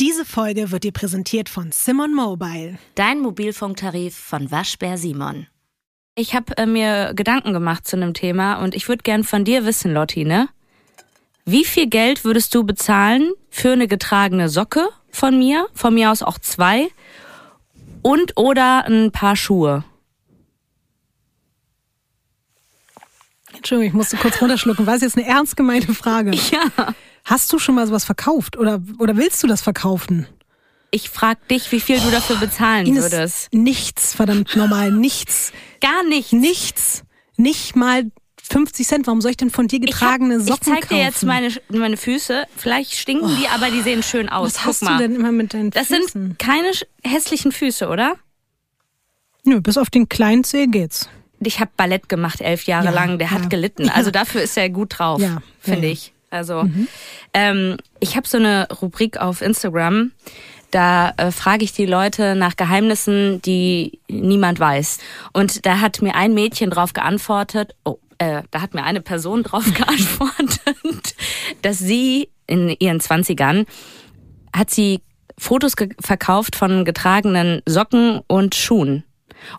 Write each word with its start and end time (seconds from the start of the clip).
Diese 0.00 0.24
Folge 0.24 0.70
wird 0.70 0.84
dir 0.84 0.92
präsentiert 0.92 1.50
von 1.50 1.72
Simon 1.72 2.14
Mobile. 2.14 2.78
Dein 2.94 3.20
Mobilfunktarif 3.20 4.16
von 4.16 4.50
Waschbär 4.50 4.96
Simon. 4.96 5.46
Ich 6.14 6.34
habe 6.34 6.56
äh, 6.56 6.64
mir 6.64 7.12
Gedanken 7.14 7.52
gemacht 7.52 7.86
zu 7.86 7.96
einem 7.96 8.14
Thema 8.14 8.62
und 8.62 8.74
ich 8.74 8.88
würde 8.88 9.02
gern 9.02 9.24
von 9.24 9.44
dir 9.44 9.66
wissen, 9.66 9.92
Lotti, 9.92 10.24
ne? 10.24 10.48
Wie 11.44 11.66
viel 11.66 11.86
Geld 11.86 12.24
würdest 12.24 12.54
du 12.54 12.64
bezahlen 12.64 13.30
für 13.50 13.72
eine 13.72 13.88
getragene 13.88 14.48
Socke 14.48 14.88
von 15.10 15.38
mir? 15.38 15.66
Von 15.74 15.92
mir 15.92 16.10
aus 16.10 16.22
auch 16.22 16.38
zwei. 16.38 16.88
Und 18.00 18.38
oder 18.38 18.86
ein 18.86 19.12
paar 19.12 19.36
Schuhe. 19.36 19.84
Entschuldigung, 23.52 23.88
ich 23.88 23.94
musste 23.94 24.16
kurz 24.16 24.40
runterschlucken. 24.40 24.86
War 24.86 24.94
es 24.94 25.02
jetzt 25.02 25.18
eine 25.18 25.26
ernst 25.26 25.58
gemeinte 25.58 25.92
Frage? 25.92 26.30
Ja. 26.50 26.94
Hast 27.30 27.52
du 27.52 27.60
schon 27.60 27.76
mal 27.76 27.86
sowas 27.86 28.04
verkauft 28.04 28.56
oder, 28.58 28.82
oder 28.98 29.16
willst 29.16 29.40
du 29.44 29.46
das 29.46 29.62
verkaufen? 29.62 30.26
Ich 30.90 31.10
frag 31.10 31.46
dich, 31.46 31.70
wie 31.70 31.78
viel 31.78 32.00
du 32.00 32.10
dafür 32.10 32.34
bezahlen 32.36 32.86
Ines, 32.86 33.04
würdest. 33.04 33.52
Nichts, 33.54 34.14
verdammt 34.14 34.56
normal, 34.56 34.90
nichts. 34.90 35.52
Gar 35.80 36.02
nicht. 36.08 36.32
Nichts. 36.32 37.04
Nicht 37.36 37.76
mal 37.76 38.10
50 38.42 38.84
Cent. 38.88 39.06
Warum 39.06 39.20
soll 39.20 39.30
ich 39.30 39.36
denn 39.36 39.50
von 39.50 39.68
dir 39.68 39.78
getragene 39.78 40.34
ich 40.34 40.40
hab, 40.40 40.48
Socken 40.48 40.74
Ich 40.74 40.80
zeig 40.80 40.88
dir 40.88 40.98
jetzt 40.98 41.20
kaufen? 41.20 41.26
meine, 41.28 41.54
meine 41.68 41.96
Füße. 41.96 42.46
Vielleicht 42.56 42.94
stinken 42.94 43.28
die, 43.40 43.46
aber 43.46 43.70
die 43.70 43.82
sehen 43.82 44.02
schön 44.02 44.28
aus. 44.28 44.54
Was 44.54 44.56
Guck 44.56 44.66
hast 44.66 44.82
mal. 44.82 44.96
du 44.98 45.04
denn 45.06 45.14
immer 45.14 45.30
mit 45.30 45.54
deinen 45.54 45.70
das 45.70 45.86
Füßen? 45.86 46.08
sind 46.08 46.38
keine 46.40 46.72
hässlichen 47.04 47.52
Füße, 47.52 47.86
oder? 47.88 48.16
Nö, 49.44 49.60
bis 49.60 49.78
auf 49.78 49.88
den 49.88 50.08
kleinen 50.08 50.42
Zeh 50.42 50.66
geht's. 50.66 51.08
Ich 51.38 51.60
habe 51.60 51.70
Ballett 51.76 52.08
gemacht 52.08 52.40
elf 52.40 52.64
Jahre 52.64 52.86
Ja, 52.86 52.90
lang. 52.90 53.18
Der 53.18 53.28
ja. 53.28 53.34
hat 53.34 53.48
gelitten. 53.48 53.84
Ja. 53.84 53.92
Also 53.92 54.10
dafür 54.10 54.42
ist 54.42 54.56
er 54.56 54.68
gut 54.68 54.98
drauf, 54.98 55.22
finde 55.60 55.86
ich. 55.86 56.12
Also 56.30 56.64
ähm, 57.34 57.76
ich 57.98 58.16
habe 58.16 58.26
so 58.26 58.38
eine 58.38 58.68
Rubrik 58.80 59.18
auf 59.18 59.42
Instagram. 59.42 60.12
Da 60.70 61.12
äh, 61.16 61.32
frage 61.32 61.64
ich 61.64 61.72
die 61.72 61.86
Leute 61.86 62.36
nach 62.36 62.54
Geheimnissen, 62.56 63.42
die 63.42 64.00
niemand 64.08 64.60
weiß. 64.60 64.98
Und 65.32 65.66
da 65.66 65.80
hat 65.80 66.00
mir 66.00 66.14
ein 66.14 66.32
Mädchen 66.32 66.70
drauf 66.70 66.92
geantwortet. 66.92 67.74
Oh, 67.84 67.98
äh, 68.18 68.42
da 68.52 68.62
hat 68.62 68.74
mir 68.74 68.84
eine 68.84 69.00
Person 69.00 69.42
drauf 69.44 69.64
geantwortet, 69.74 71.14
dass 71.62 71.78
sie 71.78 72.30
in 72.46 72.68
ihren 72.78 73.00
Zwanzigern 73.00 73.66
hat 74.54 74.70
sie 74.70 75.00
Fotos 75.38 75.74
verkauft 76.00 76.54
von 76.54 76.84
getragenen 76.84 77.62
Socken 77.66 78.20
und 78.26 78.54
Schuhen 78.54 79.04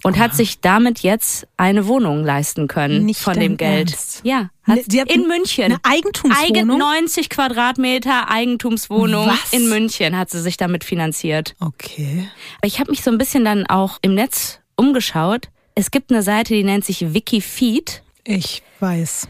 und 0.04 0.18
hat 0.20 0.36
sich 0.36 0.60
damit 0.62 1.00
jetzt 1.00 1.48
eine 1.58 1.88
Wohnung 1.88 2.24
leisten 2.24 2.68
können 2.68 3.06
Nicht 3.06 3.20
von 3.22 3.40
dem 3.40 3.58
Geld. 3.58 3.90
Ernst? 3.92 4.22
Ja, 4.23 4.50
Ne, 4.68 4.84
sie 4.88 5.02
hat 5.02 5.12
in 5.12 5.28
München. 5.28 5.66
Eine 5.66 5.80
Eigentumswohnung? 5.84 6.56
Eigen 6.58 6.78
90 6.78 7.30
Quadratmeter 7.30 8.30
Eigentumswohnung 8.30 9.28
Was? 9.28 9.52
in 9.54 9.68
München 9.70 10.16
hat 10.18 10.30
sie 10.30 10.40
sich 10.42 10.56
damit 10.58 10.84
finanziert. 10.84 11.56
Okay. 11.60 12.28
Ich 12.64 12.80
habe 12.80 12.92
mich 12.92 13.02
so 13.02 13.10
ein 13.12 13.18
bisschen 13.18 13.44
dann 13.44 13.66
auch 13.68 13.98
im 14.02 14.14
Netz 14.14 14.60
umgeschaut. 14.76 15.50
Es 15.73 15.90
gibt 15.92 16.12
eine 16.12 16.22
Seite, 16.22 16.54
die 16.54 16.64
nennt 16.64 16.86
sich 16.86 17.14
Wikifeed. 17.14 18.04
Ich 18.23 18.62
weiß. 18.80 19.28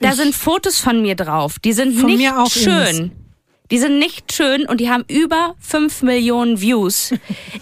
Da 0.00 0.10
Ich- 0.10 0.16
sind 0.16 0.34
Fotos 0.34 0.78
von 0.78 1.02
mir 1.02 1.14
drauf. 1.14 1.58
Die 1.58 1.72
sind 1.74 2.02
nicht 2.04 2.16
mir 2.18 2.40
auch, 2.42 2.50
schön. 2.50 2.96
Ines. 2.96 3.10
Die 3.72 3.78
sind 3.78 3.98
nicht 3.98 4.34
schön 4.34 4.66
und 4.66 4.80
die 4.80 4.90
haben 4.90 5.06
über 5.08 5.56
5 5.60 6.02
Millionen 6.02 6.60
Views. 6.60 7.14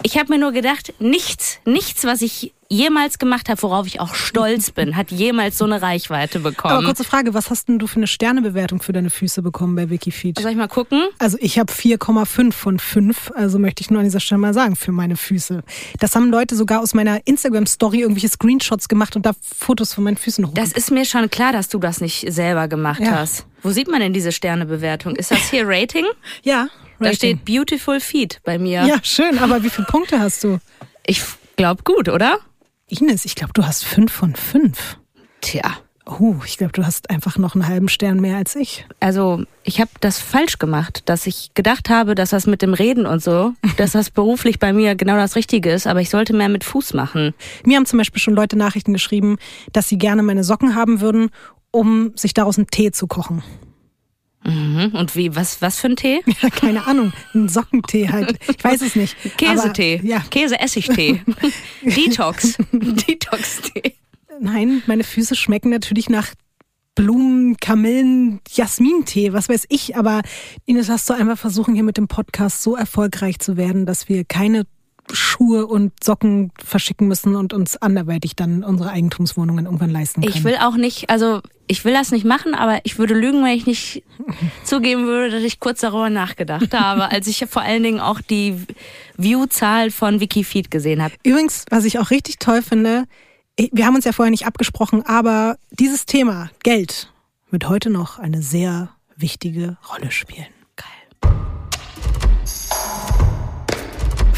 Ich 0.03 0.17
habe 0.17 0.33
mir 0.33 0.39
nur 0.39 0.51
gedacht, 0.51 0.93
nichts, 0.99 1.59
nichts, 1.63 2.03
was 2.03 2.21
ich 2.21 2.51
jemals 2.71 3.19
gemacht 3.19 3.49
habe, 3.49 3.61
worauf 3.63 3.85
ich 3.85 3.99
auch 3.99 4.15
stolz 4.15 4.71
bin, 4.71 4.95
hat 4.95 5.11
jemals 5.11 5.57
so 5.57 5.65
eine 5.65 5.81
Reichweite 5.81 6.39
Aber 6.39 6.51
bekommen. 6.51 6.85
kurze 6.85 7.03
Frage, 7.03 7.33
was 7.33 7.49
hast 7.49 7.67
denn 7.67 7.79
du 7.79 7.87
für 7.87 7.97
eine 7.97 8.07
Sternebewertung 8.07 8.81
für 8.81 8.93
deine 8.93 9.09
Füße 9.09 9.41
bekommen 9.41 9.75
bei 9.75 9.89
Wikifeed? 9.89 10.39
Soll 10.39 10.51
ich 10.51 10.57
mal 10.57 10.67
gucken? 10.69 11.03
Also 11.19 11.37
ich 11.41 11.59
habe 11.59 11.71
4,5 11.71 12.51
von 12.53 12.79
5, 12.79 13.31
also 13.35 13.59
möchte 13.59 13.81
ich 13.81 13.89
nur 13.91 13.99
an 13.99 14.05
dieser 14.05 14.21
Stelle 14.21 14.39
mal 14.39 14.53
sagen, 14.53 14.75
für 14.77 14.91
meine 14.93 15.17
Füße. 15.17 15.63
Das 15.99 16.15
haben 16.15 16.31
Leute 16.31 16.55
sogar 16.55 16.81
aus 16.81 16.93
meiner 16.93 17.19
Instagram-Story 17.27 17.99
irgendwelche 18.01 18.29
Screenshots 18.29 18.87
gemacht 18.87 19.15
und 19.17 19.25
da 19.25 19.31
Fotos 19.59 19.93
von 19.93 20.05
meinen 20.05 20.17
Füßen 20.17 20.47
hoch. 20.47 20.53
Das 20.53 20.71
ist 20.71 20.91
mir 20.91 21.03
schon 21.05 21.29
klar, 21.29 21.51
dass 21.51 21.67
du 21.67 21.77
das 21.79 21.99
nicht 21.99 22.25
selber 22.31 22.67
gemacht 22.69 23.01
Ja. 23.01 23.11
hast. 23.19 23.45
Wo 23.63 23.71
sieht 23.71 23.89
man 23.89 23.99
denn 23.99 24.13
diese 24.13 24.31
Sternebewertung? 24.31 25.15
Ist 25.17 25.31
das 25.31 25.49
hier 25.49 25.67
Rating? 25.67 26.05
ja, 26.43 26.67
Da 26.99 27.05
Rating. 27.07 27.15
steht 27.17 27.45
Beautiful 27.45 27.99
Feet 27.99 28.39
bei 28.45 28.57
mir. 28.57 28.85
Ja, 28.85 28.95
schön, 29.03 29.37
aber 29.39 29.61
wie 29.63 29.69
viele 29.69 29.87
Punkte 29.87 30.19
hast 30.19 30.43
du? 30.43 30.59
Ich 31.05 31.21
glaube 31.57 31.83
gut, 31.83 32.07
oder? 32.09 32.39
Ines, 32.91 33.23
ich 33.25 33.35
glaube, 33.35 33.53
du 33.53 33.65
hast 33.65 33.85
5 33.85 34.11
von 34.11 34.35
5. 34.35 34.97
Tja. 35.39 35.63
Oh, 36.05 36.35
ich 36.45 36.57
glaube, 36.57 36.73
du 36.73 36.85
hast 36.85 37.09
einfach 37.09 37.37
noch 37.37 37.55
einen 37.55 37.67
halben 37.67 37.87
Stern 37.87 38.19
mehr 38.19 38.35
als 38.35 38.55
ich. 38.55 38.85
Also 38.99 39.43
ich 39.63 39.79
habe 39.79 39.91
das 40.01 40.19
falsch 40.19 40.59
gemacht, 40.59 41.03
dass 41.05 41.25
ich 41.25 41.51
gedacht 41.53 41.89
habe, 41.89 42.15
dass 42.15 42.31
das 42.31 42.47
mit 42.47 42.61
dem 42.61 42.73
Reden 42.73 43.05
und 43.05 43.23
so, 43.23 43.53
dass 43.77 43.91
das 43.91 44.09
beruflich 44.09 44.59
bei 44.59 44.73
mir 44.73 44.95
genau 44.95 45.15
das 45.15 45.35
Richtige 45.35 45.71
ist, 45.71 45.87
aber 45.87 46.01
ich 46.01 46.09
sollte 46.09 46.33
mehr 46.33 46.49
mit 46.49 46.65
Fuß 46.65 46.93
machen. 46.93 47.33
Mir 47.63 47.77
haben 47.77 47.85
zum 47.85 47.97
Beispiel 47.97 48.21
schon 48.21 48.33
Leute 48.33 48.57
Nachrichten 48.57 48.93
geschrieben, 48.93 49.37
dass 49.71 49.87
sie 49.87 49.97
gerne 49.97 50.21
meine 50.23 50.43
Socken 50.43 50.75
haben 50.75 50.99
würden, 50.99 51.29
um 51.69 52.11
sich 52.17 52.33
daraus 52.33 52.57
einen 52.57 52.67
Tee 52.67 52.91
zu 52.91 53.07
kochen. 53.07 53.41
Mhm. 54.43 54.91
Und 54.93 55.15
wie, 55.15 55.35
was, 55.35 55.61
was 55.61 55.79
für 55.79 55.87
ein 55.87 55.95
Tee? 55.95 56.21
Ja, 56.41 56.49
keine 56.49 56.87
Ahnung, 56.87 57.13
ein 57.33 57.47
Sockentee 57.47 58.09
halt. 58.09 58.39
Ich 58.49 58.63
weiß 58.63 58.81
es 58.81 58.95
nicht. 58.95 59.15
Käsetee. 59.37 59.99
Aber, 59.99 60.07
ja, 60.07 60.23
Käse-Essigtee. 60.29 61.21
Detox. 61.81 62.57
Detox-Tee. 62.71 63.93
nein, 64.39 64.81
meine 64.87 65.03
Füße 65.03 65.35
schmecken 65.35 65.69
natürlich 65.69 66.09
nach 66.09 66.33
Blumen, 66.95 67.57
Kamillen, 67.57 68.41
Jasmintee, 68.49 69.33
was 69.33 69.49
weiß 69.49 69.65
ich. 69.69 69.95
Aber 69.95 70.21
Ines, 70.65 70.89
hast 70.89 71.09
du 71.09 71.13
einmal 71.13 71.37
versuchen, 71.37 71.73
hier 71.73 71.83
mit 71.83 71.97
dem 71.97 72.07
Podcast 72.07 72.63
so 72.63 72.75
erfolgreich 72.75 73.39
zu 73.39 73.57
werden, 73.57 73.85
dass 73.85 74.09
wir 74.09 74.25
keine 74.25 74.65
Schuhe 75.11 75.67
und 75.67 75.91
Socken 76.03 76.51
verschicken 76.63 77.07
müssen 77.07 77.35
und 77.35 77.53
uns 77.53 77.77
anderweitig 77.77 78.35
dann 78.35 78.63
unsere 78.63 78.91
Eigentumswohnungen 78.91 79.65
irgendwann 79.65 79.89
leisten 79.89 80.21
können. 80.21 80.33
Ich 80.35 80.43
will 80.43 80.57
auch 80.61 80.75
nicht, 80.75 81.09
also 81.09 81.41
ich 81.67 81.83
will 81.85 81.93
das 81.93 82.11
nicht 82.11 82.25
machen, 82.25 82.53
aber 82.53 82.79
ich 82.83 82.97
würde 82.97 83.13
lügen, 83.13 83.43
wenn 83.43 83.57
ich 83.57 83.65
nicht 83.65 84.03
zugeben 84.63 85.05
würde, 85.05 85.31
dass 85.31 85.43
ich 85.43 85.59
kurz 85.59 85.81
darüber 85.81 86.09
nachgedacht 86.09 86.73
habe, 86.73 87.09
als 87.11 87.27
ich 87.27 87.45
vor 87.49 87.61
allen 87.61 87.83
Dingen 87.83 87.99
auch 87.99 88.21
die 88.21 88.65
View-Zahl 89.17 89.91
von 89.91 90.19
Wikifeed 90.19 90.71
gesehen 90.71 91.01
habe. 91.03 91.13
Übrigens, 91.23 91.65
was 91.69 91.85
ich 91.85 91.99
auch 91.99 92.11
richtig 92.11 92.39
toll 92.39 92.61
finde, 92.61 93.05
wir 93.57 93.85
haben 93.85 93.95
uns 93.95 94.05
ja 94.05 94.11
vorher 94.11 94.31
nicht 94.31 94.45
abgesprochen, 94.45 95.03
aber 95.05 95.57
dieses 95.71 96.05
Thema 96.05 96.49
Geld 96.63 97.11
wird 97.51 97.67
heute 97.67 97.89
noch 97.89 98.17
eine 98.17 98.41
sehr 98.41 98.89
wichtige 99.17 99.77
Rolle 99.91 100.11
spielen. 100.11 100.47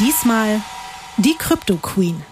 Diesmal 0.00 0.62
die 1.18 1.34
Crypto 1.34 1.76
Queen. 1.76 2.22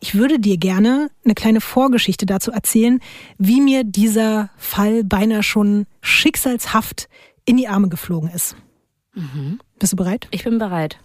Ich 0.00 0.14
würde 0.14 0.38
dir 0.38 0.58
gerne 0.58 1.10
eine 1.24 1.32
kleine 1.32 1.62
Vorgeschichte 1.62 2.26
dazu 2.26 2.50
erzählen, 2.50 3.00
wie 3.38 3.62
mir 3.62 3.82
dieser 3.82 4.50
Fall 4.58 5.02
beinahe 5.02 5.42
schon 5.42 5.86
schicksalshaft 6.02 7.08
in 7.46 7.56
die 7.56 7.68
Arme 7.68 7.88
geflogen 7.88 8.28
ist. 8.30 8.54
Bist 9.82 9.94
du 9.94 9.96
bereit? 9.96 10.28
Ich 10.30 10.44
bin 10.44 10.58
bereit. 10.58 10.96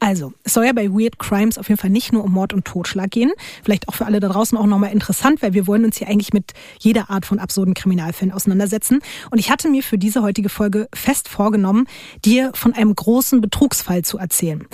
Also, 0.00 0.34
es 0.44 0.52
soll 0.52 0.66
ja 0.66 0.74
bei 0.74 0.90
Weird 0.90 1.18
Crimes 1.18 1.56
auf 1.56 1.70
jeden 1.70 1.80
Fall 1.80 1.88
nicht 1.88 2.12
nur 2.12 2.24
um 2.24 2.30
Mord 2.30 2.52
und 2.52 2.66
Totschlag 2.66 3.10
gehen. 3.10 3.32
Vielleicht 3.64 3.88
auch 3.88 3.94
für 3.94 4.04
alle 4.04 4.20
da 4.20 4.28
draußen 4.28 4.58
auch 4.58 4.66
nochmal 4.66 4.92
interessant, 4.92 5.40
weil 5.40 5.54
wir 5.54 5.66
wollen 5.66 5.86
uns 5.86 5.96
hier 5.96 6.08
eigentlich 6.08 6.34
mit 6.34 6.52
jeder 6.78 7.08
Art 7.08 7.24
von 7.24 7.38
absurden 7.38 7.72
Kriminalfällen 7.72 8.30
auseinandersetzen. 8.30 9.00
Und 9.30 9.38
ich 9.38 9.50
hatte 9.50 9.70
mir 9.70 9.82
für 9.82 9.96
diese 9.96 10.20
heutige 10.20 10.50
Folge 10.50 10.88
fest 10.92 11.26
vorgenommen, 11.26 11.86
dir 12.22 12.50
von 12.52 12.74
einem 12.74 12.94
großen 12.94 13.40
Betrugsfall 13.40 14.02
zu 14.02 14.18
erzählen. 14.18 14.66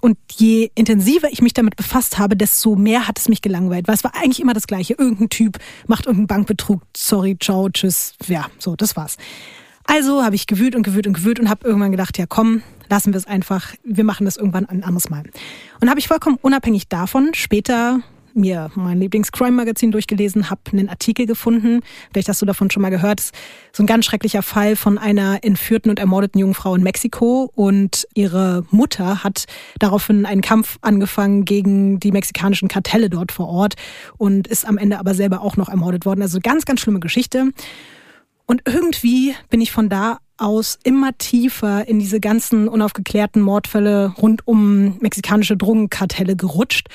Und 0.00 0.18
je 0.32 0.72
intensiver 0.74 1.28
ich 1.30 1.40
mich 1.40 1.54
damit 1.54 1.76
befasst 1.76 2.18
habe, 2.18 2.36
desto 2.36 2.74
mehr 2.74 3.06
hat 3.06 3.20
es 3.20 3.28
mich 3.28 3.42
gelangweilt, 3.42 3.86
weil 3.86 3.94
es 3.94 4.02
war 4.02 4.16
eigentlich 4.16 4.40
immer 4.40 4.54
das 4.54 4.66
Gleiche. 4.66 4.94
Irgendein 4.98 5.28
Typ 5.28 5.58
macht 5.86 6.06
irgendeinen 6.06 6.26
Bankbetrug, 6.26 6.82
sorry, 6.96 7.36
ciao, 7.38 7.68
tschüss, 7.68 8.14
ja, 8.26 8.46
so, 8.58 8.74
das 8.74 8.96
war's. 8.96 9.18
Also 9.84 10.22
habe 10.22 10.34
ich 10.34 10.46
gewühlt 10.46 10.74
und 10.74 10.82
gewühlt 10.82 11.06
und 11.06 11.14
gewühlt 11.14 11.40
und 11.40 11.48
habe 11.48 11.66
irgendwann 11.66 11.92
gedacht, 11.92 12.18
ja 12.18 12.26
komm, 12.26 12.62
lassen 12.88 13.12
wir 13.12 13.18
es 13.18 13.26
einfach, 13.26 13.74
wir 13.84 14.04
machen 14.04 14.24
das 14.24 14.36
irgendwann 14.36 14.66
ein 14.66 14.82
anderes 14.82 15.10
Mal. 15.10 15.24
Und 15.80 15.88
habe 15.88 16.00
ich 16.00 16.08
vollkommen 16.08 16.38
unabhängig 16.40 16.88
davon 16.88 17.30
später 17.34 18.00
mir 18.38 18.70
mein 18.74 19.00
Lieblings-Crime-Magazin 19.00 19.90
durchgelesen, 19.90 20.48
habe 20.50 20.60
einen 20.72 20.88
Artikel 20.88 21.26
gefunden, 21.26 21.80
vielleicht 22.12 22.28
hast 22.28 22.40
du 22.40 22.46
davon 22.46 22.70
schon 22.70 22.82
mal 22.82 22.90
gehört, 22.90 23.20
so 23.72 23.82
ein 23.82 23.86
ganz 23.86 24.06
schrecklicher 24.06 24.42
Fall 24.42 24.76
von 24.76 24.96
einer 24.96 25.40
entführten 25.42 25.90
und 25.90 25.98
ermordeten 25.98 26.38
jungen 26.38 26.54
Frau 26.54 26.74
in 26.74 26.82
Mexiko 26.82 27.50
und 27.54 28.06
ihre 28.14 28.64
Mutter 28.70 29.24
hat 29.24 29.44
daraufhin 29.78 30.24
einen 30.24 30.40
Kampf 30.40 30.78
angefangen 30.80 31.44
gegen 31.44 32.00
die 32.00 32.12
mexikanischen 32.12 32.68
Kartelle 32.68 33.10
dort 33.10 33.32
vor 33.32 33.48
Ort 33.48 33.74
und 34.16 34.46
ist 34.46 34.66
am 34.66 34.78
Ende 34.78 34.98
aber 34.98 35.14
selber 35.14 35.42
auch 35.42 35.56
noch 35.56 35.68
ermordet 35.68 36.06
worden. 36.06 36.22
Also 36.22 36.38
ganz, 36.40 36.64
ganz 36.64 36.80
schlimme 36.80 37.00
Geschichte. 37.00 37.52
Und 38.50 38.62
irgendwie 38.64 39.34
bin 39.50 39.60
ich 39.60 39.72
von 39.72 39.90
da 39.90 40.20
aus 40.38 40.78
immer 40.82 41.16
tiefer 41.18 41.86
in 41.86 41.98
diese 41.98 42.18
ganzen 42.18 42.66
unaufgeklärten 42.66 43.42
Mordfälle 43.42 44.14
rund 44.16 44.46
um 44.48 44.96
mexikanische 45.00 45.58
Drogenkartelle 45.58 46.34
gerutscht 46.34 46.88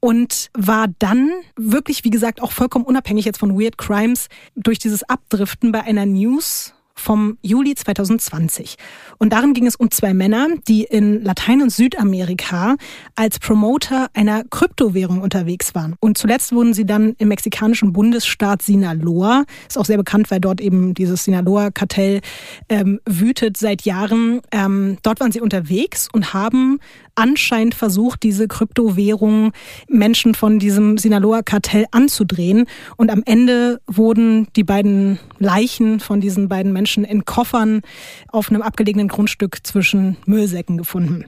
und 0.00 0.48
war 0.56 0.86
dann 0.98 1.30
wirklich, 1.56 2.04
wie 2.04 2.10
gesagt, 2.10 2.40
auch 2.40 2.52
vollkommen 2.52 2.86
unabhängig 2.86 3.26
jetzt 3.26 3.38
von 3.38 3.60
Weird 3.60 3.76
Crimes 3.76 4.28
durch 4.56 4.78
dieses 4.78 5.02
Abdriften 5.02 5.72
bei 5.72 5.82
einer 5.82 6.06
News 6.06 6.72
vom 7.04 7.36
Juli 7.42 7.74
2020. 7.74 8.76
Und 9.18 9.32
darin 9.32 9.52
ging 9.52 9.66
es 9.66 9.76
um 9.76 9.90
zwei 9.90 10.14
Männer, 10.14 10.48
die 10.66 10.84
in 10.84 11.22
Latein- 11.22 11.62
und 11.62 11.70
Südamerika 11.70 12.76
als 13.14 13.38
Promoter 13.38 14.08
einer 14.14 14.42
Kryptowährung 14.44 15.20
unterwegs 15.20 15.74
waren. 15.74 15.96
Und 16.00 16.16
zuletzt 16.16 16.52
wurden 16.52 16.72
sie 16.72 16.86
dann 16.86 17.14
im 17.18 17.28
mexikanischen 17.28 17.92
Bundesstaat 17.92 18.62
Sinaloa, 18.62 19.44
ist 19.68 19.78
auch 19.78 19.84
sehr 19.84 19.98
bekannt, 19.98 20.30
weil 20.30 20.40
dort 20.40 20.60
eben 20.60 20.94
dieses 20.94 21.24
Sinaloa-Kartell 21.24 22.22
ähm, 22.70 23.00
wütet 23.06 23.58
seit 23.58 23.82
Jahren. 23.82 24.40
Ähm, 24.50 24.96
dort 25.02 25.20
waren 25.20 25.30
sie 25.30 25.42
unterwegs 25.42 26.08
und 26.10 26.32
haben 26.32 26.78
anscheinend 27.14 27.74
versucht, 27.74 28.22
diese 28.22 28.48
Kryptowährung 28.48 29.52
Menschen 29.88 30.34
von 30.34 30.58
diesem 30.58 30.98
Sinaloa-Kartell 30.98 31.86
anzudrehen. 31.90 32.66
Und 32.96 33.10
am 33.10 33.22
Ende 33.24 33.80
wurden 33.86 34.48
die 34.56 34.64
beiden 34.64 35.18
Leichen 35.38 36.00
von 36.00 36.20
diesen 36.20 36.48
beiden 36.48 36.72
Menschen 36.72 37.04
in 37.04 37.24
Koffern 37.24 37.82
auf 38.28 38.50
einem 38.50 38.62
abgelegenen 38.62 39.08
Grundstück 39.08 39.58
zwischen 39.64 40.16
Müllsäcken 40.26 40.78
gefunden 40.78 41.26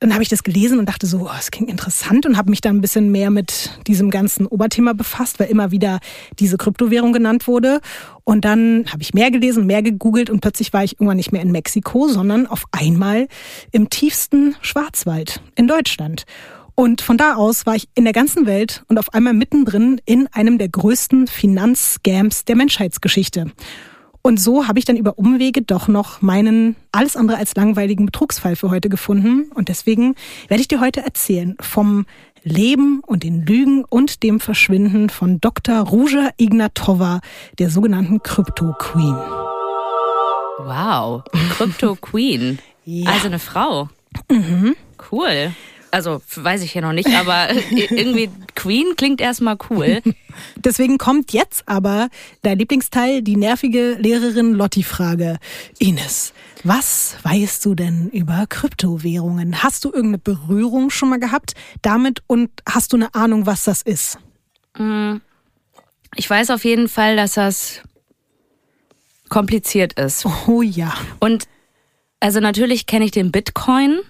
dann 0.00 0.14
habe 0.14 0.22
ich 0.22 0.30
das 0.30 0.42
gelesen 0.42 0.78
und 0.78 0.86
dachte 0.88 1.06
so, 1.06 1.18
oh, 1.18 1.30
das 1.36 1.50
klingt 1.50 1.70
interessant 1.70 2.24
und 2.24 2.38
habe 2.38 2.50
mich 2.50 2.62
dann 2.62 2.76
ein 2.76 2.80
bisschen 2.80 3.12
mehr 3.12 3.30
mit 3.30 3.78
diesem 3.86 4.10
ganzen 4.10 4.46
Oberthema 4.46 4.94
befasst, 4.94 5.38
weil 5.38 5.50
immer 5.50 5.70
wieder 5.70 6.00
diese 6.38 6.56
Kryptowährung 6.56 7.12
genannt 7.12 7.46
wurde. 7.46 7.80
Und 8.24 8.46
dann 8.46 8.86
habe 8.90 9.02
ich 9.02 9.12
mehr 9.12 9.30
gelesen, 9.30 9.66
mehr 9.66 9.82
gegoogelt 9.82 10.30
und 10.30 10.40
plötzlich 10.40 10.72
war 10.72 10.82
ich 10.82 10.94
irgendwann 10.94 11.18
nicht 11.18 11.32
mehr 11.32 11.42
in 11.42 11.52
Mexiko, 11.52 12.08
sondern 12.08 12.46
auf 12.46 12.64
einmal 12.72 13.28
im 13.72 13.90
tiefsten 13.90 14.56
Schwarzwald 14.62 15.42
in 15.54 15.68
Deutschland. 15.68 16.24
Und 16.74 17.02
von 17.02 17.18
da 17.18 17.34
aus 17.34 17.66
war 17.66 17.76
ich 17.76 17.90
in 17.94 18.04
der 18.04 18.14
ganzen 18.14 18.46
Welt 18.46 18.84
und 18.88 18.96
auf 18.96 19.12
einmal 19.12 19.34
mittendrin 19.34 20.00
in 20.06 20.28
einem 20.28 20.56
der 20.56 20.70
größten 20.70 21.26
Finanzscams 21.26 22.46
der 22.46 22.56
Menschheitsgeschichte. 22.56 23.52
Und 24.22 24.38
so 24.38 24.68
habe 24.68 24.78
ich 24.78 24.84
dann 24.84 24.96
über 24.96 25.18
Umwege 25.18 25.62
doch 25.62 25.88
noch 25.88 26.20
meinen 26.20 26.76
alles 26.92 27.16
andere 27.16 27.38
als 27.38 27.54
langweiligen 27.54 28.06
Betrugsfall 28.06 28.54
für 28.54 28.70
heute 28.70 28.88
gefunden. 28.88 29.50
Und 29.54 29.68
deswegen 29.68 30.14
werde 30.48 30.60
ich 30.60 30.68
dir 30.68 30.80
heute 30.80 31.00
erzählen 31.00 31.56
vom 31.60 32.06
Leben 32.42 33.00
und 33.06 33.22
den 33.22 33.44
Lügen 33.44 33.84
und 33.84 34.22
dem 34.22 34.40
Verschwinden 34.40 35.10
von 35.10 35.40
Dr. 35.40 35.80
Ruja 35.80 36.30
Ignatova, 36.36 37.20
der 37.58 37.70
sogenannten 37.70 38.22
Crypto 38.22 38.74
Queen. 38.78 39.16
Wow, 40.58 41.22
Crypto 41.56 41.96
Queen. 41.96 42.58
ja. 42.84 43.10
Also 43.10 43.26
eine 43.26 43.38
Frau. 43.38 43.88
Mhm. 44.30 44.76
Cool. 45.10 45.52
Also 45.90 46.22
weiß 46.34 46.62
ich 46.62 46.74
ja 46.74 46.80
noch 46.80 46.92
nicht, 46.92 47.08
aber 47.08 47.48
irgendwie 47.72 48.30
Queen 48.54 48.94
klingt 48.96 49.20
erstmal 49.20 49.56
cool. 49.70 50.02
Deswegen 50.56 50.98
kommt 50.98 51.32
jetzt 51.32 51.64
aber 51.66 52.08
dein 52.42 52.58
Lieblingsteil, 52.58 53.22
die 53.22 53.36
nervige 53.36 53.94
Lehrerin 53.94 54.54
Lotti-Frage. 54.54 55.38
Ines, 55.78 56.32
was 56.62 57.16
weißt 57.22 57.64
du 57.64 57.74
denn 57.74 58.08
über 58.10 58.46
Kryptowährungen? 58.48 59.62
Hast 59.62 59.84
du 59.84 59.88
irgendeine 59.88 60.18
Berührung 60.18 60.90
schon 60.90 61.10
mal 61.10 61.18
gehabt 61.18 61.54
damit 61.82 62.22
und 62.26 62.50
hast 62.68 62.92
du 62.92 62.96
eine 62.96 63.14
Ahnung, 63.14 63.46
was 63.46 63.64
das 63.64 63.82
ist? 63.82 64.18
Mm, 64.78 65.16
ich 66.16 66.28
weiß 66.28 66.50
auf 66.50 66.64
jeden 66.64 66.88
Fall, 66.88 67.16
dass 67.16 67.34
das 67.34 67.80
kompliziert 69.28 69.94
ist. 69.94 70.26
Oh 70.46 70.62
ja. 70.62 70.92
Und 71.18 71.46
also 72.20 72.40
natürlich 72.40 72.86
kenne 72.86 73.06
ich 73.06 73.10
den 73.10 73.32
Bitcoin. 73.32 74.00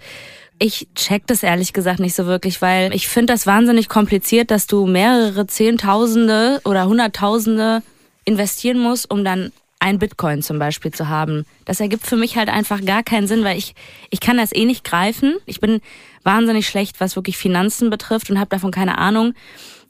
Ich 0.62 0.88
check 0.94 1.26
das 1.26 1.42
ehrlich 1.42 1.72
gesagt 1.72 2.00
nicht 2.00 2.14
so 2.14 2.26
wirklich, 2.26 2.60
weil 2.60 2.94
ich 2.94 3.08
finde 3.08 3.32
das 3.32 3.46
wahnsinnig 3.46 3.88
kompliziert, 3.88 4.50
dass 4.50 4.66
du 4.66 4.86
mehrere 4.86 5.46
Zehntausende 5.46 6.60
oder 6.66 6.84
Hunderttausende 6.84 7.82
investieren 8.26 8.78
musst, 8.78 9.10
um 9.10 9.24
dann 9.24 9.52
ein 9.78 9.98
Bitcoin 9.98 10.42
zum 10.42 10.58
Beispiel 10.58 10.92
zu 10.92 11.08
haben. 11.08 11.46
Das 11.64 11.80
ergibt 11.80 12.06
für 12.06 12.16
mich 12.16 12.36
halt 12.36 12.50
einfach 12.50 12.84
gar 12.84 13.02
keinen 13.02 13.26
Sinn, 13.26 13.42
weil 13.42 13.56
ich, 13.56 13.74
ich 14.10 14.20
kann 14.20 14.36
das 14.36 14.54
eh 14.54 14.66
nicht 14.66 14.84
greifen. 14.84 15.38
Ich 15.46 15.60
bin 15.60 15.80
wahnsinnig 16.24 16.68
schlecht, 16.68 17.00
was 17.00 17.16
wirklich 17.16 17.38
Finanzen 17.38 17.88
betrifft 17.88 18.28
und 18.28 18.38
habe 18.38 18.50
davon 18.50 18.70
keine 18.70 18.98
Ahnung. 18.98 19.32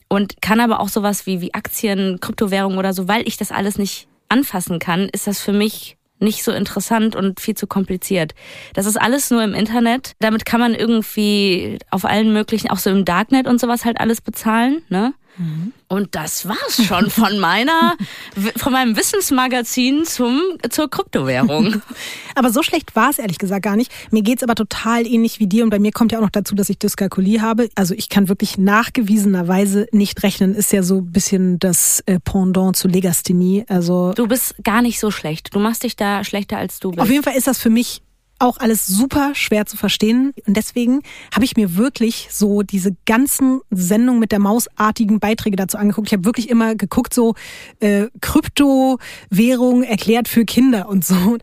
Und 0.06 0.40
kann 0.40 0.60
aber 0.60 0.78
auch 0.78 0.88
sowas 0.88 1.26
wie, 1.26 1.40
wie 1.40 1.52
Aktien, 1.52 2.20
Kryptowährungen 2.20 2.78
oder 2.78 2.92
so, 2.92 3.08
weil 3.08 3.26
ich 3.26 3.36
das 3.36 3.50
alles 3.50 3.76
nicht 3.76 4.06
anfassen 4.28 4.78
kann, 4.78 5.08
ist 5.08 5.26
das 5.26 5.40
für 5.40 5.52
mich 5.52 5.96
nicht 6.20 6.44
so 6.44 6.52
interessant 6.52 7.16
und 7.16 7.40
viel 7.40 7.56
zu 7.56 7.66
kompliziert. 7.66 8.34
Das 8.74 8.86
ist 8.86 9.00
alles 9.00 9.30
nur 9.30 9.42
im 9.42 9.54
Internet. 9.54 10.12
Damit 10.20 10.44
kann 10.44 10.60
man 10.60 10.74
irgendwie 10.74 11.78
auf 11.90 12.04
allen 12.04 12.32
möglichen, 12.32 12.70
auch 12.70 12.78
so 12.78 12.90
im 12.90 13.04
Darknet 13.04 13.46
und 13.46 13.60
sowas 13.60 13.84
halt 13.84 14.00
alles 14.00 14.20
bezahlen, 14.20 14.82
ne? 14.88 15.14
Mhm. 15.36 15.72
Und 15.88 16.14
das 16.14 16.46
war's 16.46 16.84
schon 16.84 17.10
von 17.10 17.38
meiner, 17.40 17.96
von 18.56 18.72
meinem 18.72 18.96
Wissensmagazin 18.96 20.04
zum, 20.04 20.40
zur 20.70 20.90
Kryptowährung. 20.90 21.82
aber 22.34 22.50
so 22.50 22.62
schlecht 22.62 22.94
war 22.96 23.10
es 23.10 23.18
ehrlich 23.18 23.38
gesagt 23.38 23.62
gar 23.62 23.76
nicht. 23.76 23.92
Mir 24.10 24.22
geht's 24.22 24.42
aber 24.42 24.54
total 24.54 25.06
ähnlich 25.06 25.40
wie 25.40 25.46
dir 25.46 25.64
und 25.64 25.70
bei 25.70 25.78
mir 25.78 25.92
kommt 25.92 26.12
ja 26.12 26.18
auch 26.18 26.22
noch 26.22 26.30
dazu, 26.30 26.54
dass 26.54 26.68
ich 26.68 26.78
Dyskalkulie 26.78 27.40
habe. 27.40 27.68
Also 27.74 27.94
ich 27.94 28.08
kann 28.08 28.28
wirklich 28.28 28.58
nachgewiesenerweise 28.58 29.86
nicht 29.92 30.22
rechnen. 30.22 30.54
Ist 30.54 30.72
ja 30.72 30.82
so 30.82 30.98
ein 30.98 31.12
bisschen 31.12 31.58
das 31.58 32.02
äh, 32.06 32.18
Pendant 32.20 32.76
zu 32.76 32.88
Legasthenie. 32.88 33.64
Also 33.68 34.12
du 34.14 34.26
bist 34.26 34.54
gar 34.62 34.82
nicht 34.82 35.00
so 35.00 35.10
schlecht. 35.10 35.54
Du 35.54 35.58
machst 35.58 35.82
dich 35.82 35.96
da 35.96 36.24
schlechter 36.24 36.58
als 36.58 36.80
du 36.80 36.90
bist. 36.90 37.00
Auf 37.00 37.10
jeden 37.10 37.22
Fall 37.22 37.36
ist 37.36 37.46
das 37.46 37.58
für 37.58 37.70
mich 37.70 38.02
auch 38.40 38.58
alles 38.58 38.86
super 38.86 39.34
schwer 39.34 39.66
zu 39.66 39.76
verstehen. 39.76 40.32
Und 40.46 40.56
deswegen 40.56 41.02
habe 41.34 41.44
ich 41.44 41.56
mir 41.56 41.76
wirklich 41.76 42.28
so 42.30 42.62
diese 42.62 42.96
ganzen 43.06 43.60
Sendungen 43.70 44.20
mit 44.20 44.32
der 44.32 44.38
Mausartigen 44.38 45.20
Beiträge 45.20 45.56
dazu 45.56 45.78
angeguckt. 45.78 46.08
Ich 46.08 46.12
habe 46.12 46.24
wirklich 46.24 46.48
immer 46.48 46.74
geguckt, 46.74 47.14
so 47.14 47.34
äh, 47.80 48.06
Kryptowährung 48.20 49.82
erklärt 49.82 50.28
für 50.28 50.44
Kinder 50.44 50.88
und 50.88 51.04
so. 51.04 51.38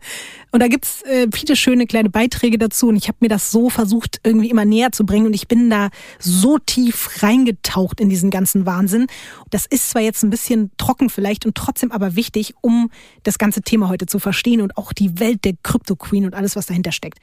Und 0.50 0.62
da 0.62 0.68
gibt's 0.68 1.02
äh, 1.02 1.28
viele 1.32 1.56
schöne 1.56 1.86
kleine 1.86 2.08
Beiträge 2.08 2.58
dazu 2.58 2.88
und 2.88 2.96
ich 2.96 3.08
habe 3.08 3.18
mir 3.20 3.28
das 3.28 3.50
so 3.50 3.68
versucht, 3.68 4.20
irgendwie 4.24 4.48
immer 4.48 4.64
näher 4.64 4.92
zu 4.92 5.04
bringen 5.04 5.26
und 5.26 5.34
ich 5.34 5.46
bin 5.46 5.68
da 5.68 5.90
so 6.18 6.58
tief 6.58 7.22
reingetaucht 7.22 8.00
in 8.00 8.08
diesen 8.08 8.30
ganzen 8.30 8.64
Wahnsinn. 8.64 9.06
Das 9.50 9.66
ist 9.66 9.90
zwar 9.90 10.02
jetzt 10.02 10.22
ein 10.22 10.30
bisschen 10.30 10.70
trocken 10.78 11.10
vielleicht 11.10 11.44
und 11.44 11.54
trotzdem 11.54 11.92
aber 11.92 12.16
wichtig, 12.16 12.54
um 12.62 12.90
das 13.24 13.38
ganze 13.38 13.60
Thema 13.60 13.88
heute 13.88 14.06
zu 14.06 14.18
verstehen 14.18 14.62
und 14.62 14.76
auch 14.78 14.92
die 14.92 15.20
Welt 15.20 15.44
der 15.44 15.52
Crypto 15.62 15.96
Queen 15.96 16.24
und 16.24 16.34
alles, 16.34 16.56
was 16.56 16.66
dahinter 16.66 16.87
steckt. 16.92 17.20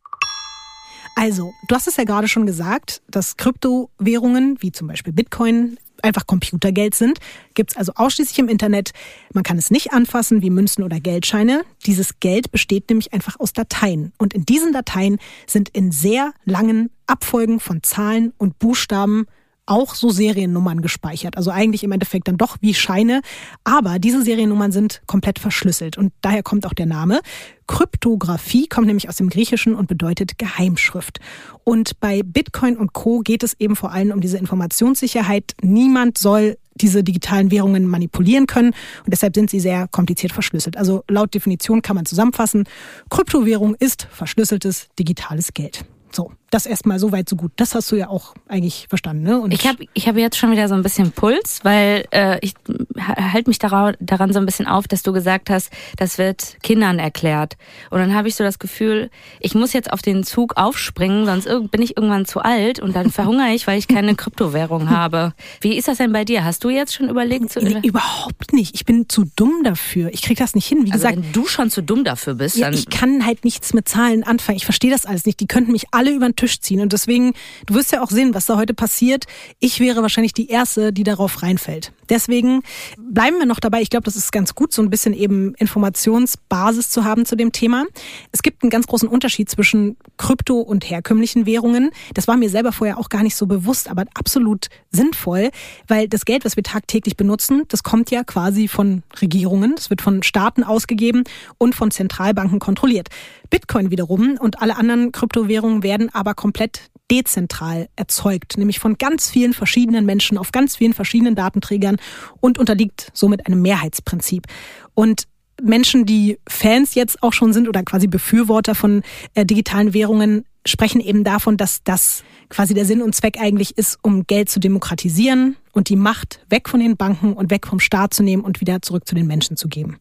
Also, 1.16 1.54
du 1.68 1.76
hast 1.76 1.88
es 1.88 1.96
ja 1.96 2.04
gerade 2.04 2.28
schon 2.28 2.46
gesagt, 2.46 3.02
dass 3.08 3.38
Kryptowährungen 3.38 4.58
wie 4.60 4.72
zum 4.72 4.88
Beispiel 4.88 5.14
Bitcoin 5.14 5.78
einfach 6.02 6.28
Computergeld 6.28 6.94
sind. 6.94 7.20
Gibt 7.54 7.72
es 7.72 7.78
also 7.78 7.94
ausschließlich 7.96 8.40
im 8.40 8.50
Internet. 8.50 8.92
Man 9.34 9.44
kann 9.44 9.58
es 9.58 9.72
nicht 9.72 9.94
anfassen 9.94 10.42
wie 10.42 10.50
Münzen 10.50 10.84
oder 10.84 11.00
Geldscheine. 11.00 11.64
Dieses 11.86 12.20
Geld 12.20 12.52
besteht 12.52 12.90
nämlich 12.90 13.14
einfach 13.14 13.40
aus 13.40 13.54
Dateien. 13.54 14.14
Und 14.18 14.34
in 14.34 14.46
diesen 14.46 14.74
Dateien 14.74 15.18
sind 15.48 15.70
in 15.70 15.92
sehr 15.92 16.34
langen 16.44 16.90
Abfolgen 17.08 17.60
von 17.60 17.82
Zahlen 17.82 18.34
und 18.38 18.60
Buchstaben 18.60 19.26
auch 19.66 19.96
so 19.96 20.10
Seriennummern 20.10 20.82
gespeichert. 20.82 21.38
Also 21.38 21.52
eigentlich 21.52 21.84
im 21.84 21.92
Endeffekt 21.92 22.28
dann 22.28 22.38
doch 22.38 22.58
wie 22.62 22.74
Scheine. 22.74 23.22
Aber 23.64 24.00
diese 24.00 24.22
Seriennummern 24.22 24.72
sind 24.72 25.02
komplett 25.08 25.40
verschlüsselt. 25.40 25.98
Und 25.98 26.14
daher 26.22 26.44
kommt 26.44 26.66
auch 26.66 26.74
der 26.74 26.86
Name. 26.86 27.22
Kryptographie 27.68 28.68
kommt 28.68 28.88
nämlich 28.88 29.10
aus 29.10 29.16
dem 29.16 29.30
Griechischen 29.30 29.76
und 29.76 29.88
bedeutet 29.88 30.38
Geheimschrift. 30.38 31.20
Und 31.64 32.00
bei 32.00 32.22
Bitcoin 32.24 32.78
und 32.78 32.94
Co 32.94 33.20
geht 33.20 33.44
es 33.44 33.56
eben 33.60 33.76
vor 33.76 33.92
allem 33.92 34.12
um 34.12 34.22
diese 34.22 34.38
Informationssicherheit. 34.38 35.54
Niemand 35.62 36.18
soll 36.18 36.58
diese 36.76 37.04
digitalen 37.04 37.52
Währungen 37.52 37.88
manipulieren 37.88 38.48
können 38.48 38.72
und 39.06 39.12
deshalb 39.12 39.36
sind 39.36 39.50
sie 39.50 39.60
sehr 39.60 39.88
kompliziert 39.88 40.34
verschlüsselt. 40.34 40.78
Also 40.78 41.04
laut 41.08 41.34
Definition 41.34 41.82
kann 41.82 41.96
man 41.96 42.06
zusammenfassen, 42.06 42.66
Kryptowährung 43.10 43.76
ist 43.76 44.08
verschlüsseltes 44.12 44.90
digitales 45.00 45.54
Geld. 45.54 45.86
So, 46.12 46.32
das 46.56 46.66
erstmal 46.66 47.00
so 47.00 47.12
weit, 47.12 47.28
so 47.28 47.36
gut. 47.36 47.52
Das 47.58 47.76
hast 47.76 47.92
du 47.92 47.98
ja 47.98 48.08
auch 48.08 48.34
eigentlich 48.48 48.88
verstanden, 48.90 49.24
ne? 49.24 49.40
Und 49.40 49.54
ich 49.54 49.68
habe 49.68 49.86
ich 49.94 50.08
hab 50.08 50.16
jetzt 50.16 50.38
schon 50.38 50.52
wieder 50.52 50.68
so 50.70 50.74
ein 50.74 50.84
bisschen 50.84 51.12
Puls, 51.12 51.60
weil 51.64 52.06
äh, 52.12 52.40
ich 52.42 52.54
halte 52.98 53.50
mich 53.50 53.60
daran, 53.60 53.96
daran 54.00 54.32
so 54.32 54.40
ein 54.40 54.46
bisschen 54.46 54.66
auf, 54.66 54.88
dass 54.88 55.04
du 55.04 55.12
gesagt 55.12 55.50
hast, 55.50 55.70
das 55.98 56.18
wird 56.18 56.58
Kindern 56.64 56.98
erklärt. 56.98 57.58
Und 57.90 58.00
dann 58.00 58.16
habe 58.16 58.30
ich 58.30 58.36
so 58.36 58.44
das 58.44 58.58
Gefühl, 58.58 59.10
ich 59.42 59.54
muss 59.54 59.74
jetzt 59.74 59.92
auf 59.92 60.02
den 60.02 60.24
Zug 60.24 60.56
aufspringen, 60.56 61.26
sonst 61.26 61.50
bin 61.72 61.82
ich 61.82 61.98
irgendwann 61.98 62.26
zu 62.26 62.40
alt 62.40 62.80
und 62.80 62.96
dann 62.96 63.12
verhungere 63.12 63.54
ich, 63.54 63.68
weil 63.68 63.78
ich 63.78 63.90
keine 63.90 64.16
Kryptowährung 64.16 64.90
habe. 64.90 65.34
Wie 65.60 65.76
ist 65.76 65.90
das 65.90 65.98
denn 65.98 66.14
bei 66.14 66.24
dir? 66.24 66.46
Hast 66.46 66.64
du 66.64 66.70
jetzt 66.70 66.96
schon 66.96 67.10
überlegt? 67.10 67.52
Zu 67.52 67.60
nee, 67.60 67.80
überhaupt 67.84 68.54
nicht. 68.54 68.76
Ich 68.76 68.86
bin 68.86 69.10
zu 69.10 69.26
dumm 69.36 69.64
dafür. 69.64 70.10
Ich 70.14 70.22
krieg 70.22 70.38
das 70.38 70.56
nicht 70.56 70.68
hin. 70.68 70.86
Wie 70.86 70.92
also 70.94 71.06
gesagt, 71.06 71.18
wenn 71.18 71.34
du 71.34 71.48
schon 71.48 71.70
zu 71.70 71.84
dumm 71.84 72.06
dafür 72.06 72.36
bist, 72.36 72.56
ja, 72.56 72.72
ich 72.72 72.90
kann 72.90 73.26
halt 73.26 73.44
nichts 73.44 73.74
mit 73.74 73.90
Zahlen 73.90 74.24
anfangen. 74.24 74.56
Ich 74.56 74.66
verstehe 74.66 74.92
das 74.92 75.06
alles 75.06 75.26
nicht. 75.26 75.42
Die 75.42 75.48
könnten 75.48 75.74
mich 75.74 75.88
alle 75.92 76.12
über 76.12 76.26
den 76.26 76.36
Tisch 76.46 76.60
ziehen 76.60 76.82
und 76.82 76.94
deswegen, 76.94 77.34
du 77.66 77.74
wirst 77.74 77.92
ja 77.92 78.04
auch 78.04 78.12
sehen, 78.12 78.36
was 78.36 78.46
da 78.46 78.56
heute 78.56 78.76
passiert. 78.76 79.26
Ich 79.60 79.80
wäre 79.80 80.04
wahrscheinlich 80.04 80.34
die 80.34 80.50
erste, 80.50 80.94
die 80.94 81.04
darauf 81.04 81.42
reinfällt. 81.42 81.92
Deswegen 82.10 82.62
bleiben 82.98 83.38
wir 83.40 83.46
noch 83.46 83.60
dabei. 83.60 83.82
Ich 83.82 83.90
glaube, 83.90 84.04
das 84.04 84.16
ist 84.16 84.32
ganz 84.32 84.56
gut, 84.56 84.74
so 84.74 84.82
ein 84.82 84.90
bisschen 84.90 85.14
eben 85.14 85.56
Informationsbasis 85.56 86.90
zu 86.90 87.04
haben 87.04 87.26
zu 87.26 87.36
dem 87.36 87.52
Thema. 87.52 87.86
Es 88.32 88.42
gibt 88.42 88.64
einen 88.64 88.70
ganz 88.70 88.88
großen 88.88 89.08
Unterschied 89.08 89.50
zwischen 89.50 89.98
Krypto 90.18 90.60
und 90.60 90.90
herkömmlichen 90.90 91.46
Währungen. 91.46 91.92
Das 92.14 92.28
war 92.28 92.38
mir 92.38 92.50
selber 92.50 92.72
vorher 92.72 92.98
auch 92.98 93.10
gar 93.10 93.24
nicht 93.24 93.36
so 93.36 93.46
bewusst, 93.48 93.90
aber 93.90 94.06
absolut 94.14 94.68
sinnvoll, 94.92 95.50
weil 95.88 96.08
das 96.08 96.26
Geld, 96.26 96.46
was 96.46 96.56
wir 96.56 96.64
tagtäglich 96.64 97.18
benutzen, 97.18 97.64
das 97.68 97.84
kommt 97.84 98.12
ja 98.12 98.24
quasi 98.24 98.68
von 98.68 99.04
Regierungen, 99.22 99.76
das 99.76 99.90
wird 99.90 100.02
von 100.02 100.24
Staaten 100.24 100.64
ausgegeben 100.64 101.24
und 101.58 101.76
von 101.76 101.92
Zentralbanken 101.92 102.60
kontrolliert. 102.60 103.10
Bitcoin 103.50 103.92
wiederum 103.92 104.38
und 104.40 104.62
alle 104.62 104.76
anderen 104.78 105.12
Kryptowährungen 105.12 105.84
werden 105.84 106.14
aber 106.14 106.34
komplett 106.34 106.90
dezentral 107.10 107.88
erzeugt, 107.96 108.58
nämlich 108.58 108.80
von 108.80 108.98
ganz 108.98 109.30
vielen 109.30 109.54
verschiedenen 109.54 110.06
Menschen 110.06 110.38
auf 110.38 110.52
ganz 110.52 110.76
vielen 110.76 110.94
verschiedenen 110.94 111.36
Datenträgern 111.36 111.98
und 112.40 112.58
unterliegt 112.58 113.12
somit 113.14 113.46
einem 113.46 113.62
Mehrheitsprinzip. 113.62 114.48
Und 114.94 115.28
Menschen, 115.62 116.06
die 116.06 116.38
Fans 116.48 116.96
jetzt 116.96 117.24
auch 117.24 117.34
schon 117.34 117.54
sind 117.54 117.70
oder 117.70 117.84
quasi 117.84 118.08
Befürworter 118.08 118.76
von 118.76 119.04
äh, 119.36 119.46
digitalen 119.46 119.94
Währungen, 119.94 120.46
sprechen 120.66 121.00
eben 121.00 121.24
davon, 121.24 121.58
dass 121.58 121.84
das 121.84 122.24
quasi 122.50 122.74
der 122.74 122.86
Sinn 122.86 123.02
und 123.02 123.16
Zweck 123.16 123.40
eigentlich 123.40 123.78
ist, 123.78 123.98
um 124.02 124.26
Geld 124.26 124.50
zu 124.50 124.60
demokratisieren 124.60 125.56
und 125.72 125.90
die 125.90 125.96
Macht 125.96 126.40
weg 126.50 126.70
von 126.70 126.80
den 126.80 126.98
Banken 126.98 127.34
und 127.34 127.52
weg 127.52 127.68
vom 127.68 127.80
Staat 127.80 128.14
zu 128.14 128.24
nehmen 128.24 128.44
und 128.44 128.62
wieder 128.62 128.82
zurück 128.82 129.08
zu 129.08 129.16
den 129.16 129.28
Menschen 129.28 129.58
zu 129.58 129.68
geben. 129.68 130.00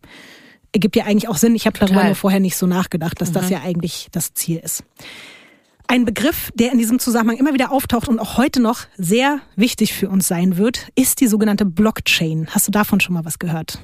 Ergibt 0.73 0.97
ja 0.97 1.05
eigentlich 1.05 1.29
auch 1.29 1.37
Sinn. 1.37 1.55
Ich 1.55 1.67
habe 1.67 1.79
darüber 1.79 2.05
nur 2.05 2.15
vorher 2.15 2.41
nicht 2.41 2.57
so 2.57 2.67
nachgedacht, 2.67 3.21
dass 3.21 3.31
mhm. 3.31 3.35
das 3.35 3.51
ja 3.51 3.61
eigentlich 3.63 4.09
das 4.11 4.35
Ziel 4.35 4.59
ist. 4.59 4.83
Ein 5.87 6.05
Begriff, 6.05 6.51
der 6.55 6.73
in 6.73 6.79
diesem 6.79 6.99
Zusammenhang 6.99 7.37
immer 7.37 7.53
wieder 7.53 7.71
auftaucht 7.71 8.09
und 8.09 8.19
auch 8.19 8.39
heute 8.39 8.61
noch 8.61 8.81
sehr 8.97 9.41
wichtig 9.55 9.93
für 9.93 10.09
uns 10.09 10.27
sein 10.27 10.57
wird, 10.57 10.89
ist 10.95 11.21
die 11.21 11.27
sogenannte 11.27 11.67
Blockchain. 11.67 12.49
Hast 12.51 12.67
du 12.67 12.73
davon 12.73 13.01
schon 13.01 13.15
mal 13.15 13.25
was 13.25 13.39
gehört? 13.39 13.79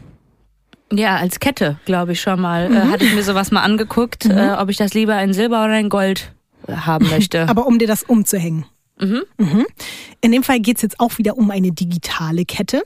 Ja, 0.93 1.17
als 1.17 1.39
Kette, 1.39 1.79
glaube 1.85 2.13
ich 2.13 2.21
schon 2.21 2.41
mal. 2.41 2.65
Äh, 2.65 2.69
mhm. 2.69 2.77
Äh, 2.77 2.93
hatte 2.93 3.05
ich 3.05 3.15
mir 3.15 3.23
sowas 3.23 3.51
mal 3.51 3.63
angeguckt, 3.63 4.25
mhm. 4.25 4.39
äh, 4.39 4.53
ob 4.55 4.71
ich 4.71 4.77
das 4.77 4.95
lieber 4.95 5.21
in 5.23 5.33
Silber 5.33 5.65
oder 5.65 5.79
in 5.79 5.89
Gold 5.89 6.33
äh, 6.67 6.73
haben 6.73 7.09
möchte. 7.11 7.49
Aber 7.49 7.67
um 7.67 7.79
dir 7.79 7.87
das 7.87 8.03
umzuhängen. 8.03 8.65
Mhm. 9.01 9.23
Mhm. 9.39 9.67
In 10.21 10.33
dem 10.33 10.43
Fall 10.43 10.61
geht 10.61 10.77
es 10.77 10.83
jetzt 10.83 11.01
auch 11.01 11.19
wieder 11.19 11.39
um 11.39 11.51
eine 11.51 11.73
digitale 11.73 12.45
Kette. 12.45 12.83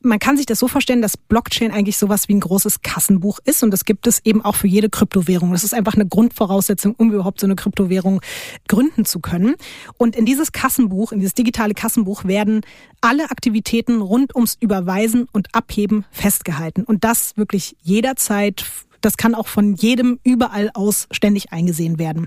Man 0.00 0.18
kann 0.18 0.36
sich 0.36 0.46
das 0.46 0.58
so 0.58 0.68
vorstellen, 0.68 1.02
dass 1.02 1.16
Blockchain 1.16 1.72
eigentlich 1.72 1.98
sowas 1.98 2.28
wie 2.28 2.34
ein 2.34 2.40
großes 2.40 2.82
Kassenbuch 2.82 3.40
ist 3.44 3.62
und 3.62 3.72
das 3.72 3.84
gibt 3.84 4.06
es 4.06 4.20
eben 4.24 4.44
auch 4.44 4.54
für 4.54 4.68
jede 4.68 4.88
Kryptowährung. 4.88 5.50
Das 5.52 5.64
ist 5.64 5.74
einfach 5.74 5.94
eine 5.94 6.06
Grundvoraussetzung, 6.06 6.94
um 6.96 7.12
überhaupt 7.12 7.40
so 7.40 7.46
eine 7.46 7.56
Kryptowährung 7.56 8.20
gründen 8.68 9.04
zu 9.04 9.20
können. 9.20 9.56
Und 9.98 10.14
in 10.14 10.24
dieses 10.24 10.52
Kassenbuch, 10.52 11.12
in 11.12 11.18
dieses 11.18 11.34
digitale 11.34 11.74
Kassenbuch 11.74 12.24
werden 12.24 12.60
alle 13.00 13.30
Aktivitäten 13.30 14.00
rund 14.00 14.34
ums 14.34 14.56
Überweisen 14.60 15.28
und 15.32 15.54
Abheben 15.54 16.04
festgehalten 16.12 16.84
und 16.84 17.04
das 17.04 17.36
wirklich 17.36 17.76
jederzeit 17.82 18.64
das 19.02 19.16
kann 19.16 19.34
auch 19.36 19.46
von 19.46 19.74
jedem 19.74 20.18
überall 20.24 20.70
aus 20.74 21.06
ständig 21.12 21.52
eingesehen 21.52 21.98
werden. 21.98 22.26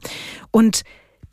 Und 0.51 0.83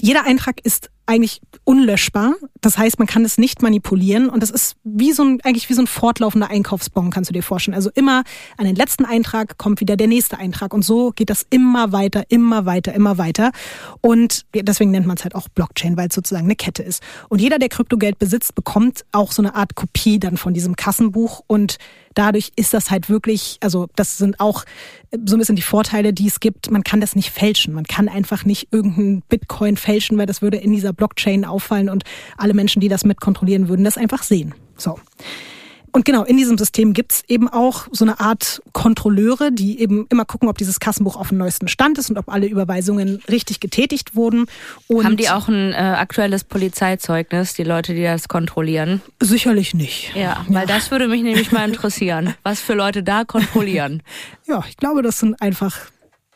jeder 0.01 0.25
Eintrag 0.25 0.61
ist 0.65 0.91
eigentlich 1.07 1.41
unlöschbar. 1.65 2.35
Das 2.61 2.79
heißt, 2.79 2.99
man 2.99 3.07
kann 3.07 3.25
es 3.25 3.39
nicht 3.39 3.63
manipulieren 3.63 4.29
und 4.29 4.43
das 4.43 4.51
ist 4.51 4.77
wie 4.85 5.13
so 5.13 5.23
ein, 5.23 5.41
eigentlich 5.43 5.69
wie 5.69 5.75
so 5.75 5.83
ein 5.83 5.87
fortlaufender 5.87 6.51
Einkaufsbon, 6.51 7.11
kannst 7.11 7.31
du 7.31 7.35
dir 7.35 7.43
vorstellen. 7.43 7.75
Also 7.75 7.91
immer 7.95 8.25
an 8.57 8.67
den 8.67 8.77
letzten 8.77 9.05
Eintrag 9.05 9.57
kommt 9.57 9.81
wieder 9.81 9.97
der 9.97 10.09
nächste 10.09 10.39
Eintrag 10.39 10.75
und 10.75 10.85
so 10.85 11.13
geht 11.13 11.31
das 11.31 11.47
immer 11.49 11.93
weiter, 11.93 12.25
immer 12.29 12.67
weiter, 12.67 12.93
immer 12.93 13.19
weiter. 13.19 13.53
Und 14.01 14.47
deswegen 14.55 14.91
nennt 14.91 15.07
man 15.07 15.17
es 15.17 15.25
halt 15.25 15.35
auch 15.35 15.49
Blockchain, 15.49 15.97
weil 15.97 16.09
es 16.09 16.15
sozusagen 16.15 16.47
eine 16.47 16.57
Kette 16.57 16.83
ist. 16.83 17.03
Und 17.29 17.41
jeder, 17.41 17.59
der 17.59 17.69
Kryptogeld 17.69 18.19
besitzt, 18.19 18.55
bekommt 18.55 19.05
auch 19.13 19.33
so 19.33 19.43
eine 19.43 19.55
Art 19.55 19.75
Kopie 19.77 20.19
dann 20.19 20.37
von 20.37 20.55
diesem 20.55 20.77
Kassenbuch 20.77 21.43
und 21.47 21.79
dadurch 22.17 22.53
ist 22.57 22.75
das 22.75 22.91
halt 22.91 23.09
wirklich, 23.09 23.59
also 23.61 23.87
das 23.95 24.19
sind 24.19 24.41
auch 24.41 24.65
so 25.25 25.37
ein 25.37 25.39
bisschen 25.39 25.57
die 25.57 25.63
Vorteile, 25.63 26.13
die 26.13 26.27
es 26.27 26.41
gibt. 26.41 26.71
Man 26.71 26.83
kann 26.83 27.01
das 27.01 27.15
nicht 27.15 27.31
fälschen. 27.31 27.75
Man 27.75 27.85
kann 27.85 28.09
einfach 28.09 28.45
nicht 28.45 28.69
irgendeinen 28.73 29.23
Bitcoin 29.23 29.77
fälschen, 29.77 30.19
weil 30.19 30.27
das 30.27 30.43
würde 30.43 30.57
in 30.57 30.73
dieser 30.73 30.93
Blockchain 30.97 31.45
auffallen 31.45 31.89
und 31.89 32.05
alle 32.37 32.55
Menschen, 32.55 32.81
die 32.81 32.89
das 32.89 33.05
mit 33.05 33.21
kontrollieren, 33.21 33.69
würden 33.69 33.85
das 33.85 33.97
einfach 33.97 34.23
sehen. 34.23 34.55
So. 34.77 34.99
Und 35.97 36.05
genau, 36.05 36.25
in 36.25 36.37
diesem 36.37 36.59
System 36.59 36.93
gibt's 36.93 37.23
eben 37.27 37.49
auch 37.49 37.87
so 37.91 38.05
eine 38.05 38.21
Art 38.21 38.61
Kontrolleure, 38.73 39.51
die 39.51 39.81
eben 39.81 40.07
immer 40.11 40.27
gucken, 40.27 40.47
ob 40.47 40.59
dieses 40.59 40.79
Kassenbuch 40.79 41.17
auf 41.17 41.31
dem 41.31 41.39
neuesten 41.39 41.69
Stand 41.69 41.97
ist 41.97 42.11
und 42.11 42.19
ob 42.19 42.29
alle 42.29 42.47
Überweisungen 42.47 43.23
richtig 43.31 43.61
getätigt 43.61 44.15
wurden. 44.15 44.45
Und 44.89 45.07
Haben 45.07 45.17
die 45.17 45.31
auch 45.31 45.49
ein 45.49 45.73
äh, 45.73 45.77
aktuelles 45.77 46.45
Polizeizeugnis, 46.45 47.55
die 47.55 47.65
Leute, 47.65 47.95
die 47.95 48.03
das 48.03 48.29
kontrollieren? 48.29 49.01
Sicherlich 49.23 49.73
nicht. 49.73 50.15
Ja, 50.15 50.45
weil 50.49 50.69
ja. 50.69 50.75
das 50.75 50.91
würde 50.91 51.09
mich 51.09 51.23
nämlich 51.23 51.51
mal 51.51 51.67
interessieren, 51.67 52.35
was 52.43 52.61
für 52.61 52.75
Leute 52.75 53.03
da 53.03 53.25
kontrollieren. 53.25 54.03
Ja, 54.47 54.63
ich 54.69 54.77
glaube, 54.77 55.01
das 55.01 55.21
sind 55.21 55.41
einfach 55.41 55.79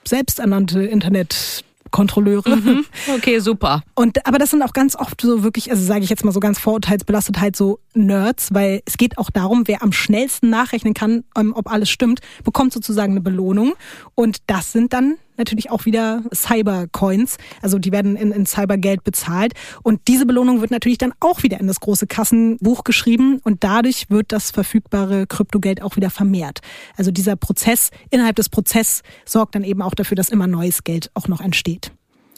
selbsternannte 0.08 0.84
Internet 0.84 1.64
Kontrolleure. 1.90 2.56
Mhm. 2.56 2.85
Okay, 3.16 3.40
super. 3.40 3.82
Und 3.94 4.26
aber 4.26 4.38
das 4.38 4.50
sind 4.50 4.62
auch 4.62 4.73
ganz 4.73 4.94
oft 4.94 5.20
so 5.20 5.42
wirklich, 5.42 5.70
also 5.70 5.85
sage 5.85 6.04
ich 6.04 6.11
jetzt 6.11 6.25
mal 6.25 6.32
so 6.32 6.40
ganz 6.40 6.59
vorurteilsbelastet 6.59 7.40
halt 7.40 7.56
so 7.56 7.80
Nerds, 7.94 8.52
weil 8.52 8.82
es 8.85 8.97
geht 8.97 9.18
auch 9.18 9.30
darum, 9.30 9.66
wer 9.66 9.82
am 9.82 9.92
schnellsten 9.92 10.50
nachrechnen 10.50 10.94
kann, 10.94 11.25
ähm, 11.37 11.52
ob 11.54 11.70
alles 11.70 11.90
stimmt, 11.90 12.20
bekommt 12.44 12.73
sozusagen 12.73 13.12
eine 13.12 13.20
Belohnung. 13.20 13.75
Und 14.14 14.38
das 14.47 14.73
sind 14.73 14.92
dann 14.92 15.16
natürlich 15.40 15.70
auch 15.70 15.85
wieder 15.85 16.23
Cybercoins. 16.32 17.38
Also 17.61 17.78
die 17.78 17.90
werden 17.90 18.14
in, 18.14 18.30
in 18.30 18.47
Cybergeld 18.47 19.02
bezahlt. 19.02 19.54
Und 19.82 20.06
diese 20.06 20.26
Belohnung 20.26 20.61
wird 20.61 20.70
natürlich 20.70 20.99
dann 20.99 21.12
auch 21.18 21.42
wieder 21.42 21.59
in 21.59 21.66
das 21.66 21.80
große 21.80 22.06
Kassenbuch 22.06 22.85
geschrieben 22.85 23.40
und 23.42 23.64
dadurch 23.64 24.09
wird 24.11 24.30
das 24.30 24.52
verfügbare 24.52 25.26
Kryptogeld 25.26 25.82
auch 25.82 25.97
wieder 25.97 26.11
vermehrt. 26.11 26.61
Also 26.97 27.11
dieser 27.11 27.35
Prozess, 27.37 27.90
innerhalb 28.11 28.37
des 28.37 28.49
Prozesses 28.49 29.02
sorgt 29.25 29.54
dann 29.54 29.64
eben 29.64 29.82
auch 29.82 29.94
dafür, 29.94 30.14
dass 30.14 30.28
immer 30.28 30.47
neues 30.47 30.85
Geld 30.85 31.11
auch 31.14 31.26
noch 31.26 31.40
entsteht. 31.40 31.92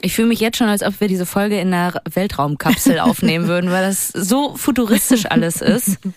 Ich 0.05 0.15
fühle 0.15 0.29
mich 0.29 0.41
jetzt 0.41 0.57
schon, 0.57 0.67
als 0.67 0.83
ob 0.83 1.01
wir 1.01 1.07
diese 1.07 1.27
Folge 1.27 1.61
in 1.61 1.73
einer 1.73 1.95
Weltraumkapsel 2.13 2.99
aufnehmen 3.01 3.47
würden, 3.47 3.71
weil 3.71 3.87
das 3.87 4.09
so 4.09 4.57
futuristisch 4.57 5.27
alles 5.27 5.61
ist. 5.61 5.99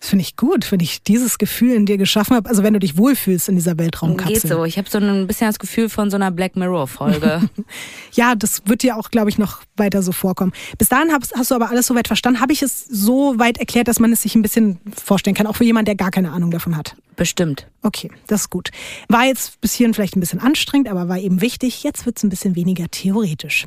Das 0.00 0.10
finde 0.10 0.22
ich 0.22 0.36
gut, 0.36 0.70
wenn 0.70 0.80
ich 0.80 1.02
dieses 1.02 1.38
Gefühl 1.38 1.74
in 1.74 1.86
dir 1.86 1.98
geschaffen 1.98 2.36
habe. 2.36 2.48
Also 2.48 2.62
wenn 2.62 2.72
du 2.72 2.78
dich 2.78 2.96
wohlfühlst 2.96 3.48
in 3.48 3.56
dieser 3.56 3.78
Weltraumkapsel. 3.78 4.40
Geht 4.40 4.50
so. 4.50 4.64
Ich 4.64 4.78
habe 4.78 4.88
so 4.88 4.98
ein 4.98 5.26
bisschen 5.26 5.48
das 5.48 5.58
Gefühl 5.58 5.88
von 5.88 6.10
so 6.10 6.16
einer 6.16 6.30
Black 6.30 6.56
Mirror-Folge. 6.56 7.48
ja, 8.12 8.34
das 8.34 8.62
wird 8.66 8.82
dir 8.82 8.96
auch, 8.96 9.10
glaube 9.10 9.30
ich, 9.30 9.38
noch 9.38 9.60
weiter 9.76 10.02
so 10.02 10.12
vorkommen. 10.12 10.52
Bis 10.78 10.88
dahin 10.88 11.12
hast, 11.12 11.34
hast 11.34 11.50
du 11.50 11.54
aber 11.54 11.70
alles 11.70 11.86
so 11.86 11.94
weit 11.94 12.06
verstanden. 12.06 12.40
Habe 12.40 12.52
ich 12.52 12.62
es 12.62 12.84
so 12.84 13.38
weit 13.38 13.58
erklärt, 13.58 13.88
dass 13.88 13.98
man 14.00 14.12
es 14.12 14.22
sich 14.22 14.34
ein 14.34 14.42
bisschen 14.42 14.78
vorstellen 15.04 15.34
kann, 15.34 15.46
auch 15.46 15.56
für 15.56 15.64
jemanden, 15.64 15.86
der 15.86 15.96
gar 15.96 16.10
keine 16.10 16.30
Ahnung 16.30 16.50
davon 16.50 16.76
hat? 16.76 16.96
Bestimmt. 17.16 17.66
Okay, 17.82 18.10
das 18.28 18.42
ist 18.42 18.50
gut. 18.50 18.70
War 19.08 19.24
jetzt 19.24 19.60
bis 19.60 19.74
hierhin 19.74 19.94
vielleicht 19.94 20.16
ein 20.16 20.20
bisschen 20.20 20.40
anstrengend, 20.40 20.88
aber 20.88 21.08
war 21.08 21.18
eben 21.18 21.40
wichtig. 21.40 21.82
Jetzt 21.82 22.06
wird 22.06 22.16
es 22.18 22.22
ein 22.22 22.28
bisschen 22.28 22.54
weniger 22.54 22.88
theoretisch. 22.90 23.66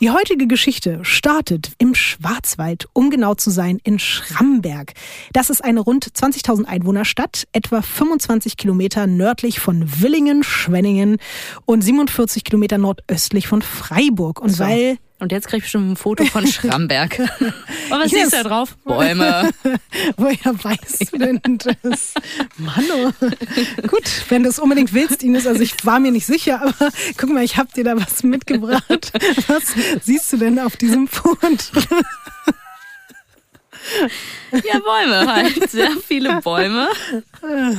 Die 0.00 0.10
heutige 0.10 0.48
Geschichte 0.48 0.98
startet 1.02 1.72
im 1.78 1.94
Schwarzwald, 1.94 2.88
um 2.94 3.10
genau 3.10 3.34
zu 3.34 3.50
sein, 3.50 3.78
in 3.84 4.00
Schramberg. 4.00 4.92
Das 5.32 5.50
ist 5.50 5.62
eine 5.62 5.80
rund 5.80 6.06
20.000 6.06 6.64
Einwohnerstadt, 6.64 7.46
etwa 7.52 7.80
25 7.80 8.56
Kilometer 8.56 9.06
nördlich 9.06 9.60
von 9.60 10.00
Willingen, 10.00 10.42
Schwenningen 10.42 11.18
und 11.64 11.82
47 11.82 12.42
Kilometer 12.42 12.76
nordöstlich 12.76 13.46
von 13.46 13.62
Freiburg. 13.62 14.40
Und 14.40 14.50
so. 14.50 14.64
weil 14.64 14.98
und 15.24 15.32
jetzt 15.32 15.48
krieg 15.48 15.58
ich 15.58 15.64
bestimmt 15.64 15.92
ein 15.92 15.96
Foto 15.96 16.24
von 16.26 16.46
Schramberg. 16.46 17.18
Und 17.18 17.54
was 17.90 18.12
yes. 18.12 18.30
siehst 18.30 18.32
du 18.34 18.36
da 18.36 18.42
drauf? 18.44 18.76
Bäume. 18.84 19.50
Woher 20.18 20.64
weißt 20.64 21.12
du 21.12 21.18
denn 21.18 21.40
das? 21.82 22.12
Mano. 22.58 23.12
Gut, 23.88 24.04
wenn 24.28 24.42
du 24.42 24.50
es 24.50 24.58
unbedingt 24.58 24.92
willst, 24.92 25.22
Ines, 25.22 25.46
also 25.46 25.62
ich 25.62 25.72
war 25.84 25.98
mir 25.98 26.12
nicht 26.12 26.26
sicher, 26.26 26.60
aber 26.60 26.92
guck 27.16 27.30
mal, 27.30 27.42
ich 27.42 27.56
hab 27.56 27.72
dir 27.72 27.84
da 27.84 27.96
was 27.96 28.22
mitgebracht. 28.22 29.12
Was 29.48 29.74
siehst 30.02 30.30
du 30.34 30.36
denn 30.36 30.58
auf 30.58 30.76
diesem 30.76 31.08
Foto? 31.08 31.58
Ja, 34.52 34.78
Bäume 34.78 35.32
halt. 35.32 35.70
Sehr 35.70 35.90
viele 36.06 36.40
Bäume. 36.40 36.88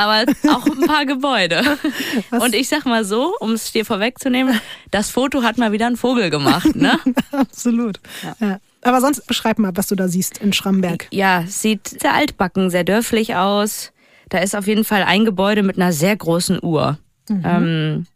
aber 0.00 0.32
auch 0.48 0.66
ein 0.66 0.86
paar 0.86 1.06
Gebäude. 1.06 1.62
Was? 2.30 2.42
Und 2.42 2.54
ich 2.54 2.68
sag 2.68 2.84
mal 2.84 3.04
so, 3.04 3.34
um 3.40 3.52
es 3.52 3.72
dir 3.72 3.84
vorwegzunehmen, 3.84 4.60
das 4.90 5.10
Foto 5.10 5.42
hat 5.42 5.58
mal 5.58 5.72
wieder 5.72 5.86
ein 5.86 5.96
Vogel 5.96 6.30
gemacht, 6.30 6.74
ne? 6.74 6.98
Absolut. 7.32 8.00
Ja. 8.22 8.36
ja. 8.40 8.60
Aber 8.82 9.00
sonst 9.00 9.26
beschreib 9.26 9.58
mal, 9.58 9.72
was 9.74 9.88
du 9.88 9.94
da 9.94 10.08
siehst 10.08 10.38
in 10.38 10.52
Schramberg. 10.52 11.06
Ja, 11.10 11.44
sieht 11.46 11.88
sehr 11.88 12.14
altbacken, 12.14 12.70
sehr 12.70 12.84
dörflich 12.84 13.36
aus. 13.36 13.92
Da 14.30 14.38
ist 14.38 14.56
auf 14.56 14.66
jeden 14.66 14.84
Fall 14.84 15.02
ein 15.02 15.24
Gebäude 15.24 15.62
mit 15.62 15.76
einer 15.76 15.92
sehr 15.92 16.16
großen 16.16 16.60
Uhr. 16.62 16.98
Mhm. 17.28 17.42
Ähm, 17.44 18.06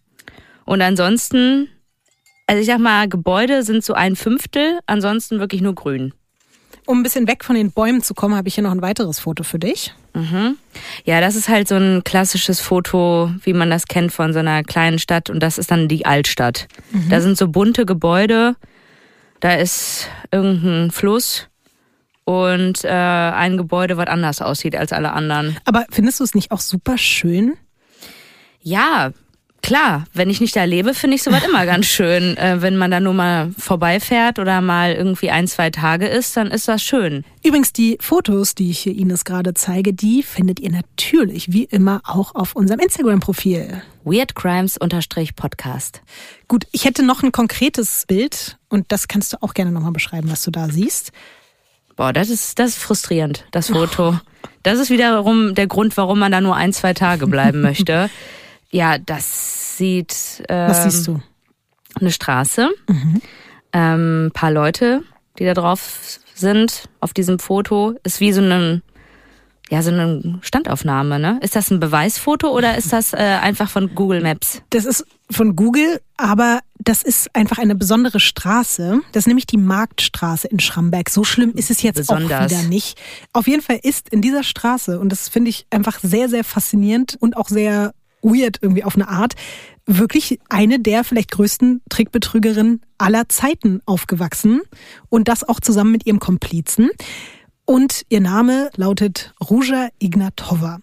und 0.64 0.80
ansonsten, 0.80 1.68
also 2.46 2.60
ich 2.60 2.66
sag 2.66 2.78
mal, 2.78 3.08
Gebäude 3.08 3.62
sind 3.62 3.84
so 3.84 3.92
ein 3.92 4.16
Fünftel, 4.16 4.78
ansonsten 4.86 5.38
wirklich 5.38 5.60
nur 5.60 5.74
grün. 5.74 6.14
Um 6.86 7.00
ein 7.00 7.02
bisschen 7.02 7.26
weg 7.26 7.44
von 7.44 7.56
den 7.56 7.72
Bäumen 7.72 8.02
zu 8.02 8.12
kommen, 8.14 8.34
habe 8.36 8.48
ich 8.48 8.54
hier 8.54 8.64
noch 8.64 8.72
ein 8.72 8.82
weiteres 8.82 9.18
Foto 9.18 9.42
für 9.42 9.58
dich. 9.58 9.94
Mhm. 10.12 10.58
Ja, 11.04 11.20
das 11.20 11.34
ist 11.34 11.48
halt 11.48 11.66
so 11.66 11.76
ein 11.76 12.04
klassisches 12.04 12.60
Foto, 12.60 13.30
wie 13.42 13.54
man 13.54 13.70
das 13.70 13.86
kennt 13.86 14.12
von 14.12 14.32
so 14.32 14.40
einer 14.40 14.62
kleinen 14.62 14.98
Stadt. 14.98 15.30
Und 15.30 15.40
das 15.40 15.56
ist 15.56 15.70
dann 15.70 15.88
die 15.88 16.04
Altstadt. 16.04 16.68
Mhm. 16.92 17.08
Da 17.08 17.20
sind 17.20 17.38
so 17.38 17.48
bunte 17.48 17.86
Gebäude, 17.86 18.56
da 19.40 19.54
ist 19.54 20.08
irgendein 20.30 20.90
Fluss 20.90 21.48
und 22.24 22.84
äh, 22.84 22.88
ein 22.88 23.56
Gebäude, 23.56 23.96
was 23.96 24.06
anders 24.06 24.42
aussieht 24.42 24.76
als 24.76 24.92
alle 24.92 25.12
anderen. 25.12 25.56
Aber 25.64 25.86
findest 25.90 26.20
du 26.20 26.24
es 26.24 26.34
nicht 26.34 26.50
auch 26.50 26.60
super 26.60 26.98
schön? 26.98 27.54
Ja, 28.60 29.12
Klar, 29.64 30.04
wenn 30.12 30.28
ich 30.28 30.42
nicht 30.42 30.54
da 30.56 30.64
lebe, 30.64 30.92
finde 30.92 31.16
ich 31.16 31.22
sowas 31.22 31.42
immer 31.48 31.64
ganz 31.64 31.86
schön. 31.86 32.36
Äh, 32.36 32.60
wenn 32.60 32.76
man 32.76 32.90
da 32.90 33.00
nur 33.00 33.14
mal 33.14 33.50
vorbeifährt 33.58 34.38
oder 34.38 34.60
mal 34.60 34.92
irgendwie 34.92 35.30
ein, 35.30 35.46
zwei 35.48 35.70
Tage 35.70 36.06
ist, 36.06 36.36
dann 36.36 36.48
ist 36.48 36.68
das 36.68 36.82
schön. 36.82 37.24
Übrigens, 37.42 37.72
die 37.72 37.96
Fotos, 37.98 38.54
die 38.54 38.68
ich 38.68 38.80
hier 38.80 38.94
Ines 38.94 39.24
gerade 39.24 39.54
zeige, 39.54 39.94
die 39.94 40.22
findet 40.22 40.60
ihr 40.60 40.70
natürlich 40.70 41.50
wie 41.50 41.64
immer 41.64 42.02
auch 42.04 42.34
auf 42.34 42.54
unserem 42.54 42.78
Instagram-Profil. 42.78 43.80
Weird 44.04 44.34
Crimes 44.34 44.78
Podcast. 45.34 46.02
Gut, 46.46 46.66
ich 46.72 46.84
hätte 46.84 47.02
noch 47.02 47.22
ein 47.22 47.32
konkretes 47.32 48.04
Bild 48.06 48.58
und 48.68 48.92
das 48.92 49.08
kannst 49.08 49.32
du 49.32 49.38
auch 49.40 49.54
gerne 49.54 49.72
nochmal 49.72 49.92
beschreiben, 49.92 50.30
was 50.30 50.42
du 50.42 50.50
da 50.50 50.68
siehst. 50.68 51.10
Boah, 51.96 52.12
das 52.12 52.28
ist, 52.28 52.58
das 52.58 52.72
ist 52.72 52.78
frustrierend, 52.80 53.46
das 53.50 53.68
Foto. 53.68 54.10
Oh. 54.10 54.14
Das 54.62 54.78
ist 54.78 54.88
wiederum 54.88 55.54
der 55.54 55.66
Grund, 55.66 55.94
warum 55.98 56.18
man 56.18 56.32
da 56.32 56.40
nur 56.40 56.56
ein, 56.56 56.72
zwei 56.72 56.94
Tage 56.94 57.26
bleiben 57.26 57.60
möchte. 57.60 58.08
Ja, 58.74 58.98
das 58.98 59.78
sieht. 59.78 60.42
Ähm, 60.48 60.68
Was 60.68 60.82
siehst 60.82 61.06
du? 61.06 61.20
Eine 62.00 62.10
Straße, 62.10 62.70
mhm. 62.88 63.22
ähm, 63.72 64.30
paar 64.34 64.50
Leute, 64.50 65.04
die 65.38 65.44
da 65.44 65.54
drauf 65.54 66.18
sind 66.34 66.88
auf 66.98 67.12
diesem 67.12 67.38
Foto. 67.38 67.94
Ist 68.02 68.18
wie 68.18 68.32
so 68.32 68.40
eine, 68.40 68.82
ja, 69.70 69.80
so 69.80 69.92
eine 69.92 70.40
Standaufnahme, 70.42 71.20
ne? 71.20 71.38
Ist 71.40 71.54
das 71.54 71.70
ein 71.70 71.78
Beweisfoto 71.78 72.48
oder 72.48 72.76
ist 72.76 72.92
das 72.92 73.12
äh, 73.12 73.18
einfach 73.18 73.70
von 73.70 73.94
Google 73.94 74.20
Maps? 74.20 74.60
Das 74.70 74.86
ist 74.86 75.06
von 75.30 75.54
Google, 75.54 76.00
aber 76.16 76.58
das 76.80 77.04
ist 77.04 77.32
einfach 77.32 77.58
eine 77.58 77.76
besondere 77.76 78.18
Straße. 78.18 79.02
Das 79.12 79.22
ist 79.22 79.28
nämlich 79.28 79.46
die 79.46 79.56
Marktstraße 79.56 80.48
in 80.48 80.58
Schramberg. 80.58 81.10
So 81.10 81.22
schlimm 81.22 81.52
ist 81.52 81.70
es 81.70 81.80
jetzt 81.82 81.98
Besonders. 81.98 82.52
auch 82.52 82.58
wieder 82.58 82.68
nicht. 82.68 83.00
Auf 83.32 83.46
jeden 83.46 83.62
Fall 83.62 83.78
ist 83.80 84.08
in 84.08 84.20
dieser 84.20 84.42
Straße, 84.42 84.98
und 84.98 85.10
das 85.10 85.28
finde 85.28 85.50
ich 85.50 85.64
einfach 85.70 86.00
sehr, 86.02 86.28
sehr 86.28 86.42
faszinierend 86.42 87.16
und 87.20 87.36
auch 87.36 87.48
sehr 87.48 87.94
weird 88.24 88.58
irgendwie 88.60 88.82
auf 88.82 88.96
eine 88.96 89.08
Art, 89.08 89.34
wirklich 89.86 90.40
eine 90.48 90.80
der 90.80 91.04
vielleicht 91.04 91.30
größten 91.30 91.82
Trickbetrügerinnen 91.88 92.80
aller 92.98 93.28
Zeiten 93.28 93.80
aufgewachsen 93.86 94.62
und 95.08 95.28
das 95.28 95.44
auch 95.44 95.60
zusammen 95.60 95.92
mit 95.92 96.06
ihrem 96.06 96.18
Komplizen. 96.18 96.90
Und 97.66 98.04
ihr 98.08 98.20
Name 98.20 98.70
lautet 98.76 99.34
Ruja 99.48 99.88
Ignatova. 99.98 100.80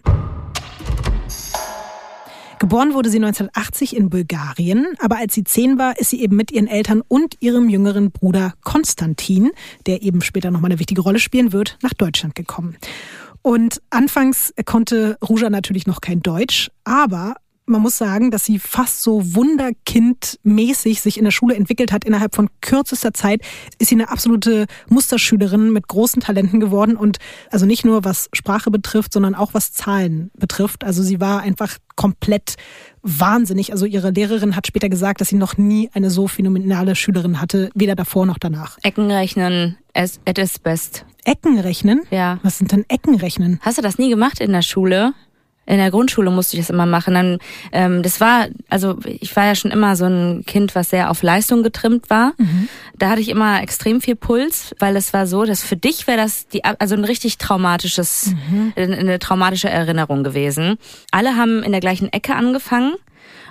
Geboren 2.62 2.94
wurde 2.94 3.10
sie 3.10 3.16
1980 3.16 3.96
in 3.96 4.08
Bulgarien, 4.08 4.86
aber 5.00 5.16
als 5.16 5.34
sie 5.34 5.42
zehn 5.42 5.78
war, 5.78 5.98
ist 5.98 6.10
sie 6.10 6.22
eben 6.22 6.36
mit 6.36 6.52
ihren 6.52 6.68
Eltern 6.68 7.02
und 7.08 7.34
ihrem 7.40 7.68
jüngeren 7.68 8.12
Bruder 8.12 8.54
Konstantin, 8.62 9.50
der 9.86 10.02
eben 10.02 10.20
später 10.20 10.52
nochmal 10.52 10.70
eine 10.70 10.78
wichtige 10.78 11.00
Rolle 11.00 11.18
spielen 11.18 11.52
wird, 11.52 11.76
nach 11.82 11.92
Deutschland 11.92 12.36
gekommen. 12.36 12.76
Und 13.42 13.82
anfangs 13.90 14.54
konnte 14.64 15.18
Ruja 15.22 15.50
natürlich 15.50 15.86
noch 15.86 16.00
kein 16.00 16.22
Deutsch, 16.22 16.70
aber 16.84 17.34
man 17.64 17.80
muss 17.80 17.96
sagen, 17.96 18.30
dass 18.30 18.44
sie 18.44 18.58
fast 18.58 19.02
so 19.02 19.34
wunderkindmäßig 19.34 21.00
sich 21.00 21.16
in 21.16 21.24
der 21.24 21.30
Schule 21.30 21.54
entwickelt 21.54 21.92
hat. 21.92 22.04
Innerhalb 22.04 22.34
von 22.34 22.48
kürzester 22.60 23.14
Zeit 23.14 23.40
ist 23.78 23.88
sie 23.88 23.94
eine 23.94 24.10
absolute 24.10 24.66
Musterschülerin 24.88 25.72
mit 25.72 25.86
großen 25.88 26.20
Talenten 26.20 26.60
geworden 26.60 26.96
und 26.96 27.18
also 27.50 27.64
nicht 27.64 27.84
nur 27.84 28.04
was 28.04 28.28
Sprache 28.32 28.70
betrifft, 28.70 29.12
sondern 29.12 29.34
auch 29.34 29.54
was 29.54 29.72
Zahlen 29.72 30.30
betrifft. 30.36 30.84
Also 30.84 31.02
sie 31.02 31.20
war 31.20 31.40
einfach 31.40 31.78
komplett 31.94 32.56
wahnsinnig. 33.02 33.72
Also 33.72 33.86
ihre 33.86 34.10
Lehrerin 34.10 34.56
hat 34.56 34.66
später 34.66 34.88
gesagt, 34.88 35.20
dass 35.20 35.28
sie 35.28 35.36
noch 35.36 35.56
nie 35.56 35.88
eine 35.94 36.10
so 36.10 36.28
phänomenale 36.28 36.96
Schülerin 36.96 37.40
hatte, 37.40 37.70
weder 37.74 37.94
davor 37.94 38.26
noch 38.26 38.38
danach. 38.38 38.78
Eckenrechnen 38.82 39.78
at 39.94 40.38
its 40.38 40.58
best. 40.58 41.04
Eckenrechnen? 41.24 42.02
Ja. 42.10 42.38
Was 42.42 42.58
sind 42.58 42.72
denn 42.72 42.84
Eckenrechnen? 42.88 43.60
Hast 43.62 43.78
du 43.78 43.82
das 43.82 43.98
nie 43.98 44.10
gemacht 44.10 44.40
in 44.40 44.52
der 44.52 44.62
Schule? 44.62 45.14
In 45.64 45.76
der 45.78 45.92
Grundschule 45.92 46.30
musste 46.30 46.56
ich 46.56 46.62
das 46.62 46.70
immer 46.70 46.86
machen. 46.86 47.14
Dann, 47.14 47.38
ähm, 47.70 48.02
das 48.02 48.20
war, 48.20 48.48
also 48.68 48.98
ich 49.04 49.34
war 49.36 49.46
ja 49.46 49.54
schon 49.54 49.70
immer 49.70 49.94
so 49.94 50.06
ein 50.06 50.44
Kind, 50.44 50.74
was 50.74 50.90
sehr 50.90 51.08
auf 51.08 51.22
Leistung 51.22 51.62
getrimmt 51.62 52.10
war. 52.10 52.32
Mhm. 52.36 52.68
Da 52.98 53.10
hatte 53.10 53.20
ich 53.20 53.28
immer 53.28 53.62
extrem 53.62 54.00
viel 54.00 54.16
Puls, 54.16 54.74
weil 54.80 54.96
es 54.96 55.12
war 55.12 55.28
so, 55.28 55.44
dass 55.44 55.62
für 55.62 55.76
dich 55.76 56.08
wäre 56.08 56.18
das 56.18 56.48
die, 56.48 56.64
also 56.64 56.96
ein 56.96 57.04
richtig 57.04 57.38
traumatisches, 57.38 58.34
mhm. 58.48 58.72
eine 58.74 59.20
traumatische 59.20 59.70
Erinnerung 59.70 60.24
gewesen. 60.24 60.78
Alle 61.12 61.36
haben 61.36 61.62
in 61.62 61.70
der 61.70 61.80
gleichen 61.80 62.12
Ecke 62.12 62.34
angefangen. 62.34 62.94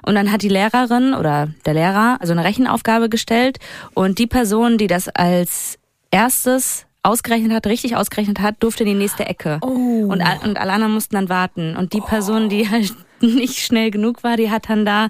Und 0.03 0.15
dann 0.15 0.31
hat 0.31 0.41
die 0.41 0.49
Lehrerin 0.49 1.13
oder 1.13 1.49
der 1.65 1.75
Lehrer 1.75 2.17
also 2.19 2.33
eine 2.33 2.43
Rechenaufgabe 2.43 3.07
gestellt 3.07 3.59
und 3.93 4.17
die 4.17 4.25
Person, 4.25 4.79
die 4.79 4.87
das 4.87 5.07
als 5.09 5.77
erstes 6.09 6.87
ausgerechnet 7.03 7.51
hat, 7.51 7.65
richtig 7.65 7.95
ausgerechnet 7.95 8.39
hat, 8.41 8.55
durfte 8.59 8.83
in 8.83 8.89
die 8.89 8.95
nächste 8.95 9.25
Ecke. 9.25 9.59
Oh. 9.61 9.67
Und, 9.67 10.21
und 10.43 10.57
alle 10.57 10.73
anderen 10.73 10.93
mussten 10.93 11.15
dann 11.15 11.29
warten. 11.29 11.75
Und 11.75 11.93
die 11.93 12.01
Person, 12.01 12.49
die 12.49 12.69
halt 12.69 12.93
nicht 13.21 13.59
schnell 13.59 13.91
genug 13.91 14.23
war, 14.23 14.37
die 14.37 14.51
hat 14.51 14.69
dann 14.69 14.85
da 14.85 15.09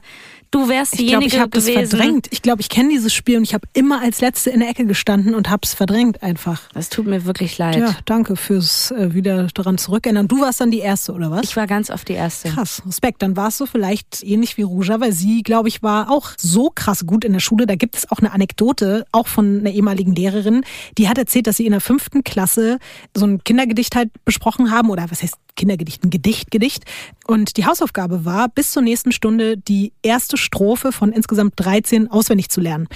Du 0.51 0.67
wärst 0.67 0.99
diejenige 0.99 1.27
ich 1.27 1.31
glaub, 1.31 1.45
ich 1.55 1.63
gewesen. 1.63 1.81
Das 1.81 1.89
verdrängt. 1.91 2.27
Ich 2.31 2.41
glaube, 2.41 2.59
ich 2.59 2.67
kenne 2.67 2.89
dieses 2.89 3.13
Spiel 3.13 3.37
und 3.37 3.43
ich 3.43 3.53
habe 3.53 3.65
immer 3.73 4.01
als 4.01 4.19
Letzte 4.19 4.49
in 4.49 4.59
der 4.59 4.69
Ecke 4.69 4.85
gestanden 4.85 5.33
und 5.33 5.49
habe 5.49 5.61
es 5.63 5.73
verdrängt 5.73 6.21
einfach. 6.21 6.61
Das 6.73 6.89
tut 6.89 7.07
mir 7.07 7.23
wirklich 7.23 7.57
leid. 7.57 7.77
Ja, 7.77 7.95
danke 8.05 8.35
fürs 8.35 8.91
äh, 8.91 9.13
wieder 9.13 9.47
daran 9.53 9.77
zurückerinnern. 9.77 10.27
Du 10.27 10.41
warst 10.41 10.59
dann 10.59 10.69
die 10.69 10.79
Erste, 10.79 11.13
oder 11.13 11.31
was? 11.31 11.43
Ich 11.43 11.55
war 11.55 11.67
ganz 11.67 11.89
oft 11.89 12.07
die 12.09 12.13
Erste. 12.13 12.49
Krass, 12.49 12.83
Respekt. 12.85 13.21
Dann 13.21 13.37
warst 13.37 13.61
du 13.61 13.65
vielleicht 13.65 14.23
ähnlich 14.23 14.57
wie 14.57 14.63
Ruja, 14.63 14.99
weil 14.99 15.13
sie, 15.13 15.41
glaube 15.41 15.69
ich, 15.69 15.81
war 15.83 16.11
auch 16.11 16.31
so 16.37 16.69
krass 16.69 17.05
gut 17.05 17.23
in 17.23 17.31
der 17.31 17.39
Schule. 17.39 17.65
Da 17.65 17.75
gibt 17.75 17.95
es 17.95 18.11
auch 18.11 18.19
eine 18.19 18.33
Anekdote, 18.33 19.05
auch 19.13 19.27
von 19.27 19.59
einer 19.59 19.71
ehemaligen 19.71 20.13
Lehrerin, 20.13 20.65
die 20.97 21.07
hat 21.07 21.17
erzählt, 21.17 21.47
dass 21.47 21.57
sie 21.57 21.65
in 21.65 21.71
der 21.71 21.81
fünften 21.81 22.25
Klasse 22.25 22.77
so 23.15 23.25
ein 23.25 23.41
Kindergedicht 23.43 23.95
halt 23.95 24.09
besprochen 24.25 24.69
haben 24.69 24.89
oder 24.89 25.05
was 25.09 25.23
heißt 25.23 25.35
Kindergedicht, 25.55 26.03
ein 26.03 26.09
Gedicht, 26.09 26.51
Gedicht. 26.51 26.83
Und 27.27 27.57
die 27.57 27.65
Hausaufgabe 27.65 28.25
war, 28.25 28.49
bis 28.49 28.71
zur 28.71 28.81
nächsten 28.81 29.11
Stunde 29.11 29.57
die 29.57 29.93
erste 30.01 30.37
Strophe 30.37 30.91
von 30.91 31.11
insgesamt 31.11 31.53
13 31.57 32.09
auswendig 32.09 32.49
zu 32.49 32.61
lernen. 32.61 32.87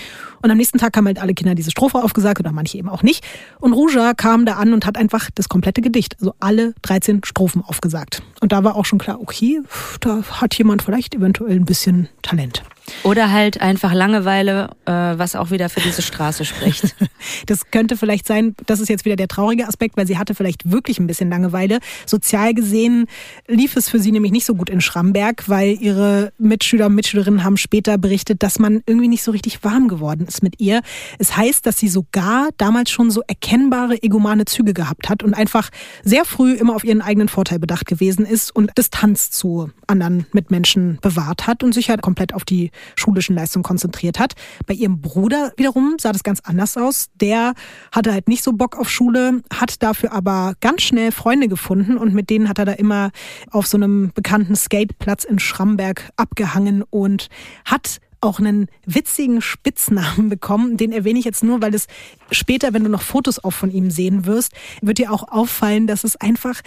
Und 0.46 0.52
am 0.52 0.58
nächsten 0.58 0.78
Tag 0.78 0.96
haben 0.96 1.08
halt 1.08 1.20
alle 1.20 1.34
Kinder 1.34 1.56
diese 1.56 1.72
Strophe 1.72 2.04
aufgesagt 2.04 2.40
oder 2.40 2.52
manche 2.52 2.78
eben 2.78 2.88
auch 2.88 3.02
nicht. 3.02 3.26
Und 3.60 3.74
Ruja 3.74 4.14
kam 4.14 4.46
da 4.46 4.58
an 4.58 4.74
und 4.74 4.86
hat 4.86 4.96
einfach 4.96 5.32
das 5.34 5.50
komplette 5.50 5.82
Gedicht, 5.82 6.18
also 6.20 6.36
alle 6.40 6.76
13 6.84 7.22
Strophen 7.26 7.64
aufgesagt. 7.64 8.22
Und 8.42 8.52
da 8.52 8.64
war 8.64 8.76
auch 8.76 8.86
schon 8.86 9.00
klar, 9.00 9.20
okay, 9.20 9.60
da 10.02 10.22
hat 10.30 10.54
jemand 10.54 10.84
vielleicht 10.84 11.16
eventuell 11.16 11.56
ein 11.56 11.66
bisschen 11.66 12.10
Talent. 12.22 12.62
Oder 13.04 13.32
halt 13.32 13.62
einfach 13.62 13.94
Langeweile, 13.94 14.70
äh, 14.86 14.92
was 14.92 15.36
auch 15.36 15.50
wieder 15.50 15.70
für 15.70 15.80
diese 15.80 16.04
Straße 16.04 16.46
spricht. 16.46 16.96
das 17.48 17.72
könnte 17.72 17.98
vielleicht 17.98 18.28
sein, 18.28 18.56
das 18.68 18.80
ist 18.80 18.90
jetzt 18.90 19.06
wieder 19.06 19.16
der 19.16 19.28
traurige 19.28 19.68
Aspekt, 19.68 19.98
weil 19.98 20.06
sie 20.06 20.18
hatte 20.18 20.36
vielleicht 20.36 20.70
wirklich 20.70 21.00
ein 21.00 21.08
bisschen 21.08 21.30
Langeweile. 21.30 21.80
Sozial 22.06 22.54
gesehen 22.54 23.08
lief 23.48 23.76
es 23.76 23.90
für 23.90 24.00
sie 24.00 24.12
nämlich 24.12 24.32
nicht 24.32 24.46
so 24.46 24.54
gut 24.54 24.70
in 24.70 24.82
Schramberg, 24.82 25.50
weil 25.50 25.82
ihre 25.82 26.32
Mitschüler 26.38 26.88
und 26.88 26.96
Mitschülerinnen 26.96 27.44
haben 27.44 27.58
später 27.58 27.98
berichtet, 27.98 28.44
dass 28.44 28.60
man 28.60 28.84
irgendwie 28.86 29.08
nicht 29.08 29.24
so 29.24 29.32
richtig 29.32 29.64
warm 29.64 29.88
geworden 29.88 30.26
ist 30.28 30.35
mit 30.42 30.60
ihr. 30.60 30.82
Es 31.20 31.36
heißt, 31.36 31.66
dass 31.66 31.78
sie 31.78 31.88
sogar 31.88 32.50
damals 32.58 32.90
schon 32.90 33.12
so 33.12 33.22
erkennbare 33.28 34.02
egomane 34.02 34.46
Züge 34.46 34.74
gehabt 34.74 35.10
hat 35.10 35.24
und 35.24 35.34
einfach 35.34 35.70
sehr 36.04 36.26
früh 36.26 36.54
immer 36.54 36.76
auf 36.76 36.84
ihren 36.84 37.02
eigenen 37.02 37.30
Vorteil 37.30 37.60
bedacht 37.60 37.86
gewesen 37.86 38.26
ist 38.26 38.56
und 38.56 38.72
Distanz 38.78 39.32
zu 39.32 39.70
anderen 39.88 40.26
Mitmenschen 40.32 41.00
bewahrt 41.02 41.48
hat 41.48 41.64
und 41.64 41.74
sich 41.74 41.90
halt 41.90 42.02
komplett 42.02 42.34
auf 42.34 42.44
die 42.44 42.72
schulischen 42.96 43.36
Leistungen 43.36 43.64
konzentriert 43.64 44.20
hat. 44.20 44.34
Bei 44.66 44.74
ihrem 44.74 45.02
Bruder 45.02 45.54
wiederum 45.58 45.96
sah 46.00 46.12
das 46.12 46.24
ganz 46.24 46.40
anders 46.44 46.78
aus. 46.78 47.10
Der 47.16 47.54
hatte 47.92 48.14
halt 48.14 48.28
nicht 48.28 48.44
so 48.44 48.54
Bock 48.54 48.78
auf 48.78 48.90
Schule, 48.90 49.42
hat 49.54 49.82
dafür 49.84 50.12
aber 50.12 50.54
ganz 50.62 50.82
schnell 50.82 51.12
Freunde 51.12 51.48
gefunden 51.48 51.98
und 51.98 52.14
mit 52.14 52.30
denen 52.30 52.50
hat 52.50 52.60
er 52.60 52.66
da 52.66 52.74
immer 52.74 53.12
auf 53.52 53.68
so 53.68 53.78
einem 53.78 54.12
bekannten 54.14 54.56
Skateplatz 54.56 55.24
in 55.24 55.40
Schramberg 55.40 56.10
abgehangen 56.18 56.84
und 56.84 57.30
hat 57.66 58.00
auch 58.26 58.40
einen 58.40 58.68
witzigen 58.86 59.42
Spitznamen 59.42 60.30
bekommen. 60.30 60.78
Den 60.78 60.92
erwähne 60.92 61.20
ich 61.20 61.26
jetzt 61.26 61.44
nur, 61.44 61.62
weil 61.62 61.74
es 61.74 61.88
später, 62.32 62.74
wenn 62.74 62.84
du 62.84 62.90
noch 62.90 63.02
Fotos 63.02 63.44
auch 63.44 63.52
von 63.52 63.72
ihm 63.72 63.92
sehen 63.92 64.26
wirst, 64.26 64.54
wird 64.82 64.98
dir 64.98 65.12
auch 65.12 65.30
auffallen, 65.30 65.88
dass 65.88 66.04
es 66.04 66.16
einfach 66.16 66.62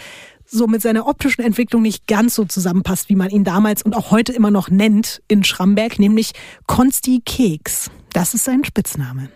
so 0.45 0.67
mit 0.67 0.81
seiner 0.81 1.07
optischen 1.07 1.43
Entwicklung 1.43 1.81
nicht 1.83 2.07
ganz 2.07 2.35
so 2.35 2.45
zusammenpasst, 2.45 3.09
wie 3.09 3.15
man 3.15 3.29
ihn 3.29 3.43
damals 3.43 3.83
und 3.83 3.95
auch 3.95 4.11
heute 4.11 4.33
immer 4.33 4.51
noch 4.51 4.69
nennt 4.69 5.21
in 5.27 5.43
Schramberg, 5.43 5.99
nämlich 5.99 6.33
Konsti 6.65 7.21
Keks. 7.23 7.91
Das 8.13 8.33
ist 8.33 8.45
sein 8.45 8.63
Spitzname. 8.63 9.29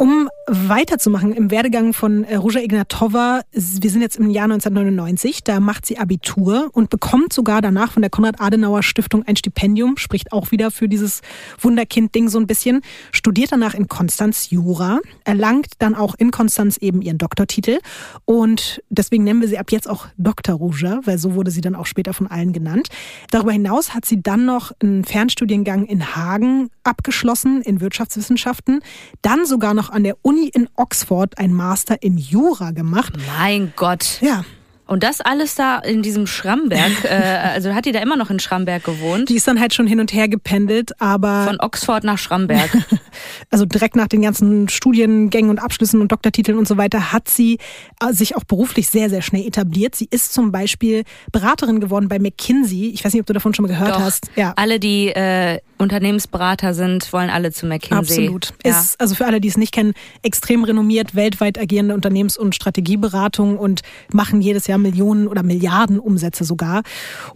Um 0.00 0.30
weiterzumachen 0.46 1.34
im 1.34 1.50
Werdegang 1.50 1.92
von 1.92 2.24
äh, 2.24 2.36
Ruja 2.36 2.62
Ignatova, 2.62 3.42
wir 3.52 3.90
sind 3.90 4.00
jetzt 4.00 4.16
im 4.16 4.30
Jahr 4.30 4.44
1999, 4.44 5.44
da 5.44 5.60
macht 5.60 5.84
sie 5.84 5.98
Abitur 5.98 6.70
und 6.72 6.88
bekommt 6.88 7.34
sogar 7.34 7.60
danach 7.60 7.92
von 7.92 8.00
der 8.00 8.10
Konrad-Adenauer-Stiftung 8.10 9.24
ein 9.26 9.36
Stipendium, 9.36 9.98
spricht 9.98 10.32
auch 10.32 10.52
wieder 10.52 10.70
für 10.70 10.88
dieses 10.88 11.20
Wunderkind-Ding 11.60 12.30
so 12.30 12.38
ein 12.38 12.46
bisschen, 12.46 12.80
studiert 13.12 13.52
danach 13.52 13.74
in 13.74 13.88
Konstanz 13.88 14.48
Jura, 14.48 15.00
erlangt 15.24 15.72
dann 15.80 15.94
auch 15.94 16.14
in 16.16 16.30
Konstanz 16.30 16.78
eben 16.78 17.02
ihren 17.02 17.18
Doktortitel 17.18 17.78
und 18.24 18.82
deswegen 18.88 19.24
nennen 19.24 19.42
wir 19.42 19.48
sie 19.48 19.58
ab 19.58 19.70
jetzt 19.70 19.88
auch 19.88 20.06
Dr. 20.16 20.54
Ruja, 20.54 21.00
weil 21.04 21.18
so 21.18 21.34
wurde 21.34 21.50
sie 21.50 21.60
dann 21.60 21.74
auch 21.74 21.86
später 21.86 22.14
von 22.14 22.26
allen 22.26 22.54
genannt. 22.54 22.88
Darüber 23.30 23.52
hinaus 23.52 23.92
hat 23.94 24.06
sie 24.06 24.22
dann 24.22 24.46
noch 24.46 24.72
einen 24.80 25.04
Fernstudiengang 25.04 25.84
in 25.84 26.16
Hagen 26.16 26.70
abgeschlossen 26.84 27.60
in 27.60 27.82
Wirtschaftswissenschaften, 27.82 28.80
dann 29.20 29.44
sogar 29.44 29.74
noch 29.74 29.89
an 29.90 30.04
der 30.04 30.16
Uni 30.22 30.48
in 30.48 30.68
Oxford 30.76 31.38
ein 31.38 31.52
Master 31.52 32.02
in 32.02 32.16
Jura 32.18 32.70
gemacht. 32.70 33.12
Mein 33.38 33.72
Gott. 33.76 34.18
Ja, 34.20 34.44
Und 34.86 35.02
das 35.04 35.20
alles 35.20 35.54
da 35.54 35.78
in 35.78 36.02
diesem 36.02 36.26
Schramberg, 36.26 36.90
äh, 37.04 37.08
also 37.54 37.74
hat 37.74 37.84
die 37.86 37.92
da 37.92 38.00
immer 38.00 38.16
noch 38.16 38.30
in 38.30 38.40
Schramberg 38.40 38.82
gewohnt? 38.84 39.28
die 39.28 39.36
ist 39.36 39.46
dann 39.46 39.60
halt 39.60 39.72
schon 39.72 39.86
hin 39.86 40.00
und 40.00 40.12
her 40.12 40.28
gependelt, 40.28 41.00
aber 41.00 41.44
Von 41.46 41.60
Oxford 41.60 42.02
nach 42.02 42.18
Schramberg. 42.18 42.70
also 43.50 43.64
direkt 43.66 43.94
nach 43.94 44.08
den 44.08 44.22
ganzen 44.22 44.68
Studiengängen 44.68 45.50
und 45.50 45.58
Abschlüssen 45.60 46.00
und 46.00 46.10
Doktortiteln 46.10 46.58
und 46.58 46.66
so 46.66 46.76
weiter 46.76 47.12
hat 47.12 47.28
sie 47.28 47.58
äh, 48.00 48.12
sich 48.12 48.36
auch 48.36 48.44
beruflich 48.44 48.88
sehr, 48.88 49.10
sehr 49.10 49.22
schnell 49.22 49.46
etabliert. 49.46 49.94
Sie 49.94 50.08
ist 50.10 50.32
zum 50.32 50.50
Beispiel 50.50 51.04
Beraterin 51.30 51.78
geworden 51.80 52.08
bei 52.08 52.18
McKinsey. 52.18 52.90
Ich 52.90 53.04
weiß 53.04 53.12
nicht, 53.12 53.20
ob 53.20 53.26
du 53.26 53.32
davon 53.32 53.54
schon 53.54 53.64
mal 53.64 53.68
gehört 53.68 53.94
Doch. 53.94 54.00
hast. 54.00 54.30
Ja. 54.34 54.54
Alle, 54.56 54.80
die 54.80 55.08
äh, 55.08 55.58
Unternehmensberater 55.80 56.74
sind, 56.74 57.12
wollen 57.12 57.30
alle 57.30 57.52
zu 57.52 57.66
McKinsey. 57.66 57.96
Absolut. 58.26 58.52
Ja. 58.64 58.78
Ist 58.78 59.00
also 59.00 59.14
für 59.14 59.26
alle, 59.26 59.40
die 59.40 59.48
es 59.48 59.56
nicht 59.56 59.72
kennen, 59.72 59.94
extrem 60.22 60.64
renommiert, 60.64 61.14
weltweit 61.14 61.58
agierende 61.58 61.94
Unternehmens- 61.94 62.36
und 62.38 62.54
Strategieberatung 62.54 63.58
und 63.58 63.80
machen 64.12 64.40
jedes 64.40 64.66
Jahr 64.66 64.78
Millionen 64.78 65.26
oder 65.26 65.42
Milliarden 65.42 65.98
Umsätze 65.98 66.44
sogar. 66.44 66.82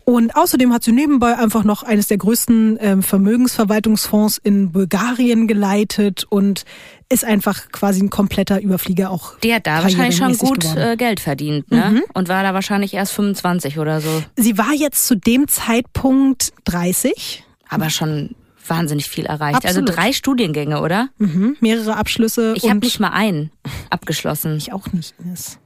Und 0.05 0.37
außerdem 0.37 0.73
hat 0.73 0.83
sie 0.85 0.93
nebenbei 0.93 1.37
einfach 1.39 1.65
noch 1.65 1.83
eines 1.83 2.07
der 2.09 2.19
größten 2.19 2.79
ähm, 2.81 3.03
Vermögensverwaltungsfonds 3.03 4.39
in 4.39 4.73
Bulgarien 4.73 5.47
geleitet 5.47 6.25
und 6.29 6.65
ist 7.09 7.25
einfach 7.25 7.71
quasi 7.71 8.03
ein 8.03 8.11
kompletter 8.11 8.61
Überflieger 8.61 9.11
auch. 9.11 9.39
Die 9.41 9.55
hat 9.55 9.67
da 9.67 9.83
wahrscheinlich 9.83 10.17
schon 10.17 10.37
gut 10.37 10.61
geworden. 10.61 10.79
äh, 10.79 10.97
Geld 10.97 11.21
verdient, 11.21 11.71
ne? 11.71 12.03
Und 12.15 12.29
war 12.29 12.43
da 12.43 12.55
wahrscheinlich 12.55 12.95
erst 12.95 13.13
25 13.13 13.79
oder 13.79 14.01
so. 14.01 14.23
Sie 14.37 14.57
war 14.59 14.73
jetzt 14.75 15.07
zu 15.07 15.15
dem 15.17 15.47
Zeitpunkt 15.47 16.53
30. 16.65 17.45
Aber 17.75 17.91
schon 17.91 18.35
wahnsinnig 18.67 19.09
viel 19.09 19.27
erreicht. 19.27 19.57
Absolut. 19.65 19.91
Also 19.91 20.01
drei 20.01 20.13
Studiengänge, 20.13 20.81
oder? 20.81 21.09
Mhm. 21.19 21.57
Mehrere 21.61 21.97
Abschlüsse. 21.97 22.55
Ich 22.57 22.69
habe 22.69 22.81
nicht 22.81 23.01
mal 23.01 23.11
einen 23.11 23.51
abgeschlossen. 23.91 24.57
Ich 24.57 24.73
auch 24.73 24.93
nicht, 24.93 25.15
Ines. 25.19 25.59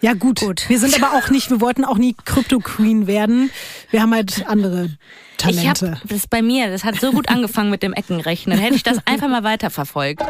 Ja, 0.00 0.12
gut. 0.12 0.40
Gut. 0.40 0.68
Wir 0.68 0.78
sind 0.78 1.02
aber 1.02 1.16
auch 1.16 1.30
nicht, 1.30 1.50
wir 1.50 1.60
wollten 1.60 1.84
auch 1.84 1.96
nie 1.96 2.14
Crypto 2.24 2.58
Queen 2.58 3.06
werden. 3.06 3.50
Wir 3.90 4.02
haben 4.02 4.12
halt 4.12 4.46
andere 4.46 4.90
Ich 5.38 5.66
habe 5.66 5.74
Talente. 5.78 6.00
das 6.04 6.26
bei 6.26 6.42
mir, 6.42 6.68
das 6.68 6.84
hat 6.84 7.00
so 7.00 7.12
gut 7.12 7.28
angefangen 7.30 7.70
mit 7.70 7.82
dem 7.82 7.92
Eckenrechnen. 7.94 8.58
Hätte 8.58 8.74
ich 8.74 8.82
das 8.82 8.98
einfach 9.06 9.28
mal 9.28 9.42
weiterverfolgt. 9.42 10.22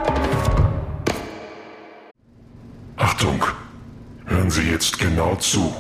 Achtung, 2.97 3.45
hören 4.27 4.51
Sie 4.51 4.62
jetzt 4.71 4.99
genau 4.99 5.35
zu. 5.37 5.75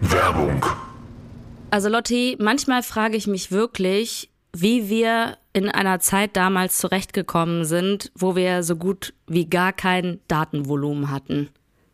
Werbung. 0.00 0.64
Also 1.74 1.88
Lotti, 1.88 2.36
manchmal 2.38 2.84
frage 2.84 3.16
ich 3.16 3.26
mich 3.26 3.50
wirklich, 3.50 4.30
wie 4.52 4.88
wir 4.88 5.38
in 5.52 5.68
einer 5.68 5.98
Zeit 5.98 6.36
damals 6.36 6.78
zurechtgekommen 6.78 7.64
sind, 7.64 8.12
wo 8.14 8.36
wir 8.36 8.62
so 8.62 8.76
gut 8.76 9.12
wie 9.26 9.46
gar 9.46 9.72
kein 9.72 10.20
Datenvolumen 10.28 11.10
hatten. 11.10 11.48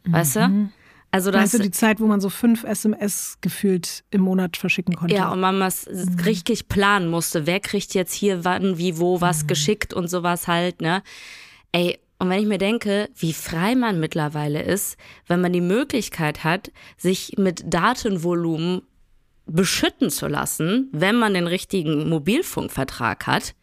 Weißt 0.04 0.36
du? 0.36 0.68
Also 1.10 1.30
das, 1.30 1.44
Weißt 1.44 1.54
du, 1.54 1.58
die 1.60 1.70
Zeit, 1.70 1.98
wo 1.98 2.06
man 2.06 2.20
so 2.20 2.28
fünf 2.28 2.64
SMS 2.64 3.38
gefühlt 3.40 4.04
im 4.10 4.20
Monat 4.20 4.58
verschicken 4.58 4.96
konnte. 4.96 5.14
ja, 5.14 5.32
und 5.32 5.40
man 5.40 5.58
was 5.58 5.88
richtig 6.26 6.68
planen 6.68 7.08
musste. 7.08 7.46
Wer 7.46 7.60
kriegt 7.60 7.94
jetzt 7.94 8.12
hier 8.12 8.44
wann, 8.44 8.76
wie, 8.76 8.98
wo 8.98 9.22
was 9.22 9.46
geschickt 9.46 9.94
und 9.94 10.08
sowas 10.08 10.46
halt, 10.46 10.82
ne? 10.82 11.02
Ey, 11.72 11.98
und 12.18 12.28
wenn 12.28 12.38
ich 12.38 12.46
mir 12.46 12.58
denke, 12.58 13.08
wie 13.16 13.32
frei 13.32 13.74
man 13.74 13.98
mittlerweile 13.98 14.60
ist, 14.60 14.98
wenn 15.26 15.40
man 15.40 15.54
die 15.54 15.62
Möglichkeit 15.62 16.44
hat, 16.44 16.70
sich 16.98 17.36
mit 17.38 17.62
Datenvolumen 17.72 18.82
beschütten 19.52 20.10
zu 20.10 20.26
lassen, 20.28 20.88
wenn 20.92 21.16
man 21.16 21.34
den 21.34 21.46
richtigen 21.46 22.08
Mobilfunkvertrag 22.08 23.26
hat, 23.26 23.54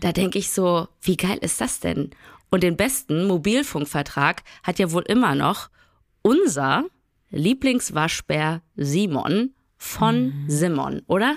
da 0.00 0.12
denke 0.12 0.38
ich 0.38 0.50
so, 0.50 0.88
wie 1.00 1.16
geil 1.16 1.38
ist 1.40 1.60
das 1.60 1.78
denn? 1.80 2.10
Und 2.50 2.62
den 2.62 2.76
besten 2.76 3.26
Mobilfunkvertrag 3.26 4.42
hat 4.62 4.78
ja 4.78 4.90
wohl 4.90 5.02
immer 5.02 5.34
noch 5.34 5.68
unser 6.22 6.84
Lieblingswaschbär 7.30 8.62
Simon 8.76 9.54
von 9.76 10.32
Simon, 10.48 11.02
oder? 11.06 11.36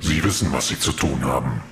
Sie 0.00 0.22
wissen, 0.22 0.52
was 0.52 0.68
Sie 0.68 0.78
zu 0.78 0.92
tun 0.92 1.24
haben. 1.24 1.62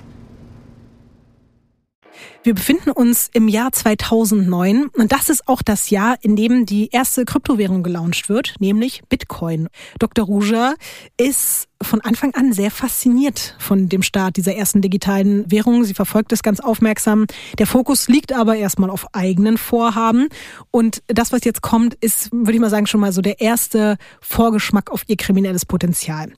Wir 2.45 2.53
befinden 2.53 2.91
uns 2.91 3.31
im 3.33 3.47
Jahr 3.47 3.71
2009 3.71 4.89
und 4.89 5.11
das 5.11 5.29
ist 5.29 5.47
auch 5.47 5.63
das 5.63 5.89
Jahr, 5.89 6.15
in 6.21 6.35
dem 6.35 6.67
die 6.67 6.89
erste 6.91 7.25
Kryptowährung 7.25 7.81
gelauncht 7.81 8.29
wird, 8.29 8.53
nämlich 8.59 9.01
Bitcoin. 9.09 9.67
Dr. 9.97 10.25
Ruja 10.25 10.75
ist 11.17 11.67
von 11.81 12.01
Anfang 12.01 12.35
an 12.35 12.53
sehr 12.53 12.69
fasziniert 12.69 13.55
von 13.57 13.89
dem 13.89 14.03
Start 14.03 14.37
dieser 14.37 14.55
ersten 14.55 14.81
digitalen 14.81 15.49
Währung. 15.51 15.85
Sie 15.85 15.95
verfolgt 15.95 16.31
es 16.33 16.43
ganz 16.43 16.59
aufmerksam. 16.59 17.25
Der 17.57 17.65
Fokus 17.65 18.07
liegt 18.09 18.31
aber 18.31 18.55
erstmal 18.55 18.91
auf 18.91 19.07
eigenen 19.15 19.57
Vorhaben. 19.57 20.29
Und 20.69 21.01
das, 21.07 21.31
was 21.31 21.43
jetzt 21.45 21.63
kommt, 21.63 21.95
ist, 21.95 22.31
würde 22.31 22.53
ich 22.53 22.59
mal 22.59 22.69
sagen, 22.69 22.85
schon 22.85 23.01
mal 23.01 23.11
so 23.11 23.21
der 23.21 23.41
erste 23.41 23.97
Vorgeschmack 24.21 24.91
auf 24.91 25.01
ihr 25.07 25.17
kriminelles 25.17 25.65
Potenzial. 25.65 26.31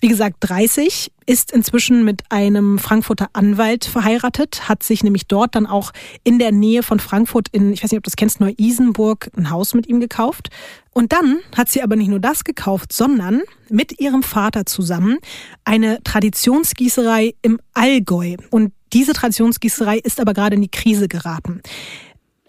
Wie 0.00 0.08
gesagt, 0.08 0.36
30, 0.40 1.12
ist 1.26 1.52
inzwischen 1.52 2.04
mit 2.04 2.22
einem 2.30 2.78
Frankfurter 2.78 3.28
Anwalt 3.34 3.84
verheiratet, 3.84 4.68
hat 4.68 4.82
sich 4.82 5.04
nämlich 5.04 5.26
dort 5.26 5.54
dann 5.54 5.66
auch 5.66 5.92
in 6.24 6.38
der 6.38 6.52
Nähe 6.52 6.82
von 6.82 6.98
Frankfurt 6.98 7.48
in, 7.52 7.72
ich 7.72 7.84
weiß 7.84 7.92
nicht, 7.92 7.98
ob 7.98 8.04
du 8.04 8.08
das 8.08 8.16
kennst, 8.16 8.40
Neu-Isenburg, 8.40 9.30
ein 9.36 9.50
Haus 9.50 9.74
mit 9.74 9.86
ihm 9.86 10.00
gekauft. 10.00 10.48
Und 10.92 11.12
dann 11.12 11.38
hat 11.54 11.68
sie 11.68 11.82
aber 11.82 11.96
nicht 11.96 12.08
nur 12.08 12.18
das 12.18 12.44
gekauft, 12.44 12.92
sondern 12.92 13.42
mit 13.68 14.00
ihrem 14.00 14.22
Vater 14.22 14.64
zusammen 14.66 15.18
eine 15.64 16.02
Traditionsgießerei 16.02 17.34
im 17.42 17.60
Allgäu. 17.74 18.36
Und 18.50 18.72
diese 18.92 19.12
Traditionsgießerei 19.12 19.98
ist 19.98 20.18
aber 20.18 20.32
gerade 20.34 20.56
in 20.56 20.62
die 20.62 20.70
Krise 20.70 21.08
geraten. 21.08 21.60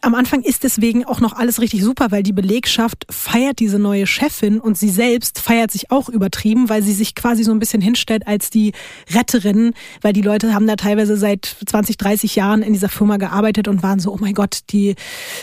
Am 0.03 0.15
Anfang 0.15 0.41
ist 0.41 0.63
deswegen 0.63 1.05
auch 1.05 1.19
noch 1.19 1.33
alles 1.33 1.61
richtig 1.61 1.83
super, 1.83 2.09
weil 2.09 2.23
die 2.23 2.33
Belegschaft 2.33 3.05
feiert 3.11 3.59
diese 3.59 3.77
neue 3.77 4.07
Chefin 4.07 4.59
und 4.59 4.75
sie 4.75 4.89
selbst 4.89 5.39
feiert 5.39 5.69
sich 5.69 5.91
auch 5.91 6.09
übertrieben, 6.09 6.69
weil 6.69 6.81
sie 6.81 6.93
sich 6.93 7.13
quasi 7.13 7.43
so 7.43 7.51
ein 7.51 7.59
bisschen 7.59 7.83
hinstellt 7.83 8.25
als 8.25 8.49
die 8.49 8.71
Retterin, 9.13 9.73
weil 10.01 10.13
die 10.13 10.23
Leute 10.23 10.55
haben 10.55 10.65
da 10.65 10.75
teilweise 10.75 11.17
seit 11.17 11.55
20, 11.67 11.97
30 11.97 12.35
Jahren 12.35 12.63
in 12.63 12.73
dieser 12.73 12.89
Firma 12.89 13.17
gearbeitet 13.17 13.67
und 13.67 13.83
waren 13.83 13.99
so, 13.99 14.11
oh 14.11 14.17
mein 14.19 14.33
Gott, 14.33 14.61
die 14.71 14.95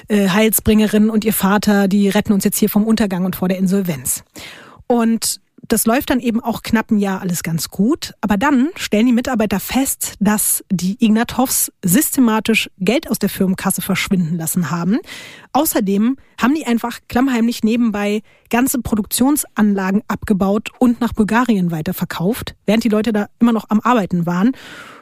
äh, 0.09 0.29
Heilsbringerin 0.29 1.09
und 1.09 1.25
ihr 1.25 1.33
Vater, 1.33 1.87
die 1.87 2.09
retten 2.09 2.33
uns 2.33 2.43
jetzt 2.43 2.59
hier 2.59 2.69
vom 2.69 2.85
Untergang 2.85 3.25
und 3.25 3.37
vor 3.37 3.47
der 3.47 3.59
Insolvenz. 3.59 4.25
Und 4.89 5.41
das 5.69 5.87
läuft 5.87 6.11
dann 6.11 6.21
eben 6.21 6.43
auch 6.43 6.63
knapp 6.63 6.91
ein 6.91 6.99
Jahr 6.99 7.21
alles 7.21 7.43
ganz 7.43 7.69
gut. 7.69 8.15
Aber 8.21 8.37
dann 8.37 8.71
stellen 8.77 9.07
die 9.07 9.13
Mitarbeiter 9.13 9.61
fest, 9.61 10.15
dass 10.19 10.65
die 10.71 10.97
Ignatows 11.05 11.71
systematisch 11.85 12.71
Geld 12.79 13.11
aus 13.11 13.19
der 13.19 13.29
Firmenkasse 13.29 13.83
verschwinden 13.83 14.37
lassen 14.37 14.71
haben. 14.71 14.99
Außerdem 15.53 16.17
haben 16.41 16.55
die 16.55 16.67
einfach 16.67 16.99
klammheimlich 17.09 17.63
nebenbei 17.63 18.23
ganze 18.51 18.81
Produktionsanlagen 18.81 20.03
abgebaut 20.09 20.71
und 20.79 21.01
nach 21.01 21.13
Bulgarien 21.13 21.71
weiterverkauft, 21.71 22.55
während 22.67 22.85
die 22.85 22.89
Leute 22.89 23.13
da 23.13 23.27
immer 23.39 23.53
noch 23.53 23.67
am 23.69 23.81
Arbeiten 23.81 24.27
waren. 24.27 24.53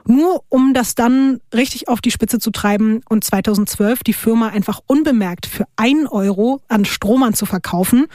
Nur 0.08 0.44
um 0.48 0.72
das 0.72 0.94
dann 0.94 1.40
richtig 1.52 1.88
auf 1.88 2.00
die 2.00 2.12
Spitze 2.12 2.38
zu 2.38 2.52
treiben 2.52 3.00
und 3.08 3.24
2012 3.24 4.04
die 4.04 4.12
Firma 4.12 4.48
einfach 4.48 4.80
unbemerkt 4.86 5.46
für 5.46 5.64
ein 5.74 6.06
Euro 6.06 6.60
an 6.68 6.84
Strohmann 6.84 7.34
zu 7.34 7.44
verkaufen. 7.44 8.06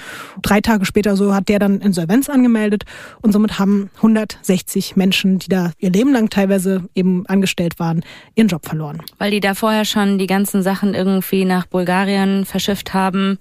Drei 0.42 0.62
Tage 0.62 0.86
später 0.86 1.18
so 1.18 1.36
hat 1.36 1.50
der 1.50 1.60
dann 1.60 1.82
Insolvenz 1.82 2.30
angemeldet 2.30 2.86
und 3.22 3.34
somit 3.34 3.60
haben 3.60 3.90
160 3.98 4.96
Menschen, 4.96 5.40
die 5.40 5.50
da 5.50 5.74
ihr 5.80 5.92
Leben 5.92 6.14
lang 6.14 6.30
teilweise 6.30 6.86
eben 6.96 7.26
angestellt 7.28 7.78
waren, 7.78 8.04
ihren 8.36 8.48
Job 8.48 8.66
verloren. 8.66 9.02
Weil 9.18 9.32
die 9.32 9.42
da 9.42 9.54
vorher 9.54 9.84
schon 9.84 10.18
die 10.18 10.28
ganzen 10.28 10.64
Sachen 10.64 10.94
irgendwie 10.94 11.44
nach 11.44 11.66
Bulgarien 11.66 12.21
verschifft 12.46 12.94
haben 12.94 13.38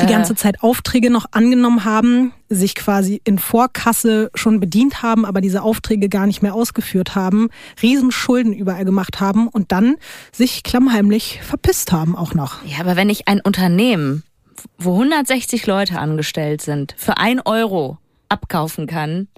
die 0.00 0.06
ganze 0.06 0.34
Zeit 0.34 0.62
Aufträge 0.62 1.10
noch 1.10 1.26
angenommen 1.32 1.84
haben, 1.84 2.32
sich 2.48 2.74
quasi 2.74 3.20
in 3.24 3.38
Vorkasse 3.38 4.30
schon 4.34 4.60
bedient 4.60 5.02
haben, 5.02 5.24
aber 5.24 5.40
diese 5.40 5.62
Aufträge 5.62 6.08
gar 6.08 6.26
nicht 6.26 6.42
mehr 6.42 6.54
ausgeführt 6.54 7.14
haben, 7.14 7.48
Riesenschulden 7.82 8.52
überall 8.52 8.84
gemacht 8.84 9.20
haben 9.20 9.48
und 9.48 9.72
dann 9.72 9.96
sich 10.32 10.62
klammheimlich 10.62 11.40
verpisst 11.42 11.92
haben 11.92 12.16
auch 12.16 12.34
noch. 12.34 12.64
Ja, 12.64 12.80
aber 12.80 12.96
wenn 12.96 13.10
ich 13.10 13.28
ein 13.28 13.40
Unternehmen, 13.40 14.22
wo 14.78 14.92
160 14.94 15.66
Leute 15.66 15.98
angestellt 15.98 16.62
sind, 16.62 16.94
für 16.96 17.18
ein 17.18 17.40
Euro 17.40 17.98
abkaufen 18.28 18.86
kann, 18.86 19.28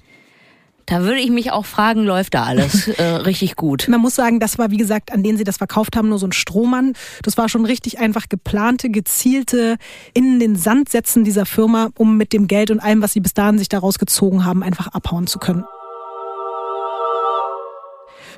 da 0.91 1.03
würde 1.03 1.21
ich 1.21 1.31
mich 1.31 1.53
auch 1.53 1.67
fragen, 1.67 2.05
läuft 2.05 2.35
da 2.35 2.43
alles 2.43 2.89
äh, 2.99 3.03
richtig 3.03 3.55
gut? 3.55 3.87
Man 3.89 4.01
muss 4.01 4.17
sagen, 4.17 4.41
das 4.41 4.59
war, 4.59 4.71
wie 4.73 4.77
gesagt, 4.77 5.13
an 5.13 5.23
denen 5.23 5.39
sie 5.39 5.45
das 5.45 5.57
verkauft 5.57 5.97
haben, 5.97 6.09
nur 6.09 6.19
so 6.19 6.27
ein 6.27 6.33
Strohmann. 6.33 6.95
Das 7.23 7.39
war 7.39 7.49
schon 7.49 7.65
richtig 7.65 8.01
einfach 8.01 8.29
geplante, 8.29 8.91
gezielte 8.91 9.77
in 10.15 10.41
den 10.41 10.57
Sand 10.57 10.89
setzen 10.89 11.23
dieser 11.23 11.47
Firma, 11.47 11.91
um 11.97 12.17
mit 12.17 12.33
dem 12.33 12.49
Geld 12.49 12.73
und 12.73 12.81
allem, 12.81 13.03
was 13.03 13.13
sie 13.13 13.21
bis 13.21 13.35
dahin 13.35 13.59
sich 13.59 13.69
daraus 13.69 14.01
gezogen 14.01 14.45
haben, 14.45 14.65
einfach 14.65 14.89
abhauen 14.89 15.29
zu 15.29 15.39
können. 15.39 15.65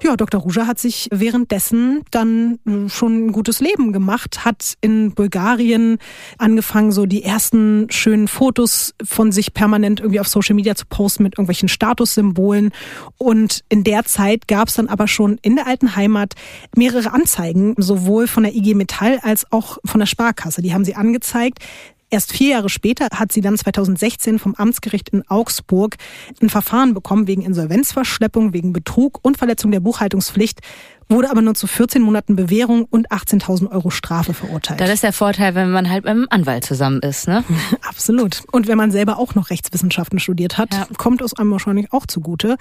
Ja, 0.02 0.16
Dr. 0.16 0.40
Ruja 0.40 0.66
hat 0.66 0.80
sich 0.80 1.08
währenddessen 1.12 2.02
dann 2.10 2.58
äh, 2.66 2.88
schon 2.88 3.26
ein 3.26 3.32
gutes 3.32 3.60
Leben 3.60 3.92
gemacht, 3.92 4.44
hat 4.44 4.74
in 4.80 5.14
Bulgarien 5.14 5.98
angefangen, 6.38 6.90
so 6.90 7.06
die 7.06 7.22
ersten 7.22 7.86
schönen 7.88 8.26
Fotos 8.26 8.94
von 9.04 9.30
sich 9.30 9.54
permanent 9.54 10.00
irgendwie 10.00 10.18
auf 10.18 10.26
Social 10.26 10.56
Media 10.56 10.74
zu 10.74 10.86
posten 10.86 11.22
mit 11.22 11.34
irgendwelchen 11.34 11.68
Statussymbolen. 11.68 12.72
Und 13.16 13.60
in 13.68 13.84
der 13.84 14.04
Zeit 14.04 14.48
gab 14.48 14.68
es 14.68 14.74
dann 14.74 14.88
aber 14.88 15.06
schon 15.06 15.38
in 15.40 15.54
der 15.54 15.68
alten 15.68 15.94
Heimat 15.94 16.34
mehrere 16.74 17.12
Anzeigen, 17.12 17.74
sowohl 17.76 18.26
von 18.26 18.42
der 18.42 18.56
IG 18.56 18.74
Metall 18.74 19.20
als 19.22 19.52
auch 19.52 19.78
von 19.84 20.00
der 20.00 20.06
Sparkasse. 20.06 20.62
Die 20.62 20.74
haben 20.74 20.84
sie 20.84 20.96
angezeigt. 20.96 21.60
Erst 22.12 22.34
vier 22.34 22.50
Jahre 22.50 22.68
später 22.68 23.08
hat 23.14 23.32
sie 23.32 23.40
dann 23.40 23.56
2016 23.56 24.38
vom 24.38 24.54
Amtsgericht 24.54 25.08
in 25.08 25.26
Augsburg 25.30 25.96
ein 26.42 26.50
Verfahren 26.50 26.92
bekommen 26.92 27.26
wegen 27.26 27.40
Insolvenzverschleppung, 27.40 28.52
wegen 28.52 28.74
Betrug 28.74 29.20
und 29.22 29.38
Verletzung 29.38 29.70
der 29.70 29.80
Buchhaltungspflicht 29.80 30.60
wurde 31.08 31.30
aber 31.30 31.42
nur 31.42 31.54
zu 31.54 31.66
14 31.66 32.02
Monaten 32.02 32.36
Bewährung 32.36 32.84
und 32.84 33.10
18.000 33.10 33.70
Euro 33.70 33.90
Strafe 33.90 34.34
verurteilt. 34.34 34.80
Das 34.80 34.90
ist 34.90 35.02
der 35.02 35.12
Vorteil, 35.12 35.54
wenn 35.54 35.70
man 35.70 35.90
halt 35.90 36.04
beim 36.04 36.26
Anwalt 36.30 36.64
zusammen 36.64 37.00
ist, 37.00 37.28
ne? 37.28 37.44
Absolut. 37.88 38.42
Und 38.52 38.68
wenn 38.68 38.78
man 38.78 38.90
selber 38.90 39.18
auch 39.18 39.34
noch 39.34 39.50
Rechtswissenschaften 39.50 40.18
studiert 40.18 40.58
hat, 40.58 40.74
ja. 40.74 40.86
kommt 40.96 41.22
es 41.22 41.34
einem 41.34 41.50
wahrscheinlich 41.50 41.92
auch 41.92 42.06
zugute. 42.06 42.56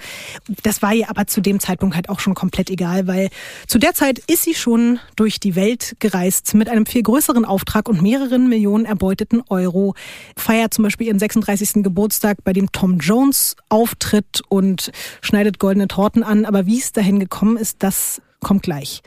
Das 0.62 0.82
war 0.82 0.92
ihr 0.94 1.08
aber 1.10 1.26
zu 1.26 1.40
dem 1.40 1.60
Zeitpunkt 1.60 1.96
halt 1.96 2.08
auch 2.08 2.20
schon 2.20 2.34
komplett 2.34 2.70
egal, 2.70 3.06
weil 3.06 3.30
zu 3.66 3.78
der 3.78 3.94
Zeit 3.94 4.18
ist 4.18 4.44
sie 4.44 4.54
schon 4.54 4.98
durch 5.16 5.40
die 5.40 5.54
Welt 5.54 5.96
gereist 5.98 6.54
mit 6.54 6.68
einem 6.68 6.86
viel 6.86 7.02
größeren 7.02 7.44
Auftrag 7.44 7.88
und 7.88 8.02
mehreren 8.02 8.48
Millionen 8.48 8.84
erbeuteten 8.84 9.42
Euro. 9.48 9.94
Feiert 10.36 10.74
zum 10.74 10.84
Beispiel 10.84 11.08
ihren 11.08 11.18
36. 11.18 11.82
Geburtstag, 11.82 12.38
bei 12.44 12.52
dem 12.52 12.70
Tom 12.72 12.98
Jones 12.98 13.56
auftritt 13.68 14.42
und 14.48 14.90
schneidet 15.20 15.58
goldene 15.58 15.88
Torten 15.88 16.22
an. 16.22 16.44
Aber 16.44 16.66
wie 16.66 16.78
es 16.78 16.92
dahin 16.92 17.20
gekommen 17.20 17.56
ist, 17.56 17.82
das 17.82 18.20
kommt 18.42 18.62
gleich. 18.62 19.02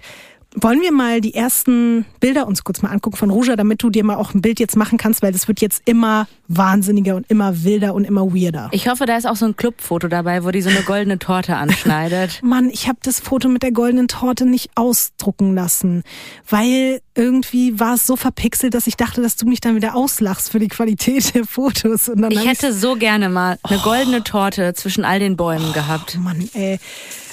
Wollen 0.57 0.79
wir 0.79 0.93
mal 0.93 1.19
die 1.19 1.33
ersten 1.33 2.05
Bilder 2.21 2.47
uns 2.47 2.63
kurz 2.63 2.81
mal 2.81 2.89
angucken 2.89 3.17
von 3.17 3.29
Ruja, 3.29 3.57
damit 3.57 3.83
du 3.83 3.89
dir 3.89 4.05
mal 4.05 4.15
auch 4.15 4.33
ein 4.33 4.41
Bild 4.41 4.57
jetzt 4.61 4.77
machen 4.77 4.97
kannst, 4.97 5.21
weil 5.21 5.33
das 5.33 5.49
wird 5.49 5.59
jetzt 5.59 5.81
immer 5.83 6.27
wahnsinniger 6.47 7.17
und 7.17 7.29
immer 7.29 7.65
wilder 7.65 7.93
und 7.93 8.05
immer 8.05 8.33
weirder. 8.33 8.69
Ich 8.71 8.87
hoffe, 8.87 9.05
da 9.05 9.17
ist 9.17 9.27
auch 9.27 9.35
so 9.35 9.45
ein 9.45 9.57
Clubfoto 9.57 10.07
dabei, 10.07 10.45
wo 10.45 10.51
die 10.51 10.61
so 10.61 10.69
eine 10.69 10.81
goldene 10.83 11.19
Torte 11.19 11.55
anschneidet. 11.57 12.39
Mann, 12.41 12.69
ich 12.69 12.87
habe 12.87 12.99
das 13.03 13.19
Foto 13.19 13.49
mit 13.49 13.63
der 13.63 13.73
goldenen 13.73 14.07
Torte 14.07 14.45
nicht 14.45 14.69
ausdrucken 14.75 15.55
lassen, 15.55 16.03
weil 16.49 17.01
irgendwie 17.15 17.77
war 17.77 17.95
es 17.95 18.07
so 18.07 18.15
verpixelt, 18.15 18.73
dass 18.73 18.87
ich 18.87 18.95
dachte, 18.95 19.21
dass 19.21 19.35
du 19.35 19.45
mich 19.45 19.59
dann 19.59 19.75
wieder 19.75 19.93
auslachst 19.93 20.51
für 20.51 20.59
die 20.59 20.69
Qualität 20.69 21.35
der 21.35 21.43
Fotos. 21.43 22.07
Und 22.07 22.21
dann 22.21 22.31
ich 22.31 22.47
hätte 22.47 22.71
so 22.71 22.95
gerne 22.95 23.27
mal 23.27 23.57
eine 23.63 23.79
oh. 23.79 23.83
goldene 23.83 24.23
Torte 24.23 24.73
zwischen 24.73 25.03
all 25.03 25.19
den 25.19 25.35
Bäumen 25.35 25.67
oh, 25.71 25.73
gehabt. 25.73 26.17
Mann, 26.17 26.49
ey. 26.53 26.79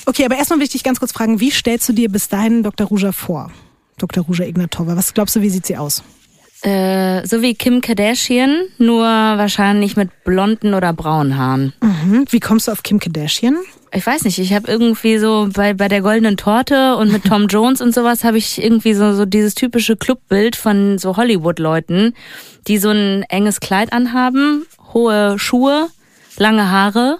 Okay, 0.06 0.24
aber 0.24 0.36
erstmal 0.36 0.58
will 0.58 0.64
ich 0.64 0.72
dich 0.72 0.84
ganz 0.84 0.98
kurz 0.98 1.12
fragen, 1.12 1.40
wie 1.40 1.50
stellst 1.50 1.88
du 1.88 1.92
dir 1.92 2.10
bis 2.10 2.28
dahin 2.28 2.62
Dr. 2.62 2.86
Ruja 2.86 3.12
vor? 3.12 3.50
Dr. 3.98 4.24
Ruja 4.24 4.44
Ignatova, 4.44 4.96
was 4.96 5.14
glaubst 5.14 5.36
du, 5.36 5.42
wie 5.42 5.50
sieht 5.50 5.66
sie 5.66 5.76
aus? 5.76 6.02
Äh, 6.62 7.26
so 7.26 7.42
wie 7.42 7.54
Kim 7.54 7.80
Kardashian, 7.80 8.62
nur 8.78 9.02
wahrscheinlich 9.04 9.96
mit 9.96 10.24
blonden 10.24 10.74
oder 10.74 10.92
braunen 10.92 11.36
Haaren. 11.36 11.72
Mhm. 11.80 12.24
Wie 12.30 12.38
kommst 12.38 12.68
du 12.68 12.72
auf 12.72 12.84
Kim 12.84 13.00
Kardashian? 13.00 13.56
Ich 13.92 14.06
weiß 14.06 14.24
nicht, 14.24 14.38
ich 14.38 14.52
habe 14.54 14.70
irgendwie 14.70 15.18
so 15.18 15.48
bei, 15.52 15.74
bei 15.74 15.88
der 15.88 16.02
goldenen 16.02 16.36
Torte 16.36 16.96
und 16.96 17.12
mit 17.12 17.24
Tom 17.24 17.46
Jones 17.50 17.80
und 17.80 17.92
sowas 17.92 18.22
habe 18.22 18.38
ich 18.38 18.62
irgendwie 18.62 18.94
so, 18.94 19.12
so 19.12 19.26
dieses 19.26 19.54
typische 19.54 19.96
Clubbild 19.96 20.54
von 20.54 20.98
so 20.98 21.16
Hollywood-Leuten, 21.16 22.14
die 22.68 22.78
so 22.78 22.90
ein 22.90 23.24
enges 23.28 23.58
Kleid 23.58 23.92
anhaben, 23.92 24.64
hohe 24.94 25.38
Schuhe, 25.38 25.88
lange 26.38 26.70
Haare 26.70 27.18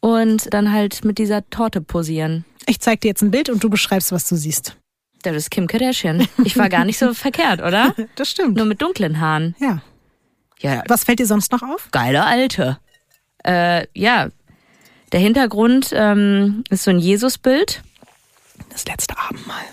und 0.00 0.52
dann 0.52 0.72
halt 0.72 1.04
mit 1.04 1.18
dieser 1.18 1.48
Torte 1.50 1.80
posieren. 1.80 2.44
Ich 2.66 2.80
zeig 2.80 3.00
dir 3.00 3.08
jetzt 3.08 3.22
ein 3.22 3.30
Bild 3.30 3.48
und 3.48 3.62
du 3.64 3.70
beschreibst, 3.70 4.12
was 4.12 4.28
du 4.28 4.36
siehst. 4.36 4.76
Das 5.22 5.34
ist 5.34 5.50
Kim 5.50 5.66
Kardashian. 5.66 6.28
Ich 6.44 6.56
war 6.56 6.68
gar 6.68 6.84
nicht 6.84 6.98
so 6.98 7.12
verkehrt, 7.14 7.60
oder? 7.60 7.94
Das 8.14 8.30
stimmt. 8.30 8.56
Nur 8.56 8.66
mit 8.66 8.80
dunklen 8.80 9.20
Haaren. 9.20 9.56
Ja. 9.58 9.82
Ja. 10.60 10.82
Was 10.88 11.04
fällt 11.04 11.18
dir 11.18 11.26
sonst 11.26 11.52
noch 11.52 11.62
auf? 11.62 11.88
Geile 11.92 12.24
Alte. 12.24 12.78
Äh, 13.44 13.86
ja. 13.94 14.28
Der 15.12 15.20
Hintergrund 15.20 15.90
ähm, 15.92 16.64
ist 16.70 16.84
so 16.84 16.90
ein 16.90 16.98
Jesusbild. 16.98 17.82
Das 18.70 18.84
letzte 18.86 19.16
Abendmahl. 19.18 19.64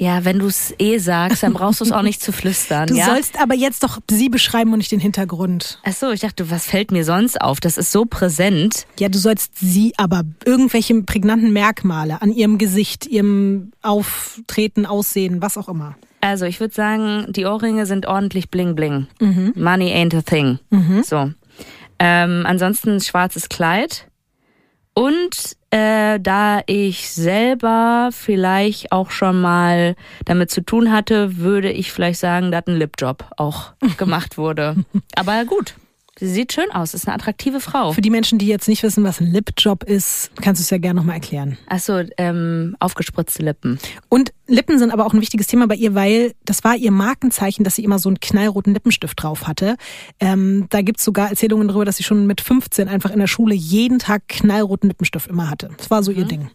Ja, 0.00 0.24
wenn 0.24 0.38
du 0.38 0.46
es 0.46 0.72
eh 0.78 0.98
sagst, 0.98 1.42
dann 1.42 1.52
brauchst 1.54 1.80
du 1.80 1.84
es 1.84 1.90
auch 1.90 2.02
nicht 2.02 2.22
zu 2.22 2.30
flüstern. 2.30 2.86
Du 2.86 2.94
ja? 2.94 3.06
sollst 3.06 3.40
aber 3.40 3.56
jetzt 3.56 3.82
doch 3.82 3.98
sie 4.08 4.28
beschreiben 4.28 4.72
und 4.72 4.78
nicht 4.78 4.92
den 4.92 5.00
Hintergrund. 5.00 5.80
Ach 5.82 5.92
so, 5.92 6.10
ich 6.12 6.20
dachte, 6.20 6.50
was 6.50 6.66
fällt 6.66 6.92
mir 6.92 7.04
sonst 7.04 7.40
auf? 7.40 7.58
Das 7.58 7.76
ist 7.76 7.90
so 7.90 8.04
präsent. 8.04 8.86
Ja, 9.00 9.08
du 9.08 9.18
sollst 9.18 9.58
sie 9.58 9.94
aber 9.96 10.22
irgendwelche 10.44 11.02
prägnanten 11.02 11.52
Merkmale 11.52 12.22
an 12.22 12.30
ihrem 12.30 12.58
Gesicht, 12.58 13.06
ihrem 13.06 13.72
Auftreten, 13.82 14.86
Aussehen, 14.86 15.42
was 15.42 15.58
auch 15.58 15.68
immer. 15.68 15.96
Also 16.20 16.46
ich 16.46 16.60
würde 16.60 16.74
sagen, 16.74 17.26
die 17.32 17.46
Ohrringe 17.46 17.84
sind 17.84 18.06
ordentlich 18.06 18.50
bling 18.50 18.76
bling. 18.76 19.08
Money 19.56 19.92
ain't 19.92 20.16
a 20.16 20.22
thing. 20.22 20.60
So. 21.02 21.32
Ähm, 21.98 22.44
ansonsten 22.46 23.00
schwarzes 23.00 23.48
Kleid. 23.48 24.06
Und 24.94 25.56
äh, 25.70 26.18
da 26.20 26.62
ich 26.66 27.10
selber 27.10 28.08
vielleicht 28.12 28.92
auch 28.92 29.10
schon 29.10 29.40
mal 29.40 29.96
damit 30.24 30.50
zu 30.50 30.62
tun 30.62 30.92
hatte, 30.92 31.36
würde 31.38 31.70
ich 31.70 31.92
vielleicht 31.92 32.20
sagen, 32.20 32.50
dass 32.50 32.66
ein 32.66 32.76
Lipjob 32.76 33.24
auch 33.36 33.72
gemacht 33.98 34.38
wurde. 34.38 34.76
Aber 35.14 35.44
gut, 35.44 35.74
sie 36.18 36.28
sieht 36.28 36.52
schön 36.52 36.70
aus, 36.72 36.94
ist 36.94 37.06
eine 37.06 37.14
attraktive 37.14 37.60
Frau. 37.60 37.92
Für 37.92 38.00
die 38.00 38.10
Menschen, 38.10 38.38
die 38.38 38.46
jetzt 38.46 38.68
nicht 38.68 38.82
wissen, 38.82 39.04
was 39.04 39.20
ein 39.20 39.26
Lipjob 39.26 39.84
ist, 39.84 40.30
kannst 40.40 40.60
du 40.60 40.62
es 40.62 40.70
ja 40.70 40.78
gerne 40.78 41.00
nochmal 41.00 41.16
erklären. 41.16 41.56
Achso, 41.66 42.02
ähm, 42.16 42.76
aufgespritzte 42.80 43.42
Lippen. 43.42 43.78
Und 44.08 44.32
Lippen 44.46 44.78
sind 44.78 44.90
aber 44.90 45.06
auch 45.06 45.12
ein 45.12 45.20
wichtiges 45.20 45.46
Thema 45.46 45.66
bei 45.66 45.74
ihr, 45.74 45.94
weil 45.94 46.32
das 46.44 46.64
war 46.64 46.74
ihr 46.76 46.90
Markenzeichen, 46.90 47.64
dass 47.64 47.76
sie 47.76 47.84
immer 47.84 47.98
so 47.98 48.08
einen 48.08 48.18
knallroten 48.18 48.72
Lippenstift 48.72 49.22
drauf 49.22 49.46
hatte. 49.46 49.76
Ähm, 50.20 50.66
da 50.70 50.80
gibt's 50.80 51.04
sogar 51.04 51.28
Erzählungen 51.30 51.68
darüber, 51.68 51.84
dass 51.84 51.96
sie 51.96 52.04
schon 52.04 52.26
mit 52.26 52.40
15 52.40 52.88
einfach 52.88 53.10
in 53.10 53.18
der 53.18 53.26
Schule 53.26 53.54
jeden 53.54 53.98
Tag 53.98 54.26
knallroten 54.28 54.88
Lippenstift 54.88 55.28
immer 55.28 55.50
hatte. 55.50 55.70
Das 55.76 55.90
war 55.90 56.02
so 56.02 56.10
ihr 56.10 56.24
Ding. 56.24 56.50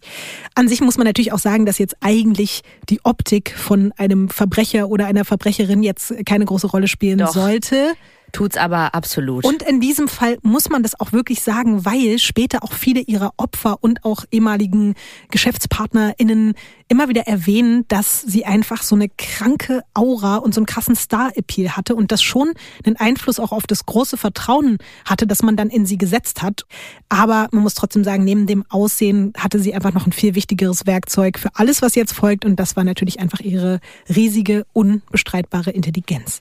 An 0.55 0.67
sich 0.67 0.81
muss 0.81 0.97
man 0.97 1.05
natürlich 1.05 1.31
auch 1.31 1.39
sagen, 1.39 1.65
dass 1.65 1.77
jetzt 1.77 1.95
eigentlich 2.01 2.61
die 2.89 2.99
Optik 3.03 3.53
von 3.55 3.91
einem 3.97 4.29
Verbrecher 4.29 4.89
oder 4.89 5.05
einer 5.05 5.23
Verbrecherin 5.23 5.83
jetzt 5.83 6.13
keine 6.25 6.45
große 6.45 6.67
Rolle 6.67 6.87
spielen 6.87 7.19
Doch. 7.19 7.33
sollte. 7.33 7.93
Tut's 8.33 8.57
aber 8.57 8.95
absolut. 8.95 9.45
Und 9.45 9.61
in 9.61 9.79
diesem 9.79 10.07
Fall 10.07 10.39
muss 10.41 10.67
man 10.67 10.81
das 10.81 10.99
auch 10.99 11.11
wirklich 11.11 11.43
sagen, 11.43 11.85
weil 11.85 12.17
später 12.17 12.63
auch 12.63 12.73
viele 12.73 12.99
ihrer 12.99 13.31
Opfer 13.37 13.77
und 13.81 14.03
auch 14.03 14.25
ehemaligen 14.31 14.95
GeschäftspartnerInnen 15.29 16.55
immer 16.87 17.09
wieder 17.09 17.27
erwähnen, 17.27 17.85
dass 17.89 18.21
sie 18.21 18.43
einfach 18.43 18.81
so 18.81 18.95
eine 18.95 19.07
kranke 19.07 19.83
Aura 19.93 20.37
und 20.37 20.55
so 20.55 20.61
einen 20.61 20.65
krassen 20.65 20.95
Star-Appeal 20.95 21.77
hatte 21.77 21.95
und 21.95 22.11
das 22.11 22.23
schon 22.23 22.53
einen 22.83 22.95
Einfluss 22.95 23.39
auch 23.39 23.51
auf 23.51 23.67
das 23.67 23.85
große 23.85 24.17
Vertrauen 24.17 24.79
hatte, 25.05 25.27
das 25.27 25.43
man 25.43 25.55
dann 25.55 25.69
in 25.69 25.85
sie 25.85 25.99
gesetzt 25.99 26.41
hat. 26.41 26.65
Aber 27.09 27.49
man 27.51 27.61
muss 27.61 27.75
trotzdem 27.75 28.03
sagen, 28.03 28.23
neben 28.23 28.47
dem 28.47 28.65
Aussehen 28.67 29.33
hatte 29.37 29.59
sie 29.59 29.75
einfach 29.75 29.93
noch 29.93 30.07
ein 30.07 30.11
viel 30.11 30.33
wichtigeres 30.33 30.87
Werkzeug 30.87 31.37
für 31.37 31.49
alles, 31.53 31.83
was 31.83 31.93
jetzt 31.93 32.13
folgt 32.13 32.45
und 32.45 32.55
das 32.55 32.75
war 32.75 32.83
natürlich 32.83 33.19
einfach 33.19 33.41
ihre 33.41 33.79
riesige, 34.09 34.65
unbestreitbare 34.73 35.69
Intelligenz. 35.69 36.39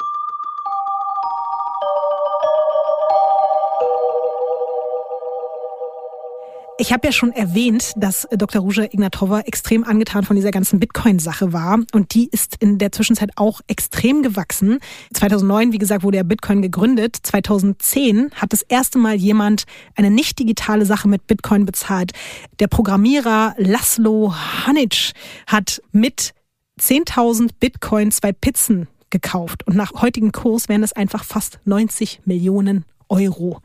Ich 6.82 6.92
habe 6.92 7.06
ja 7.06 7.12
schon 7.12 7.30
erwähnt, 7.30 7.92
dass 7.94 8.26
Dr. 8.32 8.60
Ruja 8.60 8.82
Ignatova 8.82 9.42
extrem 9.42 9.84
angetan 9.84 10.24
von 10.24 10.34
dieser 10.34 10.50
ganzen 10.50 10.80
Bitcoin-Sache 10.80 11.52
war. 11.52 11.78
Und 11.92 12.12
die 12.12 12.28
ist 12.28 12.56
in 12.58 12.78
der 12.78 12.90
Zwischenzeit 12.90 13.30
auch 13.36 13.60
extrem 13.68 14.24
gewachsen. 14.24 14.80
2009, 15.14 15.72
wie 15.72 15.78
gesagt, 15.78 16.02
wurde 16.02 16.16
ja 16.16 16.24
Bitcoin 16.24 16.60
gegründet. 16.60 17.16
2010 17.22 18.32
hat 18.34 18.52
das 18.52 18.62
erste 18.62 18.98
Mal 18.98 19.14
jemand 19.14 19.62
eine 19.94 20.10
nicht 20.10 20.40
digitale 20.40 20.84
Sache 20.84 21.06
mit 21.06 21.28
Bitcoin 21.28 21.66
bezahlt. 21.66 22.14
Der 22.58 22.66
Programmierer 22.66 23.54
Laszlo 23.58 24.34
Hanic 24.34 25.12
hat 25.46 25.80
mit 25.92 26.34
10.000 26.80 27.50
Bitcoin 27.60 28.10
zwei 28.10 28.32
Pizzen 28.32 28.88
gekauft. 29.10 29.64
Und 29.68 29.76
nach 29.76 30.02
heutigem 30.02 30.32
Kurs 30.32 30.68
wären 30.68 30.80
das 30.80 30.94
einfach 30.94 31.22
fast 31.22 31.60
90 31.64 32.22
Millionen 32.24 32.84
Euro. 33.08 33.60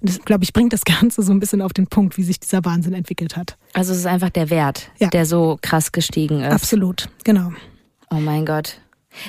Und 0.00 0.10
das, 0.10 0.20
glaube 0.24 0.44
ich, 0.44 0.52
bringt 0.52 0.72
das 0.72 0.84
Ganze 0.84 1.22
so 1.22 1.32
ein 1.32 1.40
bisschen 1.40 1.62
auf 1.62 1.72
den 1.72 1.86
Punkt, 1.86 2.16
wie 2.18 2.22
sich 2.22 2.38
dieser 2.38 2.64
Wahnsinn 2.64 2.92
entwickelt 2.94 3.36
hat. 3.36 3.56
also 3.72 3.92
es 3.92 3.98
ist 3.98 4.06
einfach 4.06 4.30
der 4.30 4.50
Wert, 4.50 4.90
Ja. 4.98 5.08
der 5.08 5.24
so 5.26 5.58
krass 5.62 5.92
gestiegen 5.92 6.42
ist. 6.42 6.52
Absolut, 6.52 7.08
genau. 7.24 7.52
Oh 8.10 8.16
mein 8.16 8.44
Gott. 8.46 8.78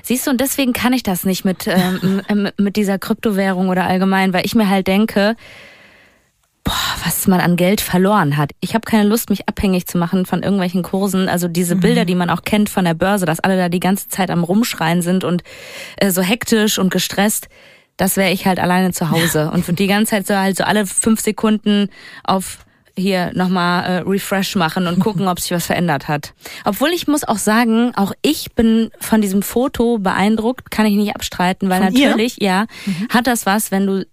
Siehst 0.03 0.27
du, 0.27 0.31
und 0.31 0.41
deswegen 0.41 0.73
kann 0.73 0.91
ich 0.91 1.03
das 1.03 1.23
nicht 1.23 1.45
mit, 1.45 1.65
ähm, 1.67 2.51
mit 2.57 2.75
dieser 2.75 2.99
Kryptowährung 2.99 3.69
oder 3.69 3.85
allgemein, 3.85 4.33
weil 4.33 4.45
ich 4.45 4.53
mir 4.55 4.67
halt 4.69 4.87
denke, 4.87 5.35
boah, 6.65 6.73
was 7.05 7.27
man 7.27 7.39
an 7.39 7.55
Geld 7.55 7.79
verloren 7.79 8.35
hat. 8.35 8.51
Ich 8.59 8.73
habe 8.73 8.81
keine 8.85 9.07
Lust, 9.07 9.29
mich 9.29 9.47
abhängig 9.47 9.87
zu 9.87 9.97
machen 9.97 10.25
von 10.25 10.43
irgendwelchen 10.43 10.83
Kursen. 10.83 11.29
Also 11.29 11.47
diese 11.47 11.77
Bilder, 11.77 12.03
die 12.03 12.15
man 12.15 12.29
auch 12.29 12.41
kennt 12.43 12.69
von 12.69 12.83
der 12.83 12.93
Börse, 12.93 13.25
dass 13.25 13.39
alle 13.39 13.55
da 13.55 13.69
die 13.69 13.79
ganze 13.79 14.09
Zeit 14.09 14.29
am 14.29 14.43
Rumschreien 14.43 15.01
sind 15.01 15.23
und 15.23 15.43
äh, 15.95 16.11
so 16.11 16.21
hektisch 16.21 16.77
und 16.77 16.91
gestresst. 16.91 17.47
Das 17.97 18.15
wäre 18.15 18.31
ich 18.31 18.45
halt 18.45 18.59
alleine 18.59 18.91
zu 18.93 19.09
Hause 19.09 19.51
und 19.51 19.79
die 19.79 19.87
ganze 19.87 20.11
Zeit 20.11 20.27
so 20.27 20.35
halt 20.35 20.57
so 20.57 20.63
alle 20.63 20.85
fünf 20.85 21.19
Sekunden 21.19 21.89
auf 22.23 22.59
hier 22.95 23.31
nochmal 23.35 23.83
äh, 23.83 23.97
Refresh 23.99 24.55
machen 24.55 24.87
und 24.87 24.99
gucken, 24.99 25.27
ob 25.27 25.39
sich 25.39 25.51
was 25.51 25.67
verändert 25.67 26.07
hat. 26.07 26.33
Obwohl 26.65 26.89
ich 26.89 27.07
muss 27.07 27.23
auch 27.23 27.37
sagen, 27.37 27.91
auch 27.95 28.11
ich 28.23 28.53
bin 28.53 28.89
von 28.99 29.21
diesem 29.21 29.43
Foto 29.43 29.99
beeindruckt, 29.99 30.71
kann 30.71 30.85
ich 30.87 30.95
nicht 30.95 31.15
abstreiten, 31.15 31.69
weil 31.69 31.83
Von 31.83 31.93
ihr? 31.93 32.07
natürlich, 32.07 32.37
ja, 32.41 32.65
hat 33.09 33.27
das 33.27 33.45
was, 33.45 33.71
wenn 33.71 33.85
du 33.85 34.05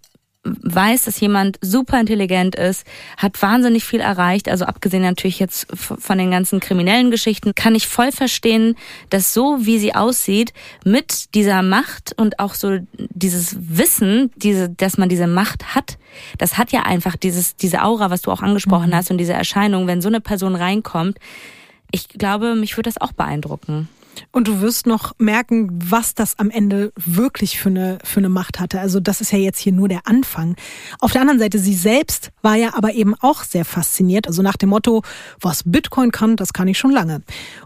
weißt, 0.45 1.07
dass 1.07 1.19
jemand 1.19 1.57
super 1.61 1.99
intelligent 1.99 2.55
ist, 2.55 2.85
hat 3.17 3.41
wahnsinnig 3.41 3.83
viel 3.83 3.99
erreicht, 3.99 4.47
also 4.47 4.65
abgesehen 4.65 5.03
natürlich 5.03 5.39
jetzt 5.39 5.67
von 5.75 6.17
den 6.17 6.31
ganzen 6.31 6.59
kriminellen 6.59 7.11
Geschichten, 7.11 7.55
kann 7.55 7.75
ich 7.75 7.87
voll 7.87 8.11
verstehen, 8.11 8.75
dass 9.09 9.33
so 9.33 9.65
wie 9.65 9.79
sie 9.79 9.95
aussieht, 9.95 10.53
mit 10.85 11.33
dieser 11.33 11.61
Macht 11.61 12.13
und 12.17 12.39
auch 12.39 12.53
so 12.53 12.77
dieses 12.97 13.57
Wissen, 13.59 14.31
diese, 14.35 14.69
dass 14.69 14.97
man 14.97 15.09
diese 15.09 15.27
Macht 15.27 15.75
hat, 15.75 15.97
das 16.37 16.57
hat 16.57 16.71
ja 16.71 16.83
einfach 16.83 17.15
dieses, 17.15 17.55
diese 17.55 17.83
Aura, 17.83 18.11
was 18.11 18.21
du 18.21 18.31
auch 18.31 18.41
angesprochen 18.41 18.95
hast 18.95 19.11
und 19.11 19.17
diese 19.17 19.33
Erscheinung, 19.33 19.87
wenn 19.87 20.01
so 20.01 20.07
eine 20.07 20.21
Person 20.21 20.55
reinkommt, 20.55 21.17
ich 21.91 22.09
glaube, 22.09 22.55
mich 22.55 22.77
würde 22.77 22.89
das 22.89 23.01
auch 23.01 23.13
beeindrucken. 23.13 23.89
Und 24.31 24.47
du 24.47 24.61
wirst 24.61 24.87
noch 24.87 25.13
merken, 25.17 25.69
was 25.71 26.13
das 26.13 26.37
am 26.39 26.49
Ende 26.49 26.91
wirklich 26.95 27.59
für 27.59 27.69
eine, 27.69 27.97
für 28.03 28.19
eine 28.19 28.29
Macht 28.29 28.59
hatte. 28.59 28.79
Also 28.79 28.99
das 28.99 29.21
ist 29.21 29.31
ja 29.31 29.37
jetzt 29.37 29.59
hier 29.59 29.73
nur 29.73 29.87
der 29.87 30.07
Anfang. 30.07 30.55
Auf 30.99 31.11
der 31.11 31.21
anderen 31.21 31.39
Seite, 31.39 31.59
sie 31.59 31.73
selbst 31.73 32.31
war 32.41 32.55
ja 32.55 32.73
aber 32.75 32.93
eben 32.93 33.15
auch 33.15 33.43
sehr 33.43 33.65
fasziniert. 33.65 34.27
Also 34.27 34.41
nach 34.41 34.57
dem 34.57 34.69
Motto, 34.69 35.03
was 35.41 35.63
Bitcoin 35.65 36.11
kann, 36.11 36.35
das 36.35 36.53
kann 36.53 36.67
ich 36.67 36.77
schon 36.77 36.91
lange. 36.91 37.21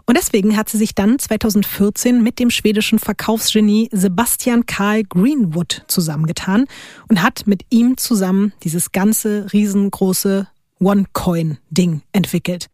Und 0.06 0.16
deswegen 0.16 0.56
hat 0.56 0.68
sie 0.68 0.78
sich 0.78 0.94
dann 0.94 1.18
2014 1.18 2.22
mit 2.22 2.38
dem 2.38 2.50
schwedischen 2.50 2.98
Verkaufsgenie 2.98 3.88
Sebastian 3.92 4.66
Karl 4.66 5.04
Greenwood 5.04 5.84
zusammengetan 5.86 6.66
und 7.08 7.22
hat 7.22 7.46
mit 7.46 7.62
ihm 7.70 7.96
zusammen 7.96 8.52
dieses 8.62 8.92
ganze 8.92 9.52
riesengroße 9.52 10.48
OneCoin-Ding 10.80 12.02
entwickelt. 12.12 12.68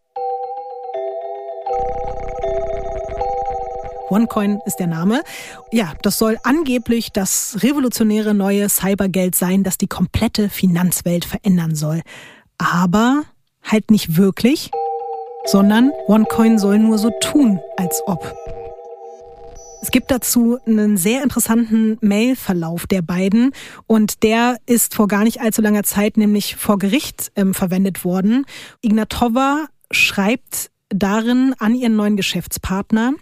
OneCoin 4.08 4.60
ist 4.66 4.76
der 4.76 4.86
Name. 4.86 5.22
Ja, 5.72 5.94
das 6.02 6.18
soll 6.18 6.38
angeblich 6.42 7.12
das 7.12 7.58
revolutionäre 7.62 8.34
neue 8.34 8.68
Cybergeld 8.68 9.34
sein, 9.34 9.64
das 9.64 9.78
die 9.78 9.88
komplette 9.88 10.48
Finanzwelt 10.48 11.24
verändern 11.24 11.74
soll. 11.74 12.02
Aber 12.58 13.24
halt 13.62 13.90
nicht 13.90 14.16
wirklich, 14.16 14.70
sondern 15.44 15.90
OneCoin 16.06 16.58
soll 16.58 16.78
nur 16.78 16.98
so 16.98 17.10
tun, 17.20 17.60
als 17.76 18.02
ob. 18.06 18.34
Es 19.82 19.90
gibt 19.90 20.10
dazu 20.10 20.58
einen 20.66 20.96
sehr 20.96 21.22
interessanten 21.22 21.98
Mailverlauf 22.00 22.86
der 22.86 23.02
beiden 23.02 23.52
und 23.86 24.24
der 24.24 24.56
ist 24.66 24.94
vor 24.94 25.06
gar 25.06 25.22
nicht 25.22 25.40
allzu 25.40 25.62
langer 25.62 25.84
Zeit 25.84 26.16
nämlich 26.16 26.56
vor 26.56 26.78
Gericht 26.78 27.30
ähm, 27.36 27.54
verwendet 27.54 28.04
worden. 28.04 28.46
Ignatova 28.80 29.66
schreibt 29.92 30.70
darin 30.88 31.54
an 31.58 31.74
ihren 31.74 31.94
neuen 31.94 32.16
Geschäftspartner, 32.16 33.12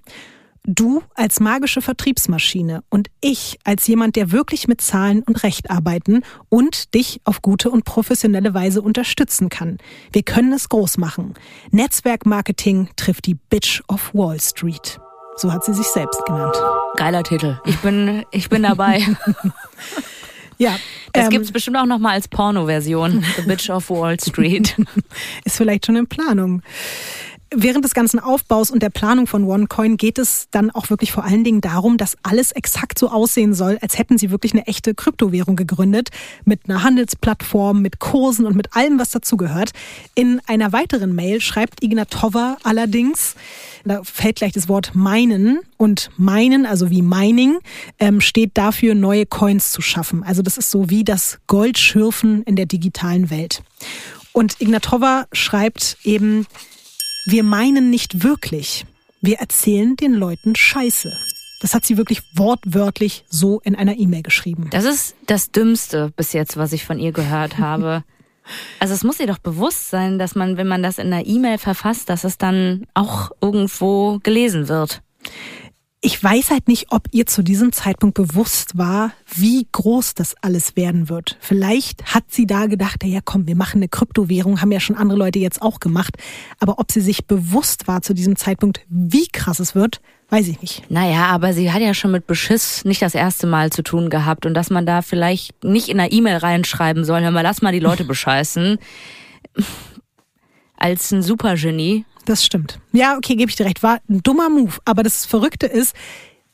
Du 0.67 1.03
als 1.15 1.41
magische 1.41 1.83
Vertriebsmaschine 1.83 2.85
und 2.89 3.09
ich 3.21 3.59
als 3.65 3.87
jemand, 3.87 4.17
der 4.17 4.33
wirklich 4.33 4.67
mit 4.67 4.81
Zahlen 4.81 5.23
und 5.23 5.43
Recht 5.43 5.71
arbeiten 5.71 6.23
und 6.49 6.95
dich 6.95 7.21
auf 7.25 7.43
gute 7.43 7.71
und 7.71 7.85
professionelle 7.85 8.55
Weise 8.55 8.81
unterstützen 8.81 9.51
kann. 9.51 9.77
Wir 10.11 10.23
können 10.23 10.55
es 10.55 10.71
groß 10.71 10.97
machen. 10.97 11.35
Netzwerkmarketing 11.71 12.89
trifft 12.97 13.27
die 13.27 13.35
Bitch 13.35 13.83
of 13.89 14.15
Wall 14.15 14.41
Street. 14.41 14.99
So 15.37 15.53
hat 15.53 15.65
sie 15.65 15.75
sich 15.75 15.87
selbst 15.87 16.25
genannt. 16.25 16.57
Geiler 16.97 17.25
Titel. 17.25 17.61
Ich 17.67 17.77
bin, 17.81 18.25
ich 18.31 18.49
bin 18.49 18.63
dabei. 18.63 19.03
Ja, 20.57 20.77
Das 21.13 21.25
ähm, 21.25 21.31
gibt's 21.31 21.51
bestimmt 21.51 21.77
auch 21.77 21.85
noch 21.85 21.99
mal 21.99 22.13
als 22.13 22.29
Porno-Version. 22.29 23.25
The 23.37 23.43
Bitch 23.43 23.71
of 23.71 23.91
Wall 23.91 24.17
Street. 24.21 24.77
ist 25.45 25.57
vielleicht 25.57 25.87
schon 25.87 25.97
in 25.97 26.07
Planung. 26.07 26.63
Während 27.57 27.85
des 27.85 27.95
ganzen 27.95 28.19
Aufbaus 28.19 28.71
und 28.71 28.83
der 28.83 28.91
Planung 28.91 29.27
von 29.27 29.45
OneCoin 29.45 29.97
geht 29.97 30.19
es 30.19 30.49
dann 30.51 30.71
auch 30.71 30.91
wirklich 30.91 31.13
vor 31.13 31.25
allen 31.25 31.45
Dingen 31.45 31.61
darum, 31.61 31.97
dass 31.97 32.17
alles 32.23 32.53
exakt 32.53 32.99
so 32.99 33.09
aussehen 33.09 33.55
soll, 33.55 33.79
als 33.81 33.99
hätten 33.99 34.19
sie 34.19 34.31
wirklich 34.31 34.53
eine 34.53 34.67
echte 34.67 34.95
Kryptowährung 34.95 35.57
gegründet, 35.57 36.11
mit 36.45 36.61
einer 36.69 36.83
Handelsplattform, 36.83 37.83
mit 37.83 37.99
Kursen 37.99 38.47
und 38.47 38.57
mit 38.57 38.77
allem, 38.77 38.99
was 38.99 39.11
dazugehört. 39.11 39.71
In 40.15 40.41
einer 40.47 40.73
weiteren 40.73 41.15
Mail 41.15 41.41
schreibt 41.41 41.83
Ignatova 41.83 42.57
allerdings, 42.63 43.35
da 43.85 44.03
fällt 44.03 44.37
gleich 44.37 44.53
das 44.53 44.69
Wort 44.69 44.93
meinen 44.95 45.61
und 45.77 46.11
meinen, 46.17 46.67
also 46.67 46.91
wie 46.91 47.03
Mining, 47.03 47.59
ähm, 47.99 48.21
steht 48.21 48.53
dafür, 48.55 48.95
neue 48.95 49.27
Coins 49.27 49.73
zu 49.73 49.83
schaffen. 49.83 50.23
Also 50.23 50.43
das 50.43 50.57
ist 50.57 50.71
so 50.71 50.91
wie 50.91 51.05
das 51.05 51.39
Goldschürfen 51.47 52.43
in 52.45 52.57
der 52.57 52.67
digitalen 52.67 53.31
Welt. 53.31 53.63
Und 54.33 54.61
Ignatova 54.61 55.27
schreibt 55.33 55.99
eben, 56.03 56.47
wir 57.27 57.43
meinen 57.43 57.91
nicht 57.91 58.23
wirklich. 58.23 58.85
Wir 59.21 59.39
erzählen 59.39 59.97
den 59.97 60.15
Leuten 60.15 60.55
Scheiße. 60.55 61.13
Das 61.61 61.75
hat 61.75 61.85
sie 61.85 61.97
wirklich 61.97 62.23
wortwörtlich 62.35 63.25
so 63.29 63.61
in 63.61 63.75
einer 63.75 63.97
E-Mail 63.97 64.23
geschrieben. 64.23 64.69
Das 64.71 64.85
ist 64.85 65.15
das 65.27 65.51
Dümmste 65.51 66.13
bis 66.17 66.33
jetzt, 66.35 66.57
was 66.57 66.73
ich 66.73 66.85
von 66.85 66.99
ihr 66.99 67.13
gehört 67.13 67.59
habe. 67.59 68.05
Also 68.79 68.93
es 68.93 69.05
muss 69.05 69.21
ihr 69.21 69.27
doch 69.27 69.39
bewusst 69.39 69.89
sein, 69.89 70.19
dass 70.19 70.35
man, 70.35 70.59
wenn 70.59 70.69
man 70.69 70.83
das 70.83 70.99
in 70.99 71.13
einer 71.13 71.27
E-Mail 71.27 71.57
verfasst, 71.57 72.11
dass 72.11 72.25
es 72.25 72.37
dann 72.37 72.87
auch 72.93 73.31
irgendwo 73.41 74.19
gelesen 74.23 74.69
wird 74.69 75.01
ich 76.05 76.23
weiß 76.23 76.51
halt 76.51 76.69
nicht, 76.69 76.89
ob 76.91 77.09
ihr 77.13 77.25
zu 77.25 77.43
diesem 77.43 77.73
Zeitpunkt 77.73 78.15
bewusst 78.15 78.77
war, 78.77 79.13
wie 79.35 79.67
groß 79.73 80.13
das 80.13 80.35
alles 80.43 80.77
werden 80.77 81.09
wird. 81.09 81.39
Vielleicht 81.41 82.15
hat 82.15 82.25
sie 82.29 82.47
da 82.47 82.67
gedacht, 82.67 83.03
ja 83.05 83.21
komm, 83.25 83.47
wir 83.47 83.57
machen 83.57 83.79
eine 83.79 83.89
Kryptowährung, 83.89 84.61
haben 84.61 84.71
ja 84.71 84.81
schon 84.81 84.97
andere 84.97 85.19
Leute 85.19 85.39
jetzt 85.39 85.63
auch 85.63 85.81
gemacht. 85.81 86.19
Aber 86.61 86.79
ob 86.79 86.93
sie 86.93 87.01
sich 87.01 87.27
bewusst 87.27 87.89
war 87.89 88.03
zu 88.03 88.13
diesem 88.13 88.37
Zeitpunkt, 88.37 88.83
wie 88.91 89.29
krass 89.29 89.61
es 89.61 89.75
wird, 89.75 90.03
weiß 90.29 90.47
ich 90.49 90.61
nicht. 90.61 90.91
Naja, 90.91 91.25
aber 91.29 91.55
sie 91.55 91.73
hat 91.73 91.81
ja 91.81 91.95
schon 91.95 92.11
mit 92.11 92.27
Beschiss 92.27 92.85
nicht 92.85 93.01
das 93.01 93.15
erste 93.15 93.47
Mal 93.47 93.71
zu 93.71 93.83
tun 93.83 94.11
gehabt 94.11 94.45
und 94.45 94.53
dass 94.53 94.69
man 94.69 94.85
da 94.85 95.01
vielleicht 95.01 95.65
nicht 95.65 95.89
in 95.89 95.99
einer 95.99 96.13
E-Mail 96.13 96.37
reinschreiben 96.37 97.07
soll, 97.07 97.23
hör 97.23 97.31
mal, 97.31 97.41
lass 97.41 97.63
mal 97.63 97.73
die 97.73 97.81
Leute 97.81 98.05
bescheißen. 98.05 98.77
Als 100.77 101.11
ein 101.13 101.23
Supergenie 101.23 102.05
das 102.25 102.45
stimmt. 102.45 102.81
Ja, 102.93 103.17
okay, 103.17 103.37
gebe 103.37 103.51
ich 103.51 103.57
dir 103.57 103.67
recht. 103.67 103.83
War 103.83 104.01
ein 104.09 104.23
dummer 104.23 104.51
Move. 104.51 104.79
Aber 104.85 105.03
das 105.03 105.27
Verrückte 105.27 105.67
ist, 105.67 105.95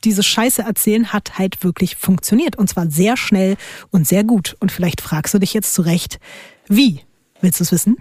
diese 0.05 0.23
Scheiße 0.23 0.63
erzählen 0.63 1.13
hat 1.13 1.39
halt 1.39 1.63
wirklich 1.63 1.97
funktioniert. 1.97 2.57
Und 2.57 2.69
zwar 2.69 2.91
sehr 2.91 3.17
schnell 3.17 3.57
und 3.91 4.07
sehr 4.07 4.25
gut. 4.25 4.57
Und 4.61 4.73
vielleicht 4.73 5.01
fragst 5.01 5.35
du 5.35 5.39
dich 5.39 5.55
jetzt 5.55 5.75
zurecht, 5.75 6.19
wie? 6.69 7.01
Willst 7.41 7.61
du 7.61 7.65
es 7.65 7.73
wissen? 7.73 7.97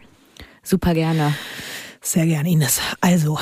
Super 0.64 0.94
gerne. 0.94 1.34
Sehr 2.02 2.26
gerne, 2.26 2.50
Ines. 2.50 2.80
Also, 3.02 3.40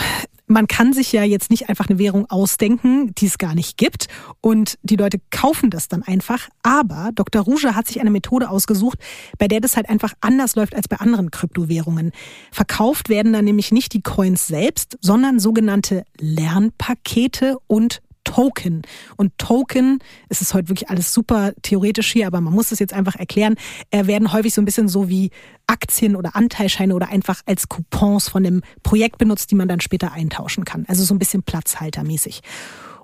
man 0.48 0.68
kann 0.68 0.94
sich 0.94 1.12
ja 1.12 1.24
jetzt 1.24 1.52
nicht 1.52 1.70
einfach 1.70 1.90
eine 1.90 2.00
Währung 2.00 2.30
ausdenken, 2.30 3.14
die 3.16 3.28
es 3.28 3.38
gar 3.38 3.54
nicht 3.54 3.78
gibt. 3.78 4.08
Und 4.42 4.80
die 4.82 4.96
Leute 4.96 5.20
kaufen 5.30 5.70
das 5.70 5.90
dann 5.90 6.04
einfach. 6.04 6.48
Aber 6.64 7.12
Dr. 7.14 7.44
Rouge 7.44 7.76
hat 7.76 7.88
sich 7.88 8.00
eine 8.00 8.10
Methode 8.10 8.50
ausgesucht, 8.50 8.98
bei 9.38 9.48
der 9.48 9.60
das 9.60 9.76
halt 9.76 9.90
einfach 9.90 10.14
anders 10.22 10.56
läuft 10.56 10.74
als 10.74 10.88
bei 10.88 10.98
anderen 10.98 11.32
Kryptowährungen. 11.32 12.14
Verkauft 12.52 13.10
werden 13.10 13.34
dann 13.34 13.46
nämlich 13.46 13.72
nicht 13.72 13.94
die 13.94 14.02
Coins 14.02 14.48
selbst, 14.48 14.98
sondern 15.02 15.40
sogenannte 15.40 16.06
Lernpakete 16.18 17.58
und 17.68 18.02
Token. 18.28 18.82
Und 19.16 19.38
Token, 19.38 20.00
es 20.28 20.42
ist 20.42 20.54
heute 20.54 20.68
wirklich 20.68 20.90
alles 20.90 21.14
super 21.14 21.54
theoretisch 21.62 22.12
hier, 22.12 22.28
aber 22.28 22.42
man 22.42 22.54
muss 22.54 22.74
es 22.74 22.80
jetzt 22.80 22.94
einfach 22.94 23.16
erklären, 23.16 23.56
werden 23.92 24.34
häufig 24.34 24.54
so 24.54 24.62
ein 24.62 24.66
bisschen 24.66 24.90
so 24.90 25.08
wie 25.08 25.32
Aktien 25.66 26.16
oder 26.16 26.36
Anteilscheine 26.36 26.94
oder 26.94 27.08
einfach 27.08 27.42
als 27.46 27.70
Coupons 27.70 28.28
von 28.28 28.44
dem 28.44 28.62
Projekt 28.84 29.18
benutzt, 29.18 29.50
die 29.50 29.56
man 29.56 29.70
dann 29.70 29.80
später 29.80 30.12
eintauschen 30.12 30.66
kann. 30.66 30.86
Also 30.88 31.06
so 31.06 31.16
ein 31.16 31.20
bisschen 31.20 31.42
platzhaltermäßig. 31.44 32.42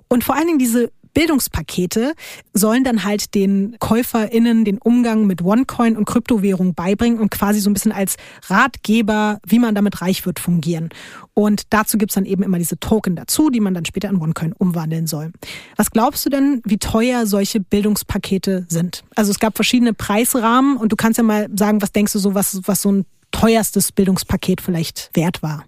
Und 0.08 0.24
vor 0.24 0.36
allen 0.36 0.46
Dingen 0.46 0.58
diese 0.58 0.92
Bildungspakete 1.14 2.14
sollen 2.52 2.84
dann 2.84 3.04
halt 3.04 3.34
den 3.34 3.76
KäuferInnen 3.80 4.64
den 4.64 4.78
Umgang 4.78 5.26
mit 5.26 5.42
OneCoin 5.42 5.96
und 5.96 6.04
Kryptowährung 6.04 6.74
beibringen 6.74 7.20
und 7.20 7.30
quasi 7.30 7.60
so 7.60 7.70
ein 7.70 7.72
bisschen 7.72 7.92
als 7.92 8.16
Ratgeber, 8.48 9.40
wie 9.46 9.58
man 9.58 9.74
damit 9.74 10.02
reich 10.02 10.26
wird, 10.26 10.40
fungieren. 10.40 10.90
Und 11.32 11.62
dazu 11.70 11.98
gibt's 11.98 12.14
dann 12.14 12.26
eben 12.26 12.42
immer 12.42 12.58
diese 12.58 12.78
Token 12.78 13.16
dazu, 13.16 13.50
die 13.50 13.60
man 13.60 13.74
dann 13.74 13.84
später 13.84 14.08
in 14.08 14.20
OneCoin 14.20 14.52
umwandeln 14.52 15.06
soll. 15.06 15.32
Was 15.76 15.90
glaubst 15.90 16.26
du 16.26 16.30
denn, 16.30 16.60
wie 16.64 16.78
teuer 16.78 17.26
solche 17.26 17.60
Bildungspakete 17.60 18.66
sind? 18.68 19.04
Also 19.14 19.30
es 19.30 19.38
gab 19.38 19.56
verschiedene 19.56 19.94
Preisrahmen 19.94 20.76
und 20.76 20.92
du 20.92 20.96
kannst 20.96 21.18
ja 21.18 21.24
mal 21.24 21.48
sagen, 21.56 21.80
was 21.80 21.92
denkst 21.92 22.12
du 22.12 22.18
so, 22.18 22.34
was, 22.34 22.60
was 22.64 22.82
so 22.82 22.92
ein 22.92 23.06
teuerstes 23.30 23.92
Bildungspaket 23.92 24.60
vielleicht 24.60 25.10
wert 25.14 25.42
war? 25.42 25.64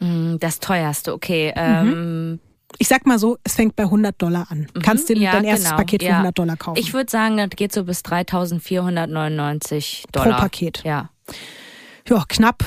Mm, 0.00 0.36
das 0.38 0.60
teuerste, 0.60 1.12
okay. 1.12 1.52
Mhm. 1.54 1.88
Ähm, 1.88 2.40
ich 2.78 2.88
sag 2.88 3.06
mal 3.06 3.18
so, 3.18 3.38
es 3.44 3.54
fängt 3.54 3.76
bei 3.76 3.84
100 3.84 4.20
Dollar 4.20 4.46
an. 4.50 4.66
Mhm. 4.74 4.82
Kannst 4.82 5.08
du 5.08 5.14
ja, 5.14 5.32
dein 5.32 5.44
erstes 5.44 5.70
genau. 5.70 5.78
Paket 5.78 6.02
für 6.02 6.08
ja. 6.08 6.16
100 6.16 6.38
Dollar 6.38 6.56
kaufen? 6.56 6.78
Ich 6.78 6.92
würde 6.94 7.10
sagen, 7.10 7.36
das 7.36 7.50
geht 7.50 7.72
so 7.72 7.84
bis 7.84 8.00
3.499 8.02 10.04
Dollar. 10.12 10.36
Pro 10.36 10.42
Paket. 10.42 10.82
Ja. 10.84 11.10
Ja, 12.08 12.24
knapp. 12.28 12.64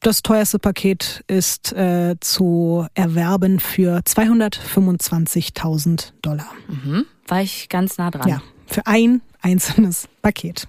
Das 0.00 0.22
teuerste 0.22 0.58
Paket 0.58 1.22
ist 1.28 1.72
äh, 1.72 2.16
zu 2.20 2.86
erwerben 2.94 3.60
für 3.60 4.00
225.000 4.00 6.12
Dollar. 6.22 6.50
Mhm. 6.68 7.06
War 7.28 7.40
ich 7.40 7.68
ganz 7.68 7.98
nah 7.98 8.10
dran. 8.10 8.28
Ja, 8.28 8.42
für 8.66 8.84
ein 8.86 9.22
einzelnes 9.40 10.08
Paket. 10.20 10.66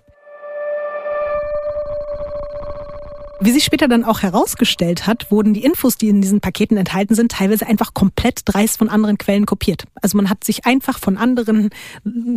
Wie 3.45 3.51
sich 3.51 3.65
später 3.65 3.89
dann 3.89 4.05
auch 4.05 4.21
herausgestellt 4.21 5.05
hat, 5.05 5.29
wurden 5.29 5.53
die 5.53 5.65
Infos, 5.65 5.97
die 5.97 6.07
in 6.07 6.21
diesen 6.21 6.39
Paketen 6.39 6.77
enthalten 6.77 7.13
sind, 7.13 7.33
teilweise 7.33 7.67
einfach 7.67 7.93
komplett 7.93 8.39
dreist 8.45 8.77
von 8.77 8.87
anderen 8.87 9.17
Quellen 9.17 9.45
kopiert. 9.45 9.83
Also 10.01 10.15
man 10.15 10.29
hat 10.29 10.45
sich 10.45 10.65
einfach 10.65 10.97
von 10.97 11.17
anderen 11.17 11.69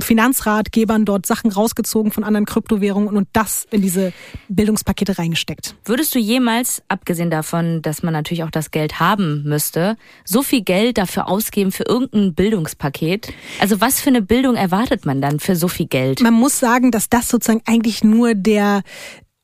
Finanzratgebern 0.01 1.05
dort 1.05 1.25
Sachen 1.25 1.53
rausgezogen, 1.53 2.11
von 2.11 2.25
anderen 2.25 2.45
Kryptowährungen 2.45 3.17
und 3.17 3.29
das 3.35 3.69
in 3.71 3.83
diese 3.83 4.13
Bildungspakete 4.49 5.17
reingesteckt. 5.17 5.77
Würdest 5.85 6.13
du 6.13 6.19
jemals, 6.19 6.83
abgesehen 6.89 7.31
davon, 7.31 7.83
dass 7.83 8.03
man 8.03 8.13
natürlich 8.13 8.43
auch 8.43 8.51
das 8.51 8.73
Geld 8.73 8.99
haben 8.99 9.45
müsste, 9.45 9.97
so 10.25 10.43
viel 10.43 10.63
Geld 10.63 10.99
dafür 10.99 11.29
ausgeben 11.29 11.71
für 11.71 11.85
irgendein 11.85 12.35
Bildungspaket? 12.35 13.33
Also 13.61 13.81
was 13.81 14.01
für 14.01 14.11
eine 14.11 14.23
Bildung 14.23 14.57
erwartet 14.57 15.07
man 15.07 15.21
dann 15.21 15.39
für 15.39 15.55
so 15.55 15.69
viel 15.69 15.87
Geld? 15.87 16.21
Man 16.21 16.35
muss 16.35 16.59
sagen, 16.59 16.91
dass 16.91 17.09
das 17.09 17.29
sozusagen 17.29 17.63
eigentlich 17.65 18.03
nur 18.03 18.35
der 18.35 18.83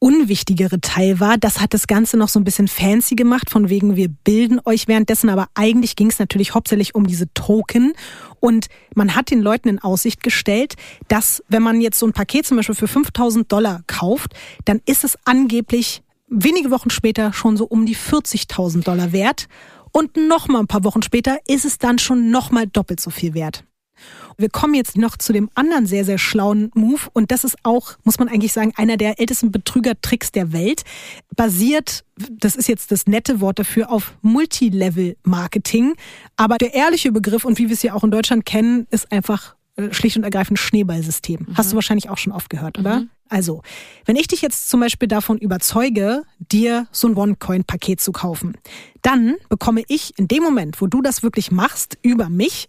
unwichtigere 0.03 0.81
Teil 0.81 1.21
war. 1.21 1.39
Das 1.39 1.61
hat 1.61 1.75
das 1.75 1.87
Ganze 1.87 2.17
noch 2.17 2.29
so 2.29 2.41
ein 2.41 2.45
bisschen 2.45 2.67
fancy 2.67 3.15
gemacht, 3.15 3.49
von 3.51 3.69
wegen 3.69 3.95
wir 3.95 4.09
bilden 4.09 4.61
euch 4.65 4.89
währenddessen, 4.89 5.31
aber 5.31 5.47
eigentlich 5.55 5.95
ging 5.95 6.11
es 6.11 6.19
natürlich 6.19 6.55
hauptsächlich 6.55 6.97
um 6.97 7.07
diese 7.07 7.33
Token. 7.35 7.93
Und 8.41 8.67
man 8.97 9.15
hat 9.15 9.31
den 9.31 9.41
Leuten 9.41 9.69
in 9.69 9.79
Aussicht 9.79 10.25
gestellt, 10.25 10.75
dass 11.07 11.45
wenn 11.49 11.63
man 11.63 11.81
jetzt 11.81 12.01
so 12.01 12.07
ein 12.07 12.13
Paket 12.13 12.47
zum 12.47 12.57
Beispiel 12.57 12.75
für 12.75 12.89
5000 12.89 13.51
Dollar 13.51 13.83
kauft, 13.87 14.35
dann 14.65 14.81
ist 14.87 15.05
es 15.05 15.17
angeblich 15.25 16.03
wenige 16.27 16.73
Wochen 16.73 16.91
später 16.91 17.33
schon 17.33 17.57
so 17.57 17.65
um 17.65 17.87
die 17.87 17.97
40.000 17.97 18.83
Dollar 18.83 19.13
wert. 19.13 19.47
Und 19.93 20.17
noch 20.17 20.49
mal 20.49 20.59
ein 20.59 20.67
paar 20.67 20.83
Wochen 20.83 21.03
später 21.03 21.39
ist 21.47 21.65
es 21.65 21.79
dann 21.79 22.01
schon 22.01 22.31
noch 22.31 22.51
mal 22.51 22.67
doppelt 22.67 22.99
so 22.99 23.11
viel 23.11 23.35
wert. 23.35 23.63
Wir 24.37 24.49
kommen 24.49 24.75
jetzt 24.75 24.97
noch 24.97 25.17
zu 25.17 25.33
dem 25.33 25.51
anderen 25.55 25.87
sehr, 25.87 26.05
sehr 26.05 26.19
schlauen 26.19 26.71
Move 26.75 27.03
und 27.13 27.31
das 27.31 27.45
ist 27.45 27.57
auch, 27.63 27.97
muss 28.05 28.19
man 28.19 28.29
eigentlich 28.29 28.53
sagen, 28.53 28.73
einer 28.77 28.97
der 28.97 29.21
ältesten 29.21 29.53
Betrügertricks 29.53 30.33
der 30.33 30.53
Welt. 30.53 30.83
Basiert, 31.37 32.05
das 32.31 32.57
ist 32.57 32.69
jetzt 32.69 32.91
das 32.91 33.07
nette 33.07 33.41
Wort 33.41 33.59
dafür, 33.59 33.91
auf 33.91 34.15
Multilevel-Marketing. 34.23 35.95
Aber 36.37 36.59
der 36.59 36.75
ehrliche 36.75 37.13
Begriff 37.13 37.45
und 37.45 37.59
wie 37.59 37.69
wir 37.69 37.75
es 37.75 37.83
ja 37.83 37.95
auch 37.95 38.05
in 38.05 38.11
Deutschland 38.11 38.45
kennen, 38.45 38.87
ist 38.91 39.11
einfach 39.13 39.55
äh, 39.77 39.93
schlicht 39.93 40.17
und 40.17 40.25
ergreifend 40.25 40.59
Schneeballsystem. 40.59 41.47
Mhm. 41.49 41.57
Hast 41.57 41.73
du 41.73 41.77
wahrscheinlich 41.77 42.11
auch 42.11 42.19
schon 42.19 42.33
oft 42.33 42.51
gehört, 42.51 42.79
oder? 42.79 43.01
Mhm. 43.01 43.11
Also, 43.29 43.63
wenn 44.05 44.17
ich 44.17 44.27
dich 44.27 44.43
jetzt 44.43 44.69
zum 44.69 44.81
Beispiel 44.81 45.09
davon 45.09 45.39
überzeuge, 45.39 46.25
dir 46.39 46.87
so 46.93 47.09
ein 47.09 47.17
OneCoin-Paket 47.17 47.99
zu 47.99 48.13
kaufen, 48.13 48.59
dann 49.01 49.37
bekomme 49.49 49.83
ich 49.89 50.19
in 50.19 50.29
dem 50.29 50.43
Moment, 50.43 50.83
wo 50.83 50.87
du 50.87 51.01
das 51.01 51.23
wirklich 51.23 51.51
machst, 51.51 51.97
über 52.03 52.29
mich 52.29 52.69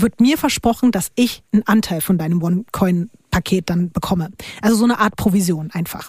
wird 0.00 0.20
mir 0.20 0.38
versprochen, 0.38 0.90
dass 0.92 1.10
ich 1.14 1.42
einen 1.52 1.62
Anteil 1.66 2.00
von 2.00 2.18
deinem 2.18 2.42
OneCoin-Paket 2.42 3.70
dann 3.70 3.90
bekomme. 3.90 4.30
Also 4.62 4.76
so 4.76 4.84
eine 4.84 4.98
Art 4.98 5.16
Provision 5.16 5.70
einfach. 5.72 6.08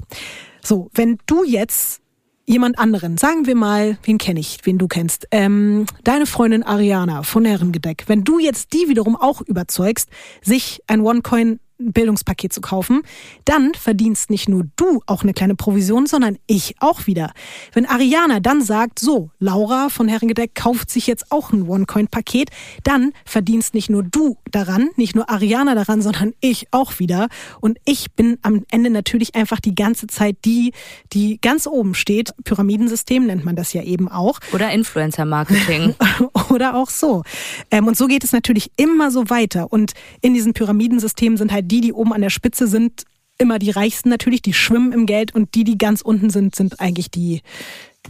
So, 0.63 0.89
wenn 0.93 1.17
du 1.25 1.43
jetzt 1.43 2.01
jemand 2.45 2.79
anderen, 2.79 3.17
sagen 3.17 3.45
wir 3.45 3.55
mal, 3.55 3.97
wen 4.03 4.17
kenne 4.17 4.39
ich, 4.39 4.57
wen 4.63 4.79
du 4.79 4.87
kennst, 4.87 5.27
ähm, 5.29 5.85
deine 6.03 6.25
Freundin 6.25 6.63
Ariana 6.63 7.21
von 7.21 7.45
Herrengedeck, 7.45 8.05
wenn 8.07 8.23
du 8.23 8.39
jetzt 8.39 8.73
die 8.73 8.89
wiederum 8.89 9.15
auch 9.15 9.41
überzeugst, 9.41 10.09
sich 10.41 10.81
ein 10.87 11.01
OneCoin 11.01 11.59
Bildungspaket 11.79 12.53
zu 12.53 12.61
kaufen, 12.61 13.01
dann 13.45 13.73
verdienst 13.73 14.29
nicht 14.29 14.49
nur 14.49 14.65
du 14.75 15.01
auch 15.07 15.23
eine 15.23 15.33
kleine 15.33 15.55
Provision, 15.55 16.05
sondern 16.05 16.37
ich 16.45 16.75
auch 16.79 17.07
wieder. 17.07 17.31
Wenn 17.73 17.85
Ariana 17.85 18.39
dann 18.39 18.61
sagt, 18.61 18.99
so, 18.99 19.31
Laura 19.39 19.89
von 19.89 20.07
Herrengedeck 20.07 20.55
kauft 20.55 20.89
sich 20.89 21.07
jetzt 21.07 21.31
auch 21.31 21.51
ein 21.51 21.67
OneCoin-Paket, 21.67 22.49
dann 22.83 23.13
verdienst 23.25 23.73
nicht 23.73 23.89
nur 23.89 24.03
du 24.03 24.37
daran, 24.51 24.89
nicht 24.97 25.15
nur 25.15 25.29
Ariana 25.29 25.73
daran, 25.73 26.01
sondern 26.01 26.33
ich 26.41 26.67
auch 26.71 26.99
wieder. 26.99 27.29
Und 27.61 27.77
ich 27.85 28.11
bin 28.11 28.37
am 28.41 28.65
Ende 28.71 28.89
natürlich 28.89 29.35
einfach 29.35 29.59
die 29.59 29.75
ganze 29.75 30.07
Zeit 30.07 30.37
die, 30.45 30.73
die 31.13 31.39
ganz 31.41 31.65
oben 31.65 31.95
steht. 31.95 32.33
Pyramidensystem 32.43 33.25
nennt 33.25 33.45
man 33.45 33.55
das 33.55 33.73
ja 33.73 33.83
eben 33.83 34.09
auch. 34.09 34.39
Oder 34.51 34.71
Influencer-Marketing. 34.71 35.95
Oder 36.49 36.75
auch 36.75 36.89
so. 36.89 37.23
Ähm, 37.71 37.87
und 37.87 37.95
so 37.95 38.07
geht 38.07 38.23
es 38.23 38.33
natürlich 38.33 38.71
immer 38.75 39.11
so 39.11 39.29
weiter. 39.29 39.71
Und 39.71 39.93
in 40.21 40.33
diesen 40.33 40.53
Pyramidensystemen 40.53 41.37
sind 41.37 41.51
halt 41.51 41.68
die, 41.69 41.81
die 41.81 41.93
oben 41.93 42.13
an 42.13 42.21
der 42.21 42.29
Spitze 42.29 42.67
sind, 42.67 43.05
immer 43.37 43.59
die 43.59 43.71
Reichsten 43.71 44.09
natürlich, 44.09 44.41
die 44.41 44.53
schwimmen 44.53 44.91
im 44.91 45.05
Geld 45.05 45.33
und 45.33 45.55
die, 45.55 45.63
die 45.63 45.77
ganz 45.77 46.01
unten 46.01 46.29
sind, 46.29 46.55
sind 46.55 46.79
eigentlich 46.79 47.09
die. 47.09 47.41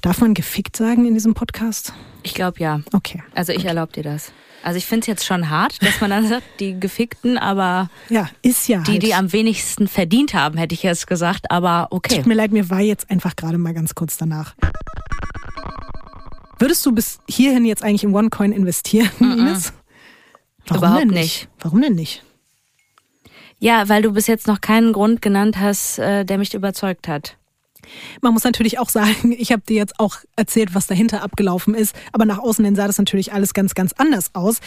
Darf 0.01 0.21
man 0.21 0.33
gefickt 0.33 0.75
sagen 0.75 1.05
in 1.05 1.13
diesem 1.13 1.33
Podcast? 1.33 1.93
Ich 2.23 2.33
glaube 2.33 2.59
ja. 2.59 2.81
Okay. 2.93 3.23
Also 3.33 3.53
ich 3.53 3.65
erlaube 3.65 3.91
dir 3.93 4.03
das. 4.03 4.31
Also 4.61 4.77
ich 4.77 4.85
finde 4.85 5.01
es 5.01 5.07
jetzt 5.07 5.25
schon 5.25 5.49
hart, 5.49 5.81
dass 5.83 6.01
man 6.01 6.09
dann 6.09 6.27
sagt, 6.29 6.43
die 6.59 6.79
Gefickten, 6.79 7.37
aber 7.37 7.89
ja, 8.09 8.29
ist 8.41 8.67
ja 8.67 8.81
die, 8.81 8.93
halt. 8.93 9.03
die 9.03 9.13
am 9.13 9.31
wenigsten 9.31 9.87
verdient 9.87 10.33
haben, 10.33 10.57
hätte 10.57 10.75
ich 10.75 10.83
jetzt 10.83 11.07
gesagt, 11.07 11.49
aber 11.51 11.87
okay. 11.91 12.17
Tut 12.17 12.25
mir 12.25 12.33
leid, 12.33 12.51
mir 12.51 12.69
war 12.69 12.81
jetzt 12.81 13.09
einfach 13.09 13.35
gerade 13.35 13.57
mal 13.57 13.73
ganz 13.73 13.95
kurz 13.95 14.17
danach. 14.17 14.55
Würdest 16.59 16.85
du 16.85 16.91
bis 16.91 17.19
hierhin 17.29 17.65
jetzt 17.65 17.83
eigentlich 17.83 18.03
im 18.03 18.13
OneCoin 18.13 18.51
investieren, 18.51 19.09
Ines? 19.19 19.73
Warum 20.67 20.83
Überhaupt 20.83 21.01
denn 21.01 21.07
nicht. 21.09 21.47
Warum 21.59 21.81
denn 21.81 21.95
nicht? 21.95 22.23
Ja, 23.59 23.89
weil 23.89 24.01
du 24.01 24.13
bis 24.13 24.27
jetzt 24.27 24.47
noch 24.47 24.61
keinen 24.61 24.93
Grund 24.93 25.21
genannt 25.21 25.57
hast, 25.59 25.99
äh, 25.99 26.23
der 26.23 26.37
mich 26.37 26.53
überzeugt 26.53 27.07
hat. 27.09 27.38
Man 28.21 28.33
muss 28.33 28.43
natürlich 28.43 28.79
auch 28.79 28.89
sagen, 28.89 29.31
ich 29.37 29.51
habe 29.51 29.61
dir 29.67 29.77
jetzt 29.77 29.99
auch 29.99 30.17
erzählt, 30.35 30.75
was 30.75 30.87
dahinter 30.87 31.23
abgelaufen 31.23 31.73
ist, 31.73 31.95
aber 32.11 32.25
nach 32.25 32.39
außen 32.39 32.63
hin 32.63 32.75
sah 32.75 32.87
das 32.87 32.97
natürlich 32.97 33.33
alles 33.33 33.53
ganz, 33.53 33.75
ganz 33.75 33.93
anders 33.97 34.31
aus. 34.33 34.59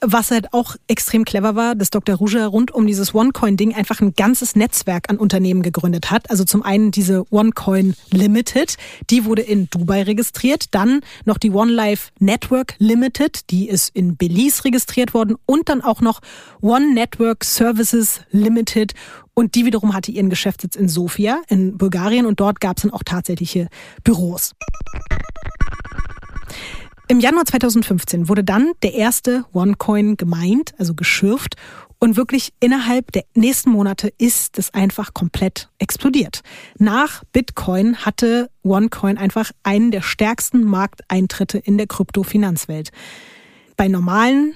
Was 0.00 0.30
halt 0.30 0.52
auch 0.52 0.76
extrem 0.86 1.24
clever 1.24 1.54
war, 1.54 1.74
dass 1.74 1.90
Dr. 1.90 2.16
Ruja 2.16 2.46
rund 2.46 2.70
um 2.70 2.86
dieses 2.86 3.14
OneCoin-Ding 3.14 3.74
einfach 3.74 4.00
ein 4.00 4.14
ganzes 4.14 4.56
Netzwerk 4.56 5.10
an 5.10 5.18
Unternehmen 5.18 5.62
gegründet 5.62 6.10
hat. 6.10 6.30
Also 6.30 6.44
zum 6.44 6.62
einen 6.62 6.90
diese 6.90 7.24
OneCoin 7.30 7.94
Limited, 8.10 8.76
die 9.10 9.24
wurde 9.24 9.42
in 9.42 9.68
Dubai 9.70 10.02
registriert, 10.02 10.66
dann 10.74 11.00
noch 11.24 11.38
die 11.38 11.50
OneLife 11.50 12.10
Network 12.18 12.74
Limited, 12.78 13.50
die 13.50 13.68
ist 13.68 13.94
in 13.94 14.16
Belize 14.16 14.64
registriert 14.64 15.14
worden 15.14 15.36
und 15.46 15.68
dann 15.68 15.82
auch 15.82 16.00
noch 16.00 16.20
One 16.60 16.94
Network 16.94 17.44
Services 17.44 18.20
Limited 18.30 18.94
und 19.40 19.54
die 19.54 19.64
wiederum 19.64 19.94
hatte 19.94 20.12
ihren 20.12 20.28
Geschäftssitz 20.28 20.76
in 20.76 20.86
Sofia 20.86 21.40
in 21.48 21.78
Bulgarien 21.78 22.26
und 22.26 22.40
dort 22.40 22.60
gab 22.60 22.76
es 22.76 22.82
dann 22.82 22.92
auch 22.92 23.02
tatsächliche 23.02 23.68
Büros. 24.04 24.52
Im 27.08 27.20
Januar 27.20 27.46
2015 27.46 28.28
wurde 28.28 28.44
dann 28.44 28.72
der 28.82 28.92
erste 28.92 29.46
OneCoin 29.54 30.18
gemeint, 30.18 30.74
also 30.78 30.94
geschürft. 30.94 31.56
Und 31.98 32.16
wirklich 32.16 32.52
innerhalb 32.60 33.12
der 33.12 33.24
nächsten 33.34 33.70
Monate 33.70 34.12
ist 34.18 34.58
es 34.58 34.74
einfach 34.74 35.14
komplett 35.14 35.70
explodiert. 35.78 36.42
Nach 36.78 37.24
Bitcoin 37.32 37.96
hatte 37.96 38.50
OneCoin 38.62 39.16
einfach 39.16 39.52
einen 39.62 39.90
der 39.90 40.02
stärksten 40.02 40.64
Markteintritte 40.64 41.56
in 41.56 41.78
der 41.78 41.86
Kryptofinanzwelt. 41.86 42.90
Bei 43.78 43.88
normalen 43.88 44.54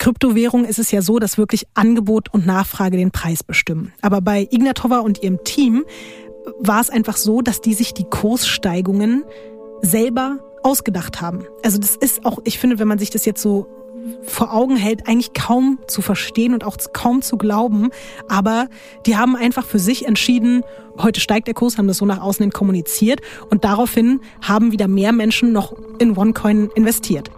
Kryptowährung 0.00 0.64
ist 0.64 0.78
es 0.78 0.90
ja 0.90 1.02
so, 1.02 1.18
dass 1.18 1.36
wirklich 1.36 1.66
Angebot 1.74 2.32
und 2.32 2.46
Nachfrage 2.46 2.96
den 2.96 3.10
Preis 3.10 3.44
bestimmen. 3.44 3.92
Aber 4.00 4.22
bei 4.22 4.48
Ignatova 4.50 5.00
und 5.00 5.22
ihrem 5.22 5.44
Team 5.44 5.84
war 6.58 6.80
es 6.80 6.88
einfach 6.88 7.18
so, 7.18 7.42
dass 7.42 7.60
die 7.60 7.74
sich 7.74 7.92
die 7.92 8.04
Kurssteigungen 8.04 9.24
selber 9.82 10.38
ausgedacht 10.62 11.20
haben. 11.20 11.44
Also 11.62 11.78
das 11.78 11.96
ist 11.96 12.24
auch, 12.24 12.38
ich 12.44 12.58
finde, 12.58 12.78
wenn 12.78 12.88
man 12.88 12.98
sich 12.98 13.10
das 13.10 13.26
jetzt 13.26 13.42
so 13.42 13.66
vor 14.22 14.54
Augen 14.54 14.76
hält, 14.76 15.06
eigentlich 15.06 15.34
kaum 15.34 15.78
zu 15.86 16.00
verstehen 16.00 16.54
und 16.54 16.64
auch 16.64 16.78
kaum 16.94 17.20
zu 17.20 17.36
glauben. 17.36 17.90
Aber 18.26 18.68
die 19.04 19.18
haben 19.18 19.36
einfach 19.36 19.66
für 19.66 19.78
sich 19.78 20.06
entschieden, 20.06 20.62
heute 20.98 21.20
steigt 21.20 21.46
der 21.46 21.54
Kurs, 21.54 21.76
haben 21.76 21.88
das 21.88 21.98
so 21.98 22.06
nach 22.06 22.22
außen 22.22 22.42
hin 22.42 22.52
kommuniziert 22.52 23.20
und 23.50 23.64
daraufhin 23.64 24.20
haben 24.40 24.72
wieder 24.72 24.88
mehr 24.88 25.12
Menschen 25.12 25.52
noch 25.52 25.74
in 25.98 26.16
OneCoin 26.16 26.70
investiert. 26.74 27.30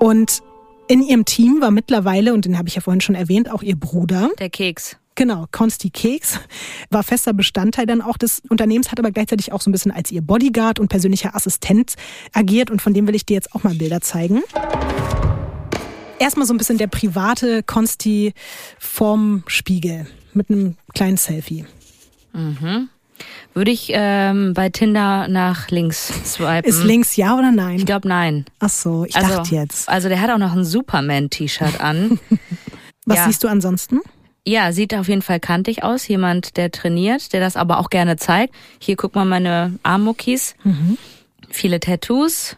Und 0.00 0.42
in 0.88 1.02
ihrem 1.02 1.24
Team 1.24 1.60
war 1.60 1.70
mittlerweile, 1.70 2.32
und 2.34 2.46
den 2.46 2.58
habe 2.58 2.68
ich 2.68 2.74
ja 2.74 2.80
vorhin 2.80 3.02
schon 3.02 3.14
erwähnt, 3.14 3.50
auch 3.50 3.62
ihr 3.62 3.76
Bruder. 3.76 4.30
Der 4.38 4.50
Keks. 4.50 4.96
Genau, 5.14 5.46
Konsti 5.52 5.90
Keks 5.90 6.40
war 6.88 7.02
fester 7.02 7.34
Bestandteil 7.34 7.84
dann 7.84 8.00
auch 8.00 8.16
des 8.16 8.40
Unternehmens, 8.48 8.90
hat 8.90 8.98
aber 8.98 9.10
gleichzeitig 9.10 9.52
auch 9.52 9.60
so 9.60 9.68
ein 9.68 9.72
bisschen 9.72 9.92
als 9.92 10.10
ihr 10.10 10.22
Bodyguard 10.22 10.78
und 10.78 10.88
persönlicher 10.88 11.36
Assistent 11.36 11.94
agiert 12.32 12.70
und 12.70 12.80
von 12.80 12.94
dem 12.94 13.06
will 13.06 13.14
ich 13.14 13.26
dir 13.26 13.34
jetzt 13.34 13.54
auch 13.54 13.62
mal 13.62 13.74
Bilder 13.74 14.00
zeigen. 14.00 14.42
Erstmal 16.18 16.46
so 16.46 16.54
ein 16.54 16.58
bisschen 16.58 16.78
der 16.78 16.86
private 16.86 17.62
Konsti 17.62 18.32
vorm 18.78 19.42
Spiegel 19.46 20.06
mit 20.32 20.48
einem 20.48 20.76
kleinen 20.94 21.18
Selfie. 21.18 21.66
Mhm. 22.32 22.88
Würde 23.54 23.70
ich 23.70 23.90
ähm, 23.92 24.54
bei 24.54 24.68
Tinder 24.68 25.26
nach 25.28 25.70
links 25.70 26.08
swipen. 26.24 26.64
Ist 26.64 26.84
links 26.84 27.16
ja 27.16 27.36
oder 27.36 27.50
nein? 27.50 27.76
Ich 27.76 27.86
glaube 27.86 28.06
nein. 28.06 28.44
Ach 28.60 28.68
so, 28.68 29.04
ich 29.04 29.16
also, 29.16 29.36
dachte 29.36 29.54
jetzt. 29.54 29.88
Also 29.88 30.08
der 30.08 30.20
hat 30.20 30.30
auch 30.30 30.38
noch 30.38 30.52
ein 30.52 30.64
Superman-T-Shirt 30.64 31.80
an. 31.80 32.18
Was 33.06 33.18
ja. 33.18 33.24
siehst 33.26 33.42
du 33.42 33.48
ansonsten? 33.48 34.00
Ja, 34.46 34.72
sieht 34.72 34.94
auf 34.94 35.08
jeden 35.08 35.22
Fall 35.22 35.40
kantig 35.40 35.82
aus. 35.82 36.06
Jemand, 36.08 36.56
der 36.56 36.70
trainiert, 36.70 37.32
der 37.32 37.40
das 37.40 37.56
aber 37.56 37.78
auch 37.78 37.90
gerne 37.90 38.16
zeigt. 38.16 38.54
Hier 38.78 38.96
guck 38.96 39.14
mal 39.14 39.24
meine 39.24 39.78
Armmuckis. 39.82 40.54
Mhm. 40.64 40.96
Viele 41.48 41.80
Tattoos. 41.80 42.56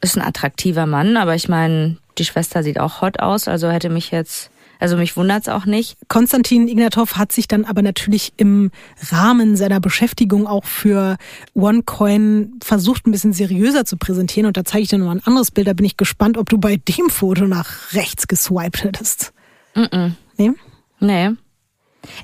Ist 0.00 0.16
ein 0.16 0.22
attraktiver 0.22 0.86
Mann, 0.86 1.16
aber 1.16 1.34
ich 1.34 1.48
meine, 1.48 1.96
die 2.18 2.24
Schwester 2.24 2.62
sieht 2.62 2.78
auch 2.78 3.00
hot 3.00 3.20
aus, 3.20 3.46
also 3.48 3.70
hätte 3.70 3.88
mich 3.88 4.10
jetzt, 4.10 4.50
also 4.82 4.96
mich 4.96 5.16
wundert's 5.16 5.48
auch 5.48 5.64
nicht. 5.64 5.96
Konstantin 6.08 6.66
Ignatov 6.66 7.16
hat 7.16 7.30
sich 7.30 7.46
dann 7.46 7.64
aber 7.64 7.82
natürlich 7.82 8.32
im 8.36 8.72
Rahmen 9.10 9.54
seiner 9.54 9.78
Beschäftigung 9.78 10.48
auch 10.48 10.64
für 10.64 11.18
OneCoin 11.54 12.58
versucht, 12.64 13.06
ein 13.06 13.12
bisschen 13.12 13.32
seriöser 13.32 13.84
zu 13.84 13.96
präsentieren. 13.96 14.46
Und 14.46 14.56
da 14.56 14.64
zeige 14.64 14.82
ich 14.82 14.88
dir 14.88 14.98
nochmal 14.98 15.18
ein 15.18 15.24
anderes 15.24 15.52
Bild. 15.52 15.68
Da 15.68 15.72
bin 15.72 15.86
ich 15.86 15.96
gespannt, 15.96 16.36
ob 16.36 16.48
du 16.48 16.58
bei 16.58 16.76
dem 16.76 17.10
Foto 17.10 17.46
nach 17.46 17.92
rechts 17.92 18.26
geswiped 18.26 18.82
hättest. 18.82 19.32
Mm 19.76 19.82
-mm. 19.82 20.12
Nee? 20.36 20.50
Nee. 20.98 21.30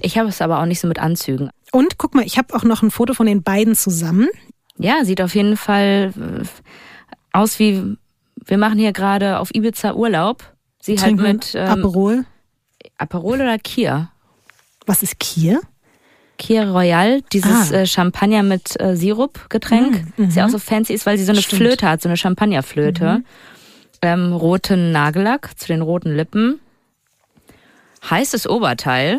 Ich 0.00 0.18
habe 0.18 0.28
es 0.28 0.42
aber 0.42 0.60
auch 0.60 0.66
nicht 0.66 0.80
so 0.80 0.88
mit 0.88 0.98
Anzügen. 0.98 1.50
Und 1.70 1.96
guck 1.96 2.16
mal, 2.16 2.26
ich 2.26 2.38
habe 2.38 2.56
auch 2.56 2.64
noch 2.64 2.82
ein 2.82 2.90
Foto 2.90 3.14
von 3.14 3.26
den 3.26 3.44
beiden 3.44 3.76
zusammen. 3.76 4.28
Ja, 4.78 5.04
sieht 5.04 5.22
auf 5.22 5.36
jeden 5.36 5.56
Fall 5.56 6.12
äh, 6.16 6.44
aus 7.32 7.60
wie, 7.60 7.96
wir 8.44 8.58
machen 8.58 8.80
hier 8.80 8.92
gerade 8.92 9.38
auf 9.38 9.54
Ibiza 9.54 9.94
Urlaub. 9.94 10.42
Sie 10.80 10.96
Trinken 10.96 11.22
halt 11.22 11.34
mit 11.34 11.54
ähm, 11.54 11.68
Aperol. 11.68 12.24
Aperol 12.98 13.40
oder 13.40 13.58
Kier? 13.58 14.10
Was 14.86 15.02
ist 15.02 15.18
Kier? 15.18 15.60
Kier 16.38 16.68
Royal, 16.70 17.22
dieses 17.32 17.72
Ah. 17.72 17.78
äh, 17.78 17.86
Champagner 17.86 18.42
mit 18.44 18.78
äh, 18.80 18.96
Sirup-Getränk, 18.96 20.04
Mm, 20.16 20.26
das 20.26 20.34
ja 20.36 20.42
mhm. 20.44 20.48
auch 20.48 20.52
so 20.52 20.58
fancy 20.58 20.92
ist, 20.94 21.04
weil 21.06 21.18
sie 21.18 21.24
so 21.24 21.32
eine 21.32 21.42
Stimmt. 21.42 21.60
Mhm. 21.60 21.64
Flöte 21.66 21.88
hat, 21.88 22.00
so 22.02 22.08
eine 22.08 22.16
Champagnerflöte. 22.16 23.22
Ähm, 24.02 24.32
roten 24.32 24.92
Nagellack 24.92 25.58
zu 25.58 25.66
den 25.66 25.82
roten 25.82 26.14
Lippen. 26.14 26.60
Heißes 28.08 28.48
Oberteil. 28.48 29.18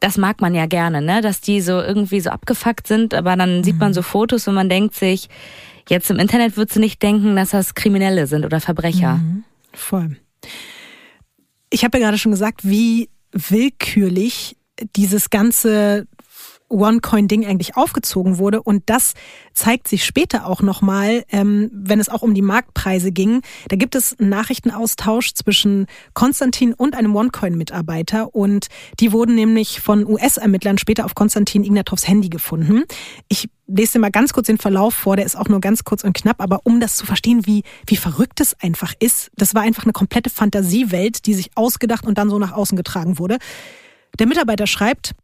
Das 0.00 0.16
mag 0.16 0.40
man 0.40 0.54
ja 0.54 0.66
gerne, 0.66 1.02
ne? 1.02 1.20
Dass 1.20 1.40
die 1.40 1.60
so 1.60 1.80
irgendwie 1.80 2.20
so 2.20 2.30
abgefuckt 2.30 2.86
sind, 2.86 3.12
aber 3.14 3.36
dann 3.36 3.62
sieht 3.64 3.74
Mhm. 3.74 3.80
man 3.80 3.94
so 3.94 4.02
Fotos 4.02 4.46
und 4.48 4.54
man 4.54 4.68
denkt 4.68 4.94
sich, 4.94 5.28
jetzt 5.88 6.10
im 6.10 6.18
Internet 6.18 6.56
würdest 6.56 6.76
du 6.76 6.80
nicht 6.80 7.02
denken, 7.02 7.36
dass 7.36 7.50
das 7.50 7.74
Kriminelle 7.74 8.26
sind 8.26 8.44
oder 8.44 8.60
Verbrecher. 8.60 9.14
Mhm. 9.16 9.44
Voll. 9.72 10.16
Ich 11.70 11.84
habe 11.84 11.98
ja 11.98 12.04
gerade 12.04 12.18
schon 12.18 12.32
gesagt, 12.32 12.60
wie 12.68 13.08
willkürlich 13.32 14.56
dieses 14.94 15.30
ganze 15.30 16.06
OneCoin-Ding 16.68 17.46
eigentlich 17.46 17.76
aufgezogen 17.76 18.38
wurde. 18.38 18.62
Und 18.62 18.84
das 18.86 19.14
zeigt 19.52 19.88
sich 19.88 20.04
später 20.04 20.46
auch 20.46 20.62
nochmal, 20.62 21.24
ähm, 21.30 21.70
wenn 21.72 22.00
es 22.00 22.08
auch 22.08 22.22
um 22.22 22.34
die 22.34 22.42
Marktpreise 22.42 23.12
ging. 23.12 23.42
Da 23.68 23.76
gibt 23.76 23.94
es 23.94 24.18
einen 24.18 24.30
Nachrichtenaustausch 24.30 25.34
zwischen 25.34 25.86
Konstantin 26.14 26.72
und 26.74 26.94
einem 26.96 27.14
OneCoin-Mitarbeiter. 27.14 28.34
Und 28.34 28.68
die 29.00 29.12
wurden 29.12 29.34
nämlich 29.34 29.80
von 29.80 30.06
US-Ermittlern 30.06 30.78
später 30.78 31.04
auf 31.04 31.14
Konstantin 31.14 31.64
Ignatovs 31.64 32.06
Handy 32.08 32.28
gefunden. 32.28 32.84
Ich 33.28 33.48
lese 33.66 33.94
dir 33.94 33.98
mal 34.00 34.10
ganz 34.10 34.32
kurz 34.32 34.46
den 34.46 34.58
Verlauf 34.58 34.94
vor, 34.94 35.16
der 35.16 35.26
ist 35.26 35.36
auch 35.36 35.48
nur 35.48 35.60
ganz 35.60 35.84
kurz 35.84 36.04
und 36.04 36.14
knapp, 36.14 36.40
aber 36.40 36.60
um 36.64 36.80
das 36.80 36.96
zu 36.96 37.04
verstehen, 37.04 37.46
wie, 37.46 37.64
wie 37.86 37.96
verrückt 37.96 38.40
es 38.40 38.54
einfach 38.60 38.94
ist, 39.00 39.30
das 39.36 39.54
war 39.54 39.62
einfach 39.62 39.84
eine 39.84 39.92
komplette 39.92 40.30
Fantasiewelt, 40.30 41.26
die 41.26 41.34
sich 41.34 41.50
ausgedacht 41.56 42.06
und 42.06 42.18
dann 42.18 42.30
so 42.30 42.38
nach 42.38 42.52
außen 42.52 42.76
getragen 42.76 43.18
wurde. 43.18 43.38
Der 44.18 44.26
Mitarbeiter 44.26 44.66
schreibt, 44.66 45.14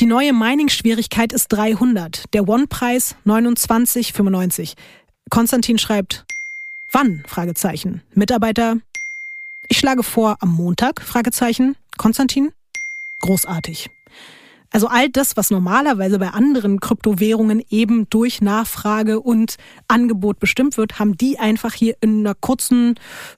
die 0.00 0.06
neue 0.06 0.32
Mining-Schwierigkeit 0.32 1.32
ist 1.32 1.48
300, 1.48 2.32
der 2.32 2.48
One-Preis 2.48 3.16
29,95. 3.26 4.74
Konstantin 5.28 5.78
schreibt, 5.78 6.24
wann? 6.92 7.24
Fragezeichen. 7.26 8.02
Mitarbeiter, 8.14 8.76
ich 9.68 9.78
schlage 9.78 10.02
vor 10.02 10.36
am 10.40 10.52
Montag? 10.52 11.02
Fragezeichen. 11.02 11.76
Konstantin, 11.96 12.52
großartig. 13.20 13.90
Also 14.70 14.86
all 14.86 15.08
das, 15.08 15.36
was 15.36 15.50
normalerweise 15.50 16.18
bei 16.18 16.28
anderen 16.28 16.78
Kryptowährungen 16.78 17.62
eben 17.70 18.08
durch 18.10 18.40
Nachfrage 18.40 19.18
und 19.20 19.56
Angebot 19.88 20.38
bestimmt 20.38 20.76
wird, 20.76 20.98
haben 20.98 21.16
die 21.16 21.38
einfach 21.38 21.72
hier 21.72 21.96
in 22.00 22.20
einer 22.20 22.34
kurzen 22.34 22.94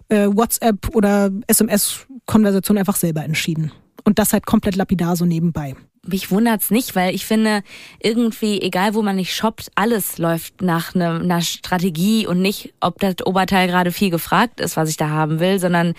äh, 0.09 0.27
WhatsApp 0.27 0.95
oder 0.95 1.31
SMS-Konversation 1.47 2.77
einfach 2.79 2.97
selber 2.97 3.25
entschieden. 3.25 3.73
Und 4.05 4.19
das 4.19 4.33
halt 4.33 4.45
komplett 4.45 4.77
lapidar 4.77 5.17
so 5.17 5.25
nebenbei. 5.25 5.77
Mich 6.07 6.31
wundert's 6.31 6.71
nicht, 6.71 6.97
weil 6.97 7.15
ich 7.15 7.27
finde, 7.27 7.63
irgendwie, 8.03 8.63
egal 8.63 8.95
wo 8.95 9.03
man 9.03 9.17
nicht 9.17 9.35
shoppt, 9.35 9.71
alles 9.75 10.17
läuft 10.17 10.63
nach 10.63 10.95
ne, 10.95 11.21
einer 11.23 11.43
Strategie 11.43 12.27
und 12.27 12.41
nicht, 12.41 12.73
ob 12.81 12.99
das 13.01 13.17
Oberteil 13.27 13.69
gerade 13.69 13.93
viel 13.93 14.11
gefragt 14.11 14.61
ist, 14.61 14.79
was 14.79 14.89
ich 14.89 14.97
da 14.97 15.11
haben 15.11 15.41
will, 15.41 15.59
sondern 15.59 15.95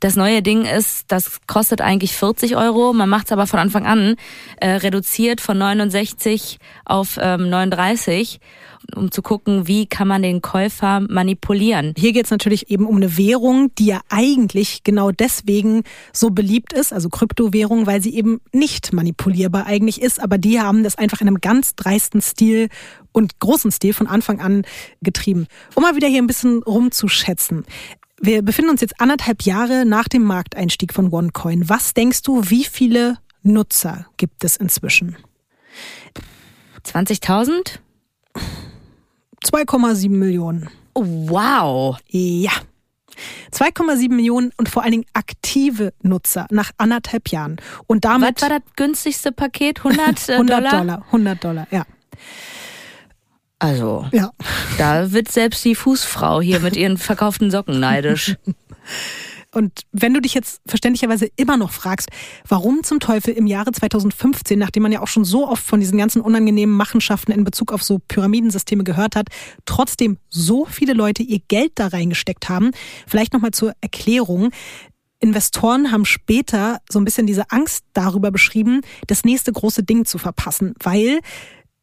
das 0.00 0.16
neue 0.16 0.42
Ding 0.42 0.64
ist, 0.64 1.06
das 1.08 1.40
kostet 1.46 1.80
eigentlich 1.80 2.12
40 2.12 2.56
Euro, 2.56 2.92
man 2.92 3.08
macht 3.08 3.26
es 3.26 3.32
aber 3.32 3.46
von 3.46 3.58
Anfang 3.58 3.86
an 3.86 4.16
äh, 4.60 4.70
reduziert 4.70 5.40
von 5.40 5.58
69 5.58 6.58
auf 6.84 7.18
ähm, 7.20 7.48
39 7.48 8.40
um 8.94 9.10
zu 9.10 9.22
gucken, 9.22 9.66
wie 9.66 9.86
kann 9.86 10.06
man 10.06 10.22
den 10.22 10.42
Käufer 10.42 11.00
manipulieren. 11.00 11.94
Hier 11.96 12.12
geht 12.12 12.26
es 12.26 12.30
natürlich 12.30 12.70
eben 12.70 12.86
um 12.86 12.96
eine 12.96 13.16
Währung, 13.16 13.74
die 13.76 13.86
ja 13.86 14.00
eigentlich 14.08 14.84
genau 14.84 15.10
deswegen 15.10 15.82
so 16.12 16.30
beliebt 16.30 16.72
ist, 16.72 16.92
also 16.92 17.08
Kryptowährung, 17.08 17.86
weil 17.86 18.00
sie 18.00 18.14
eben 18.14 18.40
nicht 18.52 18.92
manipulierbar 18.92 19.66
eigentlich 19.66 20.00
ist, 20.00 20.22
aber 20.22 20.38
die 20.38 20.60
haben 20.60 20.84
das 20.84 20.96
einfach 20.96 21.20
in 21.20 21.28
einem 21.28 21.40
ganz 21.40 21.74
dreisten 21.74 22.20
Stil 22.20 22.68
und 23.12 23.40
großen 23.40 23.72
Stil 23.72 23.94
von 23.94 24.06
Anfang 24.06 24.40
an 24.40 24.62
getrieben. 25.02 25.46
Um 25.74 25.82
mal 25.82 25.96
wieder 25.96 26.08
hier 26.08 26.22
ein 26.22 26.26
bisschen 26.26 26.62
rumzuschätzen. 26.62 27.64
Wir 28.20 28.42
befinden 28.42 28.70
uns 28.70 28.80
jetzt 28.80 29.00
anderthalb 29.00 29.42
Jahre 29.42 29.84
nach 29.84 30.08
dem 30.08 30.22
Markteinstieg 30.22 30.92
von 30.92 31.12
OneCoin. 31.12 31.68
Was 31.68 31.94
denkst 31.94 32.22
du, 32.22 32.42
wie 32.48 32.64
viele 32.64 33.18
Nutzer 33.42 34.06
gibt 34.16 34.42
es 34.44 34.56
inzwischen? 34.56 35.16
20.000? 36.84 37.78
2,7 39.44 40.08
Millionen. 40.08 40.70
Oh, 40.94 41.04
wow. 41.04 41.98
Ja. 42.08 42.52
2,7 43.52 44.10
Millionen 44.12 44.52
und 44.56 44.68
vor 44.68 44.82
allen 44.82 44.92
Dingen 44.92 45.06
aktive 45.12 45.92
Nutzer 46.02 46.46
nach 46.50 46.70
anderthalb 46.78 47.28
Jahren. 47.28 47.56
Und 47.86 48.04
damit. 48.04 48.36
Was 48.36 48.50
war 48.50 48.58
das 48.58 48.68
günstigste 48.76 49.32
Paket? 49.32 49.78
100, 49.78 50.30
100 50.30 50.58
Dollar? 50.58 50.70
Dollar? 50.70 51.04
100 51.06 51.44
Dollar, 51.44 51.66
ja. 51.70 51.84
Also, 53.58 54.06
ja. 54.12 54.32
da 54.76 55.12
wird 55.12 55.30
selbst 55.30 55.64
die 55.64 55.74
Fußfrau 55.74 56.40
hier 56.40 56.60
mit 56.60 56.76
ihren 56.76 56.98
verkauften 56.98 57.50
Socken 57.50 57.80
neidisch. 57.80 58.36
Und 59.56 59.72
wenn 59.90 60.12
du 60.12 60.20
dich 60.20 60.34
jetzt 60.34 60.60
verständlicherweise 60.66 61.30
immer 61.36 61.56
noch 61.56 61.70
fragst, 61.70 62.10
warum 62.46 62.82
zum 62.82 63.00
Teufel 63.00 63.32
im 63.32 63.46
Jahre 63.46 63.72
2015, 63.72 64.58
nachdem 64.58 64.82
man 64.82 64.92
ja 64.92 65.00
auch 65.00 65.08
schon 65.08 65.24
so 65.24 65.48
oft 65.48 65.64
von 65.64 65.80
diesen 65.80 65.96
ganzen 65.96 66.20
unangenehmen 66.20 66.76
Machenschaften 66.76 67.32
in 67.32 67.42
Bezug 67.42 67.72
auf 67.72 67.82
so 67.82 67.98
Pyramidensysteme 68.06 68.84
gehört 68.84 69.16
hat, 69.16 69.28
trotzdem 69.64 70.18
so 70.28 70.66
viele 70.66 70.92
Leute 70.92 71.22
ihr 71.22 71.40
Geld 71.48 71.72
da 71.76 71.86
reingesteckt 71.86 72.50
haben, 72.50 72.72
vielleicht 73.06 73.32
nochmal 73.32 73.52
zur 73.52 73.72
Erklärung. 73.80 74.50
Investoren 75.20 75.90
haben 75.90 76.04
später 76.04 76.80
so 76.90 77.00
ein 77.00 77.06
bisschen 77.06 77.26
diese 77.26 77.50
Angst 77.50 77.86
darüber 77.94 78.30
beschrieben, 78.30 78.82
das 79.06 79.24
nächste 79.24 79.52
große 79.52 79.84
Ding 79.84 80.04
zu 80.04 80.18
verpassen, 80.18 80.74
weil 80.82 81.20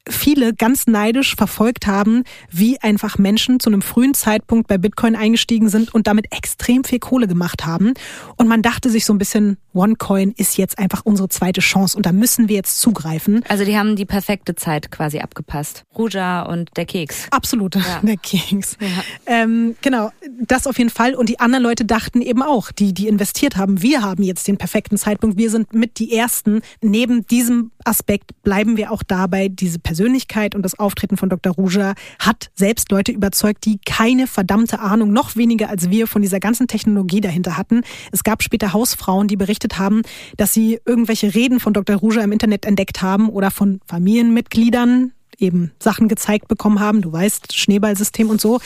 viele 0.09 0.53
ganz 0.53 0.87
neidisch 0.87 1.35
verfolgt 1.35 1.87
haben, 1.87 2.23
wie 2.49 2.79
einfach 2.81 3.17
Menschen 3.17 3.59
zu 3.59 3.69
einem 3.69 3.81
frühen 3.81 4.13
Zeitpunkt 4.13 4.67
bei 4.67 4.77
Bitcoin 4.77 5.15
eingestiegen 5.15 5.69
sind 5.69 5.93
und 5.93 6.07
damit 6.07 6.33
extrem 6.33 6.83
viel 6.83 6.99
Kohle 6.99 7.27
gemacht 7.27 7.65
haben. 7.65 7.93
Und 8.37 8.47
man 8.47 8.61
dachte 8.61 8.89
sich 8.89 9.05
so 9.05 9.13
ein 9.13 9.17
bisschen, 9.17 9.57
OneCoin 9.73 10.33
ist 10.37 10.57
jetzt 10.57 10.77
einfach 10.77 11.01
unsere 11.03 11.29
zweite 11.29 11.61
Chance 11.61 11.97
und 11.97 12.05
da 12.05 12.11
müssen 12.11 12.49
wir 12.49 12.55
jetzt 12.55 12.79
zugreifen. 12.79 13.43
Also 13.47 13.65
die 13.65 13.77
haben 13.77 13.95
die 13.95 14.05
perfekte 14.05 14.55
Zeit 14.55 14.91
quasi 14.91 15.19
abgepasst. 15.19 15.83
Ruja 15.97 16.43
und 16.43 16.69
der 16.77 16.85
Keks. 16.85 17.27
Absolut, 17.31 17.75
ja. 17.75 17.99
der 18.03 18.17
Keks. 18.17 18.77
Ja. 18.79 18.87
Ähm, 19.25 19.75
genau, 19.81 20.11
das 20.41 20.67
auf 20.67 20.77
jeden 20.77 20.89
Fall. 20.89 21.15
Und 21.15 21.29
die 21.29 21.39
anderen 21.39 21.63
Leute 21.63 21.85
dachten 21.85 22.21
eben 22.21 22.43
auch, 22.43 22.71
die, 22.71 22.93
die 22.93 23.07
investiert 23.07 23.55
haben, 23.57 23.81
wir 23.81 24.01
haben 24.01 24.23
jetzt 24.23 24.47
den 24.47 24.57
perfekten 24.57 24.97
Zeitpunkt. 24.97 25.37
Wir 25.37 25.49
sind 25.49 25.73
mit 25.73 25.99
die 25.99 26.15
Ersten. 26.15 26.61
Neben 26.81 27.25
diesem 27.27 27.71
Aspekt 27.85 28.31
bleiben 28.43 28.77
wir 28.77 28.91
auch 28.91 29.03
dabei, 29.03 29.47
diese 29.47 29.79
Persönlichkeit 29.93 30.55
und 30.55 30.63
das 30.63 30.79
Auftreten 30.79 31.17
von 31.17 31.29
Dr. 31.29 31.53
Ruja 31.53 31.93
hat 32.17 32.49
selbst 32.55 32.89
Leute 32.89 33.11
überzeugt, 33.11 33.63
die 33.63 33.77
keine 33.85 34.25
verdammte 34.25 34.79
Ahnung, 34.79 35.13
noch 35.13 35.35
weniger 35.35 35.69
als 35.69 35.91
wir 35.91 36.07
von 36.07 36.23
dieser 36.23 36.39
ganzen 36.39 36.67
Technologie 36.67 37.21
dahinter 37.21 37.57
hatten. 37.57 37.81
Es 38.11 38.23
gab 38.23 38.41
später 38.41 38.73
Hausfrauen, 38.73 39.27
die 39.27 39.35
berichtet 39.35 39.77
haben, 39.77 40.01
dass 40.35 40.51
sie 40.51 40.79
irgendwelche 40.83 41.35
Reden 41.35 41.59
von 41.59 41.73
Dr. 41.73 41.97
Ruja 41.97 42.23
im 42.23 42.31
Internet 42.31 42.65
entdeckt 42.65 43.03
haben 43.03 43.29
oder 43.29 43.51
von 43.51 43.81
Familienmitgliedern 43.85 45.11
eben 45.37 45.71
Sachen 45.79 46.07
gezeigt 46.07 46.47
bekommen 46.47 46.79
haben. 46.79 47.03
Du 47.03 47.13
weißt, 47.13 47.55
Schneeballsystem 47.55 48.31
und 48.31 48.41
so. 48.41 48.61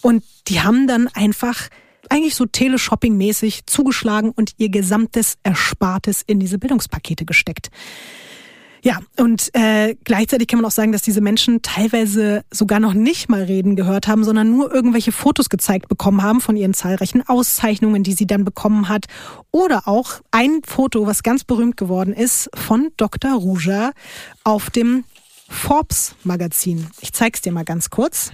Und 0.00 0.24
die 0.48 0.62
haben 0.62 0.86
dann 0.86 1.08
einfach 1.08 1.68
eigentlich 2.08 2.34
so 2.34 2.44
Teleshopping-mäßig 2.44 3.66
zugeschlagen 3.66 4.30
und 4.30 4.52
ihr 4.56 4.70
gesamtes 4.70 5.36
Erspartes 5.42 6.22
in 6.26 6.40
diese 6.40 6.58
Bildungspakete 6.58 7.26
gesteckt. 7.26 7.68
Ja, 8.86 9.00
und 9.18 9.50
äh, 9.52 9.96
gleichzeitig 10.04 10.46
kann 10.46 10.60
man 10.60 10.64
auch 10.64 10.70
sagen, 10.70 10.92
dass 10.92 11.02
diese 11.02 11.20
Menschen 11.20 11.60
teilweise 11.60 12.44
sogar 12.52 12.78
noch 12.78 12.94
nicht 12.94 13.28
mal 13.28 13.42
Reden 13.42 13.74
gehört 13.74 14.06
haben, 14.06 14.22
sondern 14.22 14.52
nur 14.52 14.72
irgendwelche 14.72 15.10
Fotos 15.10 15.48
gezeigt 15.48 15.88
bekommen 15.88 16.22
haben 16.22 16.40
von 16.40 16.56
ihren 16.56 16.72
zahlreichen 16.72 17.28
Auszeichnungen, 17.28 18.04
die 18.04 18.12
sie 18.12 18.28
dann 18.28 18.44
bekommen 18.44 18.88
hat. 18.88 19.06
Oder 19.50 19.88
auch 19.88 20.20
ein 20.30 20.60
Foto, 20.64 21.04
was 21.04 21.24
ganz 21.24 21.42
berühmt 21.42 21.76
geworden 21.76 22.12
ist, 22.12 22.48
von 22.54 22.92
Dr. 22.96 23.32
Ruja 23.32 23.90
auf 24.44 24.70
dem 24.70 25.02
Forbes 25.48 26.14
Magazin. 26.22 26.86
Ich 27.00 27.12
zeig's 27.12 27.40
dir 27.40 27.50
mal 27.50 27.64
ganz 27.64 27.90
kurz 27.90 28.30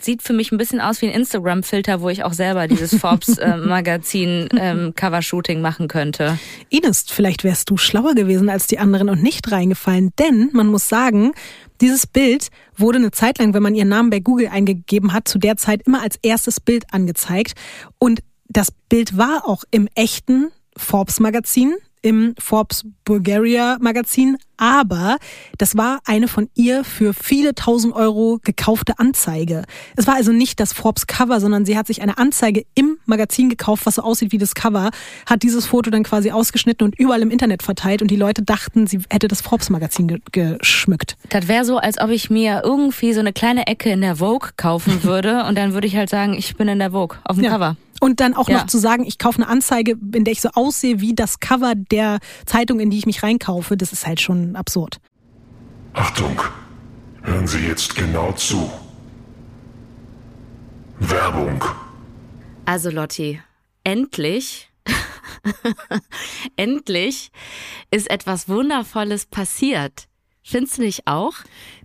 sieht 0.00 0.22
für 0.22 0.32
mich 0.32 0.52
ein 0.52 0.58
bisschen 0.58 0.80
aus 0.80 1.02
wie 1.02 1.06
ein 1.06 1.14
Instagram-Filter, 1.14 2.00
wo 2.00 2.08
ich 2.08 2.24
auch 2.24 2.32
selber 2.32 2.68
dieses 2.68 2.94
Forbes-Magazin 3.00 4.48
äh, 4.52 4.70
ähm, 4.70 4.94
Covershooting 4.94 5.60
machen 5.60 5.88
könnte. 5.88 6.38
Ines, 6.68 7.04
vielleicht 7.08 7.44
wärst 7.44 7.70
du 7.70 7.76
schlauer 7.76 8.14
gewesen 8.14 8.48
als 8.48 8.66
die 8.66 8.78
anderen 8.78 9.08
und 9.08 9.22
nicht 9.22 9.50
reingefallen, 9.50 10.12
denn 10.18 10.50
man 10.52 10.68
muss 10.68 10.88
sagen, 10.88 11.32
dieses 11.80 12.06
Bild 12.06 12.48
wurde 12.76 12.98
eine 12.98 13.10
Zeit 13.12 13.38
lang, 13.38 13.54
wenn 13.54 13.62
man 13.62 13.74
ihren 13.74 13.88
Namen 13.88 14.10
bei 14.10 14.20
Google 14.20 14.48
eingegeben 14.48 15.12
hat, 15.12 15.28
zu 15.28 15.38
der 15.38 15.56
Zeit 15.56 15.82
immer 15.86 16.02
als 16.02 16.16
erstes 16.22 16.60
Bild 16.60 16.84
angezeigt. 16.92 17.54
Und 17.98 18.20
das 18.48 18.72
Bild 18.88 19.16
war 19.16 19.46
auch 19.46 19.64
im 19.70 19.88
echten 19.94 20.50
Forbes-Magazin 20.76 21.74
im 22.02 22.34
Forbes 22.38 22.84
Bulgaria 23.08 23.78
Magazin, 23.80 24.36
aber 24.58 25.16
das 25.56 25.78
war 25.78 26.00
eine 26.04 26.28
von 26.28 26.50
ihr 26.54 26.84
für 26.84 27.14
viele 27.14 27.54
tausend 27.54 27.94
Euro 27.94 28.38
gekaufte 28.44 28.98
Anzeige. 28.98 29.64
Es 29.96 30.06
war 30.06 30.16
also 30.16 30.30
nicht 30.30 30.60
das 30.60 30.74
Forbes 30.74 31.06
Cover, 31.06 31.40
sondern 31.40 31.64
sie 31.64 31.78
hat 31.78 31.86
sich 31.86 32.02
eine 32.02 32.18
Anzeige 32.18 32.64
im 32.74 32.98
Magazin 33.06 33.48
gekauft, 33.48 33.86
was 33.86 33.94
so 33.94 34.02
aussieht 34.02 34.30
wie 34.30 34.36
das 34.36 34.54
Cover, 34.54 34.90
hat 35.24 35.42
dieses 35.42 35.64
Foto 35.64 35.90
dann 35.90 36.02
quasi 36.02 36.32
ausgeschnitten 36.32 36.84
und 36.84 36.98
überall 36.98 37.22
im 37.22 37.30
Internet 37.30 37.62
verteilt 37.62 38.02
und 38.02 38.10
die 38.10 38.16
Leute 38.16 38.42
dachten, 38.42 38.86
sie 38.86 39.00
hätte 39.08 39.26
das 39.26 39.40
Forbes 39.40 39.70
Magazin 39.70 40.06
ge 40.06 40.18
geschmückt. 40.30 41.16
Das 41.30 41.48
wäre 41.48 41.64
so, 41.64 41.78
als 41.78 41.98
ob 41.98 42.10
ich 42.10 42.28
mir 42.28 42.60
irgendwie 42.62 43.14
so 43.14 43.20
eine 43.20 43.32
kleine 43.32 43.68
Ecke 43.68 43.88
in 43.88 44.02
der 44.02 44.16
Vogue 44.16 44.50
kaufen 44.58 45.02
würde 45.02 45.44
und 45.44 45.56
dann 45.56 45.72
würde 45.72 45.86
ich 45.86 45.96
halt 45.96 46.10
sagen, 46.10 46.34
ich 46.34 46.56
bin 46.56 46.68
in 46.68 46.78
der 46.78 46.90
Vogue 46.90 47.16
auf 47.24 47.36
dem 47.36 47.44
ja. 47.44 47.52
Cover. 47.52 47.76
Und 48.00 48.20
dann 48.20 48.34
auch 48.34 48.48
ja. 48.48 48.58
noch 48.58 48.66
zu 48.66 48.78
sagen, 48.78 49.04
ich 49.04 49.18
kaufe 49.18 49.42
eine 49.42 49.48
Anzeige, 49.48 49.96
in 50.14 50.24
der 50.24 50.32
ich 50.32 50.40
so 50.40 50.50
aussehe 50.54 51.00
wie 51.00 51.14
das 51.14 51.40
Cover 51.40 51.74
der 51.74 52.18
Zeitung, 52.46 52.80
in 52.80 52.90
die 52.90 52.97
ich 52.98 53.06
mich 53.06 53.22
reinkaufe, 53.22 53.76
das 53.76 53.92
ist 53.92 54.06
halt 54.06 54.20
schon 54.20 54.56
absurd. 54.56 55.00
Achtung, 55.94 56.40
hören 57.22 57.46
Sie 57.46 57.66
jetzt 57.66 57.94
genau 57.94 58.32
zu. 58.32 58.70
Werbung. 61.00 61.64
Also 62.64 62.90
Lotti, 62.90 63.40
endlich, 63.84 64.70
endlich 66.56 67.30
ist 67.90 68.10
etwas 68.10 68.48
Wundervolles 68.48 69.26
passiert. 69.26 70.08
Findest 70.42 70.78
du 70.78 70.82
nicht 70.82 71.06
auch? 71.06 71.34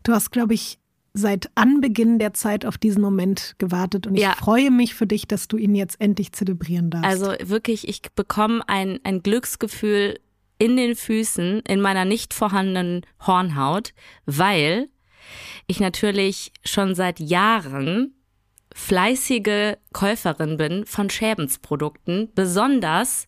Du 0.03 0.13
hast, 0.13 0.31
glaube 0.31 0.53
ich, 0.53 0.79
seit 1.13 1.51
Anbeginn 1.55 2.17
der 2.17 2.33
Zeit 2.33 2.65
auf 2.65 2.77
diesen 2.77 3.01
Moment 3.01 3.55
gewartet 3.59 4.07
und 4.07 4.15
ich 4.15 4.23
ja. 4.23 4.33
freue 4.33 4.71
mich 4.71 4.95
für 4.95 5.05
dich, 5.05 5.27
dass 5.27 5.47
du 5.47 5.57
ihn 5.57 5.75
jetzt 5.75 6.01
endlich 6.01 6.31
zelebrieren 6.31 6.89
darfst. 6.89 7.05
Also 7.05 7.33
wirklich, 7.49 7.87
ich 7.87 8.01
bekomme 8.15 8.67
ein, 8.67 8.99
ein 9.03 9.21
Glücksgefühl 9.21 10.19
in 10.57 10.77
den 10.77 10.95
Füßen, 10.95 11.61
in 11.61 11.81
meiner 11.81 12.05
nicht 12.05 12.33
vorhandenen 12.33 13.05
Hornhaut, 13.25 13.93
weil 14.25 14.89
ich 15.67 15.79
natürlich 15.79 16.51
schon 16.65 16.95
seit 16.95 17.19
Jahren 17.19 18.15
fleißige 18.73 19.75
Käuferin 19.93 20.57
bin 20.57 20.85
von 20.85 21.09
Schäbensprodukten, 21.09 22.31
besonders 22.33 23.27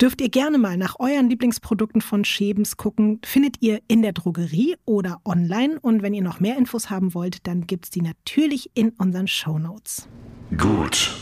dürft 0.00 0.20
ihr 0.20 0.28
gerne 0.28 0.58
mal 0.58 0.76
nach 0.76 0.96
euren 0.98 1.28
Lieblingsprodukten 1.28 2.00
von 2.00 2.24
Schebens 2.24 2.76
gucken. 2.76 3.20
Findet 3.24 3.56
ihr 3.60 3.80
in 3.88 4.02
der 4.02 4.12
Drogerie 4.12 4.76
oder 4.84 5.20
online. 5.24 5.78
Und 5.80 6.02
wenn 6.02 6.14
ihr 6.14 6.22
noch 6.22 6.40
mehr 6.40 6.56
Infos 6.56 6.90
haben 6.90 7.14
wollt, 7.14 7.46
dann 7.46 7.66
gibt 7.66 7.86
es 7.86 7.90
die 7.90 8.02
natürlich 8.02 8.70
in 8.74 8.90
unseren 8.90 9.28
Show 9.28 9.58
Notes. 9.58 10.08
Gut. 10.56 11.14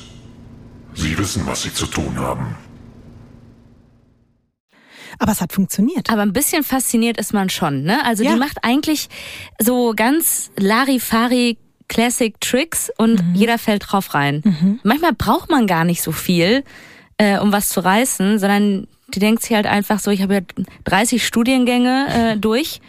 Sie 0.95 1.17
wissen, 1.19 1.47
was 1.47 1.63
Sie 1.63 1.73
zu 1.73 1.87
tun 1.87 2.19
haben. 2.19 2.55
Aber 5.19 5.33
es 5.33 5.41
hat 5.41 5.53
funktioniert. 5.53 6.11
Aber 6.11 6.23
ein 6.23 6.33
bisschen 6.33 6.63
fasziniert 6.63 7.19
ist 7.19 7.33
man 7.33 7.49
schon, 7.49 7.83
ne? 7.83 8.05
Also 8.05 8.23
ja. 8.23 8.33
die 8.33 8.39
macht 8.39 8.59
eigentlich 8.63 9.09
so 9.59 9.95
ganz 9.97 10.51
Larifari 10.57 11.59
Classic 11.89 12.39
Tricks 12.41 12.91
und 12.99 13.23
mhm. 13.23 13.35
jeder 13.35 13.59
fällt 13.59 13.85
drauf 13.91 14.15
rein. 14.15 14.43
Mhm. 14.45 14.81
Manchmal 14.83 15.13
braucht 15.13 15.51
man 15.51 15.67
gar 15.67 15.85
nicht 15.85 16.03
so 16.03 16.13
viel 16.13 16.65
äh, 17.19 17.39
um 17.39 17.53
was 17.53 17.69
zu 17.69 17.81
reißen, 17.81 18.39
sondern 18.39 18.87
die 19.15 19.21
denkt 19.21 19.43
sich 19.43 19.55
halt 19.55 19.67
einfach 19.67 20.01
so, 20.01 20.11
ich 20.11 20.23
habe 20.23 20.35
ja 20.35 20.41
30 20.85 21.25
Studiengänge 21.25 22.07
äh, 22.09 22.37
durch. 22.37 22.81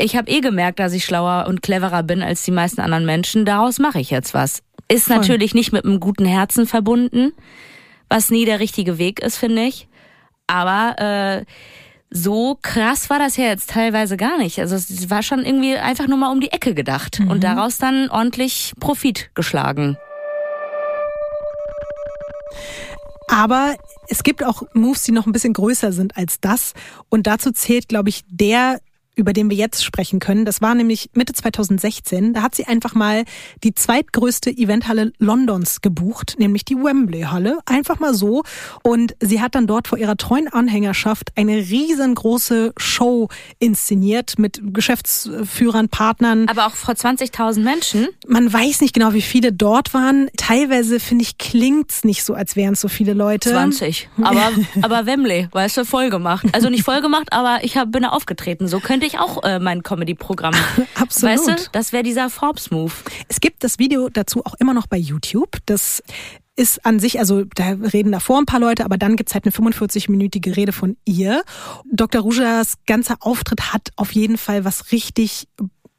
Ich 0.00 0.16
habe 0.16 0.30
eh 0.30 0.40
gemerkt, 0.40 0.78
dass 0.78 0.92
ich 0.92 1.04
schlauer 1.04 1.46
und 1.48 1.62
cleverer 1.62 2.02
bin 2.02 2.22
als 2.22 2.42
die 2.42 2.50
meisten 2.50 2.80
anderen 2.80 3.06
Menschen. 3.06 3.44
Daraus 3.44 3.78
mache 3.78 4.00
ich 4.00 4.10
jetzt 4.10 4.34
was. 4.34 4.62
Ist 4.88 5.06
Voll. 5.06 5.16
natürlich 5.16 5.54
nicht 5.54 5.72
mit 5.72 5.84
einem 5.84 6.00
guten 6.00 6.24
Herzen 6.24 6.66
verbunden, 6.66 7.32
was 8.08 8.30
nie 8.30 8.44
der 8.44 8.60
richtige 8.60 8.98
Weg 8.98 9.20
ist, 9.20 9.36
finde 9.36 9.62
ich. 9.62 9.88
Aber 10.46 10.98
äh, 10.98 11.44
so 12.10 12.58
krass 12.62 13.10
war 13.10 13.18
das 13.18 13.36
ja 13.36 13.44
jetzt 13.44 13.70
teilweise 13.70 14.16
gar 14.16 14.38
nicht. 14.38 14.58
Also 14.60 14.76
es 14.76 15.10
war 15.10 15.22
schon 15.22 15.44
irgendwie 15.44 15.76
einfach 15.76 16.06
nur 16.06 16.18
mal 16.18 16.32
um 16.32 16.40
die 16.40 16.52
Ecke 16.52 16.74
gedacht 16.74 17.20
mhm. 17.20 17.30
und 17.30 17.44
daraus 17.44 17.78
dann 17.78 18.08
ordentlich 18.08 18.72
Profit 18.80 19.30
geschlagen. 19.34 19.96
Aber 23.28 23.76
es 24.08 24.22
gibt 24.22 24.42
auch 24.42 24.62
Moves, 24.72 25.04
die 25.04 25.12
noch 25.12 25.26
ein 25.26 25.32
bisschen 25.32 25.52
größer 25.52 25.92
sind 25.92 26.16
als 26.16 26.40
das. 26.40 26.72
Und 27.08 27.26
dazu 27.26 27.52
zählt, 27.52 27.88
glaube 27.88 28.08
ich, 28.08 28.24
der 28.28 28.80
über 29.18 29.32
den 29.32 29.50
wir 29.50 29.56
jetzt 29.56 29.84
sprechen 29.84 30.20
können. 30.20 30.44
Das 30.44 30.62
war 30.62 30.74
nämlich 30.74 31.10
Mitte 31.14 31.32
2016. 31.32 32.34
Da 32.34 32.42
hat 32.42 32.54
sie 32.54 32.66
einfach 32.66 32.94
mal 32.94 33.24
die 33.64 33.74
zweitgrößte 33.74 34.50
Eventhalle 34.50 35.12
Londons 35.18 35.80
gebucht, 35.80 36.36
nämlich 36.38 36.64
die 36.64 36.76
Wembley-Halle. 36.76 37.58
Einfach 37.66 37.98
mal 37.98 38.14
so. 38.14 38.44
Und 38.82 39.16
sie 39.20 39.40
hat 39.42 39.56
dann 39.56 39.66
dort 39.66 39.88
vor 39.88 39.98
ihrer 39.98 40.16
treuen 40.16 40.48
Anhängerschaft 40.48 41.30
eine 41.36 41.56
riesengroße 41.56 42.72
Show 42.76 43.28
inszeniert 43.58 44.38
mit 44.38 44.60
Geschäftsführern, 44.62 45.88
Partnern. 45.88 46.48
Aber 46.48 46.66
auch 46.66 46.74
vor 46.74 46.94
20.000 46.94 47.60
Menschen? 47.60 48.08
Man 48.26 48.52
weiß 48.52 48.80
nicht 48.80 48.94
genau, 48.94 49.12
wie 49.12 49.22
viele 49.22 49.52
dort 49.52 49.94
waren. 49.94 50.30
Teilweise, 50.36 51.00
finde 51.00 51.24
ich, 51.24 51.38
klingt's 51.38 52.04
nicht 52.04 52.22
so, 52.22 52.34
als 52.34 52.54
wären 52.54 52.74
es 52.74 52.80
so 52.80 52.88
viele 52.88 53.14
Leute. 53.14 53.50
20. 53.50 54.08
Aber, 54.22 54.52
aber 54.82 55.06
Wembley, 55.06 55.48
weißt 55.50 55.78
du, 55.78 55.84
voll 55.84 56.08
gemacht. 56.08 56.46
Also 56.52 56.70
nicht 56.70 56.84
voll 56.84 57.00
gemacht, 57.00 57.32
aber 57.32 57.58
ich 57.62 57.76
hab, 57.76 57.90
bin 57.90 58.02
da 58.02 58.10
aufgetreten. 58.10 58.68
So 58.68 58.78
könnte 58.78 59.07
ich 59.08 59.18
auch 59.18 59.42
äh, 59.42 59.58
mein 59.58 59.82
Comedy-Programm. 59.82 60.54
Absolut. 60.94 61.38
Weißt 61.38 61.48
du, 61.48 61.70
das 61.72 61.92
wäre 61.92 62.02
dieser 62.02 62.30
Forbes-Move. 62.30 62.92
Es 63.28 63.40
gibt 63.40 63.64
das 63.64 63.78
Video 63.78 64.08
dazu 64.08 64.44
auch 64.44 64.54
immer 64.58 64.74
noch 64.74 64.86
bei 64.86 64.96
YouTube. 64.96 65.58
Das 65.66 66.02
ist 66.56 66.84
an 66.84 66.98
sich, 66.98 67.20
also 67.20 67.44
da 67.54 67.68
reden 67.68 68.10
davor 68.10 68.38
ein 68.38 68.46
paar 68.46 68.60
Leute, 68.60 68.84
aber 68.84 68.98
dann 68.98 69.14
gibt's 69.14 69.32
halt 69.34 69.44
eine 69.44 69.52
45-minütige 69.52 70.56
Rede 70.56 70.72
von 70.72 70.96
ihr. 71.04 71.42
Dr. 71.90 72.20
Rujas 72.22 72.74
ganzer 72.86 73.16
Auftritt 73.20 73.72
hat 73.72 73.90
auf 73.96 74.12
jeden 74.12 74.38
Fall 74.38 74.64
was 74.64 74.90
richtig 74.90 75.46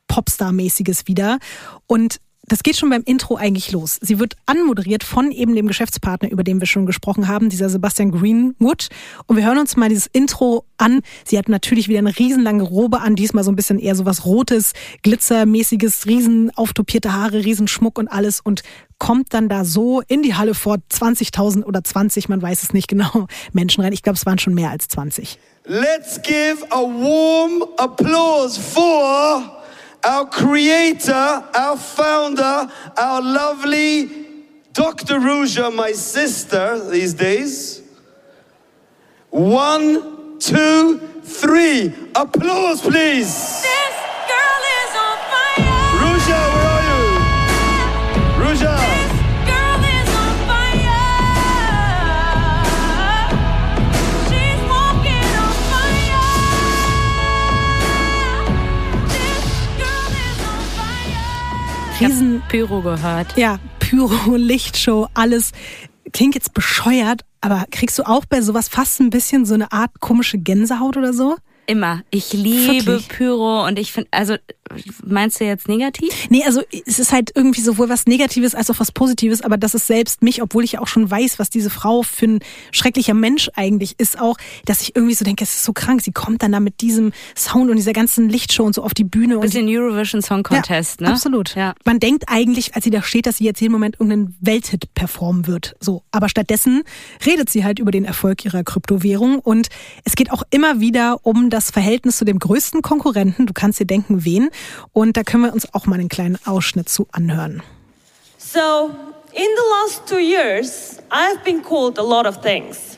Popstar-mäßiges 0.10 1.08
wieder. 1.08 1.40
Und 1.88 2.20
das 2.50 2.64
geht 2.64 2.76
schon 2.76 2.90
beim 2.90 3.04
Intro 3.06 3.36
eigentlich 3.36 3.72
los. 3.72 4.00
Sie 4.02 4.20
wird 4.20 4.36
anmoderiert 4.46 5.04
von 5.04 5.32
eben 5.32 5.56
dem 5.56 5.68
Geschäftspartner, 5.68 6.32
über 6.32 6.44
den 6.44 6.60
wir 6.60 6.68
schon 6.68 6.86
gesprochen 6.86 7.28
haben, 7.28 7.50
dieser 7.50 7.70
Sebastian 7.70 8.12
Greenwood. 8.12 8.90
Und 9.28 9.38
wir 9.38 9.46
hören 9.46 9.60
uns 9.60 9.78
mal 9.78 9.88
dieses 9.88 10.08
Intro 10.08 10.66
an. 10.78 11.02
Sie 11.26 11.38
hat 11.38 11.48
natürlich 11.48 11.88
wieder 11.88 12.00
eine 12.00 12.18
riesenlange 12.18 12.64
Robe 12.64 13.02
an, 13.02 13.16
diesmal 13.16 13.44
so 13.44 13.52
ein 13.52 13.56
bisschen 13.56 13.80
eher 13.80 13.96
so 13.96 14.06
was 14.06 14.26
Rotes, 14.26 14.74
Glitzermäßiges, 15.04 16.08
riesen 16.08 16.52
auftopierte 16.56 17.14
Haare, 17.14 17.46
Riesenschmuck 17.46 18.00
und 18.00 18.08
alles 18.08 18.42
und 18.42 18.64
kommt 18.98 19.34
dann 19.34 19.48
da 19.48 19.64
so 19.64 20.02
in 20.08 20.24
die 20.24 20.36
Halle 20.36 20.54
vor 20.54 20.78
20.000 20.92 21.64
oder 21.64 21.84
20, 21.84 22.30
man 22.30 22.42
weiß 22.42 22.64
es 22.64 22.74
nicht 22.74 22.88
genau, 22.88 23.28
Menschen 23.54 23.84
rein. 23.84 23.94
Ich 23.94 24.04
glaube, 24.04 24.18
es 24.18 24.26
waren 24.26 24.40
schon 24.40 24.56
mehr 24.56 24.72
als 24.72 24.88
20. 24.90 25.40
Let's 25.66 26.20
give 26.22 26.66
a 26.72 26.82
warm 26.82 27.64
applause 27.78 28.60
for 28.60 29.59
our 30.04 30.26
creator, 30.26 31.14
our 31.14 31.78
founder, 31.78 32.72
our 32.98 33.22
lovely 33.22 34.28
Dr. 34.74 35.20
Ruja, 35.20 35.74
my 35.74 35.92
sister 35.92 36.90
these 36.90 37.14
days. 37.14 37.82
One, 39.30 40.40
two, 40.40 41.00
three. 41.24 41.94
Applause, 42.16 42.82
please. 42.82 43.66
Riesen. 43.66 43.80
Pyro 62.48 62.82
gehört. 62.82 63.36
Ja, 63.38 63.60
Pyro, 63.80 64.36
Lichtshow, 64.36 65.08
alles. 65.14 65.52
Klingt 66.14 66.34
jetzt 66.36 66.54
bescheuert, 66.54 67.26
aber 67.42 67.66
kriegst 67.70 68.00
du 68.00 68.04
auch 68.04 68.26
bei 68.26 68.42
sowas 68.42 68.68
fast 68.68 69.00
ein 69.00 69.10
bisschen 69.10 69.46
so 69.46 69.54
eine 69.54 69.72
Art 69.72 70.00
komische 70.00 70.38
Gänsehaut 70.38 70.98
oder 70.98 71.14
so? 71.14 71.36
Immer. 71.70 72.02
Ich 72.10 72.34
liebe 72.34 72.88
Wirklich? 72.88 73.10
Pyro 73.10 73.68
und 73.68 73.78
ich 73.78 73.92
finde, 73.92 74.10
also 74.10 74.38
meinst 75.06 75.40
du 75.40 75.46
jetzt 75.46 75.68
negativ? 75.68 76.10
Nee, 76.30 76.44
also 76.44 76.62
es 76.86 76.98
ist 76.98 77.12
halt 77.12 77.32
irgendwie 77.36 77.62
sowohl 77.62 77.90
was 77.90 78.06
Negatives 78.06 78.56
als 78.56 78.70
auch 78.72 78.80
was 78.80 78.92
Positives, 78.92 79.42
aber 79.42 79.58
das 79.58 79.76
ist 79.76 79.86
selbst 79.86 80.24
mich, 80.24 80.42
obwohl 80.42 80.64
ich 80.64 80.74
ja 80.74 80.82
auch 80.82 80.88
schon 80.88 81.10
weiß, 81.10 81.38
was 81.38 81.52
diese 81.52 81.70
Frau 81.70 82.02
für 82.02 82.26
ein 82.26 82.40
schrecklicher 82.72 83.14
Mensch 83.14 83.50
eigentlich 83.56 83.96
ist, 84.00 84.20
auch, 84.20 84.38
dass 84.66 84.82
ich 84.82 84.96
irgendwie 84.96 85.14
so 85.14 85.26
denke, 85.26 85.44
es 85.44 85.58
ist 85.58 85.64
so 85.64 85.74
krank. 85.74 86.02
Sie 86.02 86.12
kommt 86.12 86.42
dann 86.42 86.52
da 86.52 86.60
mit 86.60 86.82
diesem 86.82 87.12
Sound 87.36 87.70
und 87.70 87.76
dieser 87.76 87.94
ganzen 87.94 88.30
Lichtshow 88.30 88.64
und 88.64 88.74
so 88.74 88.84
auf 88.84 88.94
die 88.94 89.04
Bühne. 89.04 89.36
Und 89.36 89.42
Bisschen 89.42 89.68
Eurovision 89.70 90.24
Song 90.24 90.42
Contest, 90.42 91.02
ja, 91.02 91.08
ne? 91.08 91.14
Absolut. 91.14 91.56
Ja. 91.56 91.76
Man 91.86 92.00
denkt 92.00 92.26
eigentlich, 92.28 92.76
als 92.76 92.84
sie 92.84 92.90
da 92.90 93.04
steht, 93.04 93.26
dass 93.28 93.38
sie 93.38 93.46
jetzt 93.46 93.62
jeden 93.62 93.74
Moment 93.74 93.96
irgendeinen 94.00 94.36
Welthit 94.40 94.94
performen 94.96 95.46
wird. 95.46 95.76
So. 95.80 96.04
Aber 96.12 96.30
stattdessen 96.30 96.82
redet 97.26 97.50
sie 97.50 97.64
halt 97.64 97.80
über 97.80 97.92
den 97.92 98.06
Erfolg 98.06 98.44
ihrer 98.46 98.64
Kryptowährung 98.64 99.40
und 99.40 99.70
es 100.04 100.16
geht 100.16 100.32
auch 100.32 100.44
immer 100.50 100.80
wieder 100.80 101.20
um 101.24 101.50
das 101.50 101.59
Verhältnis 101.66 102.18
zu 102.18 102.26
dem 102.26 102.40
größten 102.40 102.82
Konkurrenten. 102.82 103.46
Du 103.46 103.54
kannst 103.54 103.80
dir 103.80 103.86
denken, 103.86 104.26
wen. 104.26 104.50
Und 104.94 105.18
da 105.18 105.24
können 105.24 105.44
wir 105.44 105.54
uns 105.54 105.74
auch 105.74 105.86
mal 105.86 106.00
einen 106.00 106.10
kleinen 106.10 106.40
Ausschnitt 106.46 106.90
zu 106.90 107.08
anhören. 107.12 107.62
So, 108.38 108.90
in 109.34 109.48
the 109.56 109.64
last 109.82 110.08
two 110.08 110.20
years, 110.20 110.98
I've 111.12 111.44
been 111.44 111.62
called 111.62 112.00
a 112.00 112.04
lot 112.04 112.26
of 112.26 112.42
things. 112.42 112.98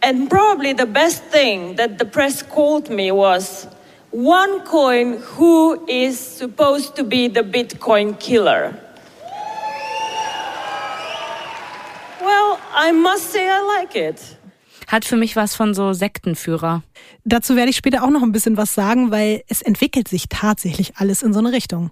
And 0.00 0.28
probably 0.28 0.72
the 0.72 0.86
best 0.86 1.24
thing 1.30 1.76
that 1.76 1.98
the 1.98 2.04
press 2.04 2.42
called 2.42 2.90
me 2.90 3.10
was 3.10 3.66
OneCoin, 4.14 5.18
who 5.36 5.84
is 5.88 6.20
supposed 6.20 6.94
to 6.96 7.04
be 7.04 7.26
the 7.26 7.42
Bitcoin 7.42 8.18
killer. 8.20 8.78
Well, 12.20 12.60
I 12.72 12.92
must 12.92 13.30
say 13.32 13.48
I 13.48 13.60
like 13.60 13.96
it. 13.96 14.36
Hat 14.88 15.04
für 15.04 15.16
mich 15.16 15.36
was 15.36 15.54
von 15.54 15.74
so 15.74 15.92
Sektenführer. 15.92 16.82
Dazu 17.24 17.56
werde 17.56 17.70
ich 17.70 17.76
später 17.76 18.04
auch 18.04 18.10
noch 18.10 18.22
ein 18.22 18.32
bisschen 18.32 18.56
was 18.56 18.74
sagen, 18.74 19.10
weil 19.10 19.42
es 19.48 19.62
entwickelt 19.62 20.08
sich 20.08 20.28
tatsächlich 20.28 20.96
alles 20.96 21.22
in 21.22 21.32
so 21.32 21.38
eine 21.38 21.52
Richtung. 21.52 21.90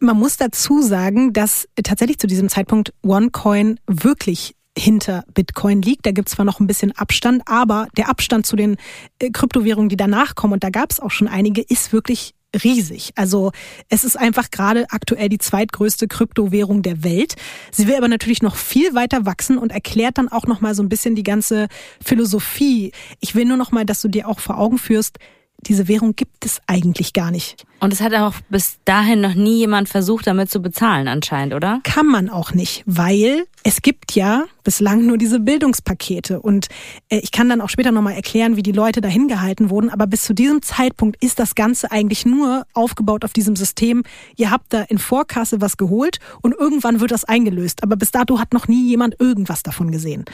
Man 0.00 0.18
muss 0.18 0.36
dazu 0.36 0.82
sagen, 0.82 1.32
dass 1.32 1.68
tatsächlich 1.82 2.18
zu 2.18 2.26
diesem 2.26 2.48
Zeitpunkt 2.48 2.92
OneCoin 3.02 3.78
wirklich 3.86 4.54
hinter 4.76 5.24
Bitcoin 5.34 5.82
liegt. 5.82 6.06
Da 6.06 6.12
gibt 6.12 6.28
es 6.28 6.34
zwar 6.34 6.44
noch 6.44 6.60
ein 6.60 6.66
bisschen 6.66 6.92
Abstand, 6.92 7.42
aber 7.46 7.88
der 7.96 8.08
Abstand 8.08 8.46
zu 8.46 8.56
den 8.56 8.76
äh, 9.18 9.30
Kryptowährungen, 9.30 9.88
die 9.88 9.96
danach 9.96 10.34
kommen, 10.34 10.54
und 10.54 10.64
da 10.64 10.70
gab 10.70 10.90
es 10.90 11.00
auch 11.00 11.10
schon 11.10 11.28
einige, 11.28 11.62
ist 11.62 11.92
wirklich 11.92 12.34
riesig. 12.62 13.12
Also 13.16 13.52
es 13.88 14.04
ist 14.04 14.18
einfach 14.18 14.50
gerade 14.50 14.86
aktuell 14.90 15.28
die 15.28 15.38
zweitgrößte 15.38 16.08
Kryptowährung 16.08 16.82
der 16.82 17.02
Welt. 17.04 17.36
Sie 17.70 17.86
will 17.86 17.96
aber 17.96 18.08
natürlich 18.08 18.42
noch 18.42 18.56
viel 18.56 18.94
weiter 18.94 19.26
wachsen 19.26 19.58
und 19.58 19.72
erklärt 19.72 20.18
dann 20.18 20.28
auch 20.28 20.46
noch 20.46 20.60
mal 20.60 20.74
so 20.74 20.82
ein 20.82 20.88
bisschen 20.88 21.14
die 21.14 21.22
ganze 21.22 21.68
Philosophie. 22.04 22.92
Ich 23.20 23.34
will 23.34 23.44
nur 23.44 23.56
noch 23.56 23.72
mal, 23.72 23.84
dass 23.84 24.02
du 24.02 24.08
dir 24.08 24.28
auch 24.28 24.40
vor 24.40 24.58
Augen 24.58 24.78
führst, 24.78 25.18
diese 25.62 25.88
Währung 25.88 26.16
gibt 26.16 26.44
es 26.44 26.60
eigentlich 26.66 27.12
gar 27.12 27.30
nicht. 27.30 27.64
Und 27.80 27.92
es 27.92 28.00
hat 28.00 28.14
auch 28.14 28.34
bis 28.48 28.78
dahin 28.84 29.20
noch 29.20 29.34
nie 29.34 29.58
jemand 29.58 29.88
versucht, 29.88 30.26
damit 30.26 30.50
zu 30.50 30.60
bezahlen, 30.60 31.08
anscheinend, 31.08 31.54
oder? 31.54 31.80
Kann 31.82 32.06
man 32.06 32.30
auch 32.30 32.52
nicht, 32.52 32.82
weil 32.86 33.44
es 33.64 33.82
gibt 33.82 34.14
ja 34.14 34.44
bislang 34.64 35.06
nur 35.06 35.18
diese 35.18 35.40
Bildungspakete. 35.40 36.40
Und 36.40 36.68
äh, 37.08 37.18
ich 37.18 37.32
kann 37.32 37.48
dann 37.48 37.60
auch 37.60 37.68
später 37.68 37.90
nochmal 37.90 38.14
erklären, 38.14 38.56
wie 38.56 38.62
die 38.62 38.72
Leute 38.72 39.00
dahin 39.00 39.28
gehalten 39.28 39.70
wurden. 39.70 39.90
Aber 39.90 40.06
bis 40.06 40.22
zu 40.22 40.34
diesem 40.34 40.62
Zeitpunkt 40.62 41.22
ist 41.22 41.38
das 41.38 41.54
Ganze 41.54 41.90
eigentlich 41.90 42.24
nur 42.24 42.66
aufgebaut 42.72 43.24
auf 43.24 43.32
diesem 43.32 43.56
System. 43.56 44.04
Ihr 44.36 44.50
habt 44.50 44.72
da 44.72 44.82
in 44.82 44.98
Vorkasse 44.98 45.60
was 45.60 45.76
geholt 45.76 46.18
und 46.40 46.54
irgendwann 46.54 47.00
wird 47.00 47.10
das 47.10 47.24
eingelöst. 47.24 47.82
Aber 47.82 47.96
bis 47.96 48.10
dato 48.12 48.38
hat 48.38 48.52
noch 48.52 48.68
nie 48.68 48.88
jemand 48.88 49.20
irgendwas 49.20 49.62
davon 49.62 49.90
gesehen. 49.90 50.24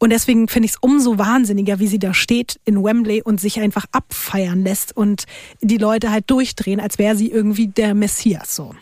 Und 0.00 0.10
deswegen 0.10 0.46
finde 0.46 0.66
ich 0.66 0.72
es 0.72 0.78
umso 0.80 1.18
wahnsinniger, 1.18 1.80
wie 1.80 1.88
sie 1.88 1.98
da 1.98 2.14
steht 2.14 2.60
in 2.64 2.84
Wembley 2.84 3.20
und 3.20 3.40
sich 3.40 3.58
einfach 3.58 3.84
abfeiern 3.90 4.62
lässt 4.62 4.96
und 4.96 5.24
die 5.60 5.76
Leute 5.76 6.12
halt 6.12 6.30
durchdrehen, 6.30 6.78
als 6.78 6.98
wäre 6.98 7.16
sie 7.16 7.30
irgendwie 7.30 7.66
der 7.66 7.94
Messias 7.94 8.54
so. 8.54 8.74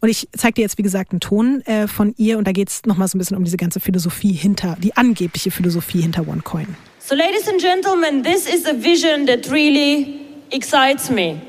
Und 0.00 0.08
ich 0.08 0.28
zeige 0.36 0.54
dir 0.54 0.62
jetzt, 0.62 0.76
wie 0.78 0.82
gesagt, 0.82 1.12
einen 1.12 1.20
Ton 1.20 1.60
äh, 1.62 1.86
von 1.86 2.14
ihr 2.16 2.38
und 2.38 2.48
da 2.48 2.52
geht 2.52 2.68
es 2.68 2.84
nochmal 2.84 3.06
so 3.06 3.16
ein 3.16 3.20
bisschen 3.20 3.36
um 3.36 3.44
diese 3.44 3.56
ganze 3.56 3.78
Philosophie 3.78 4.32
hinter, 4.32 4.76
die 4.80 4.96
angebliche 4.96 5.52
Philosophie 5.52 6.00
hinter 6.00 6.26
OneCoin. 6.26 6.76
So, 6.98 7.14
ladies 7.14 7.48
and 7.48 7.60
gentlemen, 7.60 8.24
this 8.24 8.52
is 8.52 8.66
a 8.66 8.74
vision 8.74 9.26
that 9.26 9.48
really 9.48 10.20
excites 10.50 11.08
me. 11.08 11.40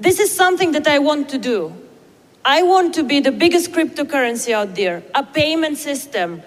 This 0.00 0.18
is 0.18 0.34
something 0.34 0.72
that 0.72 0.86
I 0.88 0.98
want 0.98 1.28
to 1.30 1.38
do. 1.38 1.72
I 2.44 2.62
want 2.62 2.94
to 2.94 3.02
be 3.02 3.20
the 3.20 3.32
biggest 3.32 3.72
cryptocurrency 3.72 4.54
out 4.54 4.74
there, 4.74 5.02
a 5.14 5.22
payment 5.22 5.76
system, 5.76 6.42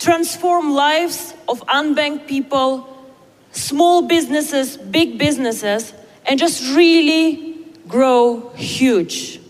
transform 0.00 0.72
lives 0.74 1.34
of 1.46 1.62
unbanked 1.68 2.26
people, 2.26 2.86
small 3.52 4.02
businesses, 4.02 4.76
big 4.76 5.18
businesses, 5.18 5.92
and 6.26 6.40
just 6.40 6.74
really 6.74 7.54
grow 7.86 8.50
huge. 8.56 9.40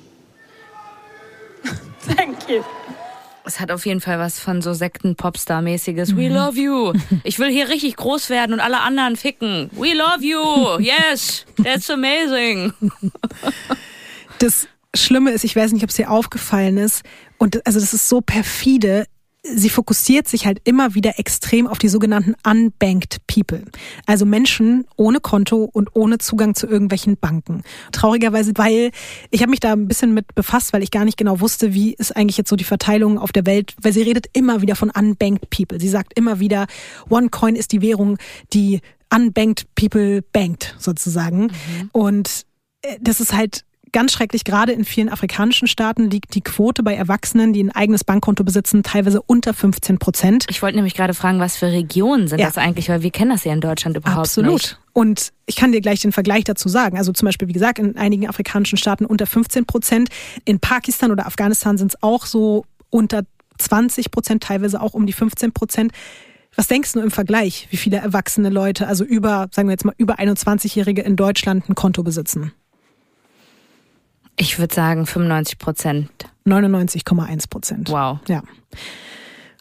Thank 2.01 2.48
you. 2.48 2.64
Es 3.44 3.59
hat 3.59 3.70
auf 3.70 3.86
jeden 3.86 4.01
Fall 4.01 4.18
was 4.18 4.38
von 4.38 4.61
so 4.61 4.74
Sekten-Popstar-mäßiges. 4.74 6.16
We 6.16 6.28
love 6.28 6.59
you. 6.59 6.92
Ich 7.24 7.38
will 7.38 7.51
hier 7.51 7.68
richtig 7.68 7.96
groß 7.96 8.28
werden 8.30 8.53
und 8.53 8.61
alle 8.61 8.80
anderen 8.80 9.16
ficken. 9.16 9.70
We 9.72 9.94
love 9.94 10.22
you. 10.22 10.78
Yes. 10.78 11.46
That's 11.62 11.90
amazing. 11.90 12.72
Das 14.38 14.68
Schlimme 14.94 15.32
ist, 15.32 15.44
ich 15.44 15.57
weiß 15.57 15.72
nicht, 15.72 15.82
ob 15.82 15.90
es 15.90 15.96
dir 15.96 16.11
aufgefallen 16.11 16.76
ist, 16.76 17.03
und 17.38 17.66
also 17.66 17.80
das 17.80 17.94
ist 17.94 18.09
so 18.09 18.20
perfide. 18.20 19.07
Sie 19.43 19.70
fokussiert 19.70 20.28
sich 20.28 20.45
halt 20.45 20.61
immer 20.64 20.95
wieder 20.95 21.18
extrem 21.18 21.66
auf 21.66 21.78
die 21.78 21.88
sogenannten 21.88 22.34
unbanked 22.47 23.26
people. 23.26 23.64
Also 24.05 24.26
Menschen 24.26 24.86
ohne 24.97 25.20
Konto 25.20 25.64
und 25.64 25.88
ohne 25.95 26.18
Zugang 26.18 26.55
zu 26.55 26.66
irgendwelchen 26.66 27.16
Banken. 27.16 27.62
Traurigerweise, 27.91 28.53
weil 28.57 28.91
ich 29.30 29.41
habe 29.41 29.51
mich 29.51 29.61
da 29.61 29.72
ein 29.72 29.88
bisschen 29.88 30.12
mit 30.12 30.34
befasst, 30.34 30.74
weil 30.74 30.82
ich 30.82 30.91
gar 30.91 31.07
nicht 31.07 31.16
genau 31.16 31.41
wusste, 31.41 31.72
wie 31.72 31.95
ist 31.95 32.14
eigentlich 32.14 32.36
jetzt 32.36 32.51
so 32.51 32.57
die 32.57 32.64
Verteilung 32.64 33.18
auf 33.18 33.32
der 33.32 33.47
Welt, 33.47 33.74
weil 33.80 33.95
sie 33.95 34.03
redet 34.03 34.26
immer 34.34 34.61
wieder 34.61 34.76
von 34.76 34.91
unbanked 34.91 35.49
people. 35.49 35.80
Sie 35.80 35.88
sagt 35.88 36.18
immer 36.18 36.38
wieder, 36.38 36.66
OneCoin 37.09 37.57
ist 37.57 37.72
die 37.72 37.80
Währung, 37.80 38.18
die 38.53 38.80
unbanked 39.11 39.74
people 39.74 40.20
bankt 40.20 40.76
sozusagen. 40.78 41.51
Und 41.93 42.45
äh, 42.82 42.97
das 43.01 43.20
ist 43.20 43.32
halt 43.32 43.64
ganz 43.93 44.12
schrecklich. 44.12 44.45
Gerade 44.45 44.72
in 44.72 44.84
vielen 44.84 45.09
afrikanischen 45.09 45.68
Staaten 45.68 46.11
liegt 46.11 46.34
die 46.34 46.41
Quote 46.41 46.82
bei 46.82 46.95
Erwachsenen, 46.95 47.53
die 47.53 47.62
ein 47.62 47.70
eigenes 47.70 48.05
Bankkonto 48.05 48.45
besitzen, 48.45 48.82
teilweise 48.82 49.22
unter 49.22 49.55
15 49.55 49.99
Prozent. 49.99 50.47
Ich 50.49 50.62
wollte 50.62 50.76
nämlich 50.76 50.95
gerade 50.95 51.14
fragen, 51.14 51.41
was 51.41 51.57
für 51.57 51.66
Regionen 51.66 52.28
sind 52.28 52.38
Ja. 52.41 52.47
das 52.47 52.59
eigentlich, 52.59 52.88
weil 52.88 53.03
wir 53.03 53.11
kennen 53.11 53.30
das 53.30 53.45
ja 53.45 53.53
in 53.53 53.61
Deutschland 53.61 53.97
überhaupt 53.97 54.18
Absolut. 54.20 54.53
nicht. 54.53 54.78
Und 54.93 55.32
ich 55.47 55.57
kann 55.57 55.72
dir 55.72 55.80
gleich 55.80 56.01
den 56.01 56.12
Vergleich 56.12 56.45
dazu 56.45 56.68
sagen. 56.68 56.99
Also 56.99 57.12
zum 57.12 57.26
Beispiel, 57.26 57.49
wie 57.49 57.53
gesagt, 57.53 57.78
in 57.78 57.97
einigen 57.97 58.28
afrikanischen 58.28 58.76
Staaten 58.78 59.05
unter 59.07 59.26
15 59.26 59.66
Prozent. 59.66 60.09
In 60.45 60.61
Pakistan 60.61 61.11
oder 61.12 61.26
Afghanistan 61.26 61.78
sind 61.78 61.93
es 61.95 62.03
auch 62.03 62.26
so 62.26 62.64
unter 62.91 63.22
20 63.59 64.11
Prozent, 64.11 64.43
teilweise 64.43 64.80
auch 64.80 64.95
um 64.95 65.07
die 65.07 65.12
15 65.12 65.53
Prozent. 65.53 65.93
Was 66.57 66.66
denkst 66.66 66.93
du 66.95 67.01
im 67.01 67.12
Vergleich, 67.12 67.68
wie 67.70 67.76
viele 67.76 67.99
erwachsene 67.99 68.49
Leute, 68.49 68.88
also 68.88 69.05
über, 69.05 69.49
sagen 69.53 69.68
wir 69.68 69.72
jetzt 69.72 69.84
mal, 69.84 69.95
über 69.99 70.18
21-Jährige 70.18 71.03
in 71.03 71.14
Deutschland 71.14 71.68
ein 71.68 71.74
Konto 71.76 72.03
besitzen? 72.03 72.53
Ich 74.41 74.59
würde 74.59 74.74
sagen 74.74 75.05
95 75.05 75.59
Prozent. 75.59 76.11
99,1 76.47 77.51
Prozent. 77.51 77.91
Wow. 77.91 78.20
Ja. 78.26 78.43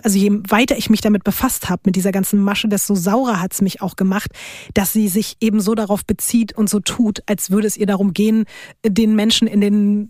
Also 0.02 0.18
je 0.18 0.32
weiter 0.48 0.78
ich 0.78 0.90
mich 0.90 1.02
damit 1.02 1.26
befasst 1.26 1.70
habe, 1.70 1.82
mit 1.86 1.98
dieser 1.98 2.14
ganzen 2.14 2.42
Masche, 2.42 2.70
desto 2.70 2.96
saurer 2.96 3.42
hat's 3.42 3.62
mich 3.62 3.82
auch 3.82 3.98
gemacht, 3.98 4.32
dass 4.74 4.94
sie 4.94 5.10
sich 5.10 5.36
eben 5.42 5.60
so 5.60 5.76
darauf 5.76 6.06
bezieht 6.06 6.58
und 6.58 6.70
so 6.70 6.80
tut, 6.80 7.22
als 7.26 7.52
würde 7.52 7.68
es 7.68 7.76
ihr 7.76 7.88
darum 7.88 8.14
gehen, 8.14 8.46
den 8.86 9.16
Menschen 9.16 9.50
in 9.50 9.60
den 9.60 10.08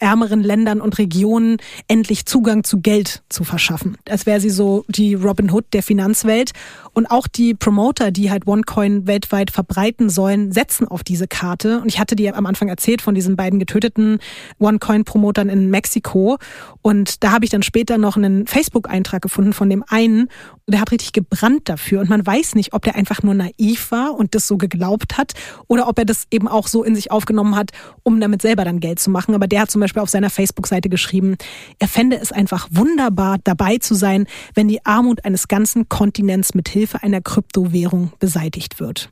ärmeren 0.00 0.42
Ländern 0.42 0.80
und 0.80 0.98
Regionen 0.98 1.58
endlich 1.86 2.26
Zugang 2.26 2.64
zu 2.64 2.80
Geld 2.80 3.22
zu 3.28 3.44
verschaffen. 3.44 3.96
Als 4.08 4.26
wäre 4.26 4.40
sie 4.40 4.50
so 4.50 4.84
die 4.88 5.14
Robin 5.14 5.52
Hood 5.52 5.66
der 5.72 5.84
Finanzwelt. 5.84 6.50
Und 6.98 7.06
auch 7.06 7.28
die 7.28 7.54
Promoter, 7.54 8.10
die 8.10 8.32
halt 8.32 8.48
OneCoin 8.48 9.06
weltweit 9.06 9.52
verbreiten 9.52 10.10
sollen, 10.10 10.50
setzen 10.50 10.88
auf 10.88 11.04
diese 11.04 11.28
Karte. 11.28 11.80
Und 11.80 11.86
ich 11.86 12.00
hatte 12.00 12.16
dir 12.16 12.36
am 12.36 12.44
Anfang 12.44 12.66
erzählt 12.66 13.02
von 13.02 13.14
diesen 13.14 13.36
beiden 13.36 13.60
getöteten 13.60 14.18
OneCoin-Promotern 14.58 15.48
in 15.48 15.70
Mexiko. 15.70 16.38
Und 16.82 17.22
da 17.22 17.30
habe 17.30 17.44
ich 17.44 17.52
dann 17.52 17.62
später 17.62 17.98
noch 17.98 18.16
einen 18.16 18.48
Facebook-Eintrag 18.48 19.28
stattgefunden 19.28 19.52
von 19.52 19.68
dem 19.68 19.84
einen. 19.88 20.28
Der 20.66 20.80
hat 20.80 20.90
richtig 20.90 21.12
gebrannt 21.12 21.68
dafür 21.68 22.00
und 22.00 22.10
man 22.10 22.26
weiß 22.26 22.54
nicht, 22.54 22.72
ob 22.72 22.82
der 22.82 22.94
einfach 22.94 23.22
nur 23.22 23.34
naiv 23.34 23.90
war 23.90 24.14
und 24.14 24.34
das 24.34 24.46
so 24.46 24.56
geglaubt 24.56 25.16
hat 25.16 25.32
oder 25.66 25.88
ob 25.88 25.98
er 25.98 26.04
das 26.04 26.26
eben 26.30 26.48
auch 26.48 26.66
so 26.66 26.84
in 26.84 26.94
sich 26.94 27.10
aufgenommen 27.10 27.56
hat, 27.56 27.70
um 28.02 28.20
damit 28.20 28.42
selber 28.42 28.64
dann 28.64 28.80
Geld 28.80 28.98
zu 28.98 29.10
machen. 29.10 29.34
Aber 29.34 29.46
der 29.46 29.62
hat 29.62 29.70
zum 29.70 29.80
Beispiel 29.80 30.02
auf 30.02 30.10
seiner 30.10 30.30
Facebook-Seite 30.30 30.88
geschrieben, 30.88 31.36
er 31.78 31.88
fände 31.88 32.18
es 32.20 32.32
einfach 32.32 32.68
wunderbar, 32.70 33.38
dabei 33.44 33.78
zu 33.78 33.94
sein, 33.94 34.26
wenn 34.54 34.68
die 34.68 34.84
Armut 34.84 35.24
eines 35.24 35.48
ganzen 35.48 35.88
Kontinents 35.88 36.54
mit 36.54 36.68
Hilfe 36.68 36.87
einer 36.94 37.20
Kryptowährung 37.20 38.12
beseitigt 38.18 38.80
wird. 38.80 39.10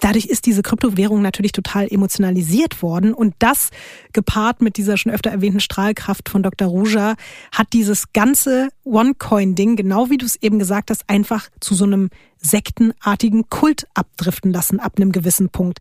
Dadurch 0.00 0.26
ist 0.26 0.46
diese 0.46 0.62
Kryptowährung 0.62 1.22
natürlich 1.22 1.52
total 1.52 1.86
emotionalisiert 1.88 2.82
worden 2.82 3.14
und 3.14 3.34
das 3.38 3.70
gepaart 4.12 4.62
mit 4.62 4.76
dieser 4.76 4.96
schon 4.96 5.12
öfter 5.12 5.30
erwähnten 5.30 5.60
Strahlkraft 5.60 6.28
von 6.28 6.42
Dr. 6.42 6.68
Ruja 6.68 7.14
hat 7.52 7.72
dieses 7.72 8.12
ganze 8.12 8.68
OneCoin-Ding, 8.84 9.76
genau 9.76 10.10
wie 10.10 10.18
du 10.18 10.26
es 10.26 10.36
eben 10.36 10.58
gesagt 10.58 10.90
hast, 10.90 11.08
einfach 11.08 11.48
zu 11.60 11.74
so 11.74 11.84
einem 11.84 12.10
sektenartigen 12.36 13.48
Kult 13.48 13.86
abdriften 13.94 14.52
lassen 14.52 14.80
ab 14.80 14.94
einem 14.96 15.12
gewissen 15.12 15.48
Punkt. 15.48 15.80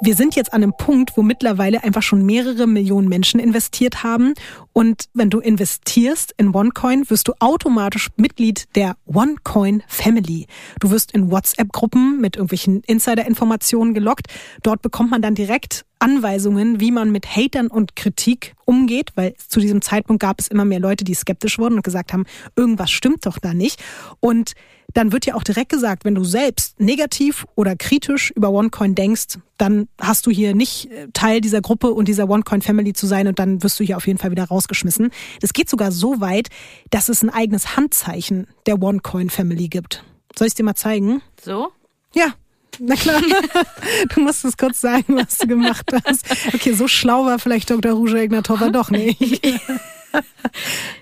Wir 0.00 0.14
sind 0.14 0.36
jetzt 0.36 0.52
an 0.52 0.62
einem 0.62 0.72
Punkt, 0.76 1.16
wo 1.16 1.22
mittlerweile 1.22 1.82
einfach 1.82 2.02
schon 2.02 2.24
mehrere 2.24 2.66
Millionen 2.66 3.08
Menschen 3.08 3.40
investiert 3.40 4.04
haben. 4.04 4.34
Und 4.72 5.06
wenn 5.12 5.28
du 5.28 5.40
investierst 5.40 6.32
in 6.36 6.54
OneCoin, 6.54 7.10
wirst 7.10 7.26
du 7.26 7.32
automatisch 7.40 8.08
Mitglied 8.16 8.66
der 8.76 8.96
OneCoin 9.06 9.82
Family. 9.88 10.46
Du 10.78 10.90
wirst 10.90 11.12
in 11.12 11.30
WhatsApp-Gruppen 11.30 12.20
mit 12.20 12.36
irgendwelchen 12.36 12.82
Insider-Informationen 12.82 13.92
gelockt. 13.92 14.28
Dort 14.62 14.82
bekommt 14.82 15.10
man 15.10 15.20
dann 15.20 15.34
direkt 15.34 15.84
Anweisungen, 15.98 16.78
wie 16.80 16.92
man 16.92 17.10
mit 17.10 17.26
Hatern 17.34 17.66
und 17.66 17.96
Kritik 17.96 18.54
umgeht, 18.64 19.10
weil 19.16 19.34
zu 19.36 19.58
diesem 19.58 19.82
Zeitpunkt 19.82 20.20
gab 20.20 20.38
es 20.38 20.46
immer 20.46 20.64
mehr 20.64 20.78
Leute, 20.78 21.02
die 21.02 21.14
skeptisch 21.14 21.58
wurden 21.58 21.74
und 21.74 21.82
gesagt 21.82 22.12
haben, 22.12 22.24
irgendwas 22.54 22.92
stimmt 22.92 23.26
doch 23.26 23.38
da 23.40 23.52
nicht. 23.52 23.82
Und 24.20 24.52
dann 24.94 25.12
wird 25.12 25.26
ja 25.26 25.34
auch 25.34 25.42
direkt 25.42 25.70
gesagt, 25.70 26.04
wenn 26.04 26.14
du 26.14 26.24
selbst 26.24 26.80
negativ 26.80 27.46
oder 27.54 27.76
kritisch 27.76 28.30
über 28.30 28.50
OneCoin 28.50 28.94
denkst, 28.94 29.38
dann 29.58 29.88
hast 30.00 30.26
du 30.26 30.30
hier 30.30 30.54
nicht 30.54 30.90
äh, 30.90 31.08
Teil 31.12 31.40
dieser 31.40 31.60
Gruppe 31.60 31.92
und 31.92 32.08
dieser 32.08 32.28
OneCoin 32.28 32.62
Family 32.62 32.92
zu 32.94 33.06
sein 33.06 33.28
und 33.28 33.38
dann 33.38 33.62
wirst 33.62 33.78
du 33.78 33.84
hier 33.84 33.96
auf 33.96 34.06
jeden 34.06 34.18
Fall 34.18 34.30
wieder 34.30 34.44
rausgeschmissen. 34.44 35.10
Das 35.40 35.52
geht 35.52 35.68
sogar 35.68 35.92
so 35.92 36.20
weit, 36.20 36.48
dass 36.90 37.08
es 37.08 37.22
ein 37.22 37.30
eigenes 37.30 37.76
Handzeichen 37.76 38.46
der 38.66 38.82
OneCoin 38.82 39.30
Family 39.30 39.68
gibt. 39.68 40.04
Soll 40.36 40.46
ich 40.46 40.52
es 40.52 40.54
dir 40.54 40.64
mal 40.64 40.74
zeigen? 40.74 41.20
So? 41.42 41.68
Ja, 42.14 42.34
na 42.78 42.94
klar. 42.94 43.20
Du 44.14 44.20
musst 44.20 44.44
es 44.44 44.56
kurz 44.56 44.80
sagen, 44.80 45.16
was 45.16 45.38
du 45.38 45.46
gemacht 45.46 45.90
hast. 46.04 46.24
Okay, 46.54 46.72
so 46.72 46.88
schlau 46.88 47.24
war 47.26 47.38
vielleicht 47.38 47.70
Dr. 47.70 47.92
Ruja 47.92 48.18
Ignatova 48.18 48.70
doch 48.70 48.90
nicht. 48.90 49.42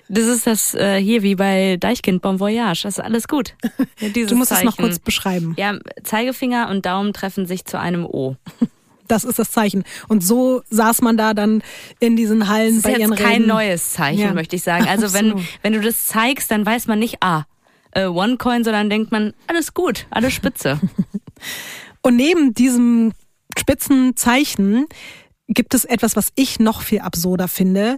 Das 0.09 0.23
ist 0.25 0.47
das 0.47 0.73
äh, 0.73 1.01
hier 1.01 1.21
wie 1.23 1.35
bei 1.35 1.77
Deichkind 1.77 2.21
Bon 2.21 2.39
Voyage. 2.39 2.83
Das 2.83 2.97
ist 2.97 3.03
alles 3.03 3.27
gut. 3.27 3.55
du 3.99 4.35
musst 4.35 4.49
Zeichen. 4.49 4.67
es 4.67 4.75
noch 4.75 4.77
kurz 4.77 4.99
beschreiben. 4.99 5.53
Ja, 5.57 5.77
Zeigefinger 6.03 6.69
und 6.69 6.85
Daumen 6.85 7.13
treffen 7.13 7.45
sich 7.45 7.65
zu 7.65 7.79
einem 7.79 8.05
O. 8.05 8.35
Das 9.07 9.23
ist 9.23 9.39
das 9.39 9.51
Zeichen. 9.51 9.83
Und 10.07 10.23
so 10.23 10.61
saß 10.69 11.01
man 11.01 11.17
da 11.17 11.33
dann 11.33 11.63
in 11.99 12.15
diesen 12.15 12.47
Hallen 12.47 12.75
das 12.75 12.83
bei 12.83 12.99
ihren 12.99 13.13
Reden. 13.13 13.17
Das 13.17 13.19
ist 13.19 13.25
kein 13.25 13.47
neues 13.47 13.93
Zeichen, 13.93 14.21
ja. 14.21 14.33
möchte 14.33 14.55
ich 14.55 14.63
sagen. 14.63 14.85
Also 14.97 15.13
wenn, 15.13 15.45
wenn 15.61 15.73
du 15.73 15.81
das 15.81 16.07
zeigst, 16.07 16.51
dann 16.51 16.65
weiß 16.65 16.87
man 16.87 16.99
nicht, 16.99 17.17
ah, 17.21 17.43
äh, 17.91 18.05
OneCoin, 18.05 18.63
sondern 18.63 18.89
denkt 18.89 19.11
man, 19.11 19.33
alles 19.47 19.73
gut, 19.73 20.05
alles 20.09 20.33
spitze. 20.33 20.79
Und 22.01 22.15
neben 22.15 22.53
diesem 22.53 23.13
spitzen 23.57 24.15
Zeichen 24.15 24.85
gibt 25.47 25.73
es 25.73 25.85
etwas, 25.85 26.15
was 26.15 26.31
ich 26.35 26.59
noch 26.59 26.81
viel 26.81 26.99
absurder 26.99 27.47
finde. 27.47 27.97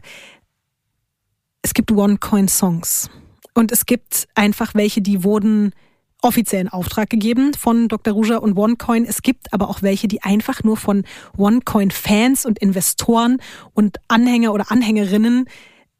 Es 1.62 1.74
gibt 1.74 1.92
One-Coin-Songs. 1.92 3.10
Und 3.54 3.72
es 3.72 3.86
gibt 3.86 4.28
einfach 4.36 4.76
welche, 4.76 5.02
die 5.02 5.24
wurden 5.24 5.74
offiziell 6.22 6.62
in 6.62 6.70
Auftrag 6.70 7.10
gegeben 7.10 7.54
von 7.54 7.88
Dr. 7.88 8.14
Ruja 8.14 8.38
und 8.38 8.58
OneCoin. 8.58 9.06
Es 9.06 9.22
gibt 9.22 9.54
aber 9.54 9.70
auch 9.70 9.82
welche, 9.82 10.08
die 10.08 10.22
einfach 10.22 10.64
nur 10.64 10.78
von 10.78 11.04
OneCoin-Fans 11.38 12.46
und 12.46 12.60
Investoren 12.60 13.38
und 13.74 13.98
Anhänger 14.08 14.54
oder 14.54 14.72
Anhängerinnen 14.72 15.46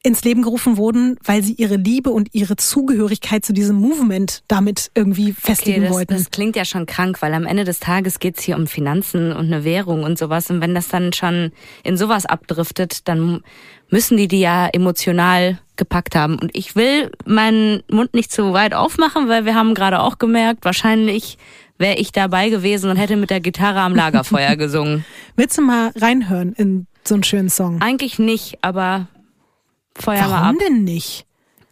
ins 0.02 0.24
Leben 0.24 0.44
gerufen 0.44 0.78
wurden, 0.78 1.18
weil 1.24 1.44
sie 1.44 1.54
ihre 1.54 1.76
Liebe 1.76 2.10
und 2.12 2.34
ihre 2.34 2.56
Zugehörigkeit 2.56 3.44
zu 3.44 3.52
diesem 3.52 3.76
Movement 3.76 4.44
damit 4.48 4.92
irgendwie 4.96 5.34
festigen 5.34 5.80
okay, 5.80 5.88
das, 5.88 5.94
wollten. 5.94 6.14
Das 6.14 6.32
klingt 6.32 6.56
ja 6.56 6.64
schon 6.64 6.86
krank, 6.86 7.22
weil 7.22 7.34
am 7.34 7.46
Ende 7.46 7.66
des 7.66 7.82
Tages 7.82 8.20
geht's 8.20 8.42
hier 8.42 8.56
um 8.56 8.68
Finanzen 8.68 9.34
und 9.34 9.48
eine 9.48 9.66
Währung 9.66 10.04
und 10.04 10.18
sowas. 10.18 10.50
Und 10.50 10.62
wenn 10.62 10.74
das 10.74 10.88
dann 10.88 11.12
schon 11.12 11.52
in 11.84 11.98
sowas 11.98 12.26
abdriftet, 12.26 13.10
dann 13.10 13.42
müssen 13.90 14.18
die 14.18 14.28
die 14.28 14.40
ja 14.40 14.68
emotional 14.68 15.60
gepackt 15.76 16.16
haben. 16.16 16.38
Und 16.40 16.52
ich 16.54 16.76
will 16.76 17.12
meinen 17.26 17.84
Mund 17.90 18.14
nicht 18.14 18.32
zu 18.32 18.54
weit 18.54 18.74
aufmachen, 18.74 19.28
weil 19.30 19.46
wir 19.46 19.56
haben 19.56 19.74
gerade 19.74 20.00
auch 20.00 20.18
gemerkt, 20.20 20.66
wahrscheinlich 20.66 21.38
wäre 21.78 21.96
ich 21.96 22.12
dabei 22.12 22.50
gewesen 22.50 22.90
und 22.90 22.98
hätte 22.98 23.16
mit 23.16 23.30
der 23.30 23.40
Gitarre 23.40 23.80
am 23.80 23.96
Lagerfeuer 23.96 24.56
gesungen. 24.58 25.06
Willst 25.36 25.58
du 25.58 25.62
mal 25.62 25.92
reinhören 25.96 26.54
in 26.54 26.88
so 27.08 27.14
einen 27.16 27.24
schönen 27.24 27.50
Song? 27.50 27.82
Eigentlich 27.82 28.20
nicht, 28.20 28.58
aber 28.62 29.08
Feuer 29.96 30.20
Warum 30.20 30.32
mal 30.32 30.50
ab. 30.50 30.56
denn 30.68 30.84
nicht? 30.84 31.26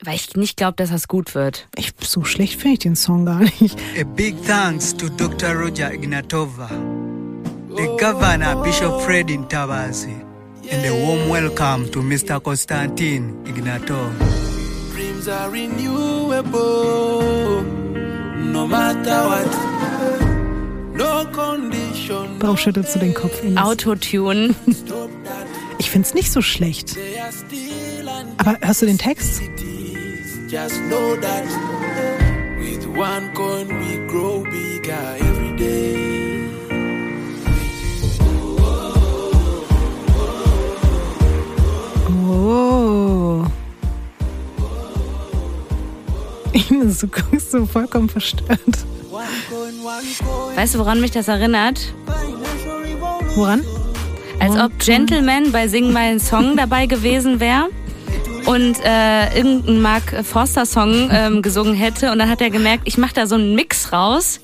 Weil 0.04 0.16
ich 0.16 0.36
nicht 0.36 0.58
glaube, 0.58 0.76
dass 0.76 0.92
das 0.92 1.08
gut 1.08 1.34
wird. 1.36 1.68
Ich, 1.76 1.92
so 2.02 2.24
schlecht 2.24 2.62
finde 2.62 2.74
ich 2.74 2.80
den 2.80 2.96
Song 2.96 3.26
gar 3.26 3.40
nicht. 3.40 3.78
A 4.00 4.04
big 4.04 4.36
thanks 4.46 4.96
to 4.96 5.10
Dr. 5.10 5.54
Roger 5.54 5.92
Ignatova, 5.92 6.70
the 7.76 7.86
Governor 8.00 8.62
Bishop 8.64 9.02
Fred 9.02 9.30
Intabazi, 9.32 10.16
and 10.70 10.86
a 10.86 10.94
warm 10.94 11.30
welcome 11.30 11.90
to 11.92 12.00
Mr. 12.02 12.42
Konstantin 12.42 13.44
Ignatov. 13.46 14.12
Dreams 14.94 15.28
are 15.28 15.50
renewable, 15.50 17.22
no 18.38 18.68
matter 18.68 19.28
what. 19.30 19.48
No 20.94 21.26
condition. 21.32 22.40
Warum 22.40 22.58
schüttelst 22.58 22.96
du 22.96 23.00
den 23.00 23.14
Kopf? 23.14 23.44
Ines? 23.44 23.58
Autotune. 23.62 24.56
Ich 25.80 25.90
find's 25.90 26.14
nicht 26.14 26.32
so 26.32 26.42
schlecht. 26.42 26.96
Aber 28.38 28.58
hörst 28.62 28.82
du 28.82 28.86
den 28.88 28.98
Text? 28.98 29.42
Just 30.50 30.80
know 30.90 31.16
that 31.18 31.44
with 32.60 32.88
one 32.88 33.32
coin 33.34 33.68
we 33.68 34.08
grow 34.08 34.44
bigger 34.44 35.18
Oh. 42.38 43.44
Ines, 46.54 47.00
du 47.00 47.08
guckst 47.12 47.52
so 47.52 47.66
vollkommen 47.66 48.10
verstört. 48.10 48.60
Weißt 50.56 50.76
du, 50.76 50.80
woran 50.80 51.02
mich 51.02 51.12
das 51.12 51.28
erinnert? 51.28 51.94
Woran? 53.36 53.64
Als 54.40 54.56
ob 54.56 54.78
Gentleman 54.78 55.52
bei 55.52 55.68
Sing 55.68 55.92
meinen 55.92 56.20
Song 56.20 56.56
dabei 56.58 56.86
gewesen 56.86 57.40
wäre 57.40 57.70
und 58.46 58.78
äh, 58.84 59.36
irgendeinen 59.36 59.82
Mark 59.82 60.24
Forster 60.24 60.68
Song 60.68 61.10
ähm, 61.12 61.42
gesungen 61.42 61.74
hätte 61.74 62.12
und 62.12 62.20
dann 62.20 62.30
hat 62.30 62.42
er 62.42 62.52
gemerkt, 62.52 62.84
ich 62.86 63.00
mache 63.00 63.16
da 63.16 63.26
so 63.26 63.34
einen 63.34 63.56
Mix 63.56 63.92
raus 63.92 64.42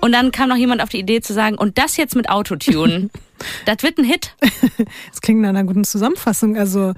und 0.00 0.12
dann 0.12 0.32
kam 0.32 0.48
noch 0.48 0.56
jemand 0.56 0.82
auf 0.82 0.88
die 0.88 1.00
Idee 1.00 1.20
zu 1.20 1.34
sagen 1.34 1.58
und 1.58 1.76
das 1.76 1.98
jetzt 1.98 2.16
mit 2.16 2.30
Autotune. 2.30 3.10
das 3.64 3.82
wird 3.82 3.98
ein 3.98 4.04
Hit. 4.04 4.36
Das 5.10 5.20
klingt 5.20 5.40
nach 5.40 5.48
einer 5.48 5.64
guten 5.64 5.84
Zusammenfassung. 5.84 6.56
Also 6.56 6.92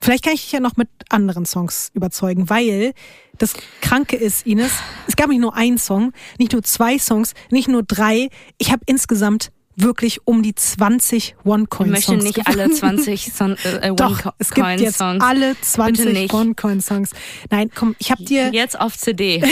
vielleicht 0.00 0.24
kann 0.24 0.32
ich 0.34 0.42
dich 0.42 0.52
ja 0.52 0.60
noch 0.60 0.76
mit 0.76 0.88
anderen 1.10 1.44
Songs 1.44 1.90
überzeugen, 1.94 2.48
weil 2.48 2.92
das 3.38 3.54
Kranke 3.80 4.16
ist, 4.16 4.46
Ines, 4.46 4.72
es 5.06 5.16
gab 5.16 5.28
nicht 5.28 5.40
nur 5.40 5.56
einen 5.56 5.78
Song, 5.78 6.12
nicht 6.38 6.52
nur 6.52 6.62
zwei 6.62 6.98
Songs, 6.98 7.34
nicht 7.50 7.68
nur 7.68 7.82
drei. 7.82 8.28
Ich 8.58 8.70
habe 8.72 8.82
insgesamt 8.86 9.50
wirklich 9.76 10.26
um 10.26 10.42
die 10.42 10.54
20 10.54 11.36
One-Coin-Songs. 11.44 11.98
Ich 11.98 12.08
möchte 12.08 12.24
nicht 12.24 12.34
gefunden. 12.34 12.60
alle 12.60 12.70
20 12.70 13.32
Son 13.34 13.56
äh, 13.80 13.94
Doch, 13.94 14.32
es 14.38 14.50
gibt 14.50 14.66
jetzt 14.80 15.00
One-Coin-Songs. 15.00 15.24
alle 15.24 15.60
20 15.60 16.32
One-Coin-Songs. 16.32 17.10
Nein, 17.50 17.70
komm, 17.74 17.96
ich 17.98 18.10
habe 18.10 18.24
dir, 18.24 18.50
Jetzt 18.52 18.78
auf 18.78 18.96
CD. 18.96 19.42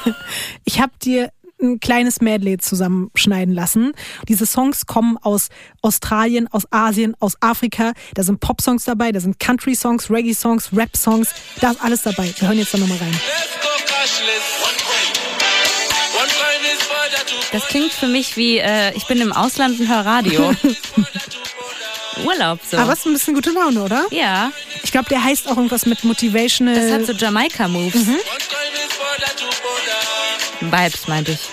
ich 0.64 0.80
habe 0.80 0.92
dir 1.02 1.30
ein 1.62 1.80
kleines 1.80 2.20
Medley 2.20 2.58
zusammenschneiden 2.58 3.54
lassen. 3.54 3.92
Diese 4.28 4.44
Songs 4.46 4.86
kommen 4.86 5.16
aus 5.22 5.48
Australien, 5.80 6.48
aus 6.52 6.64
Asien, 6.70 7.16
aus 7.20 7.36
Afrika. 7.40 7.92
Da 8.14 8.22
sind 8.22 8.40
Pop-Songs 8.40 8.84
dabei, 8.84 9.12
da 9.12 9.20
sind 9.20 9.38
Country-Songs, 9.38 10.10
Reggae-Songs, 10.10 10.70
Rap-Songs. 10.74 11.28
Da 11.60 11.70
ist 11.70 11.82
alles 11.82 12.02
dabei. 12.02 12.32
Wir 12.38 12.48
hören 12.48 12.58
jetzt 12.58 12.74
da 12.74 12.78
nochmal 12.78 12.98
rein. 12.98 13.20
Das 17.52 17.66
klingt 17.68 17.92
für 17.92 18.06
mich 18.08 18.36
wie, 18.36 18.58
äh, 18.58 18.92
ich 18.96 19.06
bin 19.06 19.20
im 19.20 19.32
Ausland 19.32 19.78
und 19.78 19.88
höre 19.88 20.04
Radio. 20.06 20.54
Urlaub 22.24 22.60
so. 22.70 22.76
Aber 22.76 22.92
es 22.92 23.00
ist 23.00 23.06
ein 23.06 23.12
bisschen 23.14 23.34
gute 23.34 23.50
Laune, 23.50 23.82
oder? 23.82 24.04
ja, 24.10 24.52
Ich 24.82 24.92
glaube, 24.92 25.08
der 25.08 25.22
heißt 25.24 25.48
auch 25.48 25.56
irgendwas 25.56 25.86
mit 25.86 26.04
Motivational. 26.04 26.74
das 26.74 26.92
hat 26.92 27.06
so 27.06 27.12
Jamaika-Moves. 27.12 28.06
One 28.08 28.18
Vibes, 30.70 31.08
meinte 31.08 31.32
ich. 31.32 31.48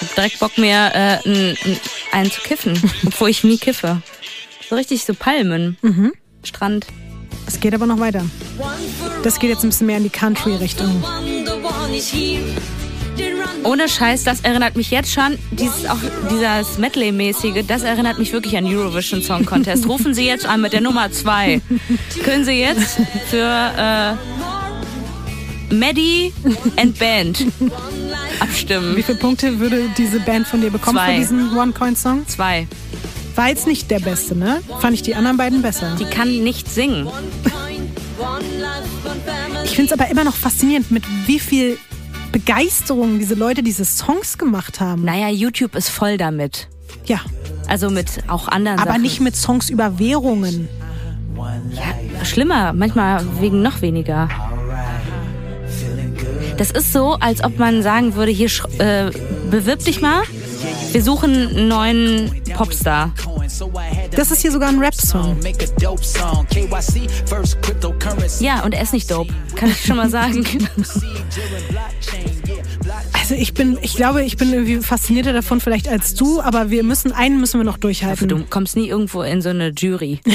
Ich 0.00 0.08
hab 0.08 0.14
direkt 0.16 0.38
Bock, 0.40 0.58
mir 0.58 0.90
äh, 0.94 1.28
n, 1.28 1.56
n, 1.64 1.80
einen 2.10 2.30
zu 2.30 2.40
kiffen, 2.40 2.80
obwohl 3.06 3.30
ich 3.30 3.44
nie 3.44 3.58
kiffe. 3.58 4.02
So 4.68 4.76
richtig 4.76 5.04
so 5.04 5.14
Palmen. 5.14 5.76
Strand. 6.42 6.86
Es 7.46 7.60
geht 7.60 7.74
aber 7.74 7.86
noch 7.86 8.00
weiter. 8.00 8.24
Das 9.22 9.38
geht 9.38 9.50
jetzt 9.50 9.62
ein 9.62 9.68
bisschen 9.70 9.86
mehr 9.86 9.98
in 9.98 10.04
die 10.04 10.10
Country-Richtung. 10.10 11.04
Ohne 13.64 13.88
Scheiß, 13.88 14.24
das 14.24 14.40
erinnert 14.40 14.76
mich 14.76 14.90
jetzt 14.90 15.12
schon, 15.12 15.38
dieses, 15.50 15.86
auch 15.86 15.98
dieses 16.30 16.78
Medley-mäßige, 16.78 17.64
das 17.66 17.82
erinnert 17.82 18.18
mich 18.18 18.32
wirklich 18.32 18.56
an 18.56 18.64
Eurovision 18.66 19.22
Song 19.22 19.44
Contest. 19.44 19.86
Rufen 19.88 20.14
Sie 20.14 20.26
jetzt 20.26 20.46
an 20.46 20.62
mit 20.62 20.72
der 20.72 20.80
Nummer 20.80 21.10
2. 21.12 21.60
Können 22.24 22.44
Sie 22.44 22.52
jetzt 22.52 22.98
für 23.28 23.36
äh, 23.36 24.61
Maddie 25.72 26.32
and 26.76 26.98
Band 26.98 27.44
abstimmen. 28.40 28.96
Wie 28.96 29.02
viele 29.02 29.18
Punkte 29.18 29.58
würde 29.58 29.88
diese 29.96 30.20
Band 30.20 30.46
von 30.46 30.60
dir 30.60 30.70
bekommen 30.70 30.98
Zwei. 30.98 31.14
für 31.14 31.20
diesen 31.20 31.56
One-Coin-Song? 31.56 32.26
Zwei. 32.28 32.66
War 33.34 33.48
jetzt 33.48 33.66
nicht 33.66 33.90
der 33.90 33.98
beste, 34.00 34.36
ne? 34.36 34.60
Fand 34.80 34.94
ich 34.94 35.02
die 35.02 35.14
anderen 35.14 35.36
beiden 35.38 35.62
besser. 35.62 35.96
Die 35.98 36.04
kann 36.04 36.42
nicht 36.44 36.70
singen. 36.70 37.08
Ich 39.64 39.70
finde 39.70 39.94
es 39.94 40.00
aber 40.00 40.10
immer 40.10 40.24
noch 40.24 40.34
faszinierend, 40.36 40.90
mit 40.90 41.02
wie 41.26 41.38
viel 41.40 41.78
Begeisterung 42.30 43.18
diese 43.18 43.34
Leute 43.34 43.62
diese 43.62 43.84
Songs 43.84 44.36
gemacht 44.38 44.80
haben. 44.80 45.04
Naja, 45.04 45.28
YouTube 45.28 45.74
ist 45.74 45.88
voll 45.88 46.16
damit. 46.18 46.68
Ja, 47.06 47.20
Also 47.68 47.88
mit 47.90 48.06
auch 48.28 48.48
anderen 48.48 48.78
aber 48.78 48.90
Sachen. 48.92 49.02
nicht 49.02 49.20
mit 49.20 49.34
Songs 49.36 49.70
über 49.70 49.98
Währungen. 49.98 50.68
Schlimmer, 52.24 52.72
manchmal 52.72 53.24
wegen 53.40 53.62
noch 53.62 53.80
weniger. 53.82 54.28
Das 56.56 56.70
ist 56.70 56.92
so, 56.92 57.14
als 57.14 57.42
ob 57.42 57.58
man 57.58 57.82
sagen 57.82 58.14
würde, 58.14 58.30
hier 58.30 58.48
äh, 58.78 59.10
bewirb 59.50 59.84
dich 59.84 60.00
mal. 60.00 60.22
Wir 60.92 61.02
suchen 61.02 61.48
einen 61.48 61.68
neuen 61.68 62.42
Popstar. 62.54 63.12
Das 64.14 64.30
ist 64.30 64.42
hier 64.42 64.52
sogar 64.52 64.68
ein 64.68 64.78
Rap-Song. 64.78 65.36
Ja, 68.40 68.62
und 68.64 68.74
er 68.74 68.82
ist 68.82 68.92
nicht 68.92 69.10
dope, 69.10 69.32
kann 69.56 69.70
ich 69.70 69.84
schon 69.84 69.96
mal 69.96 70.10
sagen. 70.10 70.44
Also 73.12 73.36
ich 73.36 73.54
bin, 73.54 73.78
ich 73.80 73.94
glaube, 73.94 74.24
ich 74.24 74.36
bin 74.36 74.52
irgendwie 74.52 74.78
faszinierter 74.78 75.32
davon 75.32 75.60
vielleicht 75.60 75.86
als 75.86 76.14
du, 76.14 76.40
aber 76.40 76.70
wir 76.70 76.82
müssen, 76.82 77.12
einen 77.12 77.38
müssen 77.38 77.60
wir 77.60 77.64
noch 77.64 77.78
durchhalten. 77.78 78.26
Du 78.28 78.44
kommst 78.50 78.74
nie 78.74 78.88
irgendwo 78.88 79.22
in 79.22 79.40
so 79.40 79.50
eine 79.50 79.68
Jury. 79.68 80.20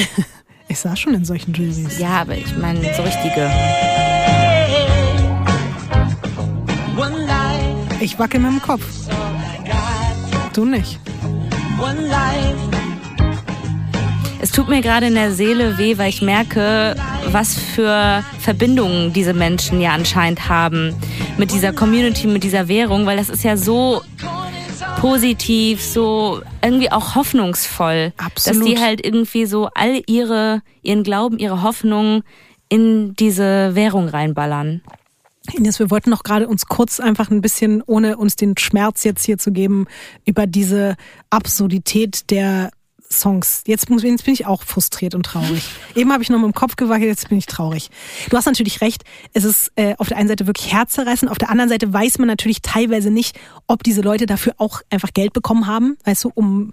Ich 0.70 0.80
saß 0.80 1.00
schon 1.00 1.14
in 1.14 1.24
solchen 1.24 1.54
Juries. 1.54 1.98
Ja, 1.98 2.20
aber 2.20 2.36
ich 2.36 2.54
meine 2.58 2.80
so 2.94 3.02
richtige. 3.02 3.50
Ich 8.08 8.18
wackel 8.18 8.40
mit 8.40 8.50
dem 8.50 8.62
Kopf. 8.62 8.86
Du 10.54 10.64
nicht. 10.64 10.98
Es 14.40 14.50
tut 14.50 14.70
mir 14.70 14.80
gerade 14.80 15.08
in 15.08 15.14
der 15.14 15.30
Seele 15.32 15.76
weh, 15.76 15.98
weil 15.98 16.08
ich 16.08 16.22
merke, 16.22 16.96
was 17.32 17.54
für 17.54 18.24
Verbindungen 18.40 19.12
diese 19.12 19.34
Menschen 19.34 19.82
ja 19.82 19.90
anscheinend 19.90 20.48
haben 20.48 20.94
mit 21.36 21.52
dieser 21.52 21.74
Community, 21.74 22.26
mit 22.28 22.44
dieser 22.44 22.66
Währung, 22.66 23.04
weil 23.04 23.18
das 23.18 23.28
ist 23.28 23.44
ja 23.44 23.58
so 23.58 24.00
positiv, 25.00 25.82
so 25.82 26.40
irgendwie 26.62 26.90
auch 26.90 27.14
hoffnungsvoll, 27.14 28.14
Absolut. 28.16 28.62
dass 28.62 28.66
die 28.66 28.78
halt 28.78 29.04
irgendwie 29.04 29.44
so 29.44 29.68
all 29.74 30.00
ihre 30.06 30.62
ihren 30.82 31.02
Glauben, 31.02 31.38
ihre 31.38 31.62
Hoffnung 31.62 32.22
in 32.70 33.14
diese 33.16 33.74
Währung 33.74 34.08
reinballern. 34.08 34.80
Ines, 35.54 35.78
wir 35.78 35.90
wollten 35.90 36.10
noch 36.10 36.22
gerade 36.22 36.48
uns 36.48 36.66
kurz 36.66 37.00
einfach 37.00 37.30
ein 37.30 37.40
bisschen, 37.40 37.82
ohne 37.86 38.16
uns 38.16 38.36
den 38.36 38.56
Schmerz 38.56 39.04
jetzt 39.04 39.24
hier 39.24 39.38
zu 39.38 39.52
geben, 39.52 39.86
über 40.24 40.46
diese 40.46 40.96
Absurdität 41.30 42.30
der 42.30 42.70
Songs. 43.10 43.62
Jetzt, 43.66 43.88
muss, 43.88 44.02
jetzt 44.02 44.24
bin 44.24 44.34
ich 44.34 44.46
auch 44.46 44.62
frustriert 44.62 45.14
und 45.14 45.24
traurig. 45.24 45.68
Eben 45.94 46.12
habe 46.12 46.22
ich 46.22 46.30
noch 46.30 46.38
mit 46.38 46.46
dem 46.46 46.54
Kopf 46.54 46.76
gewackelt, 46.76 47.08
jetzt 47.08 47.28
bin 47.28 47.38
ich 47.38 47.46
traurig. 47.46 47.90
Du 48.28 48.36
hast 48.36 48.46
natürlich 48.46 48.80
recht, 48.80 49.04
es 49.32 49.44
ist 49.44 49.72
äh, 49.76 49.94
auf 49.98 50.08
der 50.08 50.18
einen 50.18 50.28
Seite 50.28 50.46
wirklich 50.46 50.72
herzzerreißend, 50.72 51.30
auf 51.30 51.38
der 51.38 51.50
anderen 51.50 51.70
Seite 51.70 51.92
weiß 51.92 52.18
man 52.18 52.28
natürlich 52.28 52.60
teilweise 52.62 53.10
nicht, 53.10 53.38
ob 53.66 53.82
diese 53.82 54.02
Leute 54.02 54.26
dafür 54.26 54.54
auch 54.58 54.82
einfach 54.90 55.12
Geld 55.14 55.32
bekommen 55.32 55.66
haben, 55.66 55.96
weißt 56.04 56.24
du, 56.24 56.32
um 56.34 56.72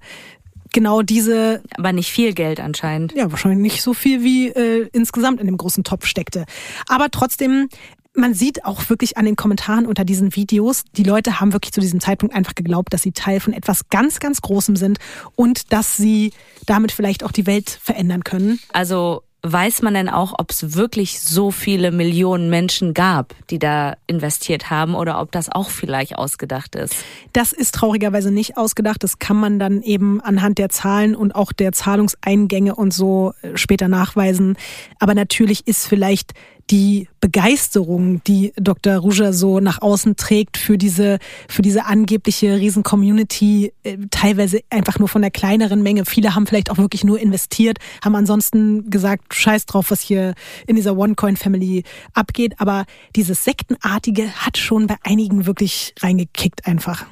genau 0.74 1.02
diese 1.02 1.64
Aber 1.78 1.94
nicht 1.94 2.12
viel 2.12 2.34
Geld 2.34 2.60
anscheinend. 2.60 3.14
ja, 3.16 3.32
wahrscheinlich 3.32 3.62
nicht 3.62 3.82
so 3.82 3.94
viel 3.94 4.24
wie 4.24 4.50
äh, 4.50 4.90
insgesamt 4.92 5.40
in 5.40 5.48
dem 5.48 5.58
großen 5.58 5.86
Topf 5.86 6.06
steckte. 6.06 6.46
Aber 6.88 7.10
trotzdem, 7.10 7.70
man 8.16 8.34
sieht 8.34 8.66
auch 8.66 8.90
wirklich 8.90 9.18
an 9.18 9.26
den 9.26 9.36
Kommentaren 9.36 9.86
unter 9.86 10.06
diesen 10.06 10.36
Videos, 10.36 10.84
die 10.96 11.04
Leute 11.04 11.40
haben 11.40 11.54
wirklich 11.54 11.74
zu 11.74 11.82
diesem 11.82 12.00
Zeitpunkt 12.00 12.36
einfach 12.36 12.56
geglaubt, 12.56 12.94
dass 12.94 13.02
sie 13.02 13.12
Teil 13.12 13.40
von 13.40 13.54
etwas 13.54 13.90
ganz, 13.90 14.20
ganz 14.20 14.42
Großem 14.42 14.76
sind 14.76 15.00
und 15.36 15.74
dass 15.74 15.98
sie 15.98 16.32
damit 16.66 16.92
vielleicht 16.92 17.24
auch 17.24 17.32
die 17.32 17.46
Welt 17.46 17.70
verändern 17.70 18.24
können. 18.24 18.60
Also 18.72 19.24
weiß 19.48 19.84
man 19.84 19.94
denn 19.94 20.10
auch, 20.10 20.34
ob 20.38 20.50
es 20.50 20.76
wirklich 20.76 21.20
so 21.20 21.52
viele 21.52 21.92
Millionen 21.92 22.50
Menschen 22.50 22.96
gab, 22.96 23.36
die 23.52 23.60
da 23.60 23.96
investiert 24.08 24.72
haben 24.72 24.96
oder 24.96 25.22
ob 25.22 25.32
das 25.32 25.52
auch 25.52 25.70
vielleicht 25.70 26.18
ausgedacht 26.18 26.76
ist? 26.76 26.96
Das 27.32 27.54
ist 27.54 27.76
traurigerweise 27.76 28.32
nicht 28.32 28.58
ausgedacht. 28.58 29.04
Das 29.04 29.20
kann 29.20 29.38
man 29.38 29.60
dann 29.60 29.84
eben 29.84 30.20
anhand 30.20 30.58
der 30.58 30.70
Zahlen 30.70 31.16
und 31.16 31.36
auch 31.36 31.52
der 31.52 31.74
Zahlungseingänge 31.74 32.76
und 32.76 32.92
so 32.92 33.34
äh, 33.44 33.56
später 33.56 33.88
nachweisen. 33.88 34.58
Aber 35.00 35.14
natürlich 35.14 35.68
ist 35.68 35.86
vielleicht 35.86 36.34
die 36.72 37.08
Begeisterung, 37.22 38.24
die 38.24 38.54
Dr. 38.56 38.98
Ruja 38.98 39.34
so 39.34 39.60
nach 39.60 39.82
außen 39.82 40.16
trägt 40.16 40.58
für 40.58 40.78
diese, 40.78 41.20
für 41.48 41.62
diese 41.62 41.86
angebliche 41.86 42.60
Riesen-Community, 42.60 43.72
äh, 43.84 43.98
teilweise 44.10 44.62
einfach 44.70 44.98
nur 44.98 45.08
von 45.08 45.22
der 45.22 45.32
kleineren 45.32 45.84
Menge. 45.84 46.06
Viele 46.06 46.34
haben 46.34 46.48
vielleicht 46.48 46.72
auch 46.72 46.78
wirklich 46.78 47.04
nur 47.04 47.20
investiert, 47.20 47.78
haben 48.04 48.16
ansonsten 48.16 48.90
gesagt, 48.90 49.34
scheiß 49.34 49.68
drauf, 49.68 49.92
was 49.92 50.02
hier 50.02 50.34
in 50.66 50.76
dieser 50.76 50.98
One-Coin-Family 50.98 51.84
abgeht. 52.14 52.56
Aber 52.58 52.86
dieses 53.16 53.44
Sektenartige 53.44 54.32
hat 54.32 54.58
schon 54.58 54.88
bei 54.88 54.96
einigen 55.04 55.46
wirklich 55.46 55.94
reingekickt 56.02 56.66
einfach. 56.66 57.06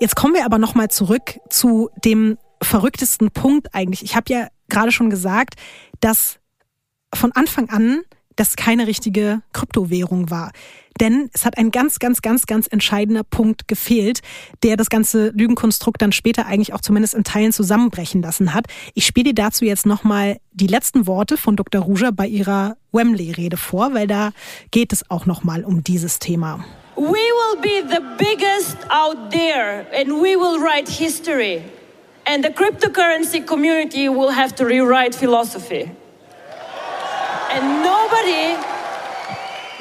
Jetzt 0.00 0.14
kommen 0.14 0.34
wir 0.34 0.44
aber 0.44 0.58
nochmal 0.58 0.88
zurück 0.88 1.40
zu 1.48 1.90
dem 2.04 2.38
verrücktesten 2.62 3.30
Punkt 3.30 3.74
eigentlich. 3.74 4.02
Ich 4.02 4.14
habe 4.14 4.32
ja 4.32 4.48
gerade 4.68 4.92
schon 4.92 5.10
gesagt, 5.10 5.54
dass 6.00 6.38
von 7.14 7.32
Anfang 7.32 7.70
an 7.70 8.02
das 8.36 8.56
keine 8.56 8.86
richtige 8.86 9.42
Kryptowährung 9.52 10.30
war. 10.30 10.52
Denn 11.00 11.30
es 11.32 11.44
hat 11.44 11.56
ein 11.58 11.70
ganz, 11.70 11.98
ganz, 11.98 12.22
ganz, 12.22 12.46
ganz 12.46 12.66
entscheidender 12.66 13.22
Punkt 13.22 13.68
gefehlt, 13.68 14.20
der 14.62 14.76
das 14.76 14.90
ganze 14.90 15.28
Lügenkonstrukt 15.30 16.02
dann 16.02 16.12
später 16.12 16.46
eigentlich 16.46 16.72
auch 16.72 16.80
zumindest 16.80 17.14
in 17.14 17.24
Teilen 17.24 17.52
zusammenbrechen 17.52 18.22
lassen 18.22 18.54
hat. 18.54 18.66
Ich 18.94 19.06
spiele 19.06 19.32
dir 19.32 19.34
dazu 19.34 19.64
jetzt 19.64 19.86
nochmal 19.86 20.38
die 20.52 20.66
letzten 20.66 21.06
Worte 21.06 21.36
von 21.36 21.56
Dr. 21.56 21.82
Ruja 21.82 22.10
bei 22.10 22.26
ihrer 22.26 22.76
Wembley-Rede 22.92 23.56
vor, 23.56 23.94
weil 23.94 24.06
da 24.06 24.32
geht 24.70 24.92
es 24.92 25.08
auch 25.10 25.26
nochmal 25.26 25.64
um 25.64 25.84
dieses 25.84 26.18
Thema. 26.18 26.64
We 26.96 27.02
will 27.04 27.60
be 27.62 27.88
the 27.88 28.00
biggest 28.18 28.76
out 28.90 29.30
there 29.30 29.86
and 29.96 30.08
we 30.08 30.36
will 30.36 30.60
write 30.60 30.90
history. 30.90 31.62
And 32.28 32.44
the 32.44 32.50
cryptocurrency 32.50 33.46
community 33.46 34.06
will 34.10 34.28
have 34.28 34.54
to 34.56 34.66
rewrite 34.66 35.14
philosophy. 35.14 35.90
And 37.50 37.82
nobody, 37.82 38.54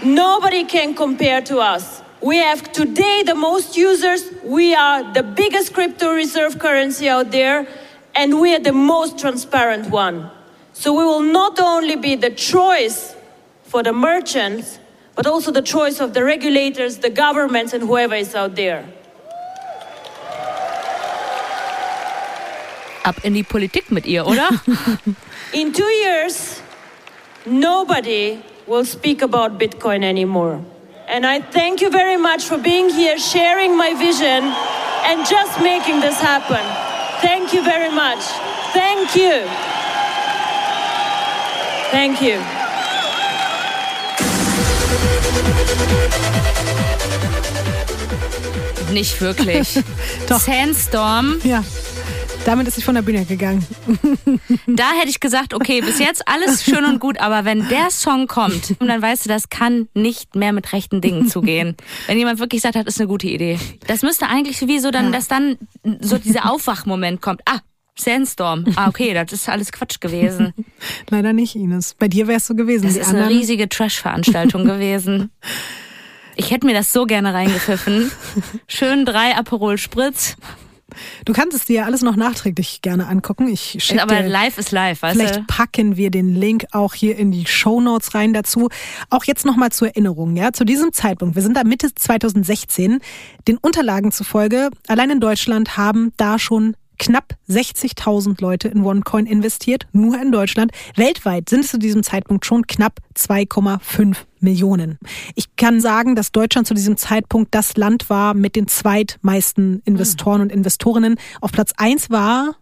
nobody 0.06 0.64
can 0.64 0.95
compare 0.95 1.41
to 1.41 1.60
us. 1.60 2.02
We 2.22 2.38
have 2.38 2.72
today 2.72 3.24
the 3.26 3.36
most 3.36 3.76
users, 3.76 4.32
we 4.45 4.74
are 4.74 5.14
the 5.14 5.24
biggest 5.24 5.74
crypto 5.74 6.14
reserve 6.14 6.58
currency 6.58 7.10
out 7.10 7.32
there, 7.32 7.68
and 8.16 8.39
we 8.39 8.56
are 8.56 8.60
the 8.60 8.72
most 8.72 9.20
transparent 9.20 9.89
one. 9.89 10.32
So 10.72 10.93
we 10.93 11.04
will 11.04 11.28
not 11.34 11.60
only 11.60 11.98
be 11.98 12.16
the 12.16 12.32
choice 12.32 13.14
for 13.64 13.84
the 13.84 13.91
merchants, 13.91 14.80
but 15.16 15.28
also 15.28 15.52
the 15.52 15.62
choice 15.62 16.00
of 16.00 16.14
the 16.14 16.24
regulators, 16.24 17.00
the 17.00 17.10
governments, 17.10 17.74
and 17.74 17.84
whoever 17.84 18.16
is 18.16 18.34
out 18.36 18.56
there. 18.56 18.86
Ab 23.08 23.24
in 23.24 23.34
die 23.34 23.43
Politik 23.43 23.89
mit 23.89 24.05
ihr, 24.05 24.28
oder? 24.28 24.49
In 25.53 25.72
two 25.72 25.89
years, 26.03 26.62
nobody 27.45 28.38
will 28.68 28.84
speak 28.84 29.22
about 29.22 29.58
Bitcoin 29.58 30.03
anymore. 30.03 30.60
And 31.08 31.26
I 31.26 31.39
thank 31.39 31.80
you 31.80 31.89
very 31.89 32.18
much 32.18 32.43
for 32.43 32.58
being 32.58 32.89
here, 32.89 33.18
sharing 33.18 33.78
my 33.78 33.93
vision, 33.93 34.43
and 35.05 35.26
just 35.26 35.58
making 35.62 36.01
this 36.01 36.20
happen. 36.20 36.60
Thank 37.22 37.53
you 37.53 37.64
very 37.64 37.89
much. 37.89 38.20
Thank 38.74 39.16
you. 39.16 39.47
Thank 41.91 42.22
you. 42.22 42.41
Nicht 48.91 49.22
wirklich. 49.22 49.80
Doch. 50.28 50.41
Sandstorm 50.41 51.39
Ja. 51.45 51.64
Damit 52.48 52.66
ist 52.70 52.76
sie 52.76 52.82
von 52.82 52.95
der 52.95 53.02
Bühne 53.02 53.26
gegangen. 53.26 53.66
Da 54.68 54.91
hätte 54.93 55.10
ich 55.10 55.20
gesagt, 55.20 55.54
okay, 55.54 55.82
bis 55.82 56.00
jetzt 56.00 56.26
alles 56.30 56.64
schön 56.64 56.86
und 56.86 57.00
gut, 57.02 57.20
aber 57.20 57.43
wenn 57.43 57.68
der 57.68 57.89
Song 57.91 58.28
kommt, 58.28 58.76
dann 58.80 59.02
weißt 59.02 59.26
du, 59.26 59.30
das 59.30 59.50
kann 59.50 59.89
nicht 59.93 60.34
mehr 60.38 60.54
mit 60.54 60.72
rechten 60.72 61.02
Dingen 61.02 61.28
zugehen. 61.28 61.76
Wenn 62.08 62.18
jemand 62.18 62.39
wirklich 62.39 62.62
sagt, 62.62 62.76
das 62.76 62.86
ist 62.86 63.02
eine 63.02 63.10
gute 63.10 63.28
Idee. 63.28 63.60
Das 63.88 64.02
müsste 64.02 64.28
eigentlich 64.28 64.62
wie 64.66 64.80
so 64.80 64.91
dann, 64.91 65.12
dass 65.12 65.28
dann 65.28 65.58
so 66.00 66.18
dieser 66.18 66.50
Aufwachmoment 66.50 67.22
kommt. 67.22 67.41
Ah, 67.45 67.60
Sandstorm. 68.00 68.64
Ah, 68.78 68.88
okay, 68.88 69.14
das 69.14 69.34
ist 69.34 69.50
alles 69.50 69.74
Quatsch 69.74 70.00
gewesen. 70.00 70.54
Leider 71.10 71.34
nicht, 71.34 71.56
Ines. 71.56 71.95
Bei 71.95 72.08
dir 72.08 72.28
wär's 72.28 72.48
so 72.48 72.56
gewesen. 72.56 72.84
Das 72.86 72.93
Die 72.93 73.00
ist 73.02 73.10
eine 73.10 73.24
anderen- 73.24 73.39
riesige 73.39 73.68
Trash-Veranstaltung 73.68 74.64
gewesen. 74.66 75.32
Ich 76.38 76.52
hätte 76.52 76.66
mir 76.66 76.74
das 76.74 76.93
so 76.93 77.04
gerne 77.06 77.34
reingepfiffen. 77.34 78.10
Schön 78.68 79.04
drei 79.04 79.36
Aperol 79.36 79.78
Spritz. 79.78 80.38
Du 81.25 81.33
kannst 81.33 81.55
es 81.55 81.65
dir 81.65 81.77
ja 81.77 81.85
alles 81.85 82.01
noch 82.01 82.15
nachträglich 82.15 82.81
gerne 82.81 83.07
angucken. 83.07 83.47
Ich 83.47 83.77
schicke 83.79 84.01
Aber 84.01 84.15
dir 84.15 84.27
live 84.27 84.57
ist 84.57 84.71
live, 84.71 85.01
weißt 85.01 85.17
Vielleicht 85.17 85.38
du? 85.38 85.43
packen 85.47 85.97
wir 85.97 86.11
den 86.11 86.33
Link 86.33 86.65
auch 86.71 86.93
hier 86.93 87.17
in 87.17 87.31
die 87.31 87.45
Show 87.45 87.81
Notes 87.81 88.15
rein 88.15 88.33
dazu. 88.33 88.69
Auch 89.09 89.25
jetzt 89.25 89.45
nochmal 89.45 89.71
zur 89.71 89.89
Erinnerung, 89.89 90.35
ja, 90.35 90.53
zu 90.53 90.63
diesem 90.63 90.93
Zeitpunkt. 90.93 91.35
Wir 91.35 91.43
sind 91.43 91.57
da 91.57 91.63
Mitte 91.63 91.93
2016. 91.93 92.99
Den 93.47 93.57
Unterlagen 93.57 94.11
zufolge, 94.11 94.69
allein 94.88 95.09
in 95.09 95.19
Deutschland 95.19 95.77
haben 95.77 96.13
da 96.17 96.39
schon 96.39 96.75
knapp 96.98 97.36
60.000 97.50 98.41
Leute 98.41 98.68
in 98.68 98.84
OneCoin 98.84 99.26
investiert, 99.26 99.88
nur 99.91 100.20
in 100.22 100.32
Deutschland. 100.32 100.72
Weltweit 100.95 101.49
sind 101.49 101.65
es 101.65 101.72
zu 101.72 101.78
diesem 101.80 102.03
Zeitpunkt 102.03 102.45
schon 102.45 102.68
knapp 102.68 102.99
2,5 103.15 104.15
Millionen. 104.40 104.99
Ich 105.36 105.56
kann 105.56 105.82
sagen, 105.82 106.15
dass 106.15 106.32
Deutschland 106.32 106.68
zu 106.68 106.74
diesem 106.74 106.98
Zeitpunkt 106.98 107.53
das 107.56 107.78
Land 107.78 108.10
war 108.10 108.34
mit 108.34 108.56
den 108.56 108.68
zweitmeisten 108.68 109.82
Investoren 109.86 110.41
und 110.41 110.52
Investorinnen. 110.52 111.18
Auf 111.41 111.52
Platz 111.52 111.72
eins 111.78 112.10
war, 112.10 112.56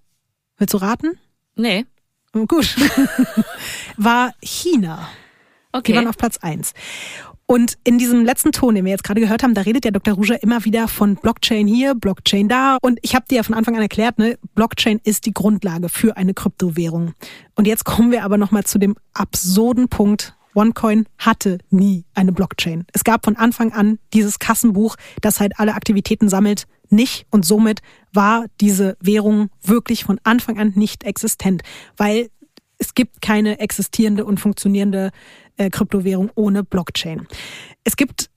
willst 0.57 0.74
du 0.74 0.78
raten? 0.78 1.18
Nee. 1.56 1.86
Gut. 2.34 2.76
war 3.98 4.34
China. 4.41 5.07
Die 5.86 5.94
waren 5.94 5.99
Okay. 6.03 6.07
auf 6.07 6.18
Platz 6.18 6.38
eins. 6.38 6.74
Und 7.47 7.77
in 7.84 7.99
diesem 7.99 8.26
letzten 8.26 8.51
Ton, 8.51 8.73
den 8.73 8.85
wir 8.85 8.91
jetzt 8.91 9.03
gerade 9.03 9.22
gehört 9.22 9.43
haben, 9.43 9.53
da 9.53 9.61
redet 9.61 9.84
der 9.84 9.91
Dr. 9.91 10.15
Ruger 10.15 10.41
immer 10.41 10.65
wieder 10.65 10.88
von 10.88 11.15
Blockchain 11.15 11.67
hier, 11.67 11.93
Blockchain 11.93 12.49
da. 12.49 12.77
Und 12.81 12.97
ich 13.03 13.13
habe 13.13 13.26
dir 13.30 13.35
ja 13.35 13.43
von 13.43 13.53
Anfang 13.53 13.76
an 13.76 13.84
erklärt, 13.84 14.17
ne, 14.17 14.39
Blockchain 14.55 14.99
ist 15.03 15.27
die 15.27 15.34
Grundlage 15.34 15.89
für 15.89 16.17
eine 16.17 16.34
Kryptowährung. 16.34 17.13
Und 17.53 17.67
jetzt 17.67 17.85
kommen 17.85 18.11
wir 18.11 18.23
aber 18.23 18.38
nochmal 18.38 18.63
zu 18.63 18.80
dem 18.80 18.95
absurden 19.13 19.89
Punkt. 19.89 20.35
OneCoin 20.55 21.05
hatte 21.17 21.59
nie 21.69 22.05
eine 22.15 22.31
Blockchain. 22.31 22.85
Es 22.93 23.03
gab 23.03 23.26
von 23.26 23.35
Anfang 23.35 23.73
an 23.73 23.99
dieses 24.13 24.39
Kassenbuch, 24.39 24.95
das 25.22 25.39
halt 25.39 25.59
alle 25.59 25.76
Aktivitäten 25.76 26.30
sammelt, 26.30 26.65
nicht. 26.89 27.27
Und 27.30 27.45
somit 27.45 27.81
war 28.13 28.45
diese 28.61 28.97
Währung 29.01 29.49
wirklich 29.61 30.05
von 30.05 30.19
Anfang 30.23 30.57
an 30.57 30.72
nicht 30.76 31.03
existent, 31.03 31.61
weil 31.97 32.30
es 32.77 32.93
gibt 32.93 33.22
keine 33.22 33.59
existierende 33.59 34.26
und 34.26 34.39
funktionierende 34.39 35.11
äh, 35.57 35.69
Kryptowährung 35.69 36.32
ohne 36.36 36.64
Blockchain. 36.64 37.27
Es 37.84 37.95
gibt 37.95 38.30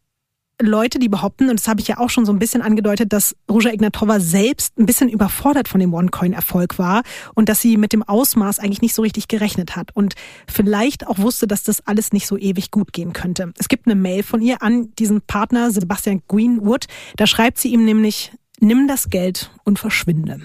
Leute, 0.61 0.99
die 0.99 1.09
behaupten, 1.09 1.51
und 1.51 1.61
das 1.61 1.69
habe 1.69 1.81
ich 1.81 1.87
ja 1.87 1.99
auch 1.99 2.11
schon 2.11 2.27
so 2.27 2.33
ein 2.33 2.41
bisschen 2.41 2.63
angedeutet, 2.63 3.13
dass 3.13 3.37
Ruja 3.49 3.73
Ignatova 3.73 4.19
selbst 4.19 4.77
ein 4.77 4.87
bisschen 4.87 5.09
überfordert 5.09 5.69
von 5.69 5.79
dem 5.79 5.95
OneCoin-Erfolg 5.95 6.81
war 6.81 7.03
und 7.35 7.49
dass 7.49 7.61
sie 7.61 7.77
mit 7.77 7.93
dem 7.93 8.03
Ausmaß 8.03 8.59
eigentlich 8.59 8.83
nicht 8.83 8.95
so 8.95 9.03
richtig 9.03 9.29
gerechnet 9.29 9.77
hat 9.77 9.95
und 9.95 10.15
vielleicht 10.53 11.07
auch 11.07 11.19
wusste, 11.19 11.47
dass 11.47 11.63
das 11.63 11.87
alles 11.87 12.13
nicht 12.13 12.27
so 12.27 12.37
ewig 12.37 12.73
gut 12.73 12.93
gehen 12.93 13.13
könnte. 13.13 13.53
Es 13.57 13.69
gibt 13.69 13.87
eine 13.87 13.95
Mail 13.95 14.25
von 14.25 14.43
ihr 14.43 14.61
an 14.61 14.93
diesen 14.97 15.21
Partner 15.23 15.71
Sebastian 15.71 16.23
Greenwood. 16.27 16.87
Da 17.17 17.29
schreibt 17.29 17.59
sie 17.59 17.69
ihm 17.69 17.85
nämlich, 17.85 18.33
nimm 18.59 18.89
das 18.89 19.11
Geld 19.11 19.53
und 19.63 19.79
verschwinde. 19.79 20.41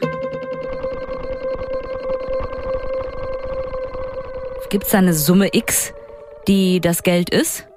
Gibt 4.73 4.85
es 4.85 4.91
da 4.91 4.97
eine 4.97 5.13
Summe 5.13 5.49
X, 5.53 5.93
die 6.47 6.79
das 6.79 7.03
Geld 7.03 7.29
ist? 7.29 7.67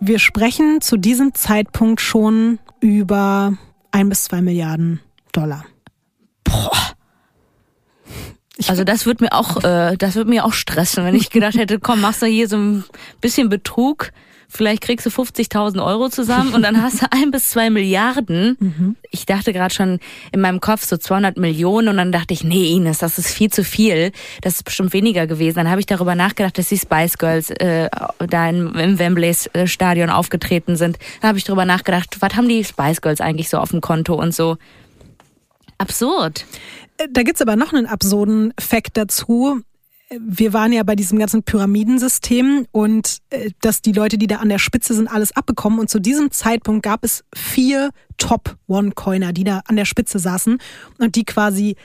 Wir 0.00 0.18
sprechen 0.18 0.80
zu 0.80 0.96
diesem 0.96 1.34
Zeitpunkt 1.34 2.00
schon 2.00 2.58
über 2.80 3.54
ein 3.90 4.08
bis 4.08 4.24
zwei 4.24 4.42
Milliarden 4.42 5.00
Dollar. 5.32 5.64
Also 8.68 8.84
das 8.84 9.06
wird 9.06 9.20
mir 9.20 9.32
auch, 9.32 9.62
äh, 9.64 9.96
das 9.96 10.14
wird 10.14 10.28
mir 10.28 10.44
auch 10.44 10.52
stressen, 10.52 11.04
wenn 11.04 11.14
ich 11.14 11.30
gedacht 11.30 11.56
hätte, 11.56 11.78
komm, 11.78 12.00
machst 12.00 12.22
du 12.22 12.26
hier 12.26 12.48
so 12.48 12.56
ein 12.56 12.84
bisschen 13.20 13.48
Betrug, 13.48 14.12
vielleicht 14.48 14.82
kriegst 14.82 15.06
du 15.06 15.10
50.000 15.10 15.84
Euro 15.84 16.08
zusammen 16.08 16.54
und 16.54 16.62
dann 16.62 16.82
hast 16.82 17.02
du 17.02 17.06
ein 17.10 17.30
bis 17.30 17.50
zwei 17.50 17.70
Milliarden. 17.70 18.96
Ich 19.16 19.24
dachte 19.24 19.54
gerade 19.54 19.72
schon 19.72 19.98
in 20.32 20.42
meinem 20.42 20.60
Kopf 20.60 20.84
so 20.84 20.98
200 20.98 21.38
Millionen 21.38 21.88
und 21.88 21.96
dann 21.96 22.12
dachte 22.12 22.34
ich, 22.34 22.44
nee 22.44 22.74
Ines, 22.74 22.98
das 22.98 23.16
ist 23.16 23.30
viel 23.30 23.50
zu 23.50 23.64
viel, 23.64 24.12
das 24.42 24.56
ist 24.56 24.64
bestimmt 24.64 24.92
weniger 24.92 25.26
gewesen. 25.26 25.56
Dann 25.56 25.70
habe 25.70 25.80
ich 25.80 25.86
darüber 25.86 26.14
nachgedacht, 26.14 26.58
dass 26.58 26.68
die 26.68 26.76
Spice 26.76 27.16
Girls 27.16 27.48
äh, 27.50 27.88
da 28.18 28.48
in, 28.50 28.74
im 28.74 28.98
Wembley 28.98 29.34
äh, 29.54 29.66
Stadion 29.66 30.10
aufgetreten 30.10 30.76
sind. 30.76 30.98
Dann 31.22 31.28
habe 31.28 31.38
ich 31.38 31.44
darüber 31.44 31.64
nachgedacht, 31.64 32.18
was 32.20 32.36
haben 32.36 32.46
die 32.48 32.62
Spice 32.62 33.00
Girls 33.00 33.22
eigentlich 33.22 33.48
so 33.48 33.56
auf 33.56 33.70
dem 33.70 33.80
Konto 33.80 34.14
und 34.14 34.34
so. 34.34 34.58
Absurd. 35.78 36.44
Äh, 36.98 37.08
Da 37.10 37.22
gibt's 37.22 37.40
aber 37.40 37.56
noch 37.56 37.72
einen 37.72 37.86
absurden 37.86 38.52
Fakt 38.58 38.96
dazu. 38.98 39.60
Wir 40.08 40.52
waren 40.52 40.72
ja 40.72 40.84
bei 40.84 40.94
diesem 40.94 41.18
ganzen 41.18 41.42
Pyramidensystem 41.42 42.66
und 42.70 43.18
äh, 43.30 43.50
dass 43.60 43.82
die 43.82 43.92
Leute, 43.92 44.18
die 44.18 44.28
da 44.28 44.36
an 44.36 44.48
der 44.48 44.58
Spitze 44.58 44.94
sind, 44.94 45.08
alles 45.08 45.34
abbekommen. 45.34 45.80
Und 45.80 45.90
zu 45.90 45.98
diesem 45.98 46.30
Zeitpunkt 46.30 46.84
gab 46.84 47.02
es 47.04 47.24
vier 47.34 47.90
Top-One-Coiner, 48.16 49.32
die 49.32 49.44
da 49.44 49.62
an 49.66 49.76
der 49.76 49.84
Spitze 49.84 50.18
saßen 50.18 50.58
und 50.98 51.16
die 51.16 51.24
quasi 51.24 51.76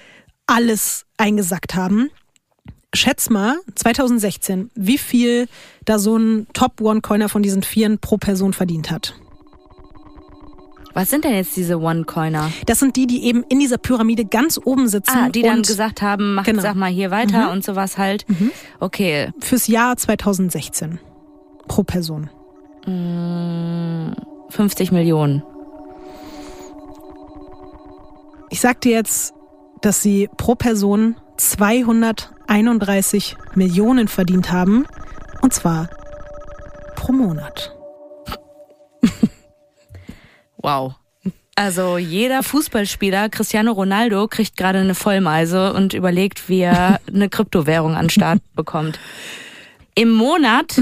alles 0.45 1.06
eingesackt 1.18 1.73
haben. 1.76 2.10
Schätz 2.93 3.30
mal, 3.30 3.57
2016, 3.76 4.69
wie 4.76 4.98
viel 4.98 5.48
da 5.85 5.98
so 5.98 6.18
ein 6.18 6.48
Top-One-Coiner 6.53 7.30
von 7.30 7.41
diesen 7.41 7.64
Vieren 7.64 7.99
pro 7.99 8.18
Person 8.18 8.53
verdient 8.53 8.91
hat. 8.91 9.15
Was 10.93 11.09
sind 11.09 11.23
denn 11.23 11.34
jetzt 11.34 11.55
diese 11.55 11.80
One-Coiner? 11.80 12.51
Das 12.65 12.80
sind 12.80 12.95
die, 12.95 13.07
die 13.07 13.26
eben 13.26 13.43
in 13.49 13.59
dieser 13.59 13.77
Pyramide 13.77 14.26
ganz 14.26 14.59
oben 14.63 14.88
sitzen. 14.88 15.18
Ah, 15.18 15.30
die 15.30 15.41
dann 15.41 15.61
gesagt 15.61 16.01
haben, 16.01 16.35
mach, 16.35 16.43
Genau. 16.45 16.61
sag 16.61 16.76
mal 16.76 16.89
hier 16.91 17.11
weiter 17.11 17.51
und 17.51 17.63
sowas 17.63 17.97
halt. 17.97 18.26
Okay. 18.80 19.31
fürs 19.39 19.68
Jahr 19.68 19.95
2016 19.97 20.99
pro 21.68 21.84
Person. 21.84 22.30
50 24.49 24.91
Millionen. 24.91 25.43
Ich 28.49 28.59
sag 28.59 28.81
dir 28.81 28.91
jetzt, 28.91 29.34
dass 29.81 30.01
sie 30.01 30.30
pro 30.35 30.55
Person 30.55 31.15
231 31.38 33.38
Millionen 33.55 34.07
verdient 34.07 34.51
haben. 34.51 34.85
Und 35.41 35.53
zwar 35.53 35.89
pro 36.95 37.13
Monat. 37.13 37.76
Wow. 40.61 40.95
Also 41.55 41.97
jeder 41.97 42.43
Fußballspieler, 42.43 43.29
Cristiano 43.29 43.71
Ronaldo, 43.71 44.27
kriegt 44.27 44.57
gerade 44.57 44.79
eine 44.79 44.95
Vollmeise 44.95 45.73
und 45.73 45.93
überlegt, 45.93 46.49
wie 46.49 46.61
er 46.61 46.99
eine 47.13 47.29
Kryptowährung 47.29 47.95
an 47.95 48.05
den 48.05 48.09
Start 48.09 48.41
bekommt. 48.55 48.99
Im 49.93 50.09
Monat, 50.09 50.81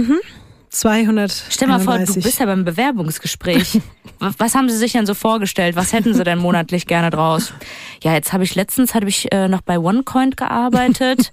200. 0.69 1.31
stell 1.49 1.68
mal 1.68 1.80
vor, 1.80 1.97
du 1.97 2.14
bist 2.14 2.39
ja 2.39 2.45
beim 2.45 2.64
Bewerbungsgespräch. 2.64 3.81
Was 4.19 4.38
was 4.38 4.53
haben 4.53 4.69
Sie 4.69 4.76
sich 4.76 4.91
denn 4.91 5.06
so 5.06 5.14
vorgestellt? 5.14 5.77
Was 5.77 5.93
hätten 5.93 6.14
Sie 6.14 6.26
denn 6.26 6.39
monatlich 6.39 6.88
gerne 6.88 7.10
draus? 7.10 7.53
Ja, 8.03 8.14
jetzt 8.14 8.34
habe 8.34 8.43
ich 8.43 8.53
letztens 8.53 8.93
habe 8.93 9.07
ich 9.07 9.31
äh, 9.31 9.47
noch 9.47 9.61
bei 9.61 9.80
OneCoin 9.80 10.31
gearbeitet. 10.31 11.31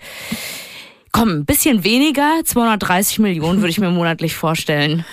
Komm, 1.13 1.31
ein 1.31 1.45
bisschen 1.45 1.83
weniger, 1.83 2.43
230 2.45 3.19
Millionen 3.19 3.59
würde 3.59 3.71
ich 3.71 3.81
mir 3.81 3.91
monatlich 3.91 4.37
vorstellen. 4.37 5.05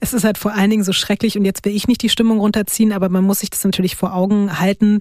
Es 0.00 0.12
ist 0.14 0.24
halt 0.24 0.38
vor 0.38 0.54
allen 0.54 0.70
Dingen 0.70 0.84
so 0.84 0.92
schrecklich 0.92 1.36
und 1.36 1.44
jetzt 1.44 1.64
will 1.64 1.74
ich 1.74 1.86
nicht 1.86 2.02
die 2.02 2.08
Stimmung 2.08 2.40
runterziehen, 2.40 2.92
aber 2.92 3.08
man 3.08 3.24
muss 3.24 3.40
sich 3.40 3.50
das 3.50 3.64
natürlich 3.64 3.96
vor 3.96 4.14
Augen 4.14 4.58
halten. 4.58 5.00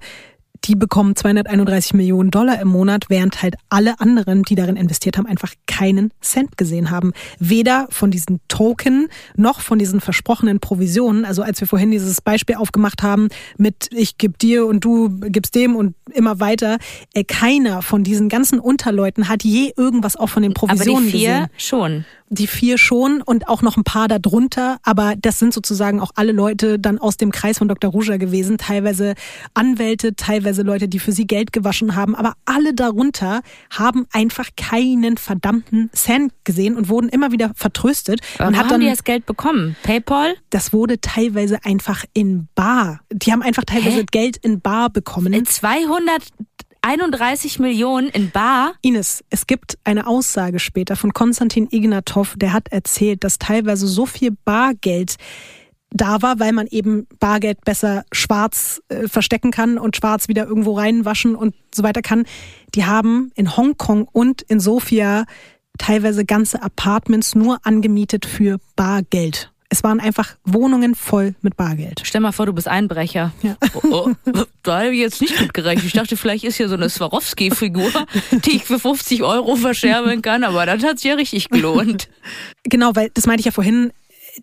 Die 0.66 0.76
bekommen 0.76 1.16
231 1.16 1.94
Millionen 1.94 2.32
Dollar 2.32 2.60
im 2.62 2.68
Monat, 2.68 3.06
während 3.08 3.42
halt 3.42 3.56
alle 3.70 4.00
anderen, 4.02 4.44
die 4.44 4.56
darin 4.56 4.76
investiert 4.76 5.18
haben, 5.18 5.26
einfach 5.26 5.54
keinen 5.68 6.12
Cent 6.22 6.58
gesehen 6.58 6.92
haben. 6.92 7.14
Weder 7.40 7.88
von 7.92 8.12
diesen 8.12 8.42
Token 8.50 9.08
noch 9.38 9.62
von 9.62 9.80
diesen 9.80 10.02
versprochenen 10.02 10.60
Provisionen. 10.60 11.24
Also 11.24 11.44
als 11.44 11.62
wir 11.62 11.68
vorhin 11.68 11.92
dieses 11.92 12.20
Beispiel 12.20 12.56
aufgemacht 12.56 13.04
haben 13.04 13.30
mit 13.58 13.88
ich 13.92 14.18
geb 14.18 14.38
dir 14.38 14.66
und 14.66 14.84
du 14.84 15.10
gibst 15.22 15.56
dem 15.56 15.78
und 15.78 15.96
immer 16.14 16.42
weiter, 16.42 16.78
äh, 17.14 17.24
keiner 17.24 17.82
von 17.82 18.04
diesen 18.04 18.28
ganzen 18.28 18.60
Unterleuten 18.60 19.30
hat 19.30 19.46
je 19.46 19.72
irgendwas 19.78 20.18
auch 20.18 20.28
von 20.28 20.44
den 20.44 20.52
Aber 20.52 20.68
Provisionen 20.68 21.06
die 21.06 21.12
vier 21.12 21.30
gesehen. 21.30 21.50
schon. 21.58 22.06
Die 22.30 22.48
vier 22.48 22.78
schon 22.78 23.22
und 23.22 23.48
auch 23.48 23.62
noch 23.62 23.76
ein 23.76 23.84
paar 23.84 24.08
darunter, 24.08 24.78
aber 24.84 25.16
das 25.20 25.40
sind 25.40 25.54
sozusagen 25.54 26.00
auch 26.00 26.12
alle 26.16 26.32
Leute 26.32 26.80
dann 26.80 26.98
aus 26.98 27.18
dem 27.18 27.32
Kreis 27.32 27.58
von 27.58 27.68
Dr. 27.68 27.92
Ruja 27.92 28.18
gewesen, 28.18 28.58
teilweise 28.58 29.16
Anwälte, 29.54 30.16
teilweise 30.16 30.62
Leute, 30.62 30.88
die 30.88 31.00
für 31.00 31.12
sie 31.12 31.28
Geld 31.28 31.52
gewaschen 31.52 31.96
haben, 31.96 32.16
aber 32.16 32.34
alle 32.46 32.74
darunter 32.74 33.42
haben 33.70 34.06
einfach 34.12 34.50
keinen 34.56 35.18
verdammten 35.18 35.90
Cent 35.94 36.32
gesehen 36.44 36.76
und 36.76 36.90
wurden 36.90 37.10
immer 37.10 37.32
wieder 37.32 37.52
vertröstet 37.56 38.22
Und 38.40 38.48
und 38.48 38.58
hat 38.58 38.66
hat 38.66 38.72
dann 38.72 38.82
die 38.82 38.88
das 38.88 39.04
Geld 39.04 39.26
bekommen? 39.26 39.76
PayPal? 39.84 40.36
das 40.50 40.74
wurde 40.74 41.00
teilweise 41.02 41.64
einfach 41.64 42.06
in 42.14 42.48
Bar. 42.56 43.02
Die 43.12 43.32
haben 43.32 43.42
einfach 43.42 43.64
teilweise 43.66 44.00
Hä? 44.00 44.06
Geld 44.12 44.38
in 44.38 44.62
Bar 44.62 44.90
bekommen. 44.90 45.46
200 45.46 46.24
31 46.90 47.60
Millionen 47.60 48.10
in 48.10 48.32
Bar. 48.32 48.74
Ines, 48.82 49.24
es 49.30 49.46
gibt 49.46 49.78
eine 49.84 50.08
Aussage 50.08 50.58
später 50.58 50.96
von 50.96 51.14
Konstantin 51.14 51.68
Ignatov, 51.70 52.34
der 52.36 52.52
hat 52.52 52.70
erzählt, 52.72 53.24
dass 53.24 53.38
teilweise 53.38 53.86
so 53.88 54.08
viel 54.08 54.32
Bargeld 54.44 55.18
da 55.92 56.24
war, 56.24 56.40
weil 56.40 56.52
man 56.52 56.66
eben 56.66 57.06
Bargeld 57.20 57.64
besser 57.64 58.06
schwarz 58.12 58.82
äh, 58.90 59.08
verstecken 59.08 59.52
kann 59.52 59.78
und 59.78 59.98
schwarz 59.98 60.30
wieder 60.30 60.48
irgendwo 60.48 60.74
reinwaschen 60.74 61.36
und 61.36 61.54
so 61.76 61.84
weiter 61.84 62.02
kann. 62.02 62.26
Die 62.74 62.86
haben 62.86 63.32
in 63.36 63.56
Hongkong 63.56 64.08
und 64.12 64.42
in 64.42 64.60
Sofia 64.60 65.26
teilweise 65.78 66.26
ganze 66.26 66.64
Apartments 66.64 67.36
nur 67.36 67.60
angemietet 67.68 68.26
für 68.26 68.58
Bargeld. 68.76 69.52
Es 69.72 69.84
waren 69.84 70.00
einfach 70.00 70.36
Wohnungen 70.46 70.96
voll 70.96 71.36
mit 71.42 71.56
Bargeld. 71.56 72.02
Stell 72.04 72.22
mal 72.22 72.32
vor, 72.32 72.48
du 72.48 72.54
bist 72.54 72.68
Einbrecher. 72.68 73.32
Ja. 73.44 73.56
Oh, 73.76 74.10
oh, 74.26 74.44
da 74.64 74.80
habe 74.80 74.90
ich 74.90 75.00
jetzt 75.00 75.22
nicht 75.22 75.38
gut 75.38 75.54
gerechnet. 75.54 75.86
Ich 75.86 75.94
dachte, 75.94 76.18
vielleicht 76.18 76.44
ist 76.44 76.58
hier 76.58 76.68
so 76.68 76.74
eine 76.76 76.90
Swarovski-Figur, 76.90 77.92
die 78.46 78.56
ich 78.58 78.66
für 78.66 78.80
50 78.80 79.22
Euro 79.22 79.56
verscherbeln 79.56 80.24
kann, 80.24 80.44
aber 80.44 80.66
das 80.66 80.84
hat 80.84 80.98
sich 81.00 81.10
ja 81.10 81.16
richtig 81.16 81.50
gelohnt. 81.50 82.10
Genau, 82.64 82.92
weil 82.94 83.10
das 83.14 83.26
meinte 83.26 83.40
ich 83.40 83.46
ja 83.46 83.52
vorhin, 83.52 83.92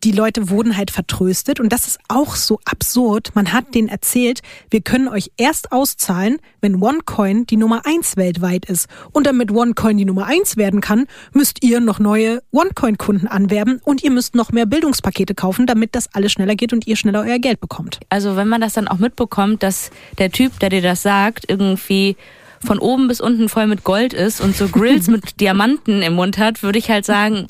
die 0.03 0.13
Leute 0.13 0.51
wurden 0.51 0.77
halt 0.77 0.91
vertröstet 0.91 1.61
und 1.61 1.73
das 1.73 1.87
ist 1.87 1.99
auch 2.09 2.37
so 2.37 2.61
absurd. 2.65 3.31
Man 3.35 3.53
hat 3.53 3.75
denen 3.75 3.89
erzählt, 3.89 4.43
wir 4.71 4.81
können 4.81 5.09
euch 5.09 5.31
erst 5.37 5.73
auszahlen, 5.73 6.39
wenn 6.61 6.83
OneCoin 6.83 7.47
die 7.47 7.57
Nummer 7.57 7.83
eins 7.85 8.17
weltweit 8.17 8.67
ist. 8.67 8.89
Und 9.13 9.27
damit 9.27 9.51
OneCoin 9.51 9.97
die 9.97 10.05
Nummer 10.05 10.27
eins 10.27 10.57
werden 10.57 10.81
kann, 10.81 11.07
müsst 11.33 11.63
ihr 11.63 11.81
noch 11.81 11.99
neue 11.99 12.43
OneCoin-Kunden 12.53 13.27
anwerben 13.27 13.81
und 13.85 14.03
ihr 14.03 14.11
müsst 14.11 14.35
noch 14.35 14.53
mehr 14.53 14.67
Bildungspakete 14.67 15.35
kaufen, 15.35 15.67
damit 15.67 15.95
das 15.95 16.15
alles 16.15 16.33
schneller 16.33 16.55
geht 16.55 16.73
und 16.73 16.87
ihr 16.87 16.97
schneller 16.97 17.25
euer 17.27 17.39
Geld 17.39 17.61
bekommt. 17.61 18.01
Also 18.09 18.37
wenn 18.37 18.49
man 18.49 18.61
das 18.61 18.75
dann 18.75 18.89
auch 18.89 18.99
mitbekommt, 18.99 19.63
dass 19.63 19.91
der 20.19 20.31
Typ, 20.31 20.59
der 20.61 20.71
dir 20.71 20.83
das 20.83 21.03
sagt, 21.03 21.45
irgendwie 21.49 22.17
von 22.65 22.79
oben 22.79 23.09
bis 23.09 23.21
unten 23.21 23.49
voll 23.49 23.67
mit 23.67 23.85
Gold 23.85 24.13
ist 24.13 24.41
und 24.41 24.57
so 24.57 24.69
Grills 24.69 25.09
mit 25.09 25.41
Diamanten 25.41 26.03
im 26.03 26.15
Mund 26.15 26.39
hat, 26.39 26.63
würde 26.63 26.79
ich 26.79 26.91
halt 26.91 27.05
sagen, 27.05 27.47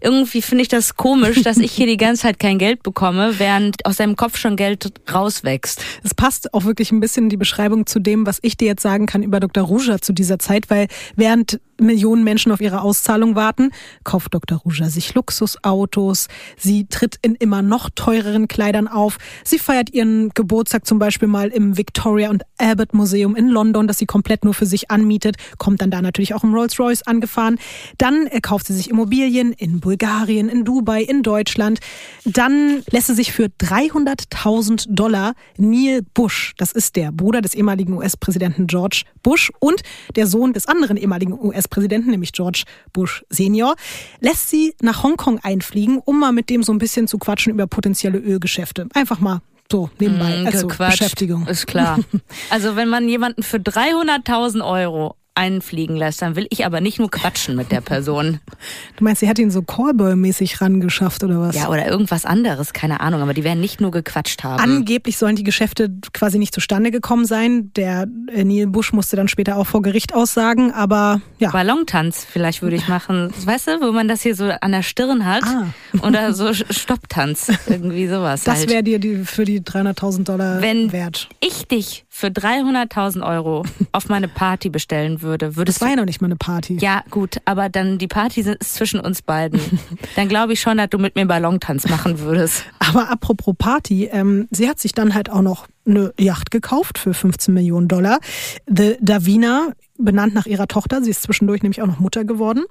irgendwie 0.00 0.42
finde 0.42 0.62
ich 0.62 0.68
das 0.68 0.96
komisch, 0.96 1.42
dass 1.42 1.58
ich 1.58 1.72
hier 1.72 1.86
die 1.86 1.96
ganze 1.96 2.22
Zeit 2.22 2.38
kein 2.38 2.58
Geld 2.58 2.82
bekomme, 2.82 3.38
während 3.38 3.84
aus 3.86 3.96
seinem 3.96 4.16
Kopf 4.16 4.36
schon 4.36 4.56
Geld 4.56 4.92
rauswächst. 5.12 5.82
Es 6.02 6.14
passt 6.14 6.54
auch 6.54 6.64
wirklich 6.64 6.92
ein 6.92 7.00
bisschen 7.00 7.28
die 7.28 7.36
Beschreibung 7.36 7.86
zu 7.86 7.98
dem, 7.98 8.26
was 8.26 8.38
ich 8.42 8.56
dir 8.56 8.68
jetzt 8.68 8.82
sagen 8.82 9.06
kann 9.06 9.22
über 9.22 9.40
Dr. 9.40 9.64
Ruja 9.64 10.00
zu 10.00 10.12
dieser 10.12 10.38
Zeit, 10.38 10.70
weil 10.70 10.88
während 11.16 11.60
Millionen 11.80 12.24
Menschen 12.24 12.52
auf 12.52 12.60
ihre 12.60 12.82
Auszahlung 12.82 13.34
warten, 13.34 13.70
kauft 14.04 14.34
Dr. 14.34 14.58
Ruja 14.58 14.90
sich 14.90 15.14
Luxusautos, 15.14 16.28
sie 16.56 16.86
tritt 16.86 17.16
in 17.22 17.34
immer 17.34 17.62
noch 17.62 17.90
teureren 17.90 18.48
Kleidern 18.48 18.88
auf, 18.88 19.18
sie 19.44 19.58
feiert 19.58 19.92
ihren 19.92 20.30
Geburtstag 20.30 20.86
zum 20.86 20.98
Beispiel 20.98 21.28
mal 21.28 21.48
im 21.48 21.76
Victoria 21.76 22.30
und 22.30 22.42
Albert 22.58 22.94
Museum 22.94 23.34
in 23.34 23.48
London, 23.48 23.86
das 23.86 23.98
sie 23.98 24.06
komplett 24.06 24.44
nur 24.44 24.49
für 24.52 24.66
sich 24.66 24.90
anmietet, 24.90 25.36
kommt 25.58 25.80
dann 25.80 25.90
da 25.90 26.02
natürlich 26.02 26.34
auch 26.34 26.44
im 26.44 26.54
Rolls-Royce 26.54 27.02
angefahren. 27.02 27.58
Dann 27.98 28.26
äh, 28.26 28.40
kauft 28.40 28.66
sie 28.66 28.74
sich 28.74 28.90
Immobilien 28.90 29.52
in 29.52 29.80
Bulgarien, 29.80 30.48
in 30.48 30.64
Dubai, 30.64 31.02
in 31.02 31.22
Deutschland. 31.22 31.80
Dann 32.24 32.82
lässt 32.90 33.08
sie 33.08 33.14
sich 33.14 33.32
für 33.32 33.46
300.000 33.46 34.86
Dollar 34.88 35.34
Neil 35.56 36.02
Bush, 36.14 36.54
das 36.56 36.72
ist 36.72 36.96
der 36.96 37.12
Bruder 37.12 37.40
des 37.40 37.54
ehemaligen 37.54 37.94
US-Präsidenten 37.94 38.66
George 38.66 39.02
Bush 39.22 39.52
und 39.58 39.82
der 40.16 40.26
Sohn 40.26 40.52
des 40.52 40.66
anderen 40.66 40.96
ehemaligen 40.96 41.32
US-Präsidenten, 41.32 42.10
nämlich 42.10 42.32
George 42.32 42.64
Bush 42.92 43.24
Senior, 43.30 43.76
lässt 44.20 44.50
sie 44.50 44.74
nach 44.80 45.02
Hongkong 45.02 45.38
einfliegen, 45.40 45.98
um 45.98 46.18
mal 46.18 46.32
mit 46.32 46.50
dem 46.50 46.62
so 46.62 46.72
ein 46.72 46.78
bisschen 46.78 47.06
zu 47.06 47.18
quatschen 47.18 47.52
über 47.52 47.66
potenzielle 47.66 48.18
Ölgeschäfte. 48.18 48.88
Einfach 48.94 49.20
mal 49.20 49.40
so 49.70 49.90
nebenbei 49.98 50.42
Mm, 50.42 50.46
als 50.46 50.60
so 50.60 50.66
gequatscht. 50.68 50.98
Beschäftigung. 50.98 51.46
Ist 51.46 51.66
klar. 51.66 51.98
Also 52.50 52.76
wenn 52.76 52.88
man 52.88 53.08
jemanden 53.08 53.42
für 53.42 53.58
300.000 53.58 54.64
Euro 54.64 55.16
einfliegen 55.34 55.96
lässt, 55.96 56.20
dann 56.22 56.36
will 56.36 56.46
ich 56.50 56.66
aber 56.66 56.80
nicht 56.80 56.98
nur 56.98 57.10
quatschen 57.10 57.56
mit 57.56 57.70
der 57.72 57.80
Person. 57.80 58.40
Du 58.96 59.04
meinst, 59.04 59.20
sie 59.20 59.28
hat 59.30 59.38
ihn 59.38 59.50
so 59.50 59.60
Callboy-mäßig 59.62 60.60
rangeschafft 60.60 61.24
oder 61.24 61.40
was? 61.40 61.56
Ja, 61.56 61.68
oder 61.70 61.86
irgendwas 61.88 62.26
anderes, 62.26 62.74
keine 62.74 63.00
Ahnung, 63.00 63.22
aber 63.22 63.32
die 63.32 63.44
werden 63.44 63.60
nicht 63.60 63.80
nur 63.80 63.90
gequatscht 63.90 64.44
haben. 64.44 64.60
Angeblich 64.62 65.16
sollen 65.16 65.36
die 65.36 65.42
Geschäfte 65.42 65.90
quasi 66.12 66.38
nicht 66.38 66.52
zustande 66.52 66.90
gekommen 66.90 67.24
sein. 67.24 67.72
Der 67.76 68.06
äh, 68.30 68.44
Neil 68.44 68.66
Bush 68.66 68.92
musste 68.92 69.16
dann 69.16 69.28
später 69.28 69.56
auch 69.56 69.66
vor 69.66 69.80
Gericht 69.80 70.14
aussagen, 70.14 70.70
aber 70.72 71.22
ja. 71.38 71.50
Ballontanz 71.50 72.26
vielleicht 72.30 72.60
würde 72.60 72.76
ich 72.76 72.88
machen. 72.88 73.32
Weißt 73.44 73.68
du, 73.68 73.80
wo 73.80 73.92
man 73.92 74.06
das 74.08 74.20
hier 74.20 74.34
so 74.34 74.50
an 74.60 74.72
der 74.72 74.82
Stirn 74.82 75.24
hat 75.24 75.44
Ah. 75.44 75.66
oder 76.06 76.34
so 76.34 76.52
Stopptanz, 76.52 77.50
irgendwie 77.66 78.06
sowas 78.08 78.44
Das 78.44 78.58
halt. 78.60 78.70
wäre 78.70 78.82
dir 78.82 78.98
die, 78.98 79.24
für 79.24 79.44
die 79.46 79.60
300.000 79.62 80.24
Dollar 80.24 80.60
Wenn 80.60 80.92
wert. 80.92 81.28
ich 81.40 81.66
dich 81.68 82.04
für 82.20 82.28
300.000 82.28 83.26
Euro 83.26 83.64
auf 83.92 84.08
meine 84.08 84.28
Party 84.28 84.68
bestellen 84.68 85.22
würde, 85.22 85.56
würdest 85.56 85.78
Das 85.78 85.82
war 85.82 85.90
ja 85.90 85.96
noch 85.96 86.04
nicht 86.04 86.20
mal 86.20 86.26
eine 86.26 86.36
Party. 86.36 86.76
Ja, 86.80 87.02
gut, 87.10 87.38
aber 87.46 87.68
dann 87.68 87.98
die 87.98 88.06
Party 88.06 88.42
ist 88.42 88.74
zwischen 88.74 89.00
uns 89.00 89.22
beiden. 89.22 89.60
Dann 90.16 90.28
glaube 90.28 90.52
ich 90.52 90.60
schon, 90.60 90.76
dass 90.76 90.90
du 90.90 90.98
mit 90.98 91.16
mir 91.16 91.26
Ballontanz 91.26 91.88
machen 91.88 92.20
würdest. 92.20 92.64
Aber 92.78 93.10
apropos 93.10 93.54
Party, 93.56 94.06
ähm, 94.06 94.48
sie 94.50 94.68
hat 94.68 94.78
sich 94.78 94.92
dann 94.92 95.14
halt 95.14 95.30
auch 95.30 95.42
noch 95.42 95.66
eine 95.86 96.12
Yacht 96.18 96.50
gekauft 96.50 96.98
für 96.98 97.14
15 97.14 97.54
Millionen 97.54 97.88
Dollar. 97.88 98.18
The 98.66 98.96
Davina, 99.00 99.72
benannt 99.98 100.34
nach 100.34 100.46
ihrer 100.46 100.68
Tochter, 100.68 101.02
sie 101.02 101.10
ist 101.10 101.22
zwischendurch 101.22 101.62
nämlich 101.62 101.80
auch 101.80 101.86
noch 101.86 102.00
Mutter 102.00 102.24
geworden. 102.24 102.64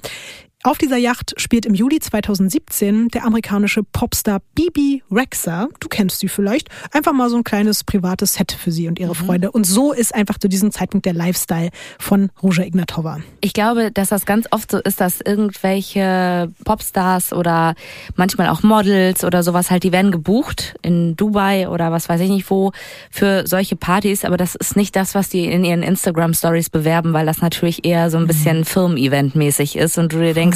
Auf 0.64 0.78
dieser 0.78 0.98
Yacht 0.98 1.36
spielt 1.38 1.66
im 1.66 1.74
Juli 1.74 2.02
2017 2.02 3.08
der 3.08 3.24
amerikanische 3.24 3.82
Popstar 3.82 4.42
Bibi 4.56 5.04
Rexha. 5.10 5.70
Du 5.80 5.88
kennst 5.88 6.20
sie 6.20 6.28
vielleicht. 6.28 6.68
Einfach 6.92 7.14
mal 7.14 7.30
so 7.30 7.38
ein 7.38 7.46
kleines 7.46 7.86
privates 7.86 8.34
Set 8.34 8.52
für 8.52 8.70
sie 8.70 8.90
und 8.90 9.00
ihre 9.00 9.16
Freunde. 9.16 9.52
Und 9.54 9.66
so 9.66 9.94
ist 9.94 10.14
einfach 10.14 10.38
zu 10.38 10.50
diesem 10.50 10.72
Zeitpunkt 10.72 11.06
der 11.06 11.14
Lifestyle 11.14 11.70
von 11.98 12.30
Ruja 12.44 12.66
Ignatova. 12.66 13.20
Ich 13.40 13.54
glaube, 13.54 13.90
dass 13.94 14.10
das 14.10 14.26
ganz 14.26 14.48
oft 14.52 14.70
so 14.70 14.80
ist, 14.80 15.00
dass 15.00 15.22
irgendwelche 15.22 16.52
Popstars 16.66 17.32
oder 17.32 17.74
manchmal 18.18 18.50
auch 18.50 18.62
Models 18.62 19.24
oder 19.24 19.44
sowas 19.44 19.72
halt, 19.72 19.84
die 19.84 19.94
werden 19.94 20.12
gebucht 20.12 20.76
in 20.82 21.16
Dubai 21.16 21.70
oder 21.70 21.94
was 21.94 22.10
weiß 22.10 22.20
ich 22.20 22.30
nicht 22.30 22.50
wo 22.50 22.74
für 23.12 23.48
solche 23.48 23.78
Partys, 23.78 24.26
aber 24.26 24.36
das 24.36 24.56
ist 24.56 24.76
nicht 24.76 24.98
das, 24.98 25.16
was 25.16 25.30
die 25.30 25.46
in 25.46 25.64
ihren 25.64 25.84
Instagram 25.84 26.34
Stories 26.34 26.70
bewerben, 26.70 27.14
weil 27.14 27.26
das 27.26 27.40
natürlich 27.42 27.86
eher 27.86 28.10
so 28.10 28.18
ein 28.18 28.28
bisschen 28.28 28.66
Firmen-Event 28.66 29.36
mäßig 29.36 29.78
ist 29.78 29.98
und 29.98 30.12
du 30.12 30.20
dir 30.20 30.34
denkst, 30.34 30.49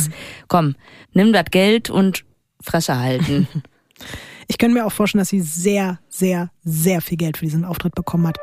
komm, 0.48 0.76
nimm 1.14 1.34
das 1.34 1.45
Geld 1.52 1.90
und 1.90 2.26
Fresse 2.61 2.98
halten. 2.99 3.48
Ich 4.49 4.57
könnte 4.57 4.74
mir 4.74 4.86
auch 4.86 4.91
vorstellen, 4.91 5.22
dass 5.22 5.30
sie 5.30 5.40
sehr, 5.40 5.99
sehr, 6.10 6.52
sehr 6.64 7.02
viel 7.02 7.18
Geld 7.18 7.38
für 7.38 7.45
diesen 7.45 7.64
Auftritt 7.64 7.95
bekommen 7.95 8.28
hat. 8.28 8.38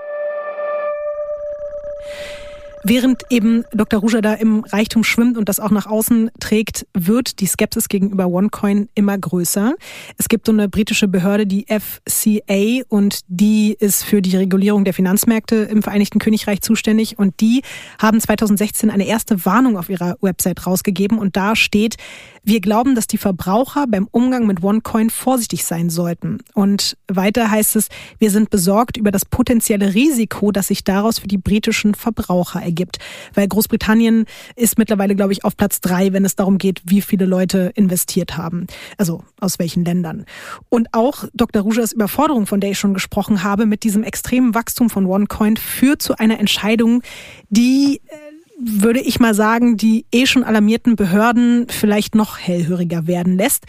Während 2.82 3.24
eben 3.28 3.64
Dr. 3.72 4.00
Ruja 4.00 4.22
da 4.22 4.32
im 4.32 4.64
Reichtum 4.64 5.04
schwimmt 5.04 5.36
und 5.36 5.50
das 5.50 5.60
auch 5.60 5.70
nach 5.70 5.86
außen 5.86 6.30
trägt, 6.40 6.86
wird 6.94 7.40
die 7.40 7.46
Skepsis 7.46 7.88
gegenüber 7.88 8.26
OneCoin 8.26 8.88
immer 8.94 9.18
größer. 9.18 9.74
Es 10.16 10.28
gibt 10.30 10.46
so 10.46 10.52
eine 10.52 10.68
britische 10.68 11.06
Behörde, 11.06 11.46
die 11.46 11.66
FCA, 11.68 12.82
und 12.88 13.20
die 13.28 13.76
ist 13.78 14.02
für 14.04 14.22
die 14.22 14.34
Regulierung 14.36 14.84
der 14.84 14.94
Finanzmärkte 14.94 15.56
im 15.56 15.82
Vereinigten 15.82 16.18
Königreich 16.18 16.62
zuständig. 16.62 17.18
Und 17.18 17.40
die 17.40 17.62
haben 18.00 18.18
2016 18.18 18.88
eine 18.88 19.06
erste 19.06 19.44
Warnung 19.44 19.76
auf 19.76 19.90
ihrer 19.90 20.16
Website 20.22 20.66
rausgegeben. 20.66 21.18
Und 21.18 21.36
da 21.36 21.56
steht, 21.56 21.96
wir 22.42 22.60
glauben, 22.60 22.94
dass 22.94 23.06
die 23.06 23.18
Verbraucher 23.18 23.86
beim 23.86 24.08
Umgang 24.10 24.46
mit 24.46 24.62
OneCoin 24.62 25.10
vorsichtig 25.10 25.64
sein 25.64 25.90
sollten. 25.90 26.38
Und 26.54 26.96
weiter 27.08 27.50
heißt 27.50 27.76
es, 27.76 27.88
wir 28.18 28.30
sind 28.30 28.50
besorgt 28.50 28.96
über 28.96 29.10
das 29.10 29.24
potenzielle 29.24 29.94
Risiko, 29.94 30.50
das 30.52 30.68
sich 30.68 30.84
daraus 30.84 31.18
für 31.18 31.28
die 31.28 31.38
britischen 31.38 31.94
Verbraucher 31.94 32.62
ergibt. 32.62 32.98
Weil 33.34 33.48
Großbritannien 33.48 34.24
ist 34.56 34.78
mittlerweile, 34.78 35.14
glaube 35.14 35.32
ich, 35.32 35.44
auf 35.44 35.56
Platz 35.56 35.80
drei, 35.80 36.12
wenn 36.12 36.24
es 36.24 36.36
darum 36.36 36.58
geht, 36.58 36.80
wie 36.84 37.02
viele 37.02 37.26
Leute 37.26 37.72
investiert 37.74 38.36
haben. 38.36 38.66
Also 38.96 39.22
aus 39.40 39.58
welchen 39.58 39.84
Ländern. 39.84 40.24
Und 40.68 40.88
auch 40.92 41.24
Dr. 41.34 41.62
Rujas 41.62 41.92
Überforderung, 41.92 42.46
von 42.46 42.60
der 42.60 42.70
ich 42.70 42.78
schon 42.78 42.94
gesprochen 42.94 43.42
habe, 43.42 43.66
mit 43.66 43.84
diesem 43.84 44.02
extremen 44.02 44.54
Wachstum 44.54 44.90
von 44.90 45.06
OneCoin 45.06 45.56
führt 45.56 46.02
zu 46.02 46.16
einer 46.18 46.38
Entscheidung, 46.38 47.02
die 47.48 48.00
äh, 48.06 48.29
würde 48.60 49.00
ich 49.00 49.20
mal 49.20 49.34
sagen, 49.34 49.76
die 49.76 50.06
eh 50.12 50.26
schon 50.26 50.44
alarmierten 50.44 50.96
Behörden 50.96 51.66
vielleicht 51.68 52.14
noch 52.14 52.38
hellhöriger 52.38 53.06
werden 53.06 53.36
lässt. 53.36 53.64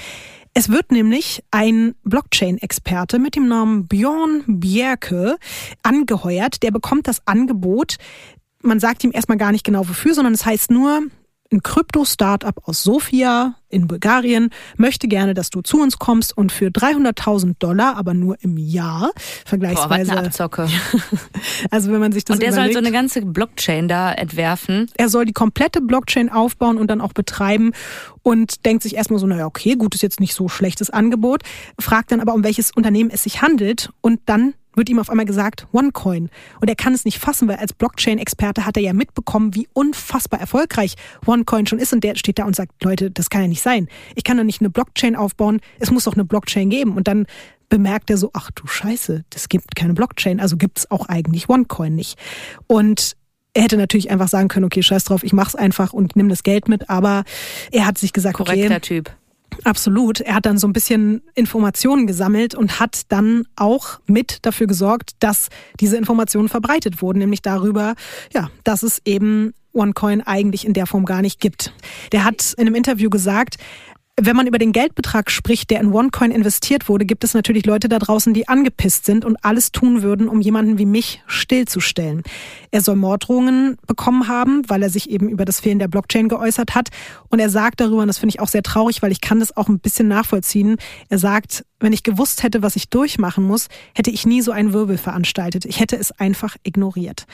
Es 0.54 0.70
wird 0.70 0.92
nämlich 0.92 1.44
ein 1.52 1.96
Blockchain-Experte 2.04 3.20
mit 3.20 3.36
dem 3.36 3.48
Namen 3.48 3.88
Björn 3.88 4.44
Bjerke 4.48 5.38
angeheuert. 5.82 6.62
Der 6.62 6.72
bekommt 6.72 7.08
das 7.08 7.26
Angebot, 7.26 7.96
man 8.64 8.80
sagt 8.80 9.04
ihm 9.04 9.12
erstmal 9.14 9.38
gar 9.38 9.52
nicht 9.52 9.64
genau 9.64 9.88
wofür, 9.88 10.14
sondern 10.14 10.34
es 10.34 10.46
heißt 10.46 10.72
nur, 10.72 11.02
ein 11.52 11.64
Krypto-Startup 11.64 12.56
aus 12.68 12.84
Sofia 12.84 13.56
in 13.70 13.88
Bulgarien 13.88 14.50
möchte 14.78 15.08
gerne, 15.08 15.34
dass 15.34 15.50
du 15.50 15.62
zu 15.62 15.82
uns 15.82 15.98
kommst 15.98 16.38
und 16.38 16.52
für 16.52 16.68
300.000 16.68 17.56
Dollar, 17.60 17.98
aber 17.98 18.14
nur 18.14 18.38
im 18.42 18.58
Jahr, 18.58 19.12
Boah, 19.14 19.22
vergleichsweise. 19.46 20.12
eine 20.12 20.28
Abzocke. 20.28 20.68
also 21.72 21.92
wenn 21.92 22.00
man 22.00 22.12
sich 22.12 22.26
das 22.26 22.36
Und 22.36 22.42
der 22.42 22.52
soll 22.52 22.66
überlegt, 22.66 22.74
so 22.74 22.80
eine 22.80 22.92
ganze 22.92 23.22
Blockchain 23.22 23.88
da 23.88 24.12
entwerfen. 24.12 24.90
er 24.98 25.10
soll 25.10 25.26
die 25.26 25.34
komplette 25.34 25.82
Blockchain 25.82 26.30
aufbauen 26.30 26.78
und 26.78 26.88
dann 26.88 27.02
auch 27.02 27.14
betreiben 27.14 27.72
und 28.24 28.66
denkt 28.66 28.84
sich 28.84 28.96
erstmal 28.96 29.20
so, 29.20 29.28
naja, 29.28 29.46
okay, 29.46 29.76
gut, 29.76 29.96
ist 29.96 30.02
jetzt 30.02 30.20
nicht 30.20 30.34
so 30.34 30.48
schlechtes 30.48 30.90
Angebot, 30.90 31.44
fragt 31.80 32.12
dann 32.12 32.20
aber, 32.20 32.34
um 32.34 32.44
welches 32.44 32.72
Unternehmen 32.72 33.10
es 33.10 33.24
sich 33.24 33.42
handelt 33.42 33.90
und 34.02 34.22
dann 34.26 34.54
wird 34.76 34.90
ihm 34.90 35.00
auf 35.00 35.10
einmal 35.10 35.26
gesagt, 35.26 35.68
OneCoin. 35.72 36.30
Und 36.60 36.70
er 36.70 36.76
kann 36.76 36.94
es 36.94 37.06
nicht 37.06 37.20
fassen, 37.20 37.48
weil 37.48 37.58
als 37.58 37.74
Blockchain-Experte 37.74 38.66
hat 38.66 38.78
er 38.78 38.84
ja 38.84 38.94
mitbekommen, 38.94 39.56
wie 39.56 39.68
unfassbar 39.74 40.40
erfolgreich 40.40 40.96
OneCoin 41.26 41.68
schon 41.68 41.80
ist. 41.80 41.94
Und 41.94 42.04
der 42.04 42.16
steht 42.16 42.40
da 42.40 42.46
und 42.46 42.56
sagt, 42.56 42.84
Leute, 42.84 43.12
das 43.12 43.30
kann 43.30 43.42
ja 43.42 43.48
nicht 43.48 43.62
sein. 43.62 43.88
Ich 44.16 44.24
kann 44.24 44.38
doch 44.38 44.44
nicht 44.44 44.62
eine 44.62 44.70
Blockchain 44.70 45.16
aufbauen. 45.16 45.60
Es 45.80 45.92
muss 45.92 46.06
doch 46.06 46.14
eine 46.14 46.26
Blockchain 46.26 46.70
geben. 46.70 46.96
Und 46.96 47.08
dann 47.08 47.26
bemerkt 47.70 48.10
er 48.10 48.18
so, 48.18 48.30
ach 48.34 48.52
du 48.52 48.68
Scheiße, 48.68 49.24
das 49.30 49.50
gibt 49.50 49.76
keine 49.76 49.94
Blockchain. 49.94 50.40
Also 50.40 50.58
gibt 50.58 50.80
es 50.80 50.92
auch 50.92 51.08
eigentlich 51.08 51.50
OneCoin 51.50 51.96
nicht. 51.96 52.20
Und 52.68 53.16
er 53.54 53.64
hätte 53.64 53.78
natürlich 53.78 54.12
einfach 54.12 54.28
sagen 54.28 54.48
können, 54.48 54.66
okay, 54.66 54.82
scheiß 54.82 55.04
drauf, 55.04 55.24
ich 55.24 55.34
mach's 55.34 55.56
einfach 55.56 55.94
und 55.94 56.16
nimm 56.16 56.30
das 56.30 56.44
Geld 56.44 56.70
mit, 56.70 56.90
aber 56.90 57.24
er 57.72 57.86
hat 57.86 57.98
sich 57.98 58.14
gesagt, 58.14 58.38
Korrekter 58.38 58.78
okay, 58.78 58.80
Typ. 58.80 59.12
Absolut. 59.64 60.22
Er 60.22 60.36
hat 60.36 60.46
dann 60.46 60.58
so 60.58 60.68
ein 60.68 60.74
bisschen 60.74 61.22
Informationen 61.36 62.08
gesammelt 62.08 62.56
und 62.56 62.80
hat 62.80 63.02
dann 63.10 63.46
auch 63.56 64.00
mit 64.08 64.40
dafür 64.46 64.68
gesorgt, 64.68 65.12
dass 65.20 65.50
diese 65.80 65.98
Informationen 65.98 66.50
verbreitet 66.50 67.02
wurden, 67.02 67.20
nämlich 67.20 67.42
darüber, 67.42 67.96
ja, 68.34 68.50
dass 68.64 68.84
es 68.84 69.02
eben 69.06 69.54
OneCoin 69.74 70.22
eigentlich 70.22 70.66
in 70.66 70.74
der 70.74 70.86
Form 70.88 71.06
gar 71.06 71.22
nicht 71.22 71.40
gibt. 71.40 71.74
Der 72.12 72.26
hat 72.26 72.54
in 72.58 72.68
einem 72.68 72.76
Interview 72.76 73.10
gesagt, 73.10 73.58
wenn 74.24 74.36
man 74.36 74.46
über 74.46 74.60
den 74.60 74.72
Geldbetrag 74.72 75.32
spricht, 75.32 75.72
der 75.72 75.80
in 75.80 75.92
OneCoin 75.92 76.30
investiert 76.30 76.88
wurde, 76.88 77.06
gibt 77.06 77.24
es 77.24 77.34
natürlich 77.34 77.66
Leute 77.66 77.90
da 77.90 77.98
draußen, 77.98 78.34
die 78.34 78.48
angepisst 78.48 79.06
sind 79.06 79.26
und 79.26 79.44
alles 79.44 79.72
tun 79.72 80.04
würden, 80.04 80.30
um 80.30 80.42
jemanden 80.42 80.78
wie 80.78 80.86
mich 80.86 81.24
stillzustellen. 81.26 82.22
Er 82.70 82.82
soll 82.82 82.98
Morddrohungen 82.98 83.78
bekommen 83.88 84.28
haben, 84.28 84.62
weil 84.68 84.84
er 84.84 84.92
sich 84.92 85.10
eben 85.10 85.28
über 85.28 85.44
das 85.44 85.60
Fehlen 85.60 85.80
der 85.80 85.88
Blockchain 85.88 86.30
geäußert 86.30 86.76
hat. 86.76 86.90
Und 87.30 87.40
er 87.40 87.50
sagt 87.50 87.80
darüber, 87.82 88.02
und 88.02 88.08
das 88.08 88.20
finde 88.20 88.36
ich 88.36 88.40
auch 88.40 88.48
sehr 88.48 88.64
traurig, 88.64 89.02
weil 89.02 89.12
ich 89.12 89.22
kann 89.22 89.40
das 89.40 89.58
auch 89.58 89.68
ein 89.68 89.80
bisschen 89.80 90.08
nachvollziehen, 90.08 90.78
er 91.10 91.18
sagt, 91.18 91.66
wenn 91.80 91.94
ich 91.94 92.04
gewusst 92.04 92.44
hätte, 92.44 92.62
was 92.62 92.76
ich 92.76 92.90
durchmachen 92.90 93.44
muss, 93.44 93.70
hätte 93.96 94.12
ich 94.12 94.28
nie 94.28 94.42
so 94.42 94.52
einen 94.52 94.72
Wirbel 94.72 95.00
veranstaltet. 95.00 95.66
Ich 95.66 95.80
hätte 95.80 95.98
es 95.98 96.12
einfach 96.12 96.56
ignoriert. 96.64 97.26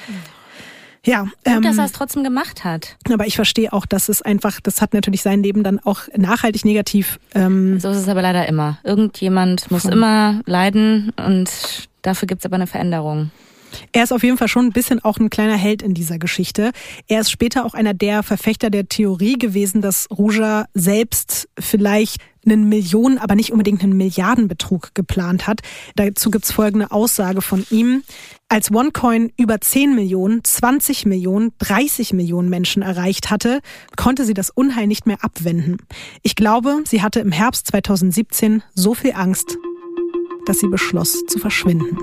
Ja, 1.06 1.22
Gut, 1.24 1.32
ähm, 1.46 1.62
dass 1.62 1.78
er 1.78 1.86
es 1.86 1.92
trotzdem 1.94 2.24
gemacht 2.24 2.64
hat. 2.64 2.98
aber 3.12 3.26
ich 3.28 3.36
verstehe 3.36 3.72
auch, 3.72 3.86
dass 3.86 4.10
es 4.10 4.22
einfach, 4.22 4.60
das 4.62 4.82
hat 4.82 4.94
natürlich 4.94 5.22
sein 5.22 5.42
Leben 5.44 5.64
dann 5.64 5.80
auch 5.80 6.02
nachhaltig 6.16 6.66
negativ. 6.66 7.20
Ähm, 7.34 7.80
So 7.80 7.90
ist 7.90 7.98
es 7.98 8.08
aber 8.10 8.22
leider 8.22 8.48
immer. 8.48 8.78
Irgendjemand 8.84 9.70
muss 9.72 9.86
immer 9.86 10.42
leiden 10.46 11.12
und 11.26 11.50
dafür 12.02 12.28
gibt's 12.28 12.46
aber 12.46 12.56
eine 12.56 12.68
Veränderung. 12.68 13.32
Er 13.92 14.04
ist 14.04 14.14
auf 14.14 14.24
jeden 14.24 14.38
Fall 14.38 14.48
schon 14.48 14.66
ein 14.66 14.72
bisschen 14.72 15.04
auch 15.04 15.18
ein 15.18 15.30
kleiner 15.30 15.58
Held 15.58 15.82
in 15.82 15.94
dieser 15.94 16.20
Geschichte. 16.20 16.72
Er 17.08 17.22
ist 17.22 17.32
später 17.32 17.66
auch 17.66 17.74
einer 17.74 17.94
der 17.94 18.24
Verfechter 18.24 18.70
der 18.70 18.88
Theorie 18.88 19.38
gewesen, 19.38 19.82
dass 19.82 20.08
Ruja 20.12 20.66
selbst 20.74 21.50
vielleicht 21.60 22.18
einen 22.46 22.70
Millionen, 22.70 23.18
aber 23.18 23.36
nicht 23.36 23.52
unbedingt 23.52 23.84
einen 23.84 23.98
Milliardenbetrug 23.98 24.96
geplant 24.96 25.48
hat. 25.48 25.62
Dazu 25.96 26.32
gibt's 26.32 26.52
folgende 26.52 26.92
Aussage 26.92 27.42
von 27.42 27.66
ihm. 27.70 28.04
Als 28.50 28.72
OneCoin 28.72 29.32
über 29.38 29.60
10 29.60 29.96
Millionen, 29.96 30.44
20 30.44 31.06
Millionen, 31.06 31.52
30 31.60 32.14
Millionen 32.14 32.50
Menschen 32.50 32.82
erreicht 32.82 33.30
hatte, 33.30 33.60
konnte 33.98 34.26
sie 34.26 34.34
das 34.34 34.50
Unheil 34.50 34.88
nicht 34.88 35.06
mehr 35.06 35.24
abwenden. 35.24 35.78
Ich 36.24 36.36
glaube, 36.36 36.84
sie 36.86 37.02
hatte 37.02 37.20
im 37.20 37.32
Herbst 37.32 37.68
2017 37.68 38.64
so 38.74 38.94
viel 38.94 39.12
Angst, 39.14 39.58
dass 40.46 40.60
sie 40.60 40.68
beschloss 40.68 41.26
zu 41.28 41.40
verschwinden. 41.40 41.98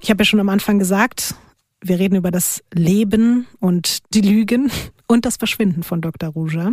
Ich 0.00 0.10
habe 0.10 0.22
ja 0.22 0.24
schon 0.24 0.40
am 0.40 0.48
Anfang 0.48 0.78
gesagt, 0.78 1.34
wir 1.82 1.98
reden 1.98 2.16
über 2.16 2.30
das 2.30 2.62
Leben 2.72 3.46
und 3.58 3.98
die 4.14 4.22
Lügen 4.22 4.70
und 5.06 5.26
das 5.26 5.36
Verschwinden 5.36 5.82
von 5.82 6.00
Dr. 6.00 6.30
Ruja. 6.30 6.72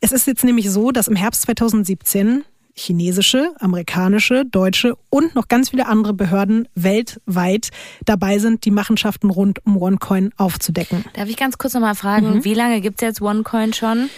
Es 0.00 0.12
ist 0.12 0.26
jetzt 0.26 0.44
nämlich 0.44 0.70
so, 0.70 0.90
dass 0.90 1.08
im 1.08 1.16
Herbst 1.16 1.42
2017 1.42 2.44
chinesische, 2.74 3.52
amerikanische, 3.60 4.44
deutsche 4.46 4.96
und 5.10 5.34
noch 5.34 5.48
ganz 5.48 5.70
viele 5.70 5.86
andere 5.86 6.14
Behörden 6.14 6.68
weltweit 6.74 7.68
dabei 8.06 8.38
sind, 8.38 8.64
die 8.64 8.70
Machenschaften 8.70 9.28
rund 9.28 9.64
um 9.66 9.76
OneCoin 9.76 10.32
aufzudecken. 10.38 11.04
Darf 11.12 11.28
ich 11.28 11.36
ganz 11.36 11.58
kurz 11.58 11.74
nochmal 11.74 11.94
fragen, 11.94 12.44
wie 12.44 12.54
lange 12.54 12.80
gibt's 12.80 13.02
jetzt 13.02 13.20
OneCoin 13.20 13.74
schon? 13.74 14.08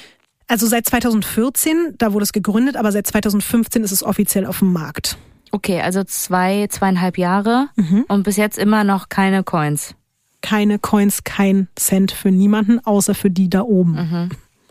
Also 0.47 0.67
seit 0.69 0.87
2014, 0.87 1.95
da 1.99 2.13
wurde 2.13 2.23
es 2.23 2.33
gegründet, 2.33 2.77
aber 2.77 2.93
seit 2.93 3.09
2015 3.09 3.83
ist 3.83 3.93
es 3.93 4.05
offiziell 4.05 4.47
auf 4.47 4.61
dem 4.61 4.73
Markt. 4.73 5.19
Okay, 5.55 5.81
also 5.81 6.03
zwei, 6.03 6.67
zweieinhalb 6.69 7.17
Jahre 7.17 7.69
und 8.09 8.25
bis 8.25 8.37
jetzt 8.37 8.59
immer 8.59 8.83
noch 8.83 9.09
keine 9.09 9.45
Coins. 9.45 9.95
Keine 10.41 10.81
Coins, 10.81 11.23
kein 11.23 11.69
Cent 11.79 12.11
für 12.11 12.33
niemanden, 12.33 12.85
außer 12.85 13.15
für 13.15 13.31
die 13.31 13.49
da 13.49 13.63
oben. 13.63 13.97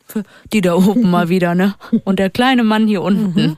Für 0.05 0.23
die 0.51 0.59
da 0.59 0.75
oben 0.75 1.09
mal 1.09 1.29
wieder, 1.29 1.55
ne? 1.55 1.75
Und 2.03 2.19
der 2.19 2.29
kleine 2.29 2.65
Mann 2.65 2.85
hier 2.85 3.01
unten. 3.01 3.57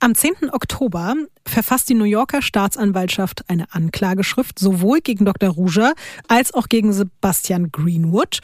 Am 0.00 0.14
10. 0.14 0.52
Oktober 0.52 1.14
verfasst 1.44 1.90
die 1.90 1.94
New 1.94 2.04
Yorker 2.04 2.40
Staatsanwaltschaft 2.40 3.44
eine 3.50 3.70
Anklageschrift 3.74 4.58
sowohl 4.58 5.00
gegen 5.02 5.26
Dr. 5.26 5.50
Ruja 5.50 5.92
als 6.28 6.54
auch 6.54 6.70
gegen 6.70 6.94
Sebastian 6.94 7.70
Greenwood. 7.70 8.38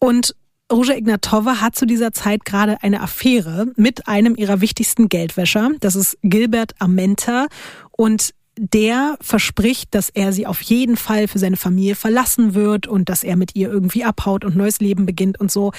Und 0.00 0.34
Ruja 0.70 0.94
Ignatova 0.94 1.60
hat 1.60 1.76
zu 1.76 1.86
dieser 1.86 2.12
Zeit 2.12 2.44
gerade 2.44 2.82
eine 2.82 3.00
Affäre 3.00 3.72
mit 3.76 4.06
einem 4.06 4.36
ihrer 4.36 4.60
wichtigsten 4.60 5.08
Geldwäscher. 5.08 5.70
Das 5.80 5.96
ist 5.96 6.18
Gilbert 6.22 6.74
Amenta. 6.78 7.46
Und 7.92 8.34
der 8.58 9.16
verspricht, 9.20 9.94
dass 9.94 10.10
er 10.10 10.32
sie 10.32 10.46
auf 10.46 10.60
jeden 10.60 10.96
Fall 10.96 11.28
für 11.28 11.38
seine 11.38 11.56
Familie 11.56 11.94
verlassen 11.94 12.54
wird 12.54 12.86
und 12.86 13.08
dass 13.08 13.22
er 13.22 13.36
mit 13.36 13.54
ihr 13.54 13.70
irgendwie 13.70 14.04
abhaut 14.04 14.44
und 14.44 14.56
neues 14.56 14.80
Leben 14.80 15.06
beginnt 15.06 15.40
und 15.40 15.50
so. 15.50 15.72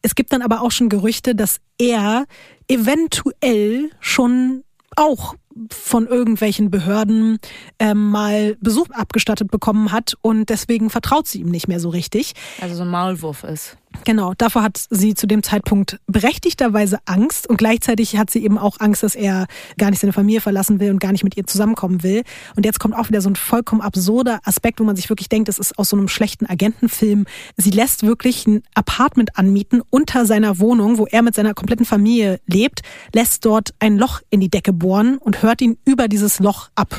Es 0.00 0.14
gibt 0.14 0.32
dann 0.32 0.40
aber 0.40 0.62
auch 0.62 0.70
schon 0.70 0.88
Gerüchte, 0.88 1.34
dass 1.34 1.60
er 1.78 2.24
eventuell 2.68 3.90
schon 4.00 4.62
auch 4.96 5.34
von 5.70 6.06
irgendwelchen 6.06 6.70
Behörden 6.70 7.38
ähm, 7.78 8.10
mal 8.10 8.56
Besuch 8.60 8.88
abgestattet 8.90 9.50
bekommen 9.50 9.92
hat 9.92 10.14
und 10.22 10.48
deswegen 10.48 10.90
vertraut 10.90 11.26
sie 11.26 11.40
ihm 11.40 11.50
nicht 11.50 11.68
mehr 11.68 11.80
so 11.80 11.88
richtig. 11.88 12.34
Also 12.60 12.76
so 12.76 12.82
ein 12.82 12.88
Maulwurf 12.88 13.44
ist. 13.44 13.76
Genau, 14.04 14.32
davor 14.38 14.62
hat 14.62 14.86
sie 14.88 15.14
zu 15.14 15.26
dem 15.26 15.42
Zeitpunkt 15.42 15.98
berechtigterweise 16.06 16.98
Angst 17.04 17.48
und 17.48 17.58
gleichzeitig 17.58 18.16
hat 18.16 18.30
sie 18.30 18.42
eben 18.42 18.56
auch 18.56 18.80
Angst, 18.80 19.02
dass 19.02 19.14
er 19.14 19.46
gar 19.78 19.90
nicht 19.90 20.00
seine 20.00 20.12
Familie 20.12 20.40
verlassen 20.40 20.80
will 20.80 20.90
und 20.90 21.00
gar 21.00 21.12
nicht 21.12 21.24
mit 21.24 21.36
ihr 21.36 21.46
zusammenkommen 21.46 22.02
will. 22.02 22.22
Und 22.56 22.64
jetzt 22.64 22.80
kommt 22.80 22.94
auch 22.94 23.08
wieder 23.08 23.20
so 23.20 23.28
ein 23.28 23.36
vollkommen 23.36 23.80
absurder 23.80 24.40
Aspekt, 24.44 24.80
wo 24.80 24.84
man 24.84 24.96
sich 24.96 25.08
wirklich 25.10 25.28
denkt, 25.28 25.48
das 25.48 25.58
ist 25.58 25.78
aus 25.78 25.90
so 25.90 25.96
einem 25.96 26.08
schlechten 26.08 26.46
Agentenfilm. 26.46 27.26
Sie 27.56 27.70
lässt 27.70 28.04
wirklich 28.04 28.46
ein 28.46 28.62
Apartment 28.74 29.36
anmieten 29.36 29.82
unter 29.90 30.24
seiner 30.24 30.58
Wohnung, 30.60 30.98
wo 30.98 31.06
er 31.06 31.22
mit 31.22 31.34
seiner 31.34 31.54
kompletten 31.54 31.84
Familie 31.84 32.40
lebt, 32.46 32.80
lässt 33.14 33.44
dort 33.44 33.74
ein 33.80 33.98
Loch 33.98 34.22
in 34.30 34.40
die 34.40 34.50
Decke 34.50 34.72
bohren 34.72 35.18
und 35.18 35.42
hört 35.42 35.60
ihn 35.60 35.76
über 35.84 36.08
dieses 36.08 36.38
Loch 36.38 36.70
ab. 36.74 36.98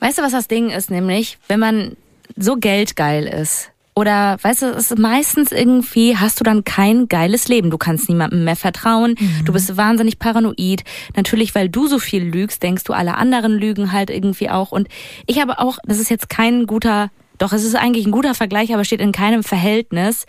Weißt 0.00 0.18
du, 0.18 0.22
was 0.22 0.32
das 0.32 0.48
Ding 0.48 0.70
ist 0.70 0.90
nämlich? 0.90 1.38
Wenn 1.48 1.60
man 1.60 1.96
so 2.36 2.56
geldgeil 2.56 3.26
ist, 3.26 3.71
oder 3.94 4.38
weißt 4.40 4.62
du, 4.62 4.66
es 4.70 4.90
ist 4.90 4.98
meistens 4.98 5.52
irgendwie 5.52 6.16
hast 6.16 6.40
du 6.40 6.44
dann 6.44 6.64
kein 6.64 7.08
geiles 7.08 7.48
Leben. 7.48 7.70
Du 7.70 7.76
kannst 7.76 8.08
niemandem 8.08 8.44
mehr 8.44 8.56
vertrauen. 8.56 9.16
Du 9.44 9.52
bist 9.52 9.76
wahnsinnig 9.76 10.18
paranoid. 10.18 10.82
Natürlich, 11.14 11.54
weil 11.54 11.68
du 11.68 11.86
so 11.86 11.98
viel 11.98 12.22
lügst, 12.22 12.62
denkst 12.62 12.84
du, 12.84 12.94
alle 12.94 13.16
anderen 13.16 13.52
lügen 13.52 13.92
halt 13.92 14.08
irgendwie 14.08 14.48
auch. 14.48 14.72
Und 14.72 14.88
ich 15.26 15.40
habe 15.40 15.58
auch, 15.58 15.78
das 15.84 15.98
ist 15.98 16.08
jetzt 16.08 16.30
kein 16.30 16.66
guter, 16.66 17.10
doch 17.36 17.52
es 17.52 17.64
ist 17.64 17.74
eigentlich 17.74 18.06
ein 18.06 18.12
guter 18.12 18.34
Vergleich, 18.34 18.72
aber 18.72 18.84
steht 18.84 19.00
in 19.00 19.12
keinem 19.12 19.42
Verhältnis. 19.42 20.24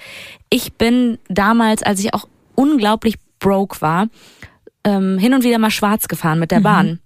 Ich 0.49 0.73
bin 0.73 1.18
damals, 1.30 1.84
als 1.84 2.02
ich 2.02 2.14
auch 2.14 2.27
unglaublich 2.56 3.15
broke 3.40 3.81
war, 3.81 4.07
ähm, 4.84 5.18
hin 5.18 5.34
und 5.34 5.44
wieder 5.44 5.57
mal 5.57 5.72
schwarz 5.72 6.10
gefahren 6.10 6.40
mit 6.40 6.52
der 6.52 6.60
Bahn. 6.60 6.99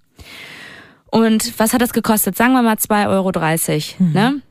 Und 1.11 1.59
was 1.59 1.73
hat 1.73 1.81
das 1.81 1.93
gekostet? 1.93 2.35
Sagen 2.35 2.53
wir 2.53 2.63
mal 2.63 2.75
2,30 2.75 3.09
Euro. 3.09 3.31
Ne? 4.11 4.41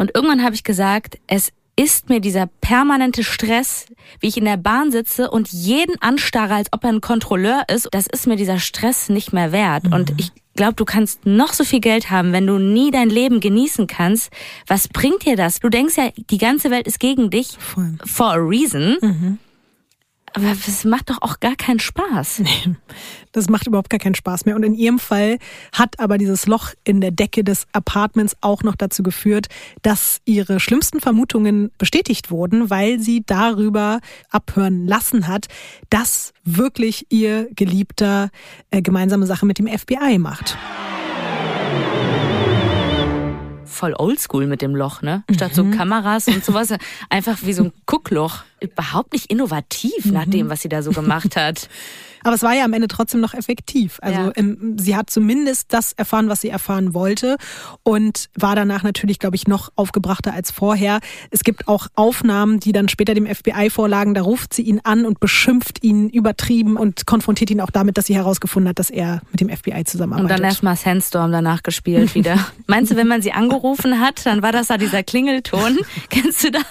Und 0.00 0.12
irgendwann 0.14 0.42
habe 0.42 0.54
ich 0.54 0.64
gesagt, 0.64 1.18
es 1.26 1.52
ist 1.76 2.08
mir 2.08 2.20
dieser 2.20 2.46
permanente 2.46 3.22
Stress, 3.22 3.84
wie 4.18 4.28
ich 4.28 4.38
in 4.38 4.46
der 4.46 4.56
Bahn 4.56 4.90
sitze 4.90 5.30
und 5.30 5.52
jeden 5.52 6.00
anstarre, 6.00 6.54
als 6.54 6.72
ob 6.72 6.84
er 6.84 6.90
ein 6.90 7.02
Kontrolleur 7.02 7.64
ist, 7.70 7.86
das 7.90 8.06
ist 8.06 8.26
mir 8.26 8.36
dieser 8.36 8.58
Stress 8.58 9.10
nicht 9.10 9.34
mehr 9.34 9.52
wert. 9.52 9.92
Und 9.92 10.14
ich 10.16 10.32
glaube, 10.56 10.72
du 10.72 10.86
kannst 10.86 11.26
noch 11.26 11.52
so 11.52 11.64
viel 11.64 11.80
Geld 11.80 12.10
haben, 12.10 12.32
wenn 12.32 12.46
du 12.46 12.56
nie 12.56 12.90
dein 12.90 13.10
Leben 13.10 13.40
genießen 13.40 13.86
kannst. 13.88 14.32
Was 14.66 14.88
bringt 14.88 15.26
dir 15.26 15.36
das? 15.36 15.60
Du 15.60 15.68
denkst 15.68 15.98
ja, 15.98 16.08
die 16.16 16.38
ganze 16.38 16.70
Welt 16.70 16.86
ist 16.86 16.98
gegen 16.98 17.28
dich. 17.28 17.58
Voll. 17.58 17.98
For 18.06 18.32
a 18.32 18.36
reason. 18.36 19.38
Aber 20.32 20.52
es 20.52 20.84
macht 20.84 21.10
doch 21.10 21.18
auch 21.22 21.40
gar 21.40 21.56
keinen 21.56 21.80
Spaß. 21.80 22.42
Das 23.32 23.48
macht 23.48 23.68
überhaupt 23.68 23.90
gar 23.90 24.00
keinen 24.00 24.16
Spaß 24.16 24.44
mehr. 24.44 24.56
Und 24.56 24.64
in 24.64 24.74
ihrem 24.74 24.98
Fall 24.98 25.38
hat 25.72 26.00
aber 26.00 26.18
dieses 26.18 26.46
Loch 26.46 26.70
in 26.82 27.00
der 27.00 27.12
Decke 27.12 27.44
des 27.44 27.68
Apartments 27.72 28.36
auch 28.40 28.64
noch 28.64 28.74
dazu 28.74 29.04
geführt, 29.04 29.46
dass 29.82 30.20
ihre 30.24 30.58
schlimmsten 30.58 31.00
Vermutungen 31.00 31.70
bestätigt 31.78 32.32
wurden, 32.32 32.70
weil 32.70 32.98
sie 32.98 33.22
darüber 33.24 34.00
abhören 34.30 34.84
lassen 34.84 35.28
hat, 35.28 35.46
dass 35.90 36.32
wirklich 36.44 37.06
ihr 37.10 37.48
Geliebter 37.54 38.30
äh, 38.72 38.82
gemeinsame 38.82 39.26
Sache 39.26 39.46
mit 39.46 39.58
dem 39.58 39.68
FBI 39.68 40.18
macht. 40.18 40.58
Voll 43.70 43.94
oldschool 43.96 44.46
mit 44.46 44.62
dem 44.62 44.74
Loch, 44.74 45.02
ne? 45.02 45.24
Statt 45.34 45.54
so 45.54 45.64
Kameras 45.64 46.28
und 46.28 46.44
sowas, 46.44 46.74
einfach 47.08 47.38
wie 47.42 47.52
so 47.52 47.64
ein 47.64 47.72
Guckloch. 47.86 48.44
Überhaupt 48.60 49.12
nicht 49.12 49.30
innovativ 49.30 50.04
nach 50.06 50.26
dem, 50.26 50.50
was 50.50 50.60
sie 50.60 50.68
da 50.68 50.82
so 50.82 50.90
gemacht 50.90 51.36
hat. 51.36 51.68
Aber 52.24 52.34
es 52.34 52.42
war 52.42 52.54
ja 52.54 52.64
am 52.64 52.72
Ende 52.72 52.88
trotzdem 52.88 53.20
noch 53.20 53.34
effektiv. 53.34 53.98
Also 54.02 54.20
Ja. 54.20 54.32
ähm, 54.36 54.76
sie 54.78 54.96
hat 54.96 55.10
zumindest 55.10 55.72
das 55.72 55.92
erfahren, 55.92 56.28
was 56.28 56.40
sie 56.40 56.48
erfahren 56.48 56.94
wollte 56.94 57.36
und 57.82 58.28
war 58.34 58.54
danach 58.56 58.82
natürlich, 58.82 59.18
glaube 59.18 59.36
ich, 59.36 59.46
noch 59.46 59.70
aufgebrachter 59.76 60.32
als 60.34 60.50
vorher. 60.50 61.00
Es 61.30 61.44
gibt 61.44 61.68
auch 61.68 61.86
Aufnahmen, 61.94 62.60
die 62.60 62.72
dann 62.72 62.88
später 62.88 63.14
dem 63.14 63.26
FBI 63.26 63.70
vorlagen. 63.70 64.14
Da 64.14 64.22
ruft 64.22 64.52
sie 64.54 64.62
ihn 64.62 64.80
an 64.84 65.04
und 65.04 65.20
beschimpft 65.20 65.82
ihn 65.82 66.08
übertrieben 66.10 66.76
und 66.76 67.06
konfrontiert 67.06 67.50
ihn 67.50 67.60
auch 67.60 67.70
damit, 67.70 67.96
dass 67.98 68.06
sie 68.06 68.14
herausgefunden 68.14 68.68
hat, 68.70 68.78
dass 68.78 68.90
er 68.90 69.20
mit 69.30 69.40
dem 69.40 69.48
FBI 69.48 69.72
Und 69.78 69.88
zusammenarbeitet. 69.88 70.38
dann 70.38 70.44
erstmal 70.44 70.76
Sandstorm 70.76 71.32
danach 71.32 71.62
gespielt 71.62 72.14
wieder. 72.14 72.36
Meinst 72.66 72.92
du, 72.92 72.96
wenn 72.96 73.08
man 73.08 73.22
sie 73.22 73.32
angerufen 73.32 74.00
hat, 74.00 74.24
dann 74.26 74.42
war 74.42 74.52
das 74.52 74.68
da 74.68 74.76
dieser 74.78 75.02
Klingelton? 75.02 75.78
Kennst 76.10 76.44
du 76.44 76.50
das? 76.50 76.62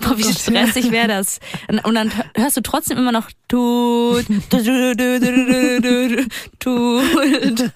Boah, 0.00 0.16
wie 0.16 0.22
stressig 0.24 0.90
wäre 0.90 1.08
das? 1.08 1.40
Und 1.84 1.94
dann 1.94 2.10
hörst 2.34 2.56
du 2.56 2.60
trotzdem 2.62 2.98
immer 2.98 3.12
noch 3.12 3.28
tut, 3.48 4.26
tut, 4.50 4.64
tut. 6.58 7.70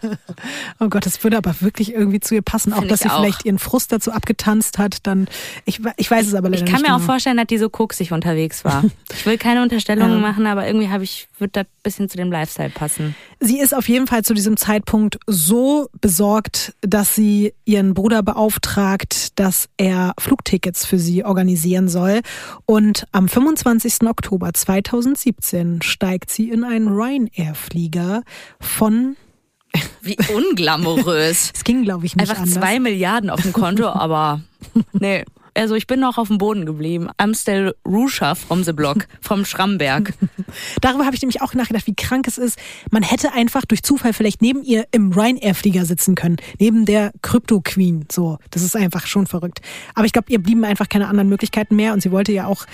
Oh 0.81 0.89
Gott, 0.89 1.07
das 1.07 1.23
würde 1.25 1.37
aber 1.37 1.55
wirklich 1.61 1.93
irgendwie 1.95 2.21
zu 2.21 2.35
ihr 2.35 2.43
passen. 2.43 2.73
Auch, 2.73 2.79
Find 2.81 2.91
dass 2.91 3.01
ich 3.01 3.05
sie 3.11 3.13
auch. 3.13 3.21
vielleicht 3.21 3.45
ihren 3.45 3.59
Frust 3.59 3.93
dazu 3.93 4.13
abgetanzt 4.13 4.79
hat. 4.79 4.99
Dann, 5.07 5.29
ich, 5.65 5.81
ich 5.97 6.11
weiß 6.11 6.27
es 6.27 6.35
aber 6.35 6.49
leider 6.51 6.63
Ich 6.65 6.71
kann 6.71 6.81
nicht 6.81 6.89
mir 6.89 6.95
auch 6.95 6.99
genau. 7.01 7.13
vorstellen, 7.13 7.37
dass 7.37 7.47
die 7.47 7.59
so 7.59 7.69
koksig 7.69 8.13
unterwegs 8.13 8.65
war. 8.65 8.85
Ich 9.15 9.27
will 9.27 9.37
keine 9.39 9.63
Unterstellungen 9.63 10.15
Ja. 10.15 10.19
machen, 10.29 10.47
aber 10.47 10.67
irgendwie 10.67 10.89
habe 10.89 11.05
ich, 11.05 11.29
wird 11.39 11.55
das 11.55 11.67
bisschen 11.83 12.09
zu 12.09 12.17
dem 12.17 12.33
Lifestyle 12.33 12.71
passen. 12.71 13.15
Sie 13.41 13.61
ist 13.61 13.75
auf 13.75 13.89
jeden 13.89 14.07
Fall 14.07 14.23
zu 14.25 14.35
diesem 14.35 14.57
Zeitpunkt 14.57 15.19
so 15.27 15.89
besorgt, 16.01 16.75
dass 16.81 17.15
sie 17.15 17.53
ihren 17.65 17.95
Bruder 17.95 18.23
beauftragt, 18.23 19.39
dass 19.39 19.69
er 19.77 20.15
Flugtickets 20.19 20.87
für 20.87 20.99
sie 20.99 21.25
organisieren 21.25 21.89
soll. 21.89 22.21
Und 22.67 23.07
am 23.13 23.29
25. 23.29 24.03
Oktober 24.09 24.53
2017 24.55 25.83
steigt 25.83 26.31
sie 26.31 26.51
in 26.51 26.65
einen 26.65 26.89
Ryanair-Flieger 26.93 28.23
von, 28.61 29.17
Wie 30.03 30.17
unglamourös. 30.35 31.51
es 31.55 31.65
ging 31.65 31.83
glaube 31.85 32.07
ich 32.07 32.17
nicht 32.17 32.29
Einfach 32.29 32.43
anders. 32.43 32.55
zwei 32.55 32.79
Milliarden 32.81 33.31
auf 33.31 33.43
dem 33.43 33.53
Konto, 33.53 33.89
aber 33.89 34.41
nee. 34.93 35.25
Also 35.55 35.75
ich 35.75 35.87
bin 35.87 36.01
noch 36.01 36.17
auf 36.17 36.29
dem 36.29 36.39
Boden 36.39 36.65
geblieben. 36.65 37.11
Amstel 37.19 37.75
Ruscha 37.87 38.35
from 38.35 38.65
the 38.65 38.73
Block, 38.73 39.07
vom 39.21 39.45
Schramberg. 39.45 40.15
Darüber 40.81 41.05
habe 41.05 41.15
ich 41.15 41.21
nämlich 41.21 41.43
auch 41.43 41.53
nachgedacht, 41.53 41.87
wie 41.87 41.95
krank 41.95 42.27
es 42.27 42.39
ist. 42.39 42.59
Man 42.91 43.03
hätte 43.03 43.35
einfach 43.35 43.67
durch 43.67 43.83
Zufall 43.83 44.15
vielleicht 44.15 44.41
neben 44.41 44.63
ihr 44.63 44.87
im 44.93 45.13
Ryanair-Flieger 45.13 45.85
sitzen 45.85 46.15
können. 46.15 46.37
Neben 46.59 46.87
der 46.87 47.13
Crypto-Queen. 47.21 48.07
So, 48.11 48.39
das 48.51 48.63
ist 48.63 48.75
einfach 48.77 49.07
schon 49.07 49.27
verrückt. 49.27 49.61
Aber 49.95 50.07
ich 50.07 50.15
glaube, 50.15 50.33
ihr 50.33 50.43
blieben 50.43 50.65
einfach 50.65 50.89
keine 50.89 51.07
anderen 51.09 51.29
Möglichkeiten 51.29 51.77
mehr 51.77 51.93
und 51.93 52.03
sie 52.03 52.13
wollte 52.13 52.33
ja 52.33 52.47
auch 52.47 52.65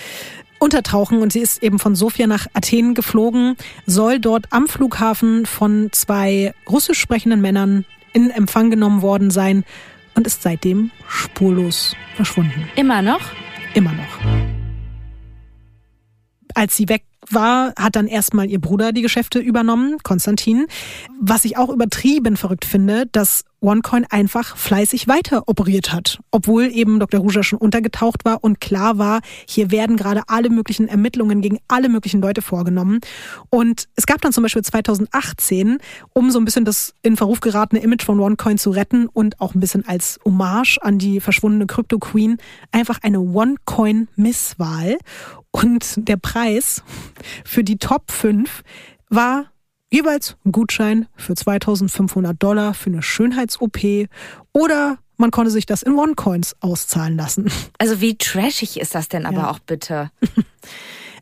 untertauchen 0.59 1.21
und 1.23 1.33
sie 1.33 1.41
ist 1.41 1.63
eben 1.63 1.79
von 1.79 1.95
Sofia 1.95 2.27
nach 2.27 2.47
Athen 2.53 2.95
geflogen, 2.95 3.57
soll 3.87 4.19
dort 4.19 4.47
am 4.51 4.69
Flughafen 4.69 5.47
von 5.47 5.89
zwei 5.93 6.55
russisch 6.69 6.99
sprechenden 6.99 7.41
Männern 7.41 7.85
in 8.13 8.31
Empfang 8.31 8.71
genommen 8.71 9.03
worden 9.03 9.31
sein 9.31 9.65
und 10.15 10.27
ist 10.27 10.43
seitdem 10.43 10.91
spurlos 11.07 11.95
verschwunden. 12.17 12.69
Immer 12.77 13.03
noch? 13.03 13.21
Immer 13.75 13.93
noch. 13.93 14.19
Als 16.55 16.77
sie 16.77 16.89
weg 16.89 17.05
war, 17.33 17.73
hat 17.79 17.97
dann 17.97 18.07
erstmal 18.07 18.49
ihr 18.49 18.61
Bruder 18.61 18.93
die 18.93 19.03
Geschäfte 19.03 19.39
übernommen, 19.39 19.99
Konstantin. 20.03 20.67
Was 21.21 21.45
ich 21.45 21.57
auch 21.57 21.69
übertrieben 21.69 22.37
verrückt 22.37 22.65
finde, 22.65 23.07
dass 23.07 23.45
OneCoin 23.61 24.07
einfach 24.09 24.57
fleißig 24.57 25.09
weiter 25.09 25.45
operiert 25.47 25.93
hat. 25.93 26.21
Obwohl 26.31 26.65
eben 26.65 27.01
Dr. 27.01 27.21
Ruja 27.21 27.43
schon 27.43 27.59
untergetaucht 27.59 28.25
war 28.25 28.45
und 28.45 28.61
klar 28.61 28.99
war, 28.99 29.21
hier 29.47 29.71
werden 29.71 29.97
gerade 29.97 30.23
alle 30.29 30.51
möglichen 30.51 30.89
Ermittlungen 30.89 31.41
gegen 31.41 31.59
alle 31.67 31.89
möglichen 31.89 32.21
Leute 32.21 32.43
vorgenommen. 32.43 33.01
Und 33.51 33.89
es 33.97 34.07
gab 34.07 34.21
dann 34.21 34.33
zum 34.33 34.43
Beispiel 34.43 34.63
2018, 34.63 35.79
um 36.13 36.31
so 36.31 36.39
ein 36.39 36.45
bisschen 36.45 36.65
das 36.65 36.95
in 37.03 37.17
Verruf 37.17 37.41
geratene 37.41 37.83
Image 37.83 38.05
von 38.05 38.21
OneCoin 38.21 38.59
zu 38.59 38.71
retten 38.71 39.09
und 39.09 39.41
auch 39.41 39.55
ein 39.55 39.61
bisschen 39.61 39.87
als 39.87 40.21
Hommage 40.25 40.79
an 40.81 40.99
die 40.99 41.21
verschwundene 41.21 41.67
Crypto 41.67 41.99
Queen, 41.99 42.39
einfach 42.71 43.01
eine 43.03 43.21
OneCoin-Misswahl. 43.21 44.99
Und 45.51 46.09
der 46.09 46.17
Preis 46.17 46.83
für 47.45 47.65
die 47.65 47.79
Top 47.79 48.11
5 48.11 48.63
war 49.09 49.47
jeweils 49.91 50.37
ein 50.45 50.53
Gutschein 50.53 51.07
für 51.17 51.35
2500 51.35 52.41
Dollar 52.41 52.75
für 52.75 52.91
eine 52.91 53.03
Schönheits-OP 53.03 54.09
oder 54.53 54.99
man 55.17 55.31
konnte 55.33 55.51
sich 55.51 55.67
das 55.67 55.83
in 55.83 55.95
OneCoins 55.99 56.55
auszahlen 56.61 57.17
lassen. 57.17 57.51
Also 57.79 58.01
wie 58.01 58.17
trashig 58.17 58.79
ist 58.79 58.95
das 58.95 59.09
denn 59.09 59.27
aber 59.27 59.39
Ja. 59.39 59.51
auch 59.51 59.59
bitte? 59.59 60.11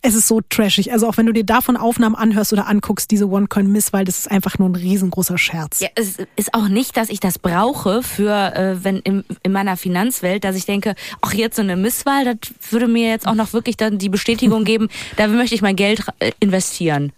Es 0.07 0.15
ist 0.15 0.28
so 0.28 0.41
trashig. 0.41 0.93
Also 0.93 1.09
auch 1.09 1.16
wenn 1.16 1.27
du 1.27 1.33
dir 1.33 1.43
davon 1.43 1.77
Aufnahmen 1.77 2.15
anhörst 2.15 2.53
oder 2.53 2.69
anguckst, 2.69 3.11
diese 3.11 3.28
OneCoin-Misswahl, 3.28 4.05
das 4.05 4.19
ist 4.19 4.31
einfach 4.31 4.57
nur 4.57 4.69
ein 4.69 4.77
riesengroßer 4.77 5.37
Scherz. 5.37 5.81
Ja, 5.81 5.89
es 5.97 6.19
ist 6.37 6.55
auch 6.55 6.69
nicht, 6.69 6.97
dass 6.97 7.09
ich 7.09 7.19
das 7.19 7.41
brauche 7.41 8.05
für, 8.05 8.55
äh, 8.55 8.85
wenn 8.85 9.01
in, 9.01 9.24
in 9.43 9.51
meiner 9.51 9.77
Finanzwelt, 9.77 10.45
dass 10.45 10.55
ich 10.55 10.65
denke, 10.65 10.95
ach 11.23 11.35
jetzt 11.35 11.57
so 11.57 11.62
eine 11.62 11.74
Misswahl, 11.74 12.24
das 12.24 12.37
würde 12.70 12.87
mir 12.87 13.09
jetzt 13.09 13.27
auch 13.27 13.35
noch 13.35 13.53
wirklich 13.53 13.77
dann 13.77 13.99
die 13.99 14.09
Bestätigung 14.09 14.62
geben, 14.65 14.91
da 15.16 15.27
möchte 15.27 15.57
ich 15.57 15.62
mein 15.62 15.74
Geld 15.74 16.05
äh, 16.20 16.31
investieren. 16.39 17.12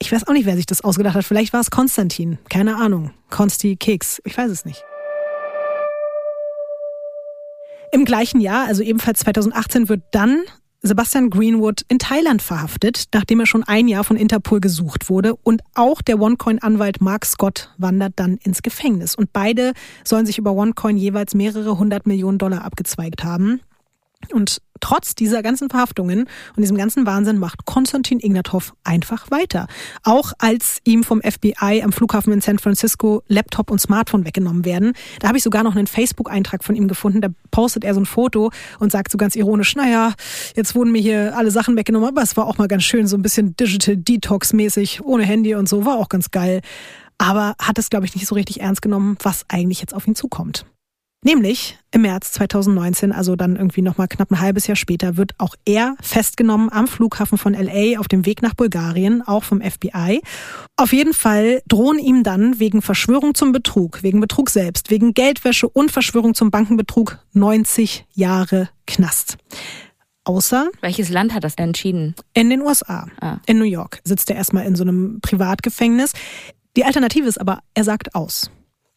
Ich 0.00 0.10
weiß 0.10 0.26
auch 0.26 0.32
nicht, 0.32 0.44
wer 0.44 0.56
sich 0.56 0.66
das 0.66 0.80
ausgedacht 0.80 1.14
hat. 1.14 1.24
Vielleicht 1.24 1.52
war 1.52 1.60
es 1.60 1.70
Konstantin. 1.70 2.38
Keine 2.48 2.78
Ahnung. 2.78 3.12
Konsti 3.30 3.76
Keks. 3.76 4.20
Ich 4.24 4.36
weiß 4.36 4.50
es 4.50 4.64
nicht. 4.64 4.82
Im 7.92 8.04
gleichen 8.04 8.40
Jahr, 8.40 8.66
also 8.66 8.82
ebenfalls 8.82 9.20
2018, 9.20 9.88
wird 9.88 10.02
dann 10.10 10.42
Sebastian 10.80 11.30
Greenwood 11.30 11.82
in 11.88 11.98
Thailand 11.98 12.40
verhaftet, 12.40 13.06
nachdem 13.12 13.40
er 13.40 13.46
schon 13.46 13.64
ein 13.64 13.88
Jahr 13.88 14.04
von 14.04 14.16
Interpol 14.16 14.60
gesucht 14.60 15.10
wurde. 15.10 15.34
Und 15.34 15.62
auch 15.74 16.02
der 16.02 16.20
OneCoin-Anwalt 16.20 17.00
Mark 17.00 17.26
Scott 17.26 17.74
wandert 17.78 18.14
dann 18.16 18.36
ins 18.36 18.62
Gefängnis. 18.62 19.16
Und 19.16 19.32
beide 19.32 19.72
sollen 20.04 20.26
sich 20.26 20.38
über 20.38 20.52
OneCoin 20.52 20.96
jeweils 20.96 21.34
mehrere 21.34 21.78
hundert 21.78 22.06
Millionen 22.06 22.38
Dollar 22.38 22.64
abgezweigt 22.64 23.24
haben. 23.24 23.60
Und 24.32 24.60
trotz 24.80 25.14
dieser 25.14 25.42
ganzen 25.42 25.70
Verhaftungen 25.70 26.20
und 26.56 26.60
diesem 26.60 26.76
ganzen 26.76 27.06
Wahnsinn 27.06 27.38
macht 27.38 27.64
Konstantin 27.64 28.20
Ignatov 28.20 28.74
einfach 28.84 29.30
weiter. 29.30 29.66
Auch 30.02 30.32
als 30.38 30.78
ihm 30.84 31.04
vom 31.04 31.20
FBI 31.22 31.82
am 31.82 31.92
Flughafen 31.92 32.32
in 32.32 32.40
San 32.40 32.58
Francisco 32.58 33.22
Laptop 33.28 33.70
und 33.70 33.80
Smartphone 33.80 34.24
weggenommen 34.24 34.64
werden. 34.64 34.92
Da 35.20 35.28
habe 35.28 35.38
ich 35.38 35.44
sogar 35.44 35.62
noch 35.62 35.76
einen 35.76 35.86
Facebook-Eintrag 35.86 36.64
von 36.64 36.74
ihm 36.74 36.88
gefunden. 36.88 37.20
Da 37.20 37.28
postet 37.50 37.84
er 37.84 37.94
so 37.94 38.00
ein 38.00 38.06
Foto 38.06 38.50
und 38.78 38.92
sagt 38.92 39.10
so 39.10 39.18
ganz 39.18 39.36
ironisch, 39.36 39.74
naja, 39.76 40.14
jetzt 40.54 40.74
wurden 40.74 40.92
mir 40.92 41.00
hier 41.00 41.36
alle 41.36 41.50
Sachen 41.50 41.76
weggenommen, 41.76 42.08
aber 42.08 42.22
es 42.22 42.36
war 42.36 42.46
auch 42.46 42.58
mal 42.58 42.68
ganz 42.68 42.84
schön, 42.84 43.06
so 43.06 43.16
ein 43.16 43.22
bisschen 43.22 43.56
Digital 43.56 43.96
Detox-mäßig, 43.96 45.02
ohne 45.02 45.24
Handy 45.24 45.54
und 45.54 45.68
so, 45.68 45.84
war 45.84 45.96
auch 45.96 46.08
ganz 46.08 46.30
geil. 46.30 46.60
Aber 47.18 47.54
hat 47.60 47.78
es, 47.78 47.90
glaube 47.90 48.06
ich, 48.06 48.14
nicht 48.14 48.26
so 48.26 48.34
richtig 48.34 48.60
ernst 48.60 48.80
genommen, 48.80 49.16
was 49.22 49.44
eigentlich 49.48 49.80
jetzt 49.80 49.94
auf 49.94 50.06
ihn 50.06 50.14
zukommt. 50.14 50.64
Nämlich 51.24 51.76
im 51.90 52.02
März 52.02 52.30
2019, 52.32 53.10
also 53.10 53.34
dann 53.34 53.56
irgendwie 53.56 53.82
nochmal 53.82 54.06
knapp 54.06 54.30
ein 54.30 54.40
halbes 54.40 54.68
Jahr 54.68 54.76
später, 54.76 55.16
wird 55.16 55.32
auch 55.38 55.56
er 55.64 55.96
festgenommen 56.00 56.70
am 56.70 56.86
Flughafen 56.86 57.38
von 57.38 57.54
LA 57.54 57.98
auf 57.98 58.06
dem 58.06 58.24
Weg 58.24 58.40
nach 58.40 58.54
Bulgarien, 58.54 59.22
auch 59.22 59.42
vom 59.42 59.60
FBI. 59.60 60.22
Auf 60.76 60.92
jeden 60.92 61.12
Fall 61.14 61.60
drohen 61.66 61.98
ihm 61.98 62.22
dann 62.22 62.60
wegen 62.60 62.82
Verschwörung 62.82 63.34
zum 63.34 63.50
Betrug, 63.50 64.04
wegen 64.04 64.20
Betrug 64.20 64.48
selbst, 64.48 64.90
wegen 64.90 65.12
Geldwäsche 65.12 65.68
und 65.68 65.90
Verschwörung 65.90 66.34
zum 66.34 66.52
Bankenbetrug 66.52 67.18
90 67.32 68.06
Jahre 68.12 68.68
Knast. 68.86 69.38
Außer 70.22 70.68
Welches 70.82 71.08
Land 71.08 71.34
hat 71.34 71.42
das 71.42 71.54
entschieden? 71.56 72.14
in 72.34 72.48
den 72.48 72.60
USA. 72.60 73.08
Ah. 73.20 73.38
In 73.46 73.58
New 73.58 73.64
York 73.64 74.00
sitzt 74.04 74.30
er 74.30 74.36
erstmal 74.36 74.66
in 74.66 74.76
so 74.76 74.84
einem 74.84 75.18
Privatgefängnis. 75.20 76.12
Die 76.76 76.84
Alternative 76.84 77.26
ist 77.26 77.40
aber, 77.40 77.58
er 77.74 77.82
sagt 77.82 78.14
aus. 78.14 78.50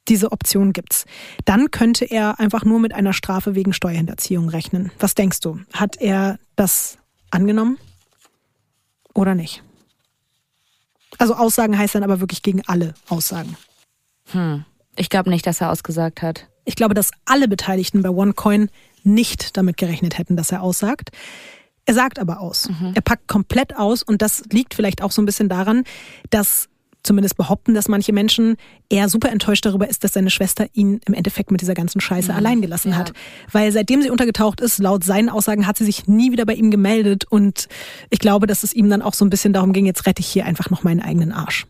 Diese 0.07 0.32
Option 0.32 0.73
gibt's. 0.73 1.06
Dann 1.45 1.72
könnte 1.72 2.06
er 2.06 2.40
einfach 2.40 2.65
nur 2.65 2.80
mit 2.80 2.94
einer 2.94 3.14
Strafe 3.14 3.56
wegen 3.56 3.73
Steuerhinterziehung 3.73 4.49
rechnen. 4.49 4.91
Was 4.99 5.15
denkst 5.15 5.41
du? 5.41 5.60
Hat 5.73 5.98
er 6.02 6.40
das 6.56 6.98
angenommen 7.30 7.78
oder 9.14 9.36
nicht? 9.36 9.64
Also 11.18 11.36
Aussagen 11.36 11.78
heißt 11.78 11.95
dann 11.95 12.03
aber 12.03 12.19
wirklich 12.19 12.41
gegen 12.41 12.61
alle 12.65 12.94
Aussagen. 13.07 13.56
Hm. 14.32 14.65
Ich 14.95 15.10
glaube 15.10 15.30
nicht, 15.30 15.45
dass 15.45 15.61
er 15.61 15.69
ausgesagt 15.69 16.22
hat. 16.22 16.48
Ich 16.65 16.76
glaube, 16.76 16.94
dass 16.94 17.11
alle 17.26 17.48
Beteiligten 17.48 18.02
bei 18.02 18.10
OneCoin 18.10 18.69
nicht 19.03 19.57
damit 19.57 19.78
gerechnet 19.78 20.18
hätten, 20.18 20.36
dass 20.36 20.52
er 20.52 20.61
aussagt. 20.61 21.11
Er 21.86 21.94
sagt 21.94 22.19
aber 22.19 22.40
aus. 22.40 22.69
Er 22.94 23.02
packt 23.02 23.28
komplett 23.28 23.76
aus 23.76 24.03
und 24.03 24.22
das 24.22 24.44
liegt 24.52 24.73
vielleicht 24.76 25.02
auch 25.02 25.11
so 25.11 25.22
ein 25.22 25.26
bisschen 25.26 25.49
daran, 25.49 25.84
dass 26.30 26.69
zumindest 27.03 27.38
behaupten, 27.38 27.73
dass 27.73 27.88
manche 27.88 28.14
Menschen 28.14 28.57
eher 28.90 29.10
super 29.10 29.32
enttäuscht 29.32 29.65
darüber 29.65 29.90
ist, 29.90 30.03
dass 30.03 30.14
seine 30.14 30.30
Schwester 30.30 30.68
ihn 30.73 31.02
im 31.06 31.14
Endeffekt 31.14 31.52
mit 31.52 31.61
dieser 31.61 31.73
ganzen 31.73 32.02
Scheiße 32.02 32.34
allein 32.34 32.61
gelassen 32.61 32.95
hat. 32.95 33.14
Weil 33.52 33.72
seitdem 33.72 34.02
sie 34.02 34.10
untergetaucht 34.10 34.61
ist, 34.61 34.80
laut 34.80 35.03
seinen 35.03 35.30
Aussagen, 35.30 35.68
hat 35.68 35.78
sie 35.78 35.86
sich 35.86 36.07
nie 36.07 36.32
wieder 36.32 36.45
bei 36.45 36.53
ihm 36.53 36.72
gemeldet 36.72 37.26
und 37.26 37.68
ich 38.10 38.19
glaube, 38.19 38.48
dass 38.48 38.64
es 38.64 38.73
ihm 38.73 38.90
dann 38.90 39.02
auch 39.02 39.14
so 39.14 39.26
ein 39.26 39.30
bisschen 39.30 39.53
darum 39.53 39.73
ging, 39.73 39.86
jetzt 39.86 40.06
rette 40.06 40.22
ich 40.22 40.28
hier 40.28 40.45
einfach 40.45 40.69
noch 40.69 40.84
meinen 40.84 41.02
eigenen 41.02 41.32
Arsch. 41.32 41.65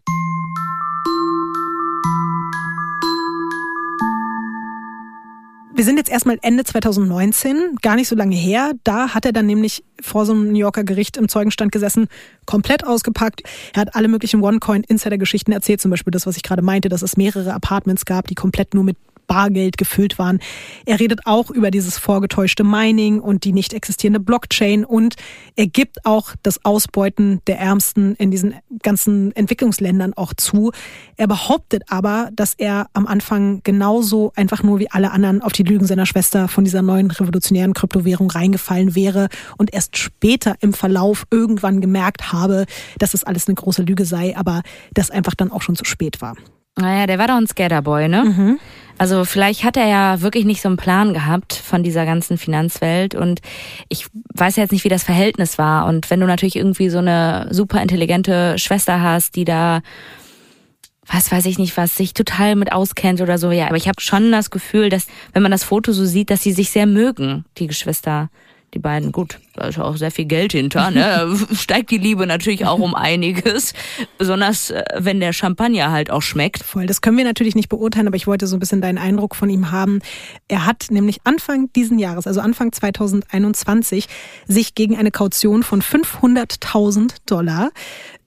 Wir 5.73 5.85
sind 5.85 5.97
jetzt 5.97 6.11
erstmal 6.11 6.37
Ende 6.41 6.65
2019, 6.65 7.77
gar 7.81 7.95
nicht 7.95 8.09
so 8.09 8.15
lange 8.15 8.35
her. 8.35 8.73
Da 8.83 9.13
hat 9.13 9.25
er 9.25 9.31
dann 9.31 9.45
nämlich 9.45 9.83
vor 10.01 10.25
so 10.25 10.33
einem 10.33 10.51
New 10.51 10.59
Yorker 10.59 10.83
Gericht 10.83 11.15
im 11.15 11.29
Zeugenstand 11.29 11.71
gesessen, 11.71 12.07
komplett 12.45 12.85
ausgepackt. 12.85 13.41
Er 13.73 13.81
hat 13.81 13.95
alle 13.95 14.09
möglichen 14.09 14.43
OneCoin-Insider-Geschichten 14.43 15.53
erzählt, 15.53 15.81
zum 15.81 15.89
Beispiel 15.89 16.11
das, 16.11 16.27
was 16.27 16.35
ich 16.35 16.43
gerade 16.43 16.61
meinte, 16.61 16.89
dass 16.89 17.01
es 17.01 17.15
mehrere 17.15 17.53
Apartments 17.53 18.05
gab, 18.05 18.27
die 18.27 18.35
komplett 18.35 18.73
nur 18.73 18.83
mit 18.83 18.97
Bargeld 19.27 19.77
gefüllt 19.77 20.19
waren. 20.19 20.39
Er 20.85 20.99
redet 20.99 21.25
auch 21.25 21.49
über 21.49 21.71
dieses 21.71 21.97
vorgetäuschte 21.97 22.63
Mining 22.63 23.19
und 23.19 23.43
die 23.43 23.53
nicht 23.53 23.73
existierende 23.73 24.19
Blockchain 24.19 24.85
und 24.85 25.15
er 25.55 25.67
gibt 25.67 26.05
auch 26.05 26.33
das 26.43 26.63
Ausbeuten 26.65 27.41
der 27.47 27.59
Ärmsten 27.59 28.15
in 28.15 28.31
diesen 28.31 28.55
ganzen 28.83 29.35
Entwicklungsländern 29.35 30.13
auch 30.13 30.33
zu. 30.33 30.71
Er 31.17 31.27
behauptet 31.27 31.83
aber, 31.89 32.29
dass 32.33 32.53
er 32.55 32.87
am 32.93 33.07
Anfang 33.07 33.61
genauso 33.63 34.31
einfach 34.35 34.63
nur 34.63 34.79
wie 34.79 34.91
alle 34.91 35.11
anderen 35.11 35.41
auf 35.41 35.53
die 35.53 35.63
Lügen 35.63 35.85
seiner 35.85 36.05
Schwester 36.05 36.47
von 36.47 36.63
dieser 36.63 36.81
neuen 36.81 37.11
revolutionären 37.11 37.73
Kryptowährung 37.73 38.29
reingefallen 38.29 38.95
wäre 38.95 39.29
und 39.57 39.73
erst 39.73 39.97
später 39.97 40.55
im 40.61 40.73
Verlauf 40.73 41.25
irgendwann 41.31 41.81
gemerkt 41.81 42.33
habe, 42.33 42.65
dass 42.97 43.13
es 43.13 43.23
alles 43.23 43.47
eine 43.47 43.55
große 43.55 43.83
Lüge 43.83 44.05
sei, 44.05 44.35
aber 44.35 44.61
das 44.93 45.11
einfach 45.11 45.35
dann 45.35 45.51
auch 45.51 45.61
schon 45.61 45.75
zu 45.75 45.85
spät 45.85 46.21
war. 46.21 46.35
Naja, 46.77 47.05
der 47.05 47.19
war 47.19 47.27
doch 47.27 47.35
ein 47.35 47.47
Skaterboy, 47.47 48.07
ne? 48.07 48.23
Mhm. 48.23 48.59
Also 48.97 49.25
vielleicht 49.25 49.63
hat 49.63 49.77
er 49.77 49.87
ja 49.87 50.21
wirklich 50.21 50.45
nicht 50.45 50.61
so 50.61 50.69
einen 50.69 50.77
Plan 50.77 51.13
gehabt 51.13 51.53
von 51.53 51.81
dieser 51.81 52.05
ganzen 52.05 52.37
Finanzwelt 52.37 53.15
und 53.15 53.41
ich 53.89 54.05
weiß 54.35 54.57
jetzt 54.57 54.71
nicht, 54.71 54.83
wie 54.83 54.89
das 54.89 55.03
Verhältnis 55.03 55.57
war. 55.57 55.87
Und 55.87 56.09
wenn 56.11 56.19
du 56.19 56.27
natürlich 56.27 56.55
irgendwie 56.55 56.89
so 56.89 56.99
eine 56.99 57.47
super 57.49 57.81
intelligente 57.81 58.59
Schwester 58.59 59.01
hast, 59.01 59.35
die 59.35 59.45
da 59.45 59.81
was 61.07 61.31
weiß 61.31 61.45
ich 61.45 61.57
nicht 61.57 61.75
was, 61.77 61.95
sich 61.95 62.13
total 62.13 62.55
mit 62.55 62.71
auskennt 62.71 63.21
oder 63.21 63.37
so, 63.37 63.51
ja. 63.51 63.67
Aber 63.67 63.75
ich 63.75 63.87
habe 63.87 63.99
schon 63.99 64.31
das 64.31 64.49
Gefühl, 64.49 64.89
dass, 64.89 65.07
wenn 65.33 65.41
man 65.41 65.51
das 65.51 65.63
Foto 65.63 65.91
so 65.91 66.05
sieht, 66.05 66.29
dass 66.29 66.43
sie 66.43 66.53
sich 66.53 66.69
sehr 66.69 66.85
mögen, 66.85 67.43
die 67.57 67.67
Geschwister 67.67 68.29
die 68.73 68.79
beiden, 68.79 69.11
gut, 69.11 69.39
da 69.53 69.67
ist 69.67 69.79
auch 69.79 69.97
sehr 69.97 70.11
viel 70.11 70.25
Geld 70.25 70.53
hinter, 70.53 70.91
ne? 70.91 71.37
steigt 71.53 71.91
die 71.91 71.97
Liebe 71.97 72.25
natürlich 72.25 72.65
auch 72.65 72.79
um 72.79 72.95
einiges, 72.95 73.73
besonders 74.17 74.71
äh, 74.71 74.83
wenn 74.97 75.19
der 75.19 75.33
Champagner 75.33 75.91
halt 75.91 76.09
auch 76.09 76.21
schmeckt. 76.21 76.63
Voll, 76.63 76.85
das 76.85 77.01
können 77.01 77.17
wir 77.17 77.25
natürlich 77.25 77.55
nicht 77.55 77.67
beurteilen, 77.67 78.07
aber 78.07 78.15
ich 78.15 78.27
wollte 78.27 78.47
so 78.47 78.55
ein 78.55 78.59
bisschen 78.59 78.79
deinen 78.79 78.97
Eindruck 78.97 79.35
von 79.35 79.49
ihm 79.49 79.71
haben. 79.71 79.99
Er 80.47 80.65
hat 80.65 80.85
nämlich 80.89 81.19
Anfang 81.25 81.71
diesen 81.73 81.99
Jahres, 81.99 82.27
also 82.27 82.39
Anfang 82.39 82.71
2021, 82.71 84.07
sich 84.47 84.73
gegen 84.73 84.97
eine 84.97 85.11
Kaution 85.11 85.63
von 85.63 85.81
500.000 85.81 87.15
Dollar 87.25 87.71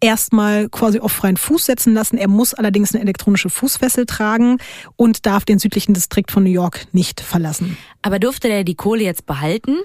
erstmal 0.01 0.69
quasi 0.69 1.01
auf 1.01 1.13
freien 1.13 1.39
Fuß 1.39 1.65
setzen 1.65 1.95
lassen. 1.95 2.19
Er 2.19 2.29
muss 2.29 2.53
allerdings 2.53 2.95
eine 2.95 3.03
elektronische 3.03 3.49
Fußfessel 3.49 4.05
tragen 4.05 4.59
und 4.97 5.25
darf 5.25 5.47
den 5.47 5.59
südlichen 5.59 5.95
Distrikt 5.95 6.31
von 6.31 6.45
New 6.45 6.51
York 6.51 6.87
nicht 6.93 7.23
verlassen. 7.23 7.79
Aber 8.03 8.19
durfte 8.19 8.49
der 8.49 8.65
die 8.65 8.75
Kohle 8.75 9.03
jetzt 9.03 9.25
behalten? 9.25 9.79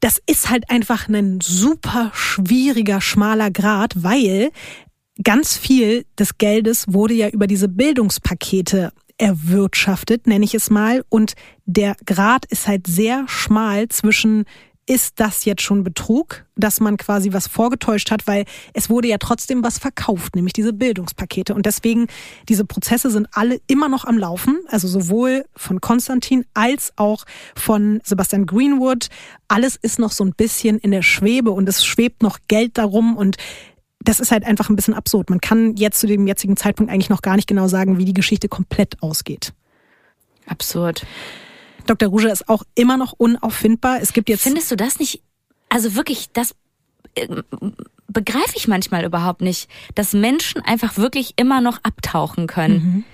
Das 0.00 0.20
ist 0.26 0.50
halt 0.50 0.70
einfach 0.70 1.08
ein 1.08 1.40
super 1.40 2.10
schwieriger, 2.14 3.00
schmaler 3.00 3.50
Grad, 3.50 4.02
weil 4.02 4.50
ganz 5.22 5.56
viel 5.56 6.06
des 6.18 6.38
Geldes 6.38 6.84
wurde 6.88 7.14
ja 7.14 7.28
über 7.28 7.46
diese 7.46 7.68
Bildungspakete 7.68 8.92
erwirtschaftet, 9.18 10.26
nenne 10.26 10.44
ich 10.44 10.54
es 10.54 10.70
mal. 10.70 11.04
Und 11.08 11.34
der 11.66 11.96
Grad 12.06 12.46
ist 12.46 12.68
halt 12.68 12.86
sehr 12.86 13.24
schmal 13.26 13.88
zwischen 13.88 14.44
ist 14.88 15.20
das 15.20 15.44
jetzt 15.44 15.62
schon 15.62 15.84
Betrug, 15.84 16.46
dass 16.56 16.80
man 16.80 16.96
quasi 16.96 17.32
was 17.32 17.46
vorgetäuscht 17.46 18.10
hat, 18.10 18.26
weil 18.26 18.46
es 18.72 18.88
wurde 18.88 19.08
ja 19.08 19.18
trotzdem 19.18 19.62
was 19.62 19.78
verkauft, 19.78 20.34
nämlich 20.34 20.54
diese 20.54 20.72
Bildungspakete. 20.72 21.54
Und 21.54 21.66
deswegen, 21.66 22.06
diese 22.48 22.64
Prozesse 22.64 23.10
sind 23.10 23.28
alle 23.32 23.60
immer 23.66 23.90
noch 23.90 24.06
am 24.06 24.16
Laufen, 24.16 24.58
also 24.68 24.88
sowohl 24.88 25.44
von 25.54 25.82
Konstantin 25.82 26.46
als 26.54 26.92
auch 26.96 27.24
von 27.54 28.00
Sebastian 28.02 28.46
Greenwood. 28.46 29.08
Alles 29.46 29.76
ist 29.76 29.98
noch 29.98 30.12
so 30.12 30.24
ein 30.24 30.32
bisschen 30.32 30.78
in 30.78 30.90
der 30.90 31.02
Schwebe 31.02 31.50
und 31.50 31.68
es 31.68 31.84
schwebt 31.84 32.22
noch 32.22 32.38
Geld 32.48 32.78
darum 32.78 33.16
und 33.16 33.36
das 34.00 34.20
ist 34.20 34.32
halt 34.32 34.44
einfach 34.44 34.70
ein 34.70 34.76
bisschen 34.76 34.94
absurd. 34.94 35.28
Man 35.28 35.42
kann 35.42 35.76
jetzt 35.76 36.00
zu 36.00 36.06
dem 36.06 36.26
jetzigen 36.26 36.56
Zeitpunkt 36.56 36.90
eigentlich 36.90 37.10
noch 37.10 37.20
gar 37.20 37.36
nicht 37.36 37.48
genau 37.48 37.68
sagen, 37.68 37.98
wie 37.98 38.06
die 38.06 38.14
Geschichte 38.14 38.48
komplett 38.48 39.02
ausgeht. 39.02 39.52
Absurd. 40.46 41.04
Dr. 41.88 42.08
Ruger 42.08 42.32
ist 42.32 42.48
auch 42.48 42.62
immer 42.74 42.96
noch 42.96 43.12
unauffindbar. 43.12 44.00
Es 44.00 44.12
gibt 44.12 44.28
jetzt. 44.28 44.42
Findest 44.42 44.70
du 44.70 44.76
das 44.76 44.98
nicht? 44.98 45.22
Also 45.68 45.94
wirklich, 45.94 46.30
das 46.32 46.54
äh, 47.14 47.26
begreife 48.08 48.54
ich 48.56 48.68
manchmal 48.68 49.04
überhaupt 49.04 49.40
nicht, 49.40 49.68
dass 49.94 50.12
Menschen 50.12 50.62
einfach 50.62 50.96
wirklich 50.96 51.34
immer 51.36 51.60
noch 51.60 51.78
abtauchen 51.82 52.46
können. 52.46 52.74
Mhm. 52.74 53.04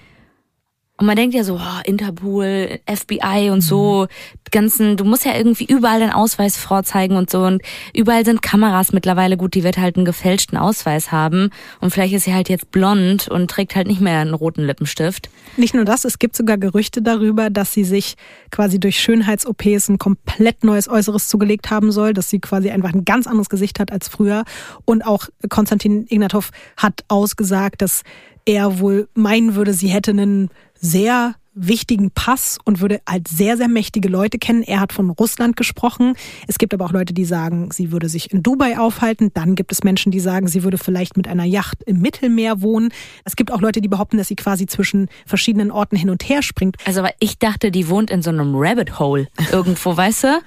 Und 0.96 1.06
man 1.06 1.16
denkt 1.16 1.34
ja 1.34 1.42
so, 1.42 1.56
oh, 1.56 1.80
Interpol, 1.84 2.78
FBI 2.86 3.50
und 3.50 3.62
so, 3.62 4.02
mhm. 4.02 4.50
ganzen, 4.52 4.96
du 4.96 5.04
musst 5.04 5.24
ja 5.24 5.36
irgendwie 5.36 5.64
überall 5.64 5.98
den 5.98 6.12
Ausweis 6.12 6.56
vorzeigen 6.56 7.16
und 7.16 7.28
so 7.28 7.42
und 7.44 7.62
überall 7.92 8.24
sind 8.24 8.42
Kameras 8.42 8.92
mittlerweile 8.92 9.36
gut, 9.36 9.54
die 9.54 9.64
wird 9.64 9.76
halt 9.76 9.96
einen 9.96 10.04
gefälschten 10.04 10.56
Ausweis 10.56 11.10
haben 11.10 11.50
und 11.80 11.90
vielleicht 11.90 12.14
ist 12.14 12.26
sie 12.26 12.34
halt 12.34 12.48
jetzt 12.48 12.70
blond 12.70 13.26
und 13.26 13.50
trägt 13.50 13.74
halt 13.74 13.88
nicht 13.88 14.00
mehr 14.00 14.20
einen 14.20 14.34
roten 14.34 14.62
Lippenstift. 14.62 15.30
Nicht 15.56 15.74
nur 15.74 15.84
das, 15.84 16.04
es 16.04 16.20
gibt 16.20 16.36
sogar 16.36 16.58
Gerüchte 16.58 17.02
darüber, 17.02 17.50
dass 17.50 17.72
sie 17.72 17.84
sich 17.84 18.14
quasi 18.52 18.78
durch 18.78 19.00
Schönheits-OPs 19.00 19.88
ein 19.88 19.98
komplett 19.98 20.62
neues 20.62 20.88
Äußeres 20.88 21.26
zugelegt 21.26 21.70
haben 21.70 21.90
soll, 21.90 22.12
dass 22.12 22.30
sie 22.30 22.38
quasi 22.38 22.70
einfach 22.70 22.92
ein 22.94 23.04
ganz 23.04 23.26
anderes 23.26 23.48
Gesicht 23.48 23.80
hat 23.80 23.90
als 23.90 24.06
früher 24.06 24.44
und 24.84 25.04
auch 25.04 25.26
Konstantin 25.48 26.06
Ignatov 26.08 26.52
hat 26.76 27.04
ausgesagt, 27.08 27.82
dass 27.82 28.02
er 28.46 28.78
wohl 28.78 29.08
meinen 29.14 29.54
würde, 29.54 29.72
sie 29.72 29.88
hätte 29.88 30.10
einen 30.12 30.50
sehr 30.84 31.34
wichtigen 31.54 32.10
Pass 32.10 32.58
und 32.64 32.80
würde 32.80 33.00
halt 33.08 33.28
sehr, 33.28 33.56
sehr 33.56 33.68
mächtige 33.68 34.08
Leute 34.08 34.38
kennen. 34.38 34.62
Er 34.62 34.80
hat 34.80 34.92
von 34.92 35.10
Russland 35.10 35.56
gesprochen. 35.56 36.14
Es 36.48 36.58
gibt 36.58 36.74
aber 36.74 36.84
auch 36.84 36.92
Leute, 36.92 37.14
die 37.14 37.24
sagen, 37.24 37.70
sie 37.70 37.92
würde 37.92 38.08
sich 38.08 38.32
in 38.32 38.42
Dubai 38.42 38.76
aufhalten. 38.76 39.30
Dann 39.34 39.54
gibt 39.54 39.72
es 39.72 39.84
Menschen, 39.84 40.10
die 40.10 40.20
sagen, 40.20 40.48
sie 40.48 40.64
würde 40.64 40.78
vielleicht 40.78 41.16
mit 41.16 41.28
einer 41.28 41.44
Yacht 41.44 41.82
im 41.84 42.00
Mittelmeer 42.00 42.60
wohnen. 42.60 42.92
Es 43.24 43.36
gibt 43.36 43.52
auch 43.52 43.60
Leute, 43.60 43.80
die 43.80 43.88
behaupten, 43.88 44.18
dass 44.18 44.28
sie 44.28 44.36
quasi 44.36 44.66
zwischen 44.66 45.08
verschiedenen 45.26 45.70
Orten 45.70 45.96
hin 45.96 46.10
und 46.10 46.28
her 46.28 46.42
springt. 46.42 46.76
Also, 46.84 47.00
aber 47.00 47.12
ich 47.20 47.38
dachte, 47.38 47.70
die 47.70 47.88
wohnt 47.88 48.10
in 48.10 48.20
so 48.20 48.30
einem 48.30 48.54
Rabbit 48.56 48.98
Hole 48.98 49.28
irgendwo, 49.52 49.96
weißt 49.96 50.24
du? 50.24 50.40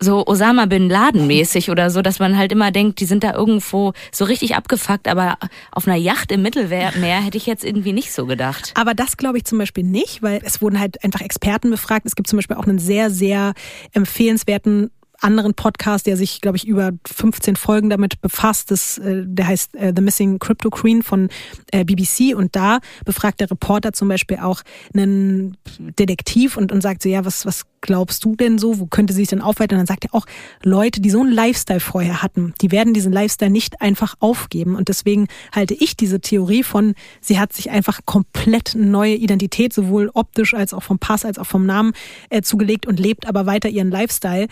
So 0.00 0.26
Osama 0.26 0.66
bin 0.66 0.88
Laden 0.88 1.26
mäßig 1.26 1.70
oder 1.70 1.90
so, 1.90 2.02
dass 2.02 2.18
man 2.18 2.36
halt 2.36 2.52
immer 2.52 2.70
denkt, 2.70 3.00
die 3.00 3.04
sind 3.04 3.24
da 3.24 3.32
irgendwo 3.32 3.92
so 4.12 4.24
richtig 4.24 4.54
abgefuckt, 4.54 5.08
aber 5.08 5.38
auf 5.72 5.86
einer 5.86 5.96
Yacht 5.96 6.30
im 6.32 6.42
Mittelmeer 6.42 6.92
hätte 7.22 7.36
ich 7.36 7.46
jetzt 7.46 7.64
irgendwie 7.64 7.92
nicht 7.92 8.12
so 8.12 8.26
gedacht. 8.26 8.72
Aber 8.74 8.94
das 8.94 9.16
glaube 9.16 9.38
ich 9.38 9.44
zum 9.44 9.58
Beispiel 9.58 9.84
nicht, 9.84 10.22
weil 10.22 10.40
es 10.44 10.60
wurden 10.60 10.78
halt 10.78 11.02
einfach 11.04 11.20
Experten 11.20 11.70
befragt. 11.70 12.06
Es 12.06 12.16
gibt 12.16 12.28
zum 12.28 12.38
Beispiel 12.38 12.56
auch 12.56 12.66
einen 12.66 12.78
sehr, 12.78 13.10
sehr 13.10 13.54
empfehlenswerten 13.92 14.90
anderen 15.20 15.54
Podcast, 15.54 16.06
der 16.06 16.16
sich, 16.16 16.40
glaube 16.40 16.56
ich, 16.56 16.66
über 16.66 16.92
15 17.06 17.56
Folgen 17.56 17.90
damit 17.90 18.20
befasst. 18.20 18.70
Das, 18.70 18.98
äh, 18.98 19.22
der 19.24 19.46
heißt 19.46 19.74
äh, 19.74 19.92
The 19.94 20.02
Missing 20.02 20.38
Crypto 20.38 20.70
Queen 20.70 21.02
von 21.02 21.28
äh, 21.72 21.84
BBC. 21.84 22.34
Und 22.36 22.56
da 22.56 22.80
befragt 23.04 23.40
der 23.40 23.50
Reporter 23.50 23.92
zum 23.92 24.08
Beispiel 24.08 24.38
auch 24.38 24.62
einen 24.94 25.56
Detektiv 25.78 26.56
und, 26.56 26.72
und 26.72 26.80
sagt 26.80 27.02
so, 27.02 27.08
ja, 27.08 27.24
was, 27.24 27.46
was 27.46 27.64
glaubst 27.80 28.24
du 28.24 28.34
denn 28.34 28.58
so? 28.58 28.78
Wo 28.80 28.86
könnte 28.86 29.12
sie 29.12 29.20
sich 29.20 29.28
denn 29.28 29.40
aufweiten? 29.40 29.76
Und 29.76 29.80
dann 29.80 29.86
sagt 29.86 30.04
er 30.04 30.14
auch, 30.14 30.26
Leute, 30.62 31.00
die 31.00 31.10
so 31.10 31.20
einen 31.20 31.32
Lifestyle 31.32 31.80
vorher 31.80 32.22
hatten, 32.22 32.54
die 32.60 32.70
werden 32.70 32.94
diesen 32.94 33.12
Lifestyle 33.12 33.50
nicht 33.50 33.80
einfach 33.80 34.14
aufgeben. 34.20 34.74
Und 34.74 34.88
deswegen 34.88 35.28
halte 35.52 35.74
ich 35.74 35.96
diese 35.96 36.20
Theorie 36.20 36.62
von, 36.62 36.94
sie 37.20 37.38
hat 37.38 37.52
sich 37.52 37.70
einfach 37.70 38.00
komplett 38.06 38.74
neue 38.74 39.14
Identität, 39.14 39.72
sowohl 39.72 40.10
optisch 40.14 40.54
als 40.54 40.72
auch 40.72 40.82
vom 40.82 40.98
Pass 40.98 41.24
als 41.24 41.38
auch 41.38 41.46
vom 41.46 41.66
Namen 41.66 41.92
äh, 42.30 42.42
zugelegt 42.42 42.86
und 42.86 42.98
lebt 42.98 43.26
aber 43.26 43.46
weiter 43.46 43.68
ihren 43.68 43.90
Lifestyle 43.90 44.48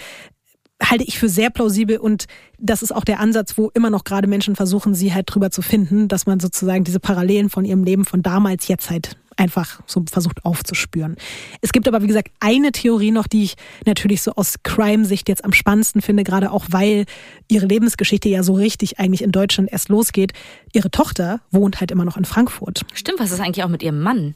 halte 0.83 1.05
ich 1.05 1.19
für 1.19 1.29
sehr 1.29 1.51
plausibel 1.51 1.99
und 1.99 2.27
das 2.59 2.83
ist 2.83 2.95
auch 2.95 3.05
der 3.05 3.21
Ansatz, 3.21 3.59
wo 3.59 3.71
immer 3.75 3.91
noch 3.91 4.05
gerade 4.05 4.29
Menschen 4.29 4.57
versuchen, 4.57 4.95
sie 4.95 5.15
halt 5.15 5.27
drüber 5.33 5.51
zu 5.51 5.63
finden, 5.63 6.09
dass 6.09 6.27
man 6.27 6.41
sozusagen 6.41 6.85
diese 6.85 7.01
Parallelen 7.01 7.51
von 7.51 7.65
ihrem 7.65 7.85
Leben 7.85 8.05
von 8.05 8.23
damals 8.23 8.69
jetzt 8.69 8.91
halt 8.91 9.17
einfach 9.37 9.81
so 9.87 10.05
versucht 10.11 10.45
aufzuspüren. 10.45 11.17
Es 11.61 11.73
gibt 11.73 11.89
aber, 11.89 12.03
wie 12.03 12.07
gesagt, 12.07 12.31
eine 12.41 12.73
Theorie 12.73 13.11
noch, 13.11 13.27
die 13.27 13.45
ich 13.45 13.55
natürlich 13.87 14.23
so 14.23 14.33
aus 14.33 14.57
Crime-Sicht 14.63 15.29
jetzt 15.29 15.45
am 15.45 15.53
spannendsten 15.53 16.03
finde, 16.03 16.25
gerade 16.25 16.51
auch 16.51 16.67
weil 16.71 17.07
ihre 17.49 17.67
Lebensgeschichte 17.67 18.29
ja 18.29 18.43
so 18.43 18.55
richtig 18.55 18.99
eigentlich 18.99 19.23
in 19.23 19.33
Deutschland 19.33 19.73
erst 19.73 19.89
losgeht. 19.89 20.33
Ihre 20.73 20.91
Tochter 20.91 21.41
wohnt 21.51 21.81
halt 21.81 21.91
immer 21.91 22.05
noch 22.05 22.17
in 22.17 22.25
Frankfurt. 22.25 22.83
Stimmt, 22.95 23.21
was 23.21 23.33
ist 23.33 23.41
eigentlich 23.41 23.65
auch 23.65 23.69
mit 23.69 23.83
ihrem 23.83 24.01
Mann? 24.01 24.35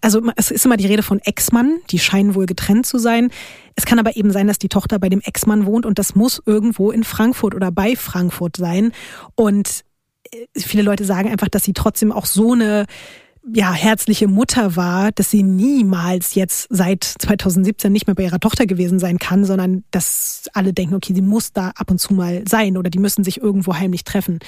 Also 0.00 0.20
es 0.36 0.50
ist 0.50 0.64
immer 0.64 0.76
die 0.76 0.86
Rede 0.86 1.02
von 1.02 1.20
Ex-Mann, 1.20 1.78
die 1.90 1.98
scheinen 1.98 2.34
wohl 2.34 2.46
getrennt 2.46 2.86
zu 2.86 2.98
sein. 2.98 3.30
Es 3.74 3.86
kann 3.86 3.98
aber 3.98 4.16
eben 4.16 4.30
sein, 4.30 4.46
dass 4.46 4.58
die 4.58 4.68
Tochter 4.68 4.98
bei 4.98 5.08
dem 5.08 5.20
Ex-Mann 5.20 5.66
wohnt 5.66 5.86
und 5.86 5.98
das 5.98 6.14
muss 6.14 6.42
irgendwo 6.44 6.90
in 6.90 7.04
Frankfurt 7.04 7.54
oder 7.54 7.70
bei 7.70 7.96
Frankfurt 7.96 8.56
sein. 8.56 8.92
Und 9.34 9.84
äh, 10.30 10.46
viele 10.56 10.82
Leute 10.82 11.04
sagen 11.04 11.30
einfach, 11.30 11.48
dass 11.48 11.64
sie 11.64 11.72
trotzdem 11.72 12.12
auch 12.12 12.26
so 12.26 12.52
eine 12.52 12.86
ja, 13.54 13.72
herzliche 13.72 14.26
Mutter 14.26 14.74
war, 14.76 15.12
dass 15.12 15.30
sie 15.30 15.42
niemals 15.42 16.34
jetzt 16.34 16.66
seit 16.68 17.04
2017 17.04 17.92
nicht 17.92 18.06
mehr 18.06 18.16
bei 18.16 18.24
ihrer 18.24 18.40
Tochter 18.40 18.66
gewesen 18.66 18.98
sein 18.98 19.18
kann, 19.18 19.44
sondern 19.44 19.84
dass 19.92 20.50
alle 20.52 20.72
denken, 20.72 20.94
okay, 20.96 21.14
sie 21.14 21.22
muss 21.22 21.52
da 21.52 21.70
ab 21.76 21.90
und 21.90 21.98
zu 21.98 22.12
mal 22.12 22.42
sein 22.48 22.76
oder 22.76 22.90
die 22.90 22.98
müssen 22.98 23.22
sich 23.22 23.40
irgendwo 23.40 23.74
heimlich 23.74 24.04
treffen 24.04 24.40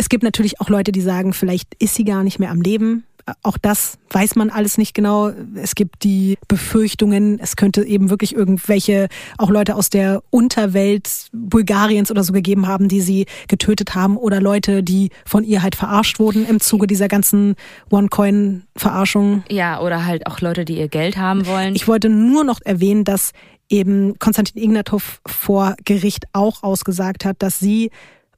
Es 0.00 0.08
gibt 0.08 0.22
natürlich 0.24 0.62
auch 0.62 0.70
Leute, 0.70 0.92
die 0.92 1.02
sagen, 1.02 1.34
vielleicht 1.34 1.74
ist 1.74 1.94
sie 1.94 2.04
gar 2.04 2.24
nicht 2.24 2.38
mehr 2.38 2.50
am 2.50 2.62
Leben. 2.62 3.04
Auch 3.42 3.58
das 3.58 3.98
weiß 4.08 4.34
man 4.34 4.48
alles 4.48 4.78
nicht 4.78 4.94
genau. 4.94 5.30
Es 5.56 5.74
gibt 5.74 6.04
die 6.04 6.38
Befürchtungen, 6.48 7.38
es 7.38 7.54
könnte 7.54 7.84
eben 7.84 8.08
wirklich 8.08 8.34
irgendwelche, 8.34 9.08
auch 9.36 9.50
Leute 9.50 9.74
aus 9.74 9.90
der 9.90 10.22
Unterwelt 10.30 11.28
Bulgariens 11.34 12.10
oder 12.10 12.24
so 12.24 12.32
gegeben 12.32 12.66
haben, 12.66 12.88
die 12.88 13.02
sie 13.02 13.26
getötet 13.46 13.94
haben 13.94 14.16
oder 14.16 14.40
Leute, 14.40 14.82
die 14.82 15.10
von 15.26 15.44
ihr 15.44 15.62
halt 15.62 15.76
verarscht 15.76 16.18
wurden 16.18 16.48
im 16.48 16.60
Zuge 16.60 16.86
dieser 16.86 17.08
ganzen 17.08 17.54
One-Coin-Verarschung. 17.90 19.44
Ja, 19.50 19.82
oder 19.82 20.06
halt 20.06 20.26
auch 20.26 20.40
Leute, 20.40 20.64
die 20.64 20.78
ihr 20.78 20.88
Geld 20.88 21.18
haben 21.18 21.46
wollen. 21.46 21.74
Ich 21.74 21.86
wollte 21.88 22.08
nur 22.08 22.42
noch 22.42 22.60
erwähnen, 22.64 23.04
dass 23.04 23.32
eben 23.68 24.18
Konstantin 24.18 24.62
Ignatov 24.62 25.20
vor 25.26 25.76
Gericht 25.84 26.24
auch 26.32 26.62
ausgesagt 26.62 27.26
hat, 27.26 27.42
dass 27.42 27.58
sie 27.58 27.90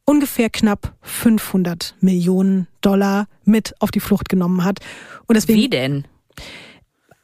ungefähr 0.05 0.51
knapp 0.51 0.95
500 1.03 1.95
Millionen 2.01 2.67
Dollar 2.81 3.27
mit 3.45 3.75
auf 3.81 3.91
die 3.91 4.01
Flucht 4.01 4.29
genommen 4.29 4.65
hat. 4.65 4.81
Und 5.27 5.37
deswegen 5.37 5.61
Wie 5.61 5.69
denn? 5.69 6.05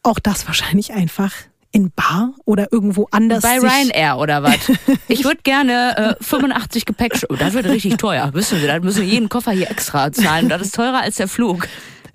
auch 0.02 0.18
das 0.18 0.46
wahrscheinlich 0.46 0.92
einfach 0.92 1.32
in 1.70 1.90
Bar 1.90 2.32
oder 2.44 2.72
irgendwo 2.72 3.08
anders. 3.10 3.42
Bei 3.42 3.58
Ryanair 3.58 4.18
oder 4.18 4.42
was? 4.42 4.58
Ich 5.08 5.24
würde 5.24 5.40
gerne 5.42 6.16
äh, 6.20 6.24
85 6.24 6.86
Gepäck. 6.86 7.18
Oh, 7.28 7.34
das 7.34 7.52
wird 7.54 7.66
richtig 7.66 7.96
teuer. 7.98 8.30
Wissen 8.32 8.58
Sie, 8.58 8.66
da 8.66 8.78
müssen 8.80 9.02
wir 9.02 9.08
jeden 9.08 9.28
Koffer 9.28 9.52
hier 9.52 9.70
extra 9.70 10.10
zahlen. 10.12 10.48
Das 10.48 10.62
ist 10.62 10.74
teurer 10.74 11.00
als 11.02 11.16
der 11.16 11.28
Flug. 11.28 11.68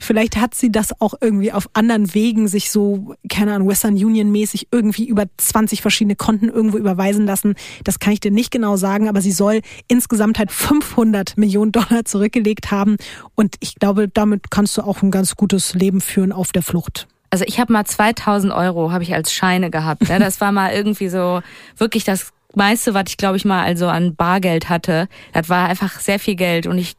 Vielleicht 0.03 0.35
hat 0.35 0.53
sie 0.53 0.69
das 0.69 0.99
auch 0.99 1.13
irgendwie 1.21 1.53
auf 1.53 1.69
anderen 1.73 2.13
Wegen 2.13 2.49
sich 2.49 2.71
so, 2.71 3.15
keine 3.30 3.53
Ahnung, 3.53 3.69
Western 3.69 3.93
Union 3.93 4.31
mäßig 4.31 4.67
irgendwie 4.69 5.07
über 5.07 5.25
20 5.38 5.81
verschiedene 5.81 6.17
Konten 6.17 6.49
irgendwo 6.49 6.77
überweisen 6.77 7.25
lassen. 7.25 7.55
Das 7.85 7.99
kann 7.99 8.11
ich 8.11 8.19
dir 8.19 8.31
nicht 8.31 8.51
genau 8.51 8.75
sagen, 8.75 9.07
aber 9.07 9.21
sie 9.21 9.31
soll 9.31 9.61
insgesamt 9.88 10.39
halt 10.39 10.51
500 10.51 11.38
Millionen 11.38 11.71
Dollar 11.71 12.03
zurückgelegt 12.03 12.69
haben. 12.69 12.97
Und 13.35 13.55
ich 13.61 13.75
glaube, 13.75 14.09
damit 14.09 14.51
kannst 14.51 14.77
du 14.77 14.81
auch 14.81 15.01
ein 15.01 15.09
ganz 15.11 15.38
gutes 15.38 15.73
Leben 15.73 16.01
führen 16.01 16.34
auf 16.34 16.51
der 16.51 16.63
Flucht. 16.63 17.07
Also 17.30 17.45
ich 17.47 17.61
habe 17.61 17.71
mal 17.71 17.85
2000 17.85 18.51
Euro 18.51 18.91
habe 18.91 19.03
ich 19.03 19.13
als 19.13 19.34
Scheine 19.34 19.71
gehabt. 19.71 20.09
Ne? 20.09 20.19
Das 20.19 20.41
war 20.41 20.51
mal 20.51 20.73
irgendwie 20.73 21.07
so 21.07 21.41
wirklich 21.77 22.03
das 22.03 22.31
meiste, 22.55 22.93
was 22.93 23.05
ich 23.07 23.15
glaube 23.17 23.38
ich 23.38 23.45
mal 23.45 23.63
also 23.63 23.88
an 23.88 24.15
Bargeld 24.15 24.67
hatte. 24.67 25.07
Das 25.31 25.47
war 25.47 25.69
einfach 25.69 26.01
sehr 26.01 26.19
viel 26.19 26.35
Geld 26.35 26.67
und 26.67 26.77
ich 26.77 26.95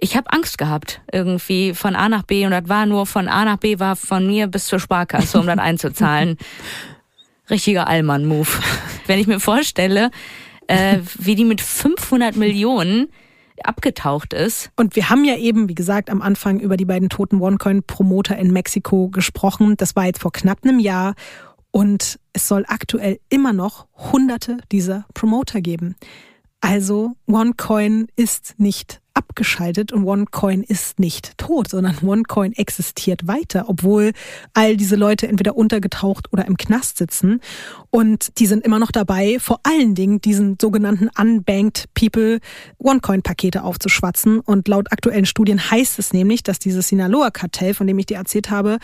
ich 0.00 0.16
habe 0.16 0.32
Angst 0.32 0.58
gehabt 0.58 1.00
irgendwie 1.12 1.74
von 1.74 1.96
A 1.96 2.08
nach 2.08 2.22
B 2.22 2.44
und 2.44 2.52
das 2.52 2.68
war 2.68 2.86
nur 2.86 3.06
von 3.06 3.28
A 3.28 3.44
nach 3.44 3.58
B 3.58 3.78
war 3.78 3.96
von 3.96 4.26
mir 4.26 4.46
bis 4.46 4.66
zur 4.66 4.78
Sparkasse, 4.78 5.38
um 5.38 5.46
das 5.46 5.58
einzuzahlen. 5.58 6.36
Richtiger 7.50 7.86
Allmann-Move. 7.88 8.48
Wenn 9.06 9.18
ich 9.18 9.26
mir 9.26 9.40
vorstelle, 9.40 10.10
äh, 10.66 10.98
wie 11.18 11.34
die 11.34 11.44
mit 11.44 11.60
500 11.60 12.36
Millionen 12.36 13.08
abgetaucht 13.64 14.34
ist. 14.34 14.70
Und 14.76 14.94
wir 14.94 15.10
haben 15.10 15.24
ja 15.24 15.36
eben, 15.36 15.68
wie 15.68 15.74
gesagt, 15.74 16.10
am 16.10 16.22
Anfang 16.22 16.60
über 16.60 16.76
die 16.76 16.84
beiden 16.84 17.08
toten 17.08 17.40
OneCoin-Promoter 17.40 18.36
in 18.36 18.52
Mexiko 18.52 19.08
gesprochen. 19.08 19.76
Das 19.76 19.96
war 19.96 20.06
jetzt 20.06 20.20
vor 20.20 20.32
knapp 20.32 20.58
einem 20.62 20.78
Jahr. 20.78 21.14
Und 21.70 22.20
es 22.32 22.46
soll 22.46 22.64
aktuell 22.68 23.18
immer 23.30 23.52
noch 23.52 23.86
hunderte 23.96 24.58
dieser 24.70 25.06
Promoter 25.14 25.60
geben. 25.60 25.96
Also 26.60 27.16
OneCoin 27.26 28.08
ist 28.16 28.54
nicht 28.58 29.00
abgeschaltet 29.18 29.92
und 29.92 30.04
OneCoin 30.04 30.62
ist 30.62 31.00
nicht 31.00 31.36
tot, 31.38 31.68
sondern 31.68 31.98
OneCoin 32.02 32.52
existiert 32.52 33.26
weiter, 33.26 33.64
obwohl 33.66 34.12
all 34.54 34.76
diese 34.76 34.94
Leute 34.94 35.26
entweder 35.26 35.56
untergetaucht 35.56 36.32
oder 36.32 36.46
im 36.46 36.56
Knast 36.56 36.98
sitzen. 36.98 37.40
Und 37.90 38.38
die 38.38 38.46
sind 38.46 38.64
immer 38.64 38.78
noch 38.78 38.92
dabei, 38.92 39.38
vor 39.40 39.60
allen 39.64 39.96
Dingen 39.96 40.20
diesen 40.20 40.56
sogenannten 40.60 41.10
Unbanked 41.18 41.88
People 41.94 42.38
OneCoin-Pakete 42.78 43.64
aufzuschwatzen. 43.64 44.38
Und 44.38 44.68
laut 44.68 44.92
aktuellen 44.92 45.26
Studien 45.26 45.70
heißt 45.70 45.98
es 45.98 46.12
nämlich, 46.12 46.44
dass 46.44 46.60
dieses 46.60 46.86
Sinaloa-Kartell, 46.88 47.74
von 47.74 47.88
dem 47.88 47.98
ich 47.98 48.06
dir 48.06 48.18
erzählt 48.18 48.50
habe, 48.50 48.78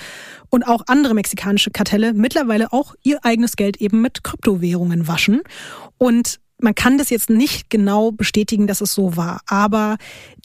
und 0.50 0.66
auch 0.66 0.82
andere 0.88 1.14
mexikanische 1.14 1.70
Kartelle 1.70 2.12
mittlerweile 2.12 2.72
auch 2.72 2.94
ihr 3.02 3.24
eigenes 3.24 3.54
Geld 3.54 3.76
eben 3.76 4.00
mit 4.00 4.24
Kryptowährungen 4.24 5.06
waschen. 5.06 5.42
Und 5.96 6.40
man 6.58 6.74
kann 6.74 6.98
das 6.98 7.10
jetzt 7.10 7.30
nicht 7.30 7.68
genau 7.68 8.12
bestätigen, 8.12 8.66
dass 8.66 8.80
es 8.80 8.94
so 8.94 9.16
war, 9.16 9.40
aber 9.46 9.96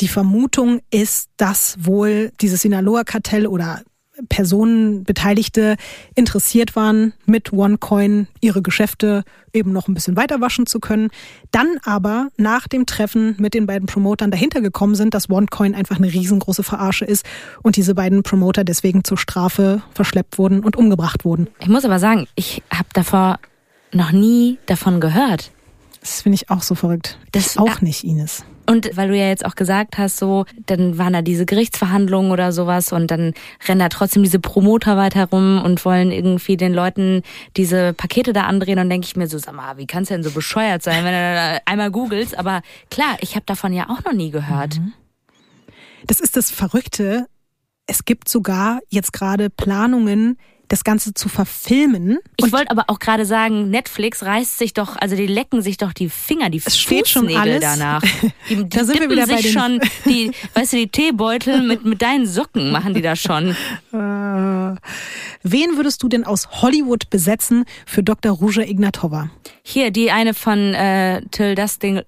die 0.01 0.07
Vermutung 0.07 0.81
ist, 0.91 1.29
dass 1.37 1.77
wohl 1.79 2.31
dieses 2.41 2.61
Sinaloa-Kartell 2.61 3.47
oder 3.47 3.83
Personen, 4.27 5.03
Beteiligte 5.05 5.77
interessiert 6.15 6.75
waren, 6.75 7.13
mit 7.25 7.53
OneCoin 7.53 8.27
ihre 8.41 8.61
Geschäfte 8.61 9.23
eben 9.53 9.71
noch 9.71 9.87
ein 9.87 9.93
bisschen 9.93 10.17
weiter 10.17 10.41
waschen 10.41 10.65
zu 10.65 10.79
können. 10.79 11.09
Dann 11.51 11.77
aber 11.85 12.27
nach 12.35 12.67
dem 12.67 12.85
Treffen 12.85 13.35
mit 13.39 13.53
den 13.53 13.65
beiden 13.65 13.87
Promotern 13.87 14.31
dahinter 14.31 14.61
gekommen 14.61 14.95
sind, 14.95 15.13
dass 15.13 15.29
OneCoin 15.29 15.75
einfach 15.75 15.97
eine 15.97 16.11
riesengroße 16.11 16.63
Verarsche 16.63 17.05
ist 17.05 17.25
und 17.63 17.77
diese 17.77 17.95
beiden 17.95 18.23
Promoter 18.23 18.63
deswegen 18.63 19.03
zur 19.03 19.17
Strafe 19.17 19.81
verschleppt 19.93 20.37
wurden 20.37 20.61
und 20.61 20.75
umgebracht 20.75 21.23
wurden. 21.23 21.47
Ich 21.59 21.69
muss 21.69 21.85
aber 21.85 21.99
sagen, 21.99 22.27
ich 22.35 22.61
habe 22.69 22.89
davor 22.93 23.39
noch 23.91 24.11
nie 24.11 24.57
davon 24.65 24.99
gehört. 24.99 25.51
Das 26.01 26.21
finde 26.21 26.35
ich 26.35 26.49
auch 26.49 26.61
so 26.61 26.75
verrückt. 26.75 27.17
Das- 27.31 27.57
auch 27.57 27.81
nicht, 27.81 28.03
Ines. 28.03 28.43
Und 28.67 28.95
weil 28.95 29.07
du 29.07 29.17
ja 29.17 29.27
jetzt 29.27 29.43
auch 29.43 29.55
gesagt 29.55 29.97
hast, 29.97 30.17
so, 30.17 30.45
dann 30.67 30.99
waren 30.99 31.11
da 31.13 31.23
diese 31.23 31.47
Gerichtsverhandlungen 31.47 32.31
oder 32.31 32.51
sowas 32.51 32.91
und 32.93 33.09
dann 33.09 33.33
rennen 33.67 33.79
da 33.79 33.89
trotzdem 33.89 34.21
diese 34.21 34.39
Promoter 34.39 34.95
weiter 34.95 35.25
rum 35.25 35.59
und 35.63 35.83
wollen 35.85 36.11
irgendwie 36.11 36.55
den 36.55 36.71
Leuten 36.75 37.23
diese 37.57 37.93
Pakete 37.93 38.31
da 38.31 38.43
andrehen 38.43 38.77
und 38.77 38.89
denke 38.91 39.07
ich 39.07 39.15
mir 39.15 39.27
so, 39.27 39.39
sag 39.39 39.55
mal, 39.55 39.77
wie 39.77 39.87
kannst 39.87 40.11
du 40.11 40.13
denn 40.13 40.23
so 40.23 40.29
bescheuert 40.29 40.83
sein, 40.83 41.03
wenn 41.03 41.13
du 41.13 41.35
da 41.35 41.57
einmal 41.65 41.89
googelst? 41.89 42.37
Aber 42.37 42.61
klar, 42.91 43.17
ich 43.21 43.33
habe 43.35 43.45
davon 43.47 43.73
ja 43.73 43.89
auch 43.89 44.03
noch 44.03 44.13
nie 44.13 44.29
gehört. 44.29 44.79
Das 46.05 46.19
ist 46.19 46.37
das 46.37 46.51
Verrückte. 46.51 47.25
Es 47.87 48.05
gibt 48.05 48.29
sogar 48.29 48.81
jetzt 48.89 49.13
gerade 49.13 49.49
Planungen, 49.49 50.37
das 50.69 50.83
Ganze 50.83 51.13
zu 51.13 51.27
verfilmen. 51.29 52.19
Ich 52.37 52.51
wollte 52.53 52.71
aber 52.71 52.85
auch 52.87 52.99
gerade 52.99 53.25
sagen, 53.25 53.69
Netflix 53.69 54.23
reißt 54.23 54.57
sich 54.57 54.73
doch, 54.73 54.95
also 54.97 55.15
die 55.15 55.27
lecken 55.27 55.61
sich 55.61 55.77
doch 55.77 55.91
die 55.93 56.09
Finger, 56.09 56.49
die 56.49 56.61
Es 56.63 56.77
steht 56.77 57.07
schon 57.09 57.27
alles. 57.35 57.59
danach. 57.61 58.01
Die, 58.49 58.55
die 58.55 58.69
Da 58.69 58.83
sind 58.85 58.99
wir 58.99 59.09
wieder 59.09 59.27
bei 59.27 59.37
sich 59.41 59.51
schon, 59.51 59.79
die, 60.05 60.31
weißt 60.53 60.73
du, 60.73 60.77
die 60.77 60.87
Teebeutel 60.87 61.61
mit, 61.61 61.85
mit 61.85 62.01
deinen 62.01 62.25
Socken 62.25 62.71
machen 62.71 62.93
die 62.93 63.01
da 63.01 63.15
schon. 63.15 63.49
Äh, 63.91 64.75
wen 65.43 65.75
würdest 65.77 66.01
du 66.03 66.07
denn 66.07 66.23
aus 66.23 66.47
Hollywood 66.61 67.09
besetzen 67.09 67.65
für 67.85 68.01
Dr. 68.03 68.31
Ruja 68.31 68.63
Ignatova? 68.63 69.29
Hier, 69.63 69.91
die 69.91 70.09
eine 70.11 70.33
von 70.33 70.73
äh, 70.73 71.21
Till 71.31 71.55
Dust, 71.55 71.83
Ding, 71.83 72.01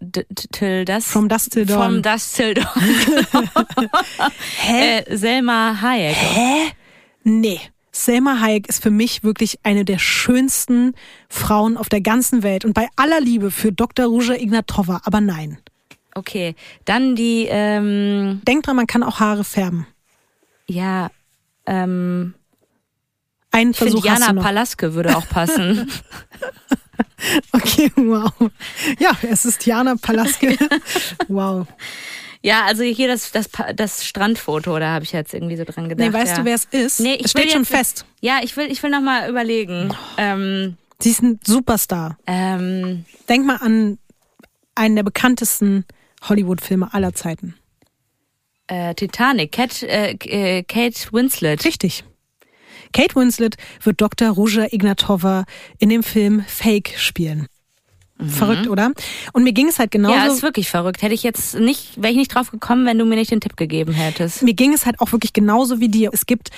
Till 0.52 0.86
Dust. 0.86 1.08
From 1.08 1.30
Dusk 1.30 1.52
Till 1.52 1.66
Dawn. 1.66 1.84
From 1.84 2.02
Dust 2.02 2.36
Till 2.36 2.54
Dawn. 2.54 2.66
Hä? 4.58 4.98
äh, 5.06 5.18
Selma 5.18 5.80
Hayek. 5.82 6.16
Hä? 6.16 6.72
Nee. 7.24 7.60
Selma 7.92 8.40
Hayek 8.40 8.70
ist 8.70 8.82
für 8.82 8.92
mich 8.92 9.24
wirklich 9.24 9.60
eine 9.64 9.84
der 9.84 10.00
schönsten 10.00 10.96
Frauen 11.30 11.78
auf 11.78 11.90
der 11.90 12.02
ganzen 12.02 12.42
Welt. 12.44 12.64
Und 12.64 12.74
bei 12.74 12.88
aller 12.96 13.20
Liebe 13.20 13.52
für 13.52 13.72
Dr. 13.72 14.06
Ruja 14.06 14.36
Ignatova, 14.36 15.02
aber 15.04 15.20
nein. 15.22 15.58
Okay, 16.14 16.56
dann 16.86 17.16
die, 17.16 17.48
ähm, 17.50 18.42
Denk 18.48 18.64
dran, 18.64 18.76
man 18.76 18.88
kann 18.88 19.04
auch 19.04 19.20
Haare 19.20 19.44
färben. 19.44 19.88
ja, 20.68 21.10
ähm, 21.66 22.34
finde 23.52 23.74
Versuch 23.78 24.06
hast 24.08 24.20
Jana 24.20 24.28
du 24.28 24.34
noch. 24.36 24.44
Palaske 24.44 24.94
würde 24.94 25.16
auch 25.16 25.28
passen. 25.28 25.90
Okay, 27.52 27.92
wow. 27.96 28.32
Ja, 28.98 29.12
es 29.22 29.46
ist 29.46 29.66
Jana 29.66 29.96
Palaske. 29.96 30.58
wow. 31.28 31.68
Ja, 32.44 32.66
also 32.66 32.84
hier 32.84 33.08
das, 33.08 33.32
das, 33.32 33.50
das 33.76 34.06
Strandfoto, 34.06 34.80
da 34.80 34.94
habe 34.94 35.06
ich 35.06 35.12
jetzt 35.12 35.34
irgendwie 35.34 35.58
so 35.58 35.64
dran 35.64 35.90
gedacht. 35.90 36.08
Nee, 36.08 36.14
weißt 36.14 36.32
ja. 36.32 36.38
du, 36.40 36.46
wer 36.46 36.56
es 36.56 36.66
ist? 36.66 37.00
Nee, 37.00 37.16
ich 37.16 37.26
es 37.26 37.32
steht 37.32 37.52
schon 37.52 37.66
fest. 37.66 38.06
Ja, 38.22 38.40
ich 38.44 38.56
will, 38.58 38.72
ich 38.72 38.82
will 38.84 38.90
noch 38.90 39.02
mal 39.02 39.30
überlegen. 39.30 39.94
Ähm, 40.18 40.78
Sie 41.00 41.10
ist 41.12 41.22
ein 41.24 41.40
Superstar. 41.44 42.18
ähm, 42.28 43.06
Denk 43.30 43.46
mal 43.46 43.58
an 43.58 43.98
einen 44.76 44.96
der 44.96 45.04
bekanntesten 45.04 45.86
Hollywood-Filme 46.28 46.94
aller 46.94 47.14
Zeiten. 47.14 47.56
äh, 48.68 48.94
Titanic, 48.96 49.52
Cat, 49.52 49.84
äh, 49.84 50.12
äh, 50.14 50.64
Kate 50.64 51.12
Winslet. 51.12 51.66
Richtig. 51.66 52.04
Kate 52.94 53.16
Winslet 53.16 53.56
wird 53.84 54.00
Dr. 54.02 54.30
Ruja 54.30 54.68
Ignatova 54.72 55.46
in 55.80 55.90
dem 55.90 56.04
Film 56.04 56.44
Fake 56.48 56.94
spielen. 56.98 57.48
Verrückt, 58.28 58.68
oder? 58.68 58.92
Und 59.34 59.44
mir 59.44 59.54
ging 59.54 59.68
es 59.68 59.80
halt 59.80 59.92
genauso. 59.92 60.16
Mhm. 60.16 60.26
Ja, 60.26 60.32
ist 60.32 60.42
wirklich 60.44 60.70
verrückt. 60.70 61.02
Hätte 61.02 61.14
ich 61.14 61.24
jetzt 61.24 61.56
nicht, 61.56 62.02
wäre 62.02 62.12
ich 62.12 62.18
nicht 62.18 62.34
drauf 62.34 62.52
gekommen, 62.52 62.86
wenn 62.86 62.98
du 62.98 63.06
mir 63.06 63.16
nicht 63.16 63.32
den 63.32 63.42
Tipp 63.42 63.58
gegeben 63.58 63.94
hättest. 63.94 64.44
mir 64.44 64.54
ging 64.54 64.74
es 64.74 64.86
halt 64.86 65.00
auch 65.00 65.12
wirklich 65.12 65.34
genauso 65.34 65.80
wie 65.80 65.90
dir. 65.90 66.10
Es 66.14 66.26
gibt 66.26 66.50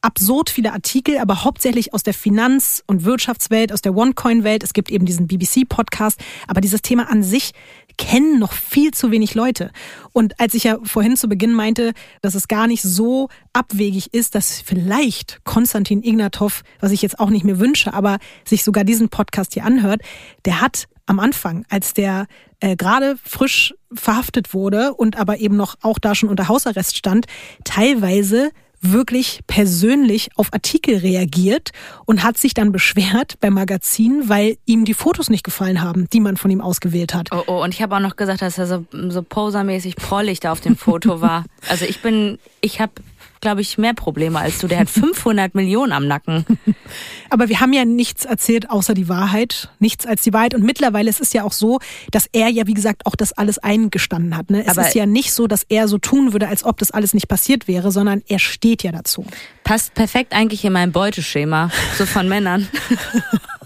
absurd 0.00 0.50
viele 0.50 0.72
Artikel, 0.72 1.18
aber 1.18 1.44
hauptsächlich 1.44 1.92
aus 1.92 2.02
der 2.02 2.14
Finanz- 2.14 2.82
und 2.86 3.04
Wirtschaftswelt, 3.04 3.72
aus 3.72 3.82
der 3.82 3.96
OneCoin-Welt. 3.96 4.62
Es 4.62 4.72
gibt 4.72 4.90
eben 4.90 5.06
diesen 5.06 5.26
BBC-Podcast. 5.26 6.20
Aber 6.46 6.60
dieses 6.60 6.82
Thema 6.82 7.10
an 7.10 7.22
sich 7.22 7.52
kennen 7.98 8.38
noch 8.38 8.52
viel 8.52 8.92
zu 8.92 9.10
wenig 9.10 9.34
Leute. 9.34 9.70
Und 10.12 10.40
als 10.40 10.54
ich 10.54 10.64
ja 10.64 10.78
vorhin 10.82 11.16
zu 11.16 11.28
Beginn 11.28 11.52
meinte, 11.52 11.92
dass 12.22 12.34
es 12.34 12.48
gar 12.48 12.66
nicht 12.66 12.82
so 12.82 13.28
abwegig 13.52 14.14
ist, 14.14 14.34
dass 14.34 14.60
vielleicht 14.60 15.40
Konstantin 15.44 16.02
Ignatov, 16.02 16.62
was 16.80 16.92
ich 16.92 17.02
jetzt 17.02 17.20
auch 17.20 17.28
nicht 17.28 17.44
mehr 17.44 17.58
wünsche, 17.58 17.92
aber 17.92 18.18
sich 18.46 18.64
sogar 18.64 18.84
diesen 18.84 19.10
Podcast 19.10 19.52
hier 19.54 19.64
anhört, 19.64 20.00
der 20.46 20.62
hat 20.62 20.88
am 21.04 21.20
Anfang, 21.20 21.64
als 21.68 21.92
der 21.92 22.26
äh, 22.60 22.76
gerade 22.76 23.16
frisch 23.24 23.74
verhaftet 23.92 24.54
wurde 24.54 24.94
und 24.94 25.18
aber 25.18 25.38
eben 25.38 25.56
noch 25.56 25.76
auch 25.82 25.98
da 25.98 26.14
schon 26.14 26.28
unter 26.28 26.48
Hausarrest 26.48 26.96
stand, 26.96 27.26
teilweise 27.64 28.50
wirklich 28.80 29.40
persönlich 29.46 30.30
auf 30.36 30.52
Artikel 30.52 30.98
reagiert 30.98 31.70
und 32.04 32.22
hat 32.22 32.38
sich 32.38 32.54
dann 32.54 32.72
beschwert 32.72 33.38
beim 33.40 33.54
Magazin, 33.54 34.28
weil 34.28 34.56
ihm 34.66 34.84
die 34.84 34.94
Fotos 34.94 35.30
nicht 35.30 35.44
gefallen 35.44 35.82
haben, 35.82 36.08
die 36.10 36.20
man 36.20 36.36
von 36.36 36.50
ihm 36.50 36.60
ausgewählt 36.60 37.14
hat. 37.14 37.28
Oh, 37.32 37.42
oh, 37.46 37.62
und 37.62 37.74
ich 37.74 37.82
habe 37.82 37.96
auch 37.96 38.00
noch 38.00 38.16
gesagt, 38.16 38.42
dass 38.42 38.58
er 38.58 38.66
so, 38.66 38.84
so 39.08 39.22
posermäßig 39.22 39.96
prollig 39.96 40.40
da 40.40 40.52
auf 40.52 40.60
dem 40.60 40.76
Foto 40.76 41.20
war. 41.20 41.44
Also 41.68 41.84
ich 41.84 42.00
bin, 42.00 42.38
ich 42.60 42.80
habe 42.80 42.92
glaube 43.40 43.60
ich, 43.60 43.78
mehr 43.78 43.94
Probleme 43.94 44.38
als 44.38 44.58
du. 44.58 44.68
Der 44.68 44.80
hat 44.80 44.90
500 44.90 45.54
Millionen 45.54 45.92
am 45.92 46.06
Nacken. 46.06 46.44
Aber 47.30 47.48
wir 47.48 47.60
haben 47.60 47.72
ja 47.72 47.84
nichts 47.84 48.24
erzählt 48.24 48.70
außer 48.70 48.94
die 48.94 49.08
Wahrheit. 49.08 49.70
Nichts 49.78 50.06
als 50.06 50.22
die 50.22 50.32
Wahrheit. 50.32 50.54
Und 50.54 50.62
mittlerweile 50.62 51.10
ist 51.10 51.20
es 51.20 51.32
ja 51.32 51.44
auch 51.44 51.52
so, 51.52 51.80
dass 52.10 52.28
er 52.32 52.48
ja, 52.48 52.66
wie 52.66 52.74
gesagt, 52.74 53.06
auch 53.06 53.14
das 53.14 53.32
alles 53.32 53.58
eingestanden 53.58 54.36
hat. 54.36 54.50
Ne? 54.50 54.62
Es 54.64 54.76
Aber 54.76 54.86
ist 54.86 54.94
ja 54.94 55.06
nicht 55.06 55.32
so, 55.32 55.46
dass 55.46 55.64
er 55.68 55.88
so 55.88 55.98
tun 55.98 56.32
würde, 56.32 56.48
als 56.48 56.64
ob 56.64 56.78
das 56.78 56.90
alles 56.90 57.14
nicht 57.14 57.28
passiert 57.28 57.68
wäre, 57.68 57.90
sondern 57.90 58.22
er 58.28 58.38
steht 58.38 58.82
ja 58.82 58.92
dazu. 58.92 59.24
Passt 59.64 59.94
perfekt 59.94 60.32
eigentlich 60.32 60.64
in 60.64 60.72
mein 60.72 60.92
Beuteschema, 60.92 61.70
so 61.96 62.06
von 62.06 62.28
Männern. 62.28 62.68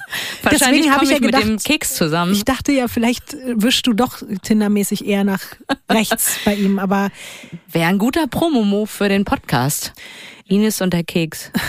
Wahrscheinlich 0.43 0.83
Deswegen 0.83 0.95
habe 0.95 1.05
ich 1.05 1.11
ja 1.11 1.17
ich 1.17 1.23
mit 1.23 1.33
gedacht, 1.33 1.45
dem 1.45 1.59
Keks 1.59 1.95
zusammen. 1.95 2.33
Ich 2.33 2.45
dachte 2.45 2.73
ja, 2.73 2.89
vielleicht 2.89 3.37
wischst 3.45 3.87
du 3.87 3.93
doch 3.93 4.23
Tindermäßig 4.43 5.07
eher 5.07 5.25
nach 5.25 5.43
rechts 5.91 6.37
bei 6.45 6.55
ihm, 6.55 6.79
aber 6.79 7.11
Wäre 7.71 7.89
ein 7.89 7.99
guter 7.99 8.27
Promo-Move 8.27 8.87
für 8.87 9.09
den 9.09 9.25
Podcast. 9.25 9.95
Ines 10.47 10.83
und 10.83 10.93
der 10.93 11.05
Keks. 11.05 11.51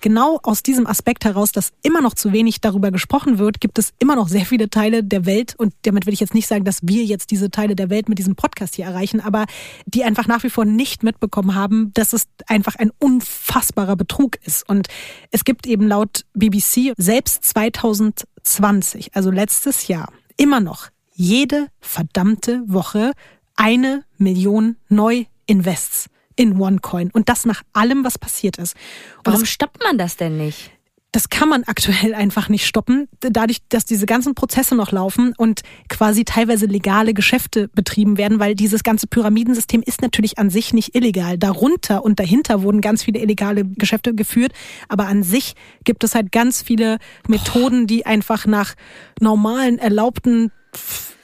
genau 0.00 0.38
aus 0.42 0.62
diesem 0.62 0.86
Aspekt 0.86 1.24
heraus, 1.24 1.52
dass 1.52 1.72
immer 1.82 2.00
noch 2.00 2.14
zu 2.14 2.32
wenig 2.32 2.60
darüber 2.60 2.90
gesprochen 2.90 3.38
wird, 3.38 3.60
gibt 3.60 3.78
es 3.78 3.92
immer 3.98 4.16
noch 4.16 4.28
sehr 4.28 4.46
viele 4.46 4.70
Teile 4.70 5.04
der 5.04 5.26
Welt 5.26 5.54
und 5.58 5.74
damit 5.82 6.06
will 6.06 6.14
ich 6.14 6.20
jetzt 6.20 6.34
nicht 6.34 6.46
sagen, 6.46 6.64
dass 6.64 6.80
wir 6.82 7.04
jetzt 7.04 7.30
diese 7.30 7.50
Teile 7.50 7.76
der 7.76 7.90
Welt 7.90 8.08
mit 8.08 8.18
diesem 8.18 8.36
Podcast 8.36 8.76
hier 8.76 8.86
erreichen, 8.86 9.20
aber 9.20 9.46
die 9.86 10.04
einfach 10.04 10.26
nach 10.26 10.42
wie 10.42 10.50
vor 10.50 10.64
nicht 10.64 11.02
mitbekommen 11.02 11.54
haben, 11.54 11.92
dass 11.94 12.12
es 12.12 12.28
einfach 12.46 12.76
ein 12.76 12.90
unfassbarer 12.98 13.96
Betrug 13.96 14.36
ist. 14.44 14.68
Und 14.68 14.88
es 15.30 15.44
gibt 15.44 15.66
eben 15.66 15.86
laut 15.86 16.24
BBC 16.34 16.92
selbst 16.96 17.44
2020, 17.44 19.14
also 19.14 19.30
letztes 19.30 19.88
Jahr, 19.88 20.12
immer 20.36 20.60
noch 20.60 20.88
jede 21.14 21.66
verdammte 21.80 22.62
Woche 22.66 23.12
eine 23.56 24.04
Million 24.18 24.76
Neu-Invests 24.88 26.08
in 26.38 26.60
OneCoin. 26.60 27.10
Und 27.10 27.28
das 27.28 27.44
nach 27.44 27.62
allem, 27.72 28.04
was 28.04 28.18
passiert 28.18 28.58
ist. 28.58 28.74
Und 29.18 29.26
Warum 29.26 29.40
das, 29.40 29.48
stoppt 29.50 29.82
man 29.82 29.98
das 29.98 30.16
denn 30.16 30.38
nicht? 30.38 30.70
das 31.12 31.30
kann 31.30 31.48
man 31.48 31.64
aktuell 31.64 32.14
einfach 32.14 32.48
nicht 32.48 32.66
stoppen, 32.66 33.08
dadurch, 33.20 33.58
dass 33.70 33.84
diese 33.84 34.04
ganzen 34.04 34.34
Prozesse 34.34 34.74
noch 34.74 34.92
laufen 34.92 35.32
und 35.36 35.62
quasi 35.88 36.24
teilweise 36.24 36.66
legale 36.66 37.14
Geschäfte 37.14 37.68
betrieben 37.68 38.18
werden, 38.18 38.38
weil 38.40 38.54
dieses 38.54 38.82
ganze 38.82 39.06
Pyramidensystem 39.06 39.82
ist 39.84 40.02
natürlich 40.02 40.38
an 40.38 40.50
sich 40.50 40.74
nicht 40.74 40.94
illegal. 40.94 41.38
Darunter 41.38 42.04
und 42.04 42.20
dahinter 42.20 42.62
wurden 42.62 42.80
ganz 42.80 43.02
viele 43.02 43.20
illegale 43.20 43.64
Geschäfte 43.64 44.14
geführt, 44.14 44.52
aber 44.88 45.06
an 45.06 45.22
sich 45.22 45.54
gibt 45.84 46.04
es 46.04 46.14
halt 46.14 46.30
ganz 46.30 46.62
viele 46.62 46.98
Methoden, 47.26 47.86
die 47.86 48.04
einfach 48.04 48.46
nach 48.46 48.74
normalen, 49.18 49.78
erlaubten 49.78 50.52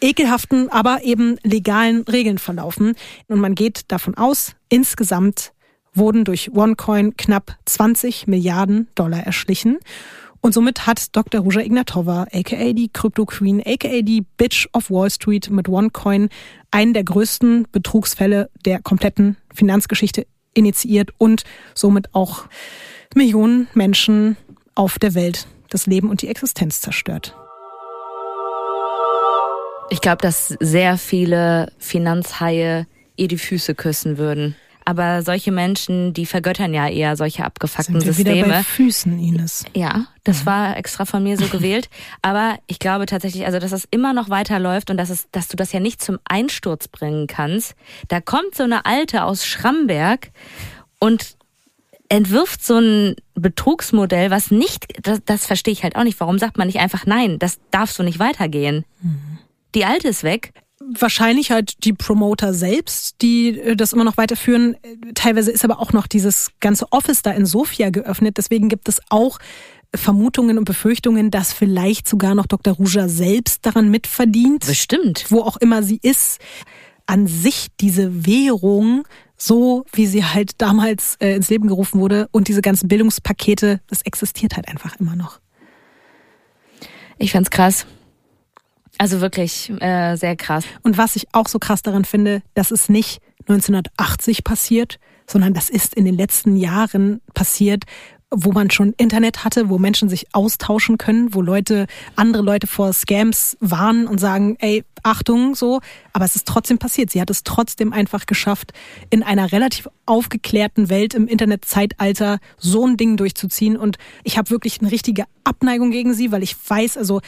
ekelhaften, 0.04 0.68
aber 0.68 1.02
eben 1.02 1.38
legalen 1.42 2.02
Regeln 2.02 2.38
verlaufen. 2.38 2.94
Und 3.28 3.40
man 3.40 3.54
geht 3.54 3.90
davon 3.90 4.16
aus, 4.16 4.54
insgesamt 4.68 5.52
wurden 5.94 6.24
durch 6.24 6.52
OneCoin 6.52 7.16
knapp 7.16 7.56
20 7.64 8.26
Milliarden 8.26 8.88
Dollar 8.94 9.20
erschlichen. 9.20 9.78
Und 10.40 10.52
somit 10.52 10.86
hat 10.86 11.16
Dr. 11.16 11.40
Ruja 11.40 11.60
Ignatova, 11.62 12.26
aka 12.30 12.72
die 12.74 12.90
Crypto 12.92 13.24
Queen, 13.24 13.62
aka 13.64 14.02
die 14.02 14.26
Bitch 14.36 14.68
of 14.74 14.90
Wall 14.90 15.10
Street 15.10 15.48
mit 15.48 15.68
OneCoin 15.68 16.28
einen 16.70 16.92
der 16.92 17.04
größten 17.04 17.66
Betrugsfälle 17.72 18.50
der 18.66 18.82
kompletten 18.82 19.38
Finanzgeschichte 19.54 20.26
initiiert 20.52 21.10
und 21.16 21.44
somit 21.74 22.14
auch 22.14 22.46
Millionen 23.14 23.68
Menschen 23.72 24.36
auf 24.74 24.98
der 24.98 25.14
Welt 25.14 25.46
das 25.70 25.86
Leben 25.86 26.10
und 26.10 26.20
die 26.20 26.28
Existenz 26.28 26.82
zerstört. 26.82 27.34
Ich 29.90 30.00
glaube, 30.00 30.18
dass 30.22 30.48
sehr 30.60 30.96
viele 30.98 31.72
Finanzhaie 31.78 32.86
ihr 33.16 33.28
die 33.28 33.38
Füße 33.38 33.74
küssen 33.74 34.18
würden. 34.18 34.56
Aber 34.86 35.22
solche 35.22 35.50
Menschen, 35.50 36.12
die 36.12 36.26
vergöttern 36.26 36.74
ja 36.74 36.86
eher 36.88 37.16
solche 37.16 37.44
abgefuckten 37.44 38.00
Sind 38.00 38.06
wir 38.06 38.18
wieder 38.18 38.32
bei 38.32 38.58
Systeme. 38.58 38.64
Füßen, 38.64 39.18
Ines. 39.18 39.64
Ja, 39.74 40.06
das 40.24 40.44
war 40.44 40.76
extra 40.76 41.06
von 41.06 41.22
mir 41.22 41.38
so 41.38 41.46
gewählt. 41.46 41.88
Aber 42.22 42.58
ich 42.66 42.78
glaube 42.78 43.06
tatsächlich, 43.06 43.46
also 43.46 43.58
dass 43.58 43.72
es 43.72 43.88
immer 43.90 44.12
noch 44.12 44.28
weiterläuft 44.28 44.90
und 44.90 44.98
dass, 44.98 45.08
es, 45.08 45.30
dass 45.32 45.48
du 45.48 45.56
das 45.56 45.72
ja 45.72 45.80
nicht 45.80 46.02
zum 46.02 46.18
Einsturz 46.24 46.88
bringen 46.88 47.26
kannst. 47.26 47.74
Da 48.08 48.20
kommt 48.20 48.54
so 48.54 48.62
eine 48.62 48.84
Alte 48.84 49.24
aus 49.24 49.46
Schramberg 49.46 50.30
und 50.98 51.36
entwirft 52.10 52.62
so 52.62 52.78
ein 52.78 53.16
Betrugsmodell, 53.34 54.30
was 54.30 54.50
nicht, 54.50 54.86
das, 55.02 55.20
das 55.24 55.46
verstehe 55.46 55.72
ich 55.72 55.82
halt 55.82 55.96
auch 55.96 56.04
nicht. 56.04 56.20
Warum 56.20 56.38
sagt 56.38 56.58
man 56.58 56.66
nicht 56.66 56.78
einfach 56.78 57.06
nein, 57.06 57.38
das 57.38 57.58
darf 57.70 57.90
so 57.90 58.02
nicht 58.02 58.18
weitergehen? 58.18 58.84
Die 59.74 59.84
Alte 59.84 60.08
ist 60.08 60.22
weg. 60.22 60.52
wahrscheinlich 60.98 61.50
halt 61.50 61.84
die 61.84 61.92
Promoter 61.94 62.52
selbst, 62.52 63.22
die 63.22 63.58
äh, 63.58 63.76
das 63.76 63.92
immer 63.92 64.04
noch 64.04 64.16
weiterführen. 64.16 64.76
Teilweise 65.14 65.50
ist 65.50 65.64
aber 65.64 65.80
auch 65.80 65.92
noch 65.92 66.06
dieses 66.06 66.50
ganze 66.60 66.92
Office 66.92 67.22
da 67.22 67.30
in 67.30 67.46
Sofia 67.46 67.90
geöffnet. 67.90 68.36
Deswegen 68.36 68.68
gibt 68.68 68.88
es 68.88 69.00
auch 69.08 69.38
Vermutungen 69.94 70.58
und 70.58 70.64
Befürchtungen, 70.64 71.30
dass 71.30 71.52
vielleicht 71.52 72.08
sogar 72.08 72.34
noch 72.34 72.46
Dr. 72.46 72.74
Ruja 72.74 73.08
selbst 73.08 73.64
daran 73.64 73.90
mitverdient. 73.90 74.66
Bestimmt. 74.66 75.26
Wo 75.30 75.40
auch 75.40 75.56
immer 75.56 75.82
sie 75.82 76.00
ist. 76.02 76.40
An 77.06 77.26
sich 77.26 77.68
diese 77.80 78.26
Währung, 78.26 79.06
so 79.36 79.84
wie 79.92 80.06
sie 80.06 80.24
halt 80.24 80.60
damals 80.62 81.16
äh, 81.20 81.34
ins 81.34 81.50
Leben 81.50 81.68
gerufen 81.68 82.00
wurde 82.00 82.28
und 82.32 82.48
diese 82.48 82.62
ganzen 82.62 82.88
Bildungspakete, 82.88 83.80
das 83.88 84.02
existiert 84.02 84.56
halt 84.56 84.68
einfach 84.68 84.98
immer 84.98 85.14
noch. 85.16 85.38
Ich 87.18 87.32
fand's 87.32 87.50
krass. 87.50 87.86
Also 88.98 89.20
wirklich 89.20 89.72
äh, 89.80 90.16
sehr 90.16 90.36
krass. 90.36 90.64
Und 90.82 90.98
was 90.98 91.16
ich 91.16 91.26
auch 91.32 91.48
so 91.48 91.58
krass 91.58 91.82
daran 91.82 92.04
finde, 92.04 92.42
das 92.54 92.70
ist 92.70 92.88
nicht 92.88 93.20
1980 93.48 94.44
passiert, 94.44 94.98
sondern 95.26 95.54
das 95.54 95.68
ist 95.70 95.94
in 95.94 96.04
den 96.04 96.14
letzten 96.14 96.56
Jahren 96.56 97.20
passiert, 97.34 97.84
wo 98.30 98.52
man 98.52 98.70
schon 98.70 98.94
Internet 98.96 99.44
hatte, 99.44 99.68
wo 99.68 99.78
Menschen 99.78 100.08
sich 100.08 100.26
austauschen 100.32 100.98
können, 100.98 101.34
wo 101.34 101.40
Leute, 101.40 101.86
andere 102.16 102.42
Leute 102.42 102.66
vor 102.66 102.92
Scams 102.92 103.56
warnen 103.60 104.06
und 104.06 104.18
sagen, 104.18 104.56
ey, 104.58 104.84
Achtung, 105.02 105.54
so. 105.54 105.80
Aber 106.12 106.24
es 106.24 106.34
ist 106.34 106.46
trotzdem 106.46 106.78
passiert. 106.78 107.10
Sie 107.10 107.20
hat 107.20 107.30
es 107.30 107.44
trotzdem 107.44 107.92
einfach 107.92 108.26
geschafft, 108.26 108.72
in 109.10 109.22
einer 109.22 109.52
relativ 109.52 109.88
aufgeklärten 110.06 110.88
Welt 110.88 111.14
im 111.14 111.28
Internetzeitalter 111.28 112.38
so 112.56 112.86
ein 112.86 112.96
Ding 112.96 113.16
durchzuziehen. 113.16 113.76
Und 113.76 113.98
ich 114.24 114.36
habe 114.36 114.50
wirklich 114.50 114.80
eine 114.80 114.90
richtige 114.90 115.24
Abneigung 115.44 115.90
gegen 115.90 116.14
sie, 116.14 116.32
weil 116.32 116.42
ich 116.42 116.56
weiß, 116.68 116.96
also 116.96 117.20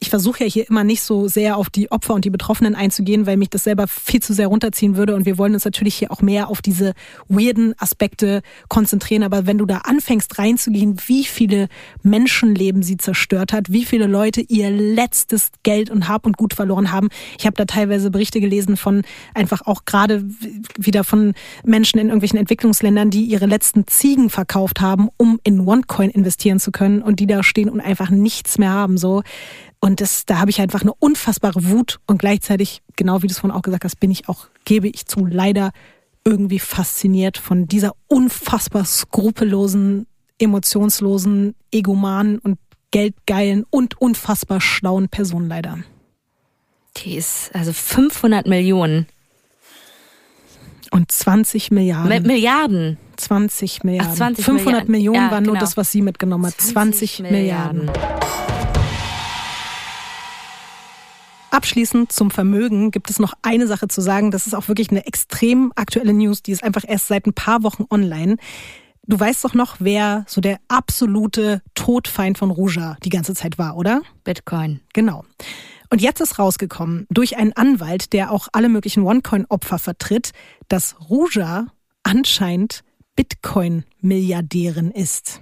ich 0.00 0.10
versuche 0.10 0.44
ja 0.44 0.50
hier 0.50 0.68
immer 0.68 0.84
nicht 0.84 1.02
so 1.02 1.28
sehr 1.28 1.56
auf 1.56 1.70
die 1.70 1.90
Opfer 1.90 2.14
und 2.14 2.24
die 2.24 2.30
Betroffenen 2.30 2.74
einzugehen, 2.74 3.26
weil 3.26 3.36
mich 3.36 3.48
das 3.48 3.64
selber 3.64 3.86
viel 3.88 4.20
zu 4.20 4.34
sehr 4.34 4.48
runterziehen 4.48 4.96
würde. 4.96 5.14
Und 5.14 5.24
wir 5.24 5.38
wollen 5.38 5.54
uns 5.54 5.64
natürlich 5.64 5.94
hier 5.94 6.12
auch 6.12 6.20
mehr 6.20 6.48
auf 6.48 6.60
diese 6.60 6.92
weirden 7.28 7.74
Aspekte 7.78 8.42
konzentrieren. 8.68 9.22
Aber 9.22 9.46
wenn 9.46 9.58
du 9.58 9.64
da 9.64 9.78
anfängst 9.78 10.38
reinzugehen, 10.38 10.96
wie 11.06 11.24
viele 11.24 11.68
Menschenleben 12.02 12.82
sie 12.82 12.96
zerstört 12.98 13.52
hat, 13.52 13.72
wie 13.72 13.84
viele 13.84 14.06
Leute 14.06 14.42
ihr 14.42 14.70
letztes 14.70 15.50
Geld 15.62 15.90
und 15.90 16.08
Hab 16.08 16.26
und 16.26 16.36
Gut 16.36 16.54
verloren 16.54 16.92
haben. 16.92 17.08
Ich 17.38 17.46
habe 17.46 17.56
da 17.56 17.64
teilweise 17.64 18.10
Berichte 18.10 18.40
gelesen 18.40 18.76
von 18.76 19.02
einfach 19.32 19.62
auch 19.62 19.84
gerade 19.84 20.24
wieder 20.76 21.04
von 21.04 21.34
Menschen 21.64 21.98
in 21.98 22.08
irgendwelchen 22.08 22.38
Entwicklungsländern, 22.38 23.10
die 23.10 23.24
ihre 23.24 23.46
letzten 23.46 23.86
Ziegen 23.86 24.28
verkauft 24.28 24.80
haben, 24.80 25.08
um 25.16 25.40
in 25.44 25.60
OneCoin 25.60 26.10
investieren 26.10 26.60
zu 26.60 26.72
können 26.72 27.02
und 27.02 27.20
die 27.20 27.26
da 27.26 27.42
stehen 27.42 27.70
und 27.70 27.80
einfach 27.80 28.10
nichts 28.10 28.58
mehr 28.58 28.70
haben. 28.70 28.98
So. 28.98 29.22
Und 29.84 30.00
das, 30.00 30.24
da 30.24 30.38
habe 30.38 30.50
ich 30.50 30.62
einfach 30.62 30.80
eine 30.80 30.94
unfassbare 30.94 31.68
Wut 31.68 31.98
und 32.06 32.16
gleichzeitig, 32.18 32.80
genau 32.96 33.22
wie 33.22 33.26
du 33.26 33.32
es 33.32 33.40
vorhin 33.40 33.54
auch 33.56 33.60
gesagt 33.60 33.84
hast, 33.84 34.00
bin 34.00 34.10
ich 34.10 34.30
auch, 34.30 34.46
gebe 34.64 34.88
ich 34.88 35.04
zu, 35.04 35.26
leider 35.26 35.72
irgendwie 36.24 36.58
fasziniert 36.58 37.36
von 37.36 37.66
dieser 37.66 37.92
unfassbar 38.06 38.86
skrupellosen, 38.86 40.06
emotionslosen, 40.38 41.54
egomanen 41.70 42.38
und 42.38 42.58
geldgeilen 42.92 43.66
und 43.68 44.00
unfassbar 44.00 44.62
schlauen 44.62 45.10
Person 45.10 45.48
leider. 45.48 45.80
Die 46.96 47.16
ist 47.16 47.50
also 47.54 47.74
500 47.74 48.46
Millionen. 48.46 49.06
Und 50.92 51.12
20 51.12 51.72
Milliarden. 51.72 52.08
Mi- 52.10 52.26
Milliarden. 52.26 52.96
20 53.16 53.84
Milliarden. 53.84 54.12
Ach, 54.12 54.16
20 54.16 54.44
500 54.46 54.64
Milliarden. 54.88 54.90
Millionen 54.92 55.16
Ja, 55.26 55.30
war 55.30 55.40
nur 55.42 55.52
genau. 55.54 55.60
das, 55.60 55.76
was 55.76 55.92
sie 55.92 56.00
mitgenommen 56.00 56.46
hat. 56.46 56.58
20, 56.58 57.20
Milliarden. 57.20 57.90
Abschließend 61.54 62.10
zum 62.10 62.32
Vermögen 62.32 62.90
gibt 62.90 63.10
es 63.10 63.20
noch 63.20 63.32
eine 63.42 63.68
Sache 63.68 63.86
zu 63.86 64.00
sagen. 64.00 64.32
Das 64.32 64.48
ist 64.48 64.54
auch 64.54 64.66
wirklich 64.66 64.90
eine 64.90 65.06
extrem 65.06 65.72
aktuelle 65.76 66.12
News, 66.12 66.42
die 66.42 66.50
ist 66.50 66.64
einfach 66.64 66.82
erst 66.84 67.06
seit 67.06 67.28
ein 67.28 67.32
paar 67.32 67.62
Wochen 67.62 67.84
online. 67.90 68.38
Du 69.06 69.20
weißt 69.20 69.44
doch 69.44 69.54
noch, 69.54 69.76
wer 69.78 70.24
so 70.26 70.40
der 70.40 70.58
absolute 70.66 71.62
Todfeind 71.76 72.38
von 72.38 72.50
Ruja 72.50 72.96
die 73.04 73.08
ganze 73.08 73.34
Zeit 73.34 73.56
war, 73.56 73.76
oder? 73.76 74.02
Bitcoin. 74.24 74.80
Genau. 74.94 75.24
Und 75.90 76.02
jetzt 76.02 76.20
ist 76.20 76.40
rausgekommen, 76.40 77.06
durch 77.08 77.36
einen 77.36 77.52
Anwalt, 77.52 78.12
der 78.12 78.32
auch 78.32 78.48
alle 78.52 78.68
möglichen 78.68 79.04
OneCoin-Opfer 79.04 79.78
vertritt, 79.78 80.32
dass 80.66 80.96
Ruja 81.08 81.68
anscheinend 82.02 82.82
Bitcoin-Milliardärin 83.14 84.90
ist. 84.90 85.40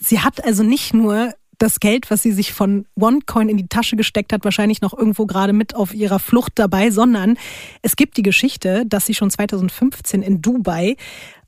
Sie 0.00 0.20
hat 0.20 0.44
also 0.44 0.62
nicht 0.62 0.94
nur 0.94 1.34
das 1.58 1.80
Geld, 1.80 2.10
was 2.10 2.22
sie 2.22 2.32
sich 2.32 2.52
von 2.52 2.86
OneCoin 2.98 3.48
in 3.48 3.56
die 3.56 3.68
Tasche 3.68 3.96
gesteckt 3.96 4.32
hat, 4.32 4.44
wahrscheinlich 4.44 4.80
noch 4.80 4.96
irgendwo 4.96 5.26
gerade 5.26 5.52
mit 5.52 5.74
auf 5.74 5.94
ihrer 5.94 6.18
Flucht 6.18 6.52
dabei, 6.56 6.90
sondern 6.90 7.36
es 7.82 7.96
gibt 7.96 8.16
die 8.16 8.22
Geschichte, 8.22 8.84
dass 8.86 9.06
sie 9.06 9.14
schon 9.14 9.30
2015 9.30 10.22
in 10.22 10.40
Dubai 10.40 10.96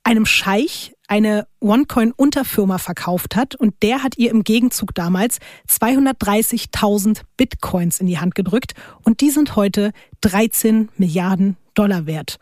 einem 0.03 0.27
Scheich 0.27 0.93
eine 1.09 1.47
OneCoin-Unterfirma 1.61 2.79
verkauft 2.79 3.37
hat 3.37 3.55
und 3.55 3.75
der 3.83 4.03
hat 4.03 4.17
ihr 4.17 4.31
im 4.31 4.45
Gegenzug 4.45 4.95
damals 4.95 5.39
230.000 5.69 7.23
Bitcoins 7.37 8.01
in 8.01 8.07
die 8.07 8.19
Hand 8.19 8.35
gedrückt 8.35 8.75
und 9.03 9.21
die 9.21 9.31
sind 9.31 9.57
heute 9.57 9.93
13 10.23 10.89
Milliarden 10.97 11.57
Dollar 11.75 12.07
wert. 12.07 12.39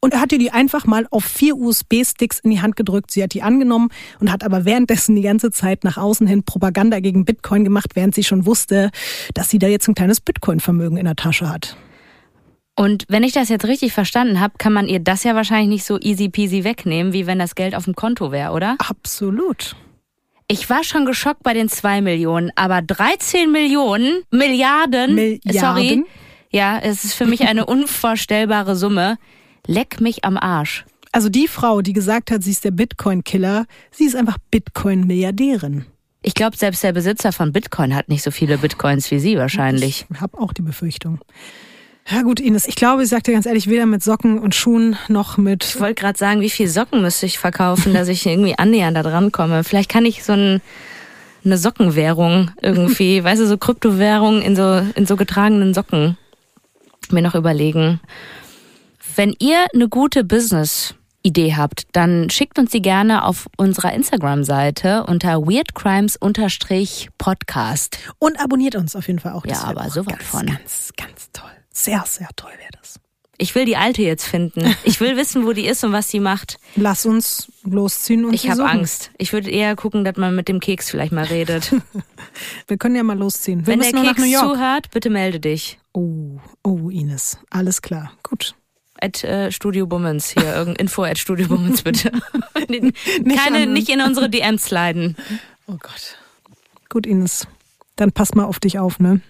Und 0.00 0.14
er 0.14 0.20
hat 0.20 0.32
ihr 0.32 0.38
die 0.38 0.50
einfach 0.50 0.86
mal 0.86 1.06
auf 1.10 1.24
vier 1.24 1.56
USB-Sticks 1.56 2.40
in 2.40 2.50
die 2.50 2.60
Hand 2.60 2.76
gedrückt. 2.76 3.10
Sie 3.10 3.22
hat 3.22 3.34
die 3.34 3.42
angenommen 3.42 3.88
und 4.20 4.30
hat 4.32 4.44
aber 4.44 4.64
währenddessen 4.64 5.14
die 5.16 5.22
ganze 5.22 5.50
Zeit 5.50 5.84
nach 5.84 5.96
außen 5.96 6.26
hin 6.26 6.44
Propaganda 6.44 7.00
gegen 7.00 7.24
Bitcoin 7.24 7.64
gemacht, 7.64 7.90
während 7.94 8.14
sie 8.14 8.24
schon 8.24 8.46
wusste, 8.46 8.90
dass 9.34 9.50
sie 9.50 9.58
da 9.58 9.66
jetzt 9.66 9.88
ein 9.88 9.94
kleines 9.94 10.20
Bitcoin-Vermögen 10.20 10.96
in 10.96 11.04
der 11.04 11.16
Tasche 11.16 11.48
hat. 11.48 11.76
Und 12.74 13.04
wenn 13.08 13.22
ich 13.22 13.32
das 13.32 13.48
jetzt 13.48 13.66
richtig 13.66 13.92
verstanden 13.92 14.40
habe, 14.40 14.54
kann 14.58 14.72
man 14.72 14.88
ihr 14.88 15.00
das 15.00 15.24
ja 15.24 15.34
wahrscheinlich 15.34 15.68
nicht 15.68 15.84
so 15.84 15.98
easy 16.00 16.28
peasy 16.28 16.64
wegnehmen, 16.64 17.12
wie 17.12 17.26
wenn 17.26 17.38
das 17.38 17.54
Geld 17.54 17.74
auf 17.74 17.84
dem 17.84 17.94
Konto 17.94 18.32
wäre, 18.32 18.52
oder? 18.52 18.76
Absolut. 18.78 19.76
Ich 20.48 20.68
war 20.68 20.82
schon 20.84 21.06
geschockt 21.06 21.42
bei 21.42 21.54
den 21.54 21.68
zwei 21.68 22.00
Millionen, 22.00 22.50
aber 22.56 22.82
13 22.82 23.50
Millionen, 23.50 24.22
Milliarden, 24.30 25.14
Milliarden? 25.14 25.52
sorry. 25.52 26.04
Ja, 26.52 26.78
es 26.78 27.04
ist 27.04 27.14
für 27.14 27.26
mich 27.26 27.42
eine 27.42 27.66
unvorstellbare 27.66 28.76
Summe. 28.76 29.16
Leck 29.66 30.00
mich 30.00 30.24
am 30.24 30.36
Arsch. 30.36 30.84
Also 31.10 31.28
die 31.28 31.48
Frau, 31.48 31.82
die 31.82 31.92
gesagt 31.92 32.30
hat, 32.30 32.42
sie 32.42 32.50
ist 32.50 32.64
der 32.64 32.70
Bitcoin-Killer, 32.70 33.66
sie 33.90 34.04
ist 34.04 34.16
einfach 34.16 34.38
Bitcoin-Milliardärin. 34.50 35.86
Ich 36.22 36.34
glaube, 36.34 36.56
selbst 36.56 36.82
der 36.84 36.92
Besitzer 36.92 37.32
von 37.32 37.52
Bitcoin 37.52 37.94
hat 37.94 38.08
nicht 38.08 38.22
so 38.22 38.30
viele 38.30 38.58
Bitcoins 38.58 39.10
wie 39.10 39.18
sie 39.18 39.36
wahrscheinlich. 39.36 40.06
Ich 40.12 40.20
habe 40.20 40.38
auch 40.38 40.52
die 40.52 40.62
Befürchtung. 40.62 41.18
Ja 42.08 42.22
gut, 42.22 42.40
Ines, 42.40 42.66
ich 42.66 42.76
glaube, 42.76 43.02
ich 43.02 43.08
sagte 43.08 43.32
ganz 43.32 43.46
ehrlich, 43.46 43.68
weder 43.68 43.86
mit 43.86 44.02
Socken 44.02 44.38
und 44.38 44.54
Schuhen 44.54 44.96
noch 45.08 45.36
mit... 45.36 45.64
Ich 45.64 45.80
wollte 45.80 46.00
gerade 46.00 46.18
sagen, 46.18 46.40
wie 46.40 46.50
viel 46.50 46.68
Socken 46.68 47.02
müsste 47.02 47.26
ich 47.26 47.38
verkaufen, 47.38 47.94
dass 47.94 48.08
ich 48.08 48.26
irgendwie 48.26 48.58
annähernd 48.58 48.96
da 48.96 49.02
dran 49.02 49.32
komme. 49.32 49.64
Vielleicht 49.64 49.90
kann 49.90 50.04
ich 50.04 50.24
so 50.24 50.32
ein, 50.32 50.60
eine 51.44 51.58
Sockenwährung 51.58 52.50
irgendwie, 52.60 53.22
weißt 53.22 53.42
du, 53.42 53.46
so 53.46 53.58
Kryptowährung 53.58 54.42
in 54.42 54.56
so, 54.56 54.82
in 54.94 55.06
so 55.06 55.16
getragenen 55.16 55.74
Socken 55.74 56.16
mir 57.12 57.22
noch 57.22 57.34
überlegen. 57.34 58.00
Wenn 59.14 59.34
ihr 59.38 59.66
eine 59.74 59.88
gute 59.88 60.24
Business 60.24 60.94
Idee 61.22 61.54
habt, 61.54 61.86
dann 61.92 62.30
schickt 62.30 62.58
uns 62.58 62.72
die 62.72 62.82
gerne 62.82 63.24
auf 63.24 63.48
unserer 63.56 63.92
Instagram-Seite 63.92 65.04
unter 65.04 65.46
weirdcrimes-podcast. 65.46 67.98
Und 68.18 68.40
abonniert 68.40 68.74
uns 68.74 68.96
auf 68.96 69.06
jeden 69.06 69.20
Fall 69.20 69.32
auch. 69.32 69.46
Ja, 69.46 69.62
aber 69.64 69.88
sowas 69.90 70.18
ganz, 70.18 70.24
von. 70.24 70.46
Ganz, 70.46 70.92
ganz 70.96 71.30
toll. 71.32 71.50
Sehr, 71.72 72.02
sehr 72.06 72.28
toll 72.36 72.50
wäre 72.58 72.70
das. 72.80 72.98
Ich 73.38 73.54
will 73.54 73.64
die 73.64 73.76
alte 73.76 74.02
jetzt 74.02 74.24
finden. 74.24 74.76
Ich 74.84 75.00
will 75.00 75.16
wissen, 75.16 75.46
wo 75.46 75.52
die 75.52 75.66
ist 75.66 75.82
und 75.82 75.92
was 75.92 76.08
sie 76.08 76.20
macht. 76.20 76.58
Lass 76.76 77.06
uns 77.06 77.50
losziehen 77.64 78.24
und 78.24 78.34
Ich 78.34 78.42
sie 78.42 78.50
habe. 78.50 78.64
Angst. 78.64 79.10
Ich 79.18 79.32
würde 79.32 79.50
eher 79.50 79.74
gucken, 79.74 80.04
dass 80.04 80.16
man 80.16 80.36
mit 80.36 80.48
dem 80.48 80.60
Keks 80.60 80.90
vielleicht 80.90 81.12
mal 81.12 81.24
redet. 81.24 81.74
Wir 82.68 82.76
können 82.76 82.94
ja 82.94 83.02
mal 83.02 83.18
losziehen. 83.18 83.66
Wir 83.66 83.72
Wenn 83.72 83.80
der 83.80 83.92
Keks 83.92 84.22
zuhört, 84.38 84.90
bitte 84.90 85.10
melde 85.10 85.40
dich. 85.40 85.78
Oh, 85.94 86.38
oh, 86.64 86.88
Ines. 86.90 87.38
Alles 87.50 87.82
klar. 87.82 88.12
Gut. 88.22 88.54
At 89.00 89.24
äh, 89.24 89.50
Studio 89.52 89.86
Bummens 89.86 90.30
hier. 90.30 90.44
Irgend 90.54 90.78
Info 90.78 91.02
at 91.04 91.18
Studio 91.18 91.48
Bummens 91.48 91.82
bitte. 91.82 92.12
Nicht 92.68 92.96
Keine, 93.36 93.64
an- 93.64 93.72
nicht 93.72 93.88
in 93.88 94.00
unsere 94.00 94.30
DMs 94.30 94.70
leiden. 94.70 95.16
Oh 95.66 95.72
Gott. 95.78 96.16
Gut, 96.88 97.06
Ines. 97.06 97.46
Dann 97.96 98.12
pass 98.12 98.34
mal 98.34 98.44
auf 98.44 98.60
dich 98.60 98.78
auf, 98.78 98.98
ne? 99.00 99.20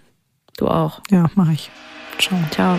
Du 0.59 0.69
auch. 0.69 1.01
Ja, 1.11 1.31
mach 1.35 1.51
ich. 1.51 1.71
Ciao. 2.19 2.39
Ciao. 2.51 2.79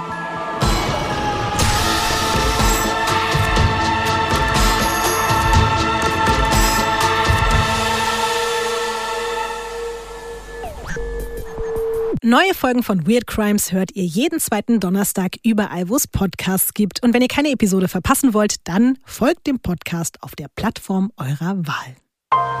Neue 12.23 12.53
Folgen 12.53 12.83
von 12.83 13.07
Weird 13.07 13.25
Crimes 13.25 13.71
hört 13.71 13.95
ihr 13.95 14.03
jeden 14.03 14.39
zweiten 14.39 14.79
Donnerstag 14.79 15.37
überall, 15.43 15.89
wo 15.89 15.95
es 15.95 16.07
Podcasts 16.07 16.75
gibt. 16.75 17.01
Und 17.01 17.15
wenn 17.15 17.23
ihr 17.23 17.27
keine 17.27 17.49
Episode 17.49 17.87
verpassen 17.87 18.35
wollt, 18.35 18.57
dann 18.67 18.99
folgt 19.05 19.47
dem 19.47 19.59
Podcast 19.59 20.21
auf 20.21 20.35
der 20.35 20.45
Plattform 20.55 21.11
eurer 21.17 21.57
Wahl. 21.65 21.95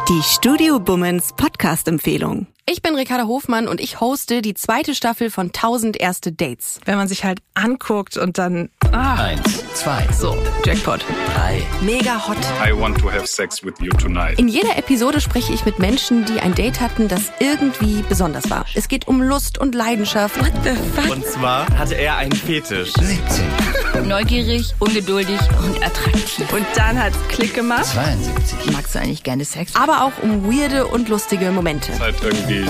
Die 0.09 0.23
Studio 0.23 0.79
Bummens 0.79 1.33
Podcast-Empfehlung. 1.37 2.47
Ich 2.67 2.81
bin 2.81 2.95
Ricarda 2.95 3.27
Hofmann 3.27 3.67
und 3.67 3.79
ich 3.79 4.01
hoste 4.01 4.41
die 4.41 4.55
zweite 4.55 4.95
Staffel 4.95 5.29
von 5.29 5.47
1000 5.47 5.95
erste 5.95 6.31
Dates. 6.31 6.79
Wenn 6.85 6.97
man 6.97 7.07
sich 7.07 7.23
halt 7.23 7.41
anguckt 7.53 8.17
und 8.17 8.39
dann. 8.39 8.69
Ah, 8.93 9.15
Eins, 9.23 9.63
zwei, 9.73 10.05
so, 10.11 10.35
Jackpot. 10.65 11.05
drei. 11.33 11.63
Mega 11.81 12.15
hot. 12.27 12.35
I 12.61 12.73
want 12.77 12.97
to 12.99 13.09
have 13.09 13.25
sex 13.25 13.63
with 13.63 13.75
you 13.79 13.89
tonight. 13.91 14.37
In 14.37 14.49
jeder 14.49 14.77
Episode 14.77 15.21
spreche 15.21 15.53
ich 15.53 15.63
mit 15.65 15.79
Menschen, 15.79 16.25
die 16.25 16.41
ein 16.41 16.53
Date 16.53 16.81
hatten, 16.81 17.07
das 17.07 17.31
irgendwie 17.39 18.03
besonders 18.09 18.49
war. 18.49 18.65
Es 18.75 18.89
geht 18.89 19.07
um 19.07 19.21
Lust 19.21 19.57
und 19.57 19.75
Leidenschaft. 19.75 20.37
What 20.39 20.51
the 20.63 20.71
fuck? 21.01 21.09
Und 21.11 21.25
zwar 21.25 21.67
hatte 21.77 21.95
er 21.95 22.17
einen 22.17 22.33
Fetisch. 22.33 22.91
17, 22.99 24.07
Neugierig, 24.07 24.73
ungeduldig 24.79 25.39
und 25.63 25.77
attraktiv. 25.83 26.51
Und 26.51 26.65
dann 26.75 27.01
hat's 27.01 27.17
Klick 27.29 27.53
gemacht. 27.53 27.85
72, 27.85 28.71
Magst 28.73 28.93
du 28.95 28.99
eigentlich 28.99 29.23
gerne 29.23 29.45
Sex? 29.45 29.73
Aber 29.75 30.03
auch 30.03 30.21
um 30.21 30.43
weirde 30.51 30.85
und 30.87 31.07
lustige 31.07 31.49
Momente. 31.51 31.97
Halt 31.99 32.15
irgendwie 32.21 32.65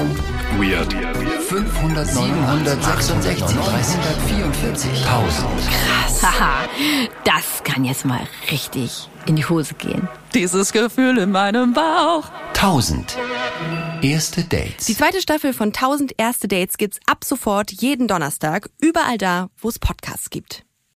weird. 0.60 0.94
500, 1.50 2.08
766, 2.08 3.58
344, 3.58 4.90
1000. 5.06 5.48
Haha, 6.22 6.68
das 7.24 7.64
kann 7.64 7.84
jetzt 7.86 8.06
mal 8.06 8.22
richtig 8.52 9.08
in 9.26 9.36
die 9.36 9.46
Hose 9.46 9.74
gehen. 9.76 10.08
Dieses 10.34 10.72
Gefühl 10.72 11.18
in 11.18 11.32
meinem 11.32 11.74
Bauch. 11.74 12.26
1000. 12.50 13.18
Erste 14.02 14.44
Dates. 14.44 14.86
Die 14.88 14.96
zweite 14.96 15.22
Staffel 15.22 15.54
von 15.54 15.70
1000 15.70 16.14
erste 16.18 16.48
Dates 16.48 16.78
gibt's 16.78 17.00
ab 17.06 17.24
sofort 17.24 17.72
jeden 17.72 18.08
Donnerstag, 18.08 18.70
überall 18.80 19.18
da, 19.18 19.50
wo 19.58 19.70
es 19.70 19.80
Podcasts 19.80 20.30
gibt. 20.30 20.64